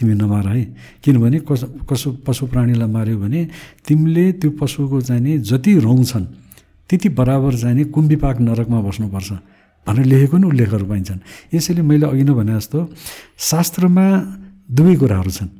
तिमी 0.00 0.14
नमार 0.16 0.46
है। 0.48 0.64
किनभने 1.04 1.38
कस 1.44 1.84
कसु 1.84 2.08
पशु 2.24 2.48
प्राणीलाई 2.48 2.88
माऱ्यो 2.88 3.16
भने 3.20 3.40
तिमीले 3.84 4.24
त्यो 4.40 4.50
पशुको 4.56 5.00
जाने 5.04 5.38
जति 5.44 5.72
रौँ 5.84 6.02
छन् 6.02 6.26
त्यति 6.90 7.08
बराबर 7.12 7.54
जाने 7.54 7.84
कुम्बीपाक 7.92 8.36
नरकमा 8.40 8.80
बस्नुपर्छ 8.80 9.30
भनेर 9.86 10.04
लेखेको 10.06 10.36
नि 10.36 10.46
उल्लेखहरू 10.48 10.84
पाइन्छन्। 10.88 11.20
यसैले 11.54 11.82
मैले 11.84 12.06
अघि 12.08 12.24
नै 12.24 12.32
भने 12.32 12.52
जस्तो 12.56 12.78
शास्त्रमा 13.38 14.04
दुवै 14.68 14.94
कुराहरू 14.96 15.30
छन्। 15.30 15.50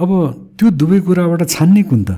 अब 0.00 0.10
त्यो 0.58 0.66
दुवै 0.80 0.98
कुराबाट 1.06 1.42
छान्ने 1.48 1.82
कुन 1.84 2.00
त? 2.04 2.10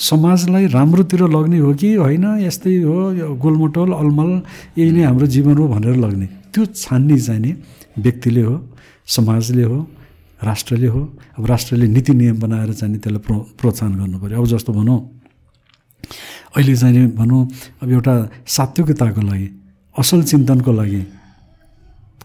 समाजलाई 0.00 0.64
राम्रोतिर 0.72 1.22
लग्ने 1.28 1.58
हो 1.60 1.70
कि 1.76 1.88
होइन 2.00 2.24
यस्तै 2.40 2.72
हो 2.88 3.36
गोलमटोल 3.36 3.90
अलमल 3.92 4.30
यही 4.78 4.90
नै 4.96 5.02
हाम्रो 5.04 5.26
जीवन 5.28 5.56
हो 5.60 5.64
भनेर 5.68 5.96
लग्ने। 5.96 6.26
त्यो 6.52 6.62
छान्ने 6.72 7.16
चाहिने 7.18 7.50
व्यक्तिले 7.98 8.42
हो 8.48 8.54
समाजले 9.06 9.64
हो 9.68 9.78
राष्ट्रले 10.40 10.86
हो। 10.86 11.00
अब 11.38 11.46
राष्ट्रले 11.46 11.86
नीति 11.88 12.12
नियम 12.14 12.38
बनाएर 12.40 12.72
चाहिँ 12.72 12.98
त्यसलाई 12.98 13.22
प्रो 13.26 13.36
प्रोत्साहन 13.58 13.92
गर्नु 13.98 14.18
पऱ्यो 14.18 14.38
अब 14.38 14.46
जस्तो 14.46 14.72
भनौँ 14.72 14.98
अहिले 16.56 16.74
चाहिँ 16.76 17.06
भनौँ 17.14 17.42
अब 17.82 17.90
एउटा 17.90 18.14
सात्विकताको 18.46 19.20
लागि 19.20 19.48
असल 19.96 20.22
चिन्तनको 20.22 20.72
लागि 20.72 21.02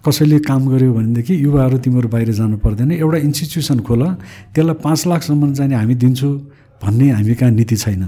कसैले 0.06 0.40
काम 0.46 0.62
गर्यो 0.70 0.94
भनेदेखि 0.94 1.34
युवाहरू 1.44 1.78
तिमीहरू 1.80 2.08
बाहिर 2.10 2.32
जानु 2.36 2.58
पर्दैन। 2.60 2.92
एउटा 2.92 3.18
इन्स्टिट्युसन 3.18 3.80
खोल 3.88 4.04
त्यसलाई 4.54 4.76
पाँच 4.84 5.08
लाखसम्म 5.08 5.54
चाहिँ 5.54 5.74
हामी 5.74 5.96
दिन्छु 5.96 6.30
भन्ने 6.84 7.10
हामी 7.18 7.36
कहाँ 7.36 7.52
नीति 7.52 7.76
छैन। 7.76 8.04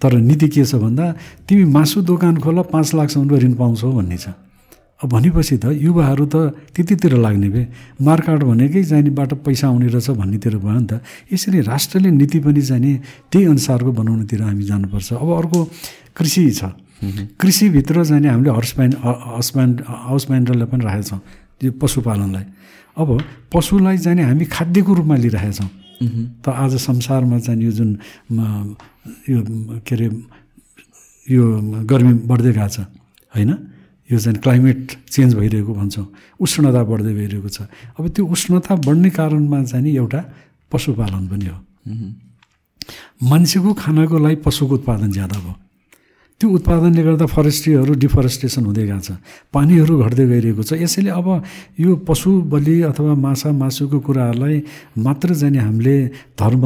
तर 0.00 0.12
नीति 0.20 0.48
के 0.48 0.64
छ 0.64 0.74
भन्दा 0.76 1.04
तिमी 1.48 1.64
मासु 1.72 2.02
दोकान 2.04 2.36
खोल 2.44 2.62
पाँच 2.68 2.94
लाखसम्मको 2.94 3.36
ऋण 3.40 3.54
पाउँछौ 3.56 3.92
भन्ने 3.92 4.16
छ। 4.16 4.36
भनेपछि 5.00 5.56
त 5.58 5.64
युवाहरू 5.74 6.24
त 6.32 6.36
त्यतितिर 6.72 7.14
लाग्ने 7.18 7.48
भए 7.50 7.64
मार्काट 8.00 8.40
भनेकै 8.46 8.82
जाने 8.82 9.10
बाटो 9.10 9.36
पैसा 9.44 9.68
आउने 9.68 9.88
रहेछ 9.90 10.10
भन्नेतिर 10.16 10.56
भयो 10.62 10.78
नि 10.80 10.86
त। 10.86 10.92
यसरी 11.28 11.60
राष्ट्रले 11.66 12.10
नीति 12.14 12.38
पनि 12.40 12.62
जाने 12.62 12.92
त्यही 13.28 13.44
अनुसारको 13.52 13.90
बनाउनुतिर 13.92 14.40
हामी 14.48 14.64
जानुपर्छ। 14.64 15.12
अब 15.20 15.28
अर्को 15.28 15.58
कृषि 16.16 16.42
छ। 16.50 16.62
कृषिभित्र 17.36 18.04
जाने 18.06 18.28
हामीले 18.32 18.50
horse 18.56 18.72
band 18.76 18.94
horse 19.04 19.48
band 19.52 19.76
house 19.84 20.24
पनि 20.24 20.44
राखेका 20.48 21.02
छौँ 21.04 21.20
त्यो 21.60 21.72
पशुपालनलाई। 21.76 22.44
अब 22.96 23.08
पशुलाई 23.52 23.96
जाने 23.98 24.22
हामी 24.24 24.44
खाद्यको 24.48 24.92
रूपमा 24.94 25.16
लिइरहेका 25.20 25.52
छौँ। 25.52 25.70
त 26.40 26.46
आज 26.48 26.72
संसारमा 26.80 27.38
चाहिँ 27.44 27.60
यो 27.60 27.72
जुन 27.76 27.90
यो 29.28 29.38
के 29.84 29.94
अरे 29.94 30.06
यो 31.28 31.44
गर्मी 31.84 32.12
बढ्दै 32.24 32.52
गएको 32.56 32.68
छ 32.72 32.88
होइन? 33.36 33.52
यो 34.10 34.18
चाहिँ 34.18 34.38
क्लाइमेट 34.44 34.92
चेन्ज 35.08 35.34
भइरहेको 35.34 35.72
भन्छौँ। 35.74 36.06
उष्णता 36.40 36.82
बढ्दै 36.84 37.12
गइरहेको 37.14 37.48
छ। 37.48 37.66
अब 37.98 38.04
त्यो 38.12 38.24
उष्णता 38.26 38.74
बढ्ने 38.84 39.10
कारणमा 39.10 39.64
चाहिँ 39.64 39.84
नि 39.84 39.90
एउटा 39.96 40.20
पशुपालन 40.72 41.24
पनि 41.28 41.46
हो। 41.46 41.58
मान्छेको 43.24 43.70
खानाको 43.72 44.16
लागि 44.18 44.36
पशुको 44.44 44.74
उत्पादन 44.74 45.10
ज्यादा 45.12 45.38
भयो। 45.40 45.54
त्यो 46.40 46.50
उत्पादनले 46.50 47.02
गर्दा 47.02 47.26
फरेस्ट्रीहरू 47.30 47.92
डिफरेस्टेसन 47.94 48.64
हुँदै 48.66 48.84
गएको 48.84 49.00
छ। 49.00 49.10
पानीहरू 49.54 49.94
घट्दै 50.02 50.26
गइरहेको 50.26 50.62
छ। 50.66 50.76
यसैले 50.84 51.10
अब 51.14 51.28
यो 51.78 51.96
पशु 52.04 52.30
बलि 52.50 52.90
अथवा 52.90 53.14
माछा 53.14 53.50
मासुको 53.54 53.98
कुराहरूलाई 54.02 54.56
मात्र 54.98 55.32
जाने 55.32 55.58
हामीले 55.64 55.96
धर्म 56.36 56.64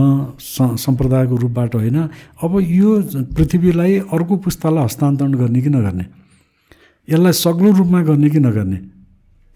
सम्प्रदायको 0.74 1.34
रूपबाट 1.36 1.74
होइन 1.84 1.98
अब 2.42 2.52
यो 2.64 2.90
पृथ्वीलाई 3.36 4.08
अर्को 4.10 4.34
पुस्तालाई 4.42 4.84
हस्तान्तरण 4.84 5.32
गर्ने 5.36 5.60
कि 5.62 5.70
नगर्ने? 5.70 6.04
यसलाई 7.08 7.32
सग्लो 7.34 7.70
रूपमा 7.78 8.00
गर्ने 8.04 8.28
कि 8.30 8.40
नगर्ने? 8.40 8.78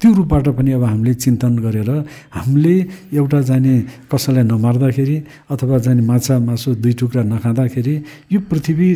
त्यो 0.00 0.10
रूपबाट 0.18 0.46
पनि 0.58 0.70
अब 0.74 0.82
हामीले 0.82 1.14
चिन्तन 1.14 1.62
गरेर 1.62 1.90
हामीले 2.34 2.74
एउटा 3.14 3.40
जाने 3.46 3.74
कसैलाई 4.10 4.44
नमार्दाखेरि 4.50 5.16
अथवा 5.46 5.78
जाने 5.78 6.02
माछा 6.02 6.38
मासु 6.42 6.74
दुई 6.82 6.92
टुक्रा 6.98 7.22
नखाँदाखेरि 7.22 7.94
यो 8.32 8.38
पृथ्वी 8.50 8.88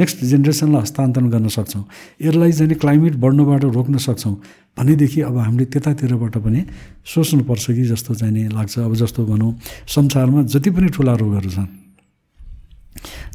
नेक्स्ट 0.00 0.24
जेनेरेसनलाई 0.24 0.80
हस्तान्तरण 0.80 1.26
गर्न 1.28 1.48
सक्छौँ। 1.52 1.84
यसलाई 2.22 2.52
जाने 2.52 2.74
क्लाइमेट 2.80 3.14
बढ्नुबाट 3.20 3.62
रोक्न 3.76 3.96
सक्छौँ। 4.00 4.34
भनेदेखि 4.78 5.20
अब 5.20 5.36
हामीले 5.36 5.64
त्यतातिरबाट 5.68 6.34
पनि 6.40 6.60
सोच्नुपर्छ 7.04 7.64
कि 7.76 7.84
जस्तो 7.92 8.14
चाहिने 8.16 8.48
लाग्छ। 8.56 8.74
अब 8.88 8.94
जस्तो 8.96 9.20
भनौँ 9.26 9.52
संसारमा 9.84 10.42
जति 10.48 10.70
पनि 10.72 10.88
ठुला 10.96 11.12
रोगहरू 11.12 11.50
छन् 11.50 11.68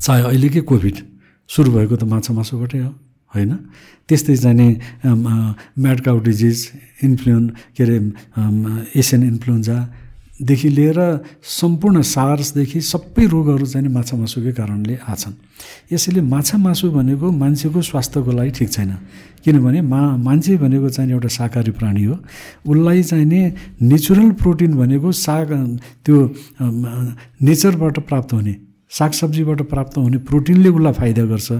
चाहे 0.02 0.22
अहिलेकै 0.34 0.62
कोभिड 0.66 0.96
सुरु 1.50 1.70
भएको 1.78 1.96
त 1.96 2.04
माछा 2.10 2.34
मासुबाटै 2.34 2.80
हो। 2.90 2.92
होइन? 3.34 3.52
त्यस्तै 4.08 4.36
जाने 4.36 4.68
म्याड 5.06 6.00
काउ 6.02 6.20
डिजिज 6.20 6.58
इन्फ्लुएन 7.04 7.48
के 7.78 7.84
अरे 7.84 7.98
एसियन 9.00 9.24
इन्फ्लुएन्जा 9.24 9.78
देखि 10.42 10.70
लिएर 10.70 10.98
सम्पूर्ण 11.46 12.02
सार्सदेखि 12.02 12.80
सबै 12.82 13.26
रोगहरू 13.30 13.66
चाहिँ 13.66 13.90
माछा 13.94 14.18
मासुकै 14.18 14.52
कारणले 14.58 14.98
आछन्। 15.06 15.34
यसैले 15.94 16.22
माछा 16.26 16.58
मासु 16.58 16.90
भनेको 16.92 17.30
मान्छेको 17.32 17.82
स्वास्थ्यको 17.82 18.32
लागि 18.32 18.52
ठिक 18.58 18.70
छैन। 18.72 18.92
किनभने 19.46 19.82
मा 19.86 20.02
मान्छे 20.18 20.58
भनेको 20.58 20.90
चाहिँ 20.90 21.12
एउटा 21.12 21.30
शाकाहारी 21.30 21.72
प्राणी 21.78 22.04
हो। 22.04 22.16
उसलाई 22.66 23.04
चाहिँ 23.04 23.26
नि 23.26 23.42
नेचुरल 23.86 24.32
प्रोटिन 24.42 24.72
भनेको 24.82 25.12
साग 25.14 25.50
त्यो 26.06 26.18
नेचरबाट 27.46 27.96
प्राप्त 28.10 28.34
हुने 28.34 28.56
सागसब्जीबाट 28.92 29.62
प्राप्त 29.72 29.98
हुने 29.98 30.18
प्रोटिनले 30.28 30.70
उसलाई 30.70 30.94
फाइदा 30.94 31.24
गर्छ। 31.32 31.52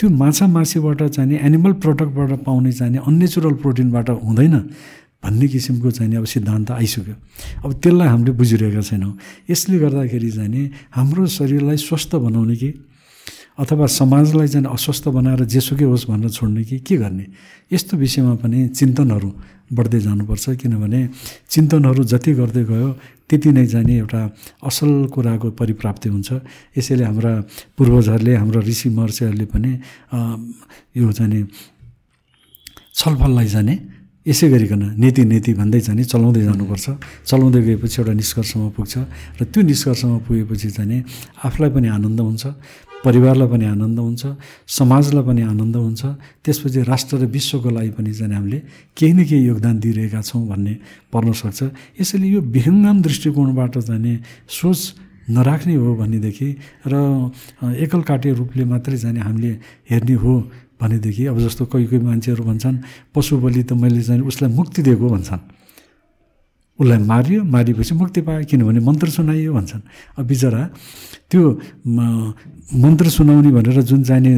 त्यो 0.00 0.08
माछा 0.08 0.46
मासुबाट 0.46 1.02
चाहिँ 1.12 1.38
एनिमल 1.38 1.72
प्रडक्टबाट 1.84 2.30
पाउने 2.44 2.72
चाहिँ 2.72 3.04
अन्नेचुरल 3.04 3.54
प्रोटिनबाट 3.60 4.08
हुँदैन 4.24 4.56
भन्ने 5.20 5.46
किसिमको 5.52 5.90
चाहिँ 5.90 6.16
अब 6.16 6.24
सिद्धान्त 6.24 6.70
आइसक्यो। 6.70 7.14
अब 7.64 7.70
त्यसलाई 7.84 8.08
हामीले 8.08 8.32
बुझिरहेका 8.32 8.80
छैनौँ। 8.80 9.12
यसले 9.52 9.76
गर्दाखेरि 9.78 10.30
चाहिँ 10.32 10.64
हाम्रो 10.96 11.26
शरीरलाई 11.28 11.76
स्वस्थ 11.76 12.16
बनाउने 12.16 12.56
कि 12.56 12.70
अथवा 13.60 13.86
समाजलाई 14.00 14.48
चाहिँ 14.48 14.66
अस्वस्थ 14.72 15.08
बनाएर 15.12 15.44
जेसुकै 15.44 15.84
होस् 15.84 16.08
भनेर 16.08 16.30
छोड्ने 16.32 16.64
कि 16.64 16.78
के 16.80 16.96
गर्ने? 16.96 17.26
यस्तो 17.68 17.96
विषयमा 18.00 18.34
पनि 18.40 18.68
चिन्तनहरू 18.72 19.30
बढ्दै 19.76 20.00
जानुपर्छ। 20.00 20.56
किनभने 20.56 21.00
चिन्तनहरू 21.44 22.02
जति 22.08 22.32
गर्दै 22.40 22.64
गयो 22.64 22.88
त्यति 23.30 23.50
नै 23.54 23.64
जाने 23.70 23.94
एउटा 24.02 24.20
असल 24.66 24.90
कुराको 25.14 25.48
परिप्राप्ति 25.54 26.08
हुन्छ। 26.10 26.28
यसैले 26.74 27.04
हाम्रा 27.06 27.32
पूर्वजहरूले 27.78 28.34
हाम्रो 28.42 28.60
ऋषि 28.66 28.88
महर्षिहरूले 28.90 29.46
पनि 29.54 29.70
यो 30.98 31.12
चाहिँ 31.14 31.42
छलफललाई 32.98 33.46
जाने 33.54 33.74
यसै 34.26 34.46
गरिकन 34.52 34.82
नीति 35.00 35.22
नीति 35.24 35.52
भन्दै 35.56 35.80
चाहिँ 35.80 36.04
चलाउँदै 36.04 36.42
जानुपर्छ। 36.44 36.86
चलाउँदै 37.24 37.60
गएपछि 37.66 37.96
एउटा 38.02 38.12
निष्कर्षमा 38.20 38.68
पुग्छ 38.76 38.94
र 39.40 39.44
त्यो 39.48 39.60
निष्कर्षमा 39.62 40.16
पुगेपछि 40.26 40.68
चाहिँ 40.76 41.00
आफूलाई 41.46 41.70
पनि 41.70 41.88
आनन्द 41.96 42.20
हुन्छ। 42.20 42.44
परिवारलाई 43.04 43.48
पनि 43.48 43.64
आनन्द 43.74 43.98
हुन्छ 43.98 44.22
समाजलाई 44.68 45.24
पनि 45.24 45.42
आनन्द 45.42 45.76
हुन्छ। 45.76 46.02
त्यसपछि 46.44 46.80
राष्ट्र 46.84 47.16
र 47.16 47.24
विश्वको 47.32 47.70
लागि 47.70 47.90
पनि 47.96 48.12
चाहिँ 48.12 48.34
हामीले 48.34 48.58
केही 48.96 49.12
न 49.12 49.20
केही 49.24 49.42
योगदान 49.46 49.76
दिइरहेका 49.80 50.20
छौँ 50.20 50.44
भन्ने 50.48 50.74
पर्न 51.12 51.32
सक्छ। 51.32 51.60
यसैले 52.00 52.26
यो 52.28 52.40
विहङ्गम 52.40 52.96
दृष्टिकोणबाट 53.00 53.78
जाने 53.88 54.12
सोच 54.48 54.80
नराख्ने 55.30 55.74
हो 55.80 55.94
भनेदेखि 55.96 56.48
र 56.92 56.94
एकल 57.78 58.00
काटे 58.02 58.28
रूपले 58.36 58.64
मात्रै 58.68 58.96
जाने 58.98 59.20
हामीले 59.20 59.52
हेर्ने 59.90 60.14
हो 60.20 60.34
भनेदेखि 60.80 61.24
अब 61.30 61.38
जस्तो 61.40 61.64
कोही 61.72 61.86
कोही 61.86 62.02
मान्छेहरू 62.04 62.42
भन्छन् 62.44 62.76
पशु 63.14 63.36
बलि 63.40 63.62
त 63.62 63.72
मैले 63.80 64.02
चाहिँ 64.02 64.22
उसलाई 64.26 64.50
मुक्ति 64.52 64.80
दिएको 64.82 65.06
भन्छन्। 65.08 65.59
उसलाई 66.80 66.98
मारियो 67.04 67.44
मारिएपछि 67.44 67.94
मुक्ति 67.94 68.20
पायो। 68.24 68.44
किनभने 68.50 68.80
मन्त्र 68.80 69.08
सुनाइयो 69.12 69.52
भन्छन्। 69.52 69.82
अब 70.18 70.24
बिचरा 70.26 70.62
त्यो 71.30 71.42
मन्त्र 71.86 73.06
सुनाउने 73.16 73.50
भनेर 73.52 73.82
जुन 73.84 74.02
चाहिने 74.08 74.32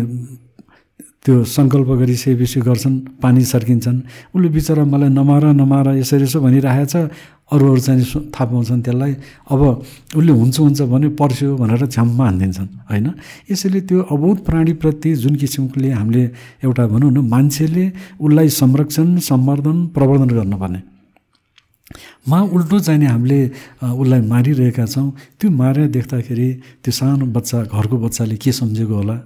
त्यो 1.23 1.35
सङ्कल्प 1.47 1.89
गरी 2.03 2.17
सेवेसी 2.19 2.61
गर्छन् 2.67 3.23
पानी 3.23 3.43
सर्किन्छन् 3.47 3.99
उसले 4.35 4.49
बिचरा 4.51 4.83
मलाई 4.85 5.11
नमार 5.15 5.45
नमार 5.55 5.87
यसरी 6.03 6.27
यसो 6.27 6.39
भनिरहेको 6.43 6.87
छ। 6.91 7.15
अरूहरू 7.53 7.81
चाहिँ 7.85 8.33
थाहा 8.33 8.45
पाउँछन् 8.49 8.83
त्यसलाई। 8.83 9.13
अब 9.53 9.61
उसले 10.19 10.33
हुन्छ 10.33 10.57
हुन्छ 10.59 10.81
भने 10.83 11.09
पर्स्यो 11.21 11.57
भनेर 11.63 11.87
झ्याममा 11.87 12.25
हानिदिन्छन् 12.25 12.69
होइन? 12.91 13.07
यसैले 13.51 13.81
त्यो 13.87 13.99
अबोध 14.11 14.37
प्राणीप्रति 14.43 15.11
जुन 15.23 15.35
किसिमले 15.37 15.91
हामीले 15.93 16.25
एउटा 16.65 16.85
भनौँ 16.91 17.11
न 17.13 17.19
मान्छेले 17.23 17.85
उसलाई 18.19 18.49
संरक्षण 18.49 19.07
सम्वर्धन 19.21 19.77
प्रवर्धन 19.95 20.31
गर्नुपर्ने। 20.33 20.81
मा 22.29 22.39
उल्टो 22.55 22.79
चाहिने 22.79 23.07
हामीले 23.07 23.41
उसलाई 23.83 24.21
मारिरहेका 24.33 24.87
छौँ। 24.87 25.09
त्यो 25.39 25.51
मारेर 25.51 25.89
देख्दाखेरि 25.97 26.49
त्यो 26.83 26.93
सानो 26.93 27.27
बच्चा 27.37 27.59
घरको 27.69 27.97
बच्चाले 27.99 28.37
के 28.37 28.53
सम्झेको 28.53 28.95
होला? 28.95 29.17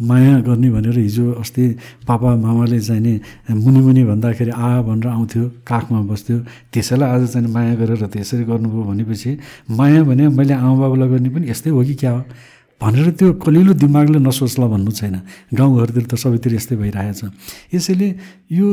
माया 0.00 0.40
गर्ने 0.40 0.68
भनेर 0.72 0.96
हिजो 0.98 1.44
अस्ति 1.44 1.64
पापा 2.08 2.34
मामाले 2.40 2.80
चाहिँ 2.80 3.00
नि 3.04 3.20
मुनि 3.52 3.80
मुनि 3.84 4.02
भन्दाखेरि 4.08 4.50
आ 4.50 4.80
भनेर 4.80 5.08
आउँथ्यो 5.12 5.44
काखमा 5.68 6.00
बस्थ्यो। 6.08 6.38
त्यसैलाई 6.72 7.08
आज 7.14 7.22
चाहिँ 7.32 7.48
माया 7.52 7.74
गरेर 7.76 8.06
त्यसरी 8.08 8.44
गर्नुभयो 8.48 8.82
भनेपछि 8.88 9.30
माया 9.76 10.02
भने 10.08 10.28
मैले 10.32 10.54
आमा 10.56 10.74
बाबुलाई 10.80 11.08
गर्ने 11.08 11.28
पनि 11.28 11.50
यस्तै 11.52 11.70
हो 11.70 11.84
कि 11.84 11.94
क्या 12.00 12.12
हो? 12.16 12.24
भनेर 12.80 13.08
त्यो 13.12 13.28
कलिलो 13.44 13.72
दिमागले 13.76 14.18
नसोच्ला 14.24 14.66
भन्नु 14.72 14.90
छैन। 14.90 15.16
गाउँघरतिर 15.52 16.04
त 16.08 16.14
सबैतिर 16.16 16.56
यस्तै 16.56 16.76
भइरहेछ। 16.80 17.20
यसैले 17.76 18.08
यो 18.48 18.66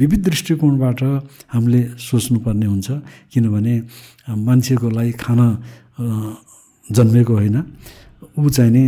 विविध 0.00 0.20
दृष्टिकोणबाट 0.28 1.00
हामीले 1.48 1.80
सोच्नुपर्ने 1.96 2.66
हुन्छ 2.68 2.88
किनभने 3.32 3.74
मान्छेको 4.28 4.88
लागि 4.88 5.12
खाना 5.16 5.46
जन्मेको 6.92 7.32
होइन। 7.32 7.58
ऊ 8.36 8.48
चाहिँ 8.50 8.72
नि 8.72 8.84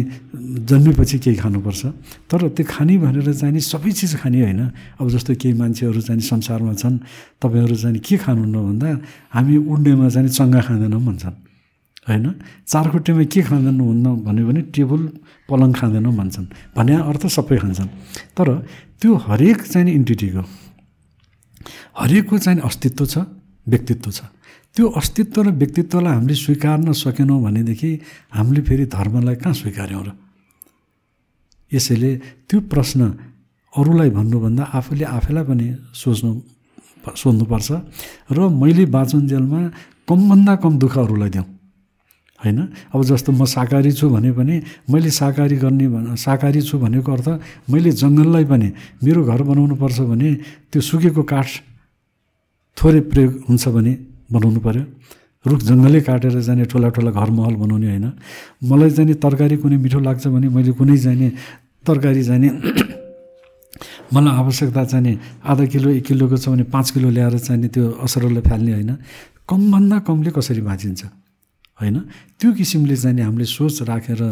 जन्मेपछि 0.68 1.16
केही 1.24 1.36
खानुपर्छ। 1.40 1.82
तर 2.28 2.40
त्यो 2.52 2.64
खाने 2.66 2.94
भनेर 2.98 3.32
चाहिँ 3.32 3.54
नि 3.56 3.60
सबै 3.62 3.90
चिज 3.96 4.12
खाने 4.20 4.42
होइन। 4.44 4.60
अब 5.00 5.06
जस्तो 5.08 5.32
केही 5.40 5.54
मान्छेहरू 5.56 6.00
चाहिँ 6.04 6.20
संसारमा 6.20 6.74
छन् 6.76 6.98
तपाईँहरू 7.40 7.76
चाहिँ 7.80 8.00
के 8.02 8.16
खानुहुन्न 8.20 8.56
भन्दा 8.76 8.88
हामी 9.32 9.56
उड्नेमा 9.56 10.06
चाहिँ 10.12 10.28
चङ्गा 10.28 10.60
खाँदैनौँ 10.66 11.00
भन्छन्। 11.00 11.45
होइन? 12.06 12.26
चारखुट्टेमा 12.70 13.24
के 13.26 13.40
खाँदैन 13.42 13.80
हुन्न 13.80 14.06
भन्यो 14.26 14.44
भने 14.46 14.62
टेबल 14.70 15.00
पलङ 15.50 15.70
खाँदैनौँ 15.74 16.14
भन्छन्। 16.14 16.46
भने 16.76 16.94
अर्थ 17.10 17.22
सबै 17.26 17.56
खान्छन्। 17.58 17.90
तर 18.36 18.48
त्यो 19.00 19.10
हरेक 19.26 19.58
चाहिँ 19.66 19.90
इन्टिटीको 19.90 20.42
हरेकको 21.98 22.36
चाहिँ 22.38 22.60
अस्तित्व 22.62 23.06
छ 23.06 23.16
व्यक्तित्व 23.66 24.10
छ। 24.10 24.20
त्यो 24.76 24.86
अस्तित्व 25.00 25.42
र 25.42 25.48
व्यक्तित्वलाई 25.50 26.12
हामीले 26.14 26.34
स्वीकार्न 26.36 26.92
सकेनौँ 26.92 27.42
भनेदेखि 27.42 27.90
हामीले 28.30 28.60
फेरि 28.62 28.84
धर्मलाई 28.86 29.34
कहाँ 29.42 29.54
स्वीकार्यौँ 29.54 30.04
र? 30.06 30.10
यसैले 31.72 32.10
त्यो 32.46 32.60
प्रश्न 32.70 33.00
अरूलाई 33.74 34.10
भन्नुभन्दा 34.14 34.62
आफूले 34.62 35.04
आफैलाई 35.04 35.44
पनि 35.44 35.66
सोच्नु 35.90 36.30
सोध्नुपर्छ। 37.16 37.68
र 38.30 38.38
मैले 38.52 38.84
बाँचुन्जेलमा 38.86 39.60
कमभन्दा 40.06 40.54
कम 40.62 40.72
दुःख 40.78 40.94
अरूलाई 40.98 41.30
दिउँ 41.34 41.46
होइन? 42.44 42.58
अब 42.94 43.00
जस्तो 43.04 43.32
म 43.32 43.44
शाकाहारी 43.44 43.92
छु 43.92 44.06
भने 44.10 44.30
पनि 44.36 44.54
मैले 44.92 45.10
शाकाहारी 45.10 45.56
गर्ने 45.56 46.16
शाकाहारी 46.16 46.60
छु 46.62 46.78
भनेको 46.78 47.12
अर्थ 47.12 47.28
मैले 47.70 47.90
जङ्गललाई 48.02 48.44
पनि 48.44 48.68
मेरो 49.04 49.20
घर 49.24 49.40
बनाउनु 49.42 49.74
पर्छ 49.80 49.98
भने 50.12 50.28
त्यो 50.72 50.80
सुकेको 50.80 51.22
काठ 51.32 51.48
थोरै 52.76 53.00
प्रयोग 53.10 53.32
हुन्छ 53.48 53.64
भने 53.76 53.92
बनाउनु 54.32 54.60
पऱ्यो 54.60 54.84
रुख 55.44 55.60
जङ्गलै 55.62 56.00
काटेर 56.02 56.34
जाने 56.42 56.64
ठुला 56.66 56.88
ठुला 56.92 57.10
घर 57.10 57.30
महल 57.30 57.54
बनाउने 57.62 57.86
होइन। 57.86 58.06
मलाई 58.68 58.90
जाने 58.90 59.14
तरकारी 59.24 59.56
कुनै 59.62 59.76
मिठो 59.84 60.00
लाग्छ 60.04 60.26
भने 60.28 60.48
मैले 60.50 60.72
कुनै 60.76 60.96
जाने 61.06 61.28
तरकारी 61.86 62.22
जाने 62.22 62.48
मलाई 64.14 64.34
आवश्यकता 64.42 64.82
चाहिने 64.90 65.12
आधा 65.40 65.64
किलो 65.72 65.88
एक 65.98 66.04
किलोको 66.04 66.36
छ 66.36 66.48
भने 66.52 66.64
पाँच 66.74 66.86
किलो 66.94 67.08
ल्याएर 67.16 67.38
चाहिने 67.38 67.68
त्यो 67.74 67.84
असरलाई 68.04 68.42
फाल्ने 68.42 68.72
होइन। 68.76 68.92
कमभन्दा 69.48 69.96
कमले 70.08 70.30
कसरी 70.36 70.62
बाँचिन्छ 70.66 71.02
होइन? 71.78 71.96
त्यो 72.40 72.48
किसिमले 72.52 72.96
चाहिँ 72.96 73.22
हामीले 73.22 73.46
सोच 73.46 73.76
राखेर 73.90 74.22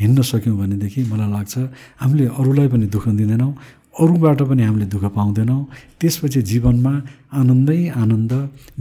हिँड्न 0.00 0.22
सक्यौँ 0.22 0.56
भनेदेखि 0.58 1.00
मलाई 1.10 1.30
लाग्छ 1.30 1.54
हामीले 2.00 2.26
अरूलाई 2.38 2.68
पनि 2.68 2.86
दुःख 2.86 3.06
दिँदैनौँ 3.18 3.52
अरूबाट 3.98 4.40
पनि 4.46 4.62
हामीले 4.62 4.86
दुःख 4.86 5.04
पाउँदैनौँ। 5.10 5.60
त्यसपछि 6.00 6.40
जीवनमा 6.42 6.94
आनन्दै 7.34 7.80
आनन्द 8.02 8.32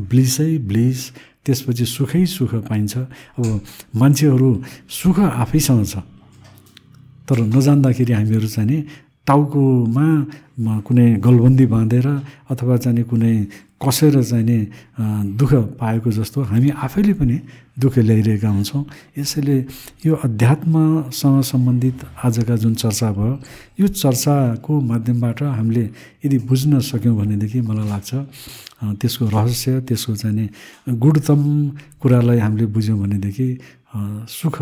ब्लिसै 0.10 0.52
ब्लिस 0.70 1.00
त्यसपछि 1.46 1.86
सुखै 1.86 2.26
सुख 2.26 2.52
पाइन्छ। 2.70 2.94
अब 3.38 3.46
मान्छेहरू 3.96 4.50
सुख 4.90 5.18
आफैसँग 5.20 5.86
छ 5.86 5.96
तर 7.28 7.38
नजान्दाखेरि 7.50 8.14
हामीहरू 8.14 8.48
चाहिँ 8.48 8.82
टाउकोमा 9.28 10.08
कुनै 10.88 11.08
गलबन्दी 11.26 11.66
बाँधेर 11.68 12.08
अथवा 12.52 12.76
चाहिँ 12.84 13.04
कुनै 13.12 13.36
कसेर 13.78 14.16
चाहिँ 14.24 14.46
नि 14.46 14.58
दुःख 15.38 15.54
पाएको 15.78 16.10
जस्तो 16.12 16.42
हामी 16.50 16.70
आफैले 16.86 17.14
पनि 17.14 17.38
दुःख 17.78 17.98
ल्याइरहेका 18.00 18.50
हुन्छौँ। 18.50 18.84
यसैले 19.20 19.58
यो 20.06 20.14
अध्यात्मसँग 20.18 21.42
सम्बन्धित 21.52 21.98
आजका 22.26 22.56
जुन 22.58 22.74
चर्चा 22.74 23.12
भयो 23.14 23.34
यो 23.80 23.88
चर्चाको 24.02 24.74
माध्यमबाट 24.82 25.44
हामीले 25.58 25.86
यदि 26.26 26.38
बुझ्न 26.50 26.80
सक्यौँ 26.82 27.16
भनेदेखि 27.18 27.62
मलाई 27.62 27.88
लाग्छ 27.90 28.12
त्यसको 28.98 29.26
रहस्य 29.30 29.80
त्यसको 29.88 30.16
चाहिँ 30.16 30.50
गुणतम 30.98 31.42
कुरालाई 32.02 32.40
हामीले 32.40 32.66
बुझ्यौँ 32.74 32.98
भनेदेखि 32.98 33.48
सुख 34.40 34.58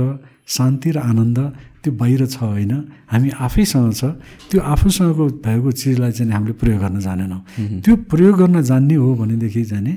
शान्ति 0.47 0.91
र 0.91 0.97
आनन्द 0.99 1.39
त्यो 1.85 1.93
बाहिर 1.93 2.25
छ 2.25 2.41
होइन 2.41 2.73
हामी 3.13 3.29
आफैसँग 3.37 3.93
छ 3.93 4.03
त्यो 4.49 4.59
आफूसँगको 4.73 5.25
भएको 5.45 5.71
चिजलाई 5.71 6.11
चाहिँ 6.17 6.31
हामीले 6.33 6.53
प्रयोग 6.57 6.79
गर्न 6.81 6.99
जानेनौँ। 6.99 7.41
त्यो 7.85 7.93
प्रयोग 8.09 8.35
गर्न 8.41 8.61
जान्ने 8.65 8.95
हो 8.97 9.13
भनेदेखि 9.15 9.63
जाने 9.69 9.93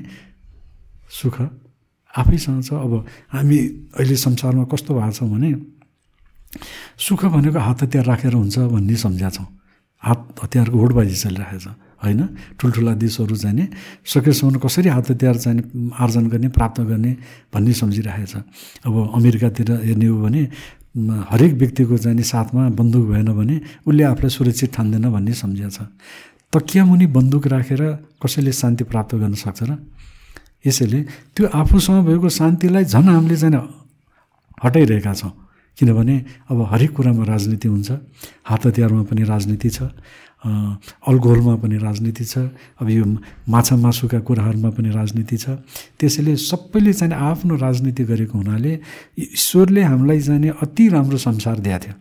सुख 1.09 1.37
आफैसँग 2.13 2.61
छ। 2.63 2.69
अब 2.77 2.93
हामी 3.33 3.57
अहिले 3.97 4.15
संसारमा 4.15 4.63
कस्तो 4.69 4.93
भएको 4.93 5.11
छौँ 5.17 5.29
भने 5.33 5.49
सुख 6.97 7.25
भनेको 7.25 7.59
हात 7.59 7.83
हतियार 7.83 8.05
राखेर 8.05 8.33
हुन्छ 8.33 8.57
भन्ने 8.69 8.95
सम्झ्या 8.95 9.29
छौँ 9.29 9.47
हात 10.03 10.19
हतियारको 10.43 10.77
होडबाजी 10.77 11.15
चलिरहेको 11.25 11.59
छ 11.59 11.67
होइन? 11.99 12.21
ठुल्ठुला 12.55 12.93
देशहरू 12.95 13.35
जाने 13.35 13.67
सकेसम्म 14.07 14.57
कसरी 14.63 14.89
हात 14.89 15.11
हतियार 15.11 15.35
चाहिने 15.35 15.91
आर्जन 15.99 16.25
गर्ने 16.31 16.49
प्राप्त 16.55 16.79
गर्ने 16.87 17.11
भन्ने 17.53 17.73
सम्झिरहेको 17.75 18.25
छ 18.25 18.35
अब 18.87 18.95
अमेरिकातिर 19.19 19.71
हेर्ने 19.83 20.07
हो 20.07 20.17
भने 20.23 20.41
हरेक 21.29 21.53
व्यक्तिको 21.53 21.97
चाहिँ 21.97 22.23
साथमा 22.23 22.69
बन्दुक 22.75 23.03
भएन 23.09 23.29
भने 23.33 23.55
उसले 23.87 24.03
आफूलाई 24.03 24.29
सुरक्षित 24.29 24.73
ठान्दैन 24.73 25.05
भन्ने 25.09 25.33
सम्झिएको 25.33 25.69
छ। 25.69 25.87
तकिया 26.53 26.85
मुनि 26.85 27.05
बन्दुक 27.07 27.47
राखेर 27.47 27.81
कसैले 28.23 28.51
शान्ति 28.51 28.83
प्राप्त 28.83 29.15
गर्न 29.15 29.33
सक्छ 29.33 29.63
र? 29.63 29.77
यसैले 30.65 30.99
त्यो 31.35 31.47
आफूसँग 31.47 32.05
भएको 32.05 32.29
शान्तिलाई 32.29 32.83
झन् 32.85 33.07
हामीले 33.07 33.37
चाहिँ 33.37 33.61
हटाइरहेका 34.63 35.13
छौँ। 35.13 35.31
किनभने 35.77 36.15
अब 36.51 36.57
हरेक 36.71 36.91
कुरामा 36.91 37.23
राजनीति 37.23 37.67
हुन्छ 37.67 37.89
हात 38.43 38.65
हतियारमा 38.65 39.03
पनि 39.07 39.23
राजनीति 39.23 39.69
छ। 39.69 39.79
अल्कोहलमा 40.43 41.55
पनि 41.59 41.77
राजनीति 41.77 42.25
छ 42.25 42.37
अब 42.79 42.89
यो 42.89 43.05
माछा 43.49 43.75
मासुका 43.75 44.19
कुराहरूमा 44.23 44.69
पनि 44.71 44.89
राजनीति 44.89 45.37
छ। 45.37 45.59
त्यसैले 45.99 46.35
सबैले 46.39 46.93
चाहिँ 46.93 47.13
आफ्नो 47.13 47.55
राजनीति 47.59 48.03
गरेको 48.07 48.37
हुनाले 48.37 48.79
ईश्वरले 49.19 49.83
हामीलाई 49.83 50.19
जाने 50.19 50.49
अति 50.63 50.87
राम्रो 50.95 51.17
संसार 51.19 51.59
दिएको 51.59 51.79
थियो। 51.83 51.93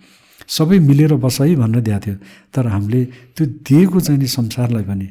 सबै 0.49 0.79
मिलेर 0.79 1.15
बस 1.19 1.41
है 1.41 1.55
भनेर 1.57 1.83
दिएको 1.83 2.01
थियो। 2.01 2.17
तर 2.55 2.67
हामीले 2.67 3.05
त्यो 3.35 3.47
दिएको 3.67 4.01
चाहिँ 4.01 4.27
संसारलाई 4.31 4.85
पनि 4.87 5.07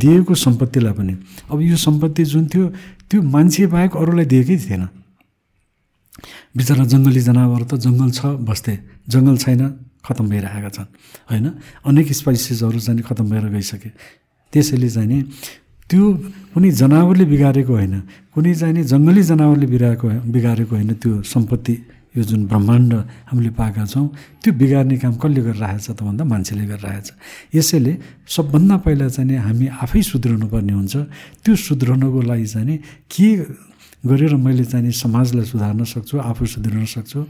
दिएको 0.00 0.34
सम्पत्तिलाई 0.34 0.92
पनि 0.96 1.14
अब 1.52 1.60
यो 1.60 1.76
सम्पत्ति 1.76 2.24
जुन 2.32 2.48
थियो 2.48 2.66
त्यो 3.10 3.22
मान्छे 3.22 3.66
बाहेक 3.68 3.92
अरूलाई 3.96 4.24
दिएकै 4.24 4.56
थिएन। 4.56 4.88
बिचरा 6.56 6.84
जङ्गली 6.84 7.20
जनावर 7.28 7.62
त 7.68 7.76
जङ्गल 7.76 8.10
छ 8.10 8.20
बस्थे 8.40 8.74
जङ्गल 9.08 9.36
छैन। 9.36 9.62
खतम 10.04 10.26
भइरहेका 10.28 10.70
छन् 10.76 10.88
होइन? 11.30 11.46
अनेक 11.86 12.08
स्पाइसेसहरू 12.12 12.78
चाहिँ 12.80 13.02
खतम 13.02 13.26
भएर 13.30 13.46
गइसके। 13.54 13.90
त्यसैले 14.52 14.88
चाहिँ 14.90 15.08
नि 15.08 15.18
त्यो 15.90 16.02
कुनै 16.54 16.70
जनावरले 16.70 17.24
बिगारेको 17.24 17.72
होइन 17.72 17.94
कुनै 18.34 18.54
चाहिँ 18.54 18.74
नि 18.74 18.82
जङ्गली 18.86 19.22
जनावरले 19.30 19.66
बिगारेको 19.66 20.06
बिगारेको 20.34 20.72
होइन 20.74 20.92
त्यो 21.02 21.22
सम्पत्ति 21.26 21.74
यो 22.10 22.22
जुन 22.26 22.46
ब्रह्माण्ड 22.50 22.92
हामीले 23.30 23.50
पाएका 23.54 23.84
छौँ 23.86 24.06
त्यो 24.42 24.50
बिगार्ने 24.54 24.96
काम 24.98 25.14
कसले 25.18 25.40
गरिरहेको 25.46 25.78
छ 25.78 25.90
त 25.94 26.02
भन्दा 26.02 26.24
मान्छेले 26.26 26.64
गरिरहेको 26.66 27.06
छ 27.06 27.10
यसैले 27.54 27.92
सबभन्दा 28.26 28.76
पहिला 28.82 29.06
चाहिँ 29.14 29.38
हामी 29.46 29.66
आफै 29.78 30.02
सुध्रिनु 30.02 30.46
पर्ने 30.50 30.72
हुन्छ। 30.74 30.94
त्यो 31.42 31.54
सुध्रनको 31.54 32.20
लागि 32.22 32.46
चाहिँ 32.46 32.76
के 33.10 33.28
गरेर 34.06 34.34
मैले 34.36 34.64
चाहिँ 34.64 34.90
समाजलाई 34.90 35.44
सुधार्न 35.44 35.84
सक्छु 35.84 36.18
आफू 36.18 36.46
सुध्रिन 36.46 36.84
सक्छु 36.84 37.20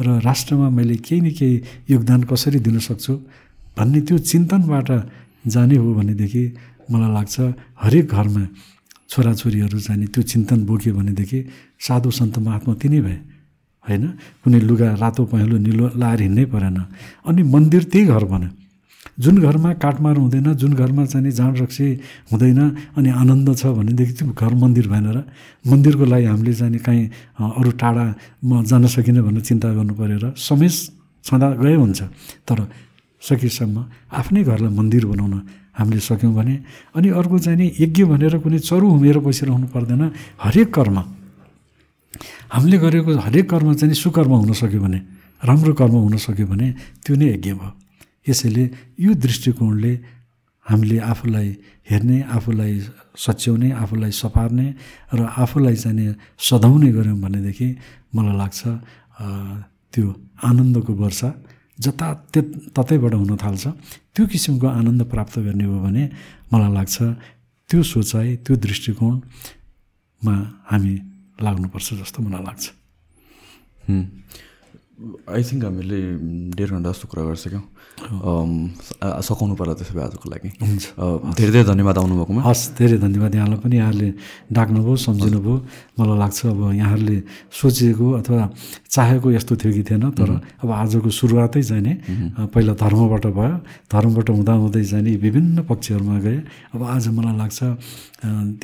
र 0.00 0.06
राष्ट्रमा 0.20 0.68
मैले 0.70 0.96
केही 0.98 1.20
न 1.20 1.30
केही 1.30 1.62
योगदान 1.90 2.22
कसरी 2.26 2.58
दिन 2.58 2.78
सक्छु 2.82 3.12
भन्ने 3.78 4.00
त्यो 4.00 4.18
चिन्तनबाट 4.18 4.88
जाने 5.46 5.76
हो 5.76 5.94
भनेदेखि 5.94 6.42
मलाई 6.90 7.12
लाग्छ 7.14 7.36
हरेक 7.82 8.06
घरमा 8.10 8.44
छोराछोरीहरू 9.08 9.78
जाने 9.78 10.06
त्यो 10.10 10.22
चिन्तन 10.22 10.66
बोक्यो 10.66 10.94
भनेदेखि 10.94 11.40
साधु 11.78 12.10
सन्त 12.10 12.38
महात्मा 12.42 12.74
तिनै 12.74 13.00
भए 13.06 13.18
होइन? 13.86 14.04
कुनै 14.42 14.58
लुगा 14.66 14.88
रातो 14.98 15.22
पहेँलो 15.30 15.56
निलो 15.62 15.86
लाएर 15.94 16.20
हिँड्नै 16.26 16.44
परेन। 16.50 16.78
अनि 17.26 17.42
मन्दिर 17.42 17.82
त्यही 17.86 18.06
घर 18.06 18.24
बन्यो 18.26 18.65
जुन 19.18 19.36
घरमा 19.40 19.72
काटमार 19.80 20.16
हुँदैन 20.16 20.54
जुन 20.54 20.72
घरमा 20.74 21.04
चाहिँ 21.06 21.30
जाँड 21.30 21.56
रक्सी 21.60 21.86
हुँदैन 22.32 22.60
अनि 22.96 23.08
आनन्द 23.10 23.48
छ 23.56 23.72
भनेदेखि 23.72 24.12
त्यो 24.12 24.32
घर 24.32 24.52
मन्दिर 24.54 24.86
भएन 24.88 25.06
र 25.16 25.18
मन्दिरको 25.64 26.04
लागि 26.04 26.26
हामीले 26.26 26.52
चाहिँ 26.52 26.78
काहीँ 26.78 27.04
अरू 27.40 27.70
टाढामा 27.80 28.56
जान 28.62 28.86
सकिनँ 28.86 29.22
भनेर 29.24 29.42
चिन्ता 29.42 29.68
गर्नु 29.72 29.94
पऱ्यो 29.96 30.18
र 30.20 30.26
समय 30.36 30.68
छँदा 31.24 31.48
गए 31.64 31.74
हुन्छ। 31.74 32.00
तर 32.44 32.58
सकेसम्म 33.22 33.76
आफ्नै 34.12 34.42
घरलाई 34.44 34.72
मन्दिर 34.76 35.04
बनाउन 35.08 35.34
हामीले 35.80 36.00
सक्यौँ 36.00 36.32
भने 36.36 36.54
अनि 36.94 37.08
अर्को 37.08 37.36
चाहिँ 37.40 37.58
नि 37.58 37.66
यज्ञ 37.80 38.04
भनेर 38.04 38.34
कुनै 38.44 38.58
चरु 38.60 38.86
हुमेर 38.86 39.18
बसिरहनु 39.24 39.66
पर्दैन 39.72 40.02
हरेक 40.44 40.68
कर्म। 40.76 40.96
हामीले 42.52 42.76
गरेको 42.84 43.10
हरेक 43.16 43.46
कर्म 43.50 43.74
चाहिँ 43.74 43.94
सुकर्म 43.96 44.32
हुन 44.44 44.52
सक्यो 44.52 44.80
भने 44.80 44.98
राम्रो 45.40 45.72
कर्म 45.72 45.94
हुन 46.04 46.16
सक्यो 46.16 46.46
भने 46.46 46.66
त्यो 47.04 47.16
नै 47.16 47.26
यज्ञ 47.34 47.52
भयो। 47.60 47.85
यसैले 48.28 48.64
यो 48.98 49.14
दृष्टिकोणले 49.14 49.92
हामीले 50.66 50.98
आफूलाई 51.12 51.48
हेर्ने 51.90 52.18
आफूलाई 52.36 52.74
सच्याउने 53.16 53.70
आफूलाई 53.82 54.10
सपार्ने 54.22 54.66
र 55.14 55.20
आफूलाई 55.42 55.76
चाहिँ 55.76 56.14
सधाउने 56.38 56.90
गऱ्यौँ 56.92 57.18
भनेदेखि 57.22 57.68
मलाई 58.14 58.36
लाग्छ 58.36 58.60
त्यो 59.92 60.06
आनन्दको 60.42 60.92
वर्षा 60.92 61.30
जता 61.80 62.06
ततैबाट 62.76 63.14
हुन 63.14 63.36
थाल्छ। 63.36 63.64
त्यो 64.14 64.24
किसिमको 64.32 64.66
आनन्द 64.66 65.02
प्राप्त 65.12 65.38
गर्ने 65.46 65.64
हो 65.64 65.76
भने 65.84 66.04
मलाई 66.52 66.72
लाग्छ 66.72 66.96
त्यो 67.70 67.82
सोचाइ 67.82 68.36
त्यो 68.44 68.54
दृष्टिकोणमा 68.56 70.34
हामी 70.70 70.94
लाग्नुपर्छ 71.44 71.88
जस्तो 72.00 72.18
मलाई 72.22 72.42
लाग्छ। 72.48 72.64
आई 74.96 75.42
थिङ्क 75.44 75.64
हामीले 75.64 75.98
डेढ 76.56 76.70
घन्टा 76.72 76.88
जस्तो 76.88 77.06
कुरा 77.12 77.22
गरिसक्यौँ। 77.28 77.64
सघाउनु 79.28 79.54
पर्ला 79.60 79.74
त्यसो 79.76 79.92
भए 79.92 80.04
आजको 80.08 80.26
लागि। 80.32 80.48
हुन्छ। 80.56 80.84
धेरै 81.36 81.52
धेरै 81.52 81.64
धन्यवाद 81.68 81.96
आउनुभएकोमा। 82.00 82.42
हस् 82.48 82.64
धेरै 82.80 82.96
धन्यवाद 83.04 83.32
यहाँलाई 83.36 83.60
पनि। 83.60 83.76
यहाँले 83.76 84.08
डाक्नुभयो 84.56 84.96
सम्झिनुभयो। 84.96 85.54
मलाई 85.96 86.18
लाग्छ 86.18 86.40
अब 86.46 86.60
यहाँहरूले 86.76 87.16
सोचेको 87.50 88.06
अथवा 88.20 88.44
चाहेको 88.94 89.28
यस्तो 89.32 89.54
थियो 89.56 89.72
कि 89.72 89.82
थिएन 89.88 90.04
तर 90.12 90.30
अब 90.62 90.70
आजको 90.70 91.08
सुरुवातै 91.08 91.62
चाहिँ 91.62 91.82
नि 91.82 91.92
पहिला 92.52 92.72
धर्मबाट 92.76 93.24
भयो 93.32 93.56
धर्मबाट 93.88 94.28
हुँदा 94.30 94.52
हुँदै 94.60 94.84
चाहिँ 94.84 95.04
नि 95.04 95.12
विभिन्न 95.16 95.64
पक्षहरूमा 95.64 96.16
गए। 96.20 96.38
अब 96.74 96.80
आज 96.84 97.08
मलाई 97.16 97.36
लाग्छ 97.36 97.58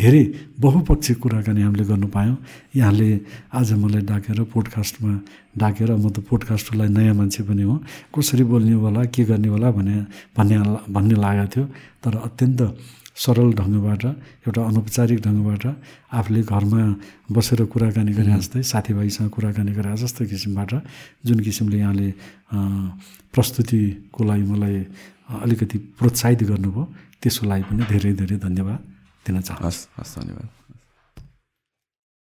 धेरै 0.01 0.25
बहुपक्षी 0.61 1.13
कुराकानी 1.21 1.61
हामीले 1.63 1.85
गर्नु 1.89 2.09
पायौँ। 2.13 2.37
यहाँले 2.77 3.09
आज 3.53 3.73
मलाई 3.81 4.03
डाकेर 4.13 4.39
पोडकास्टमा 4.53 5.13
डाकेर 5.57 5.91
म 5.97 6.09
त 6.13 6.21
पोडकास्टलाई 6.29 6.89
नयाँ 6.89 7.15
मान्छे 7.17 7.43
पनि 7.49 7.63
हो। 7.65 7.75
कसरी 8.13 8.45
बोल्ने 8.45 8.77
होला 8.77 9.03
के 9.09 9.25
गर्ने 9.25 9.49
होला 9.49 9.69
भने 9.73 9.97
भन्ने 10.37 10.57
भन्ने 10.93 11.15
लागेको 11.17 11.49
थियो। 11.53 11.65
तर 12.05 12.13
अत्यन्त 12.29 12.61
सरल 13.17 13.53
ढङ्गबाट 13.53 14.03
एउटा 14.47 14.61
अनौपचारिक 14.71 15.19
ढङ्गबाट 15.21 15.65
आफूले 16.13 16.41
घरमा 16.43 16.83
बसेर 17.31 17.61
कुराकानी 17.73 18.13
गरे 18.13 18.33
जस्तै 18.41 18.63
साथीभाइसँग 18.73 19.31
कुराकानी 19.31 19.73
गरे 19.73 19.97
जस्तो 20.03 20.25
किसिमबाट 20.33 20.71
जुन 21.27 21.39
किसिमले 21.41 21.79
यहाँले 21.79 22.09
प्रस्तुतिको 23.35 24.21
लागि 24.25 24.45
मलाई 24.53 24.77
अलिकति 25.45 25.79
प्रोत्साहित 25.99 26.41
गर्नुभयो 26.51 26.83
त्यसको 27.21 27.45
लागि 27.47 27.65
पनि 27.69 27.83
धेरै 27.93 28.13
धेरै 28.21 28.37
धन्यवाद 28.47 28.79
दिन 29.27 29.41
चाहन्छु। 29.41 29.67
हस् 29.67 29.81
हस् 29.99 30.15
धन्यवाद। 30.19 30.62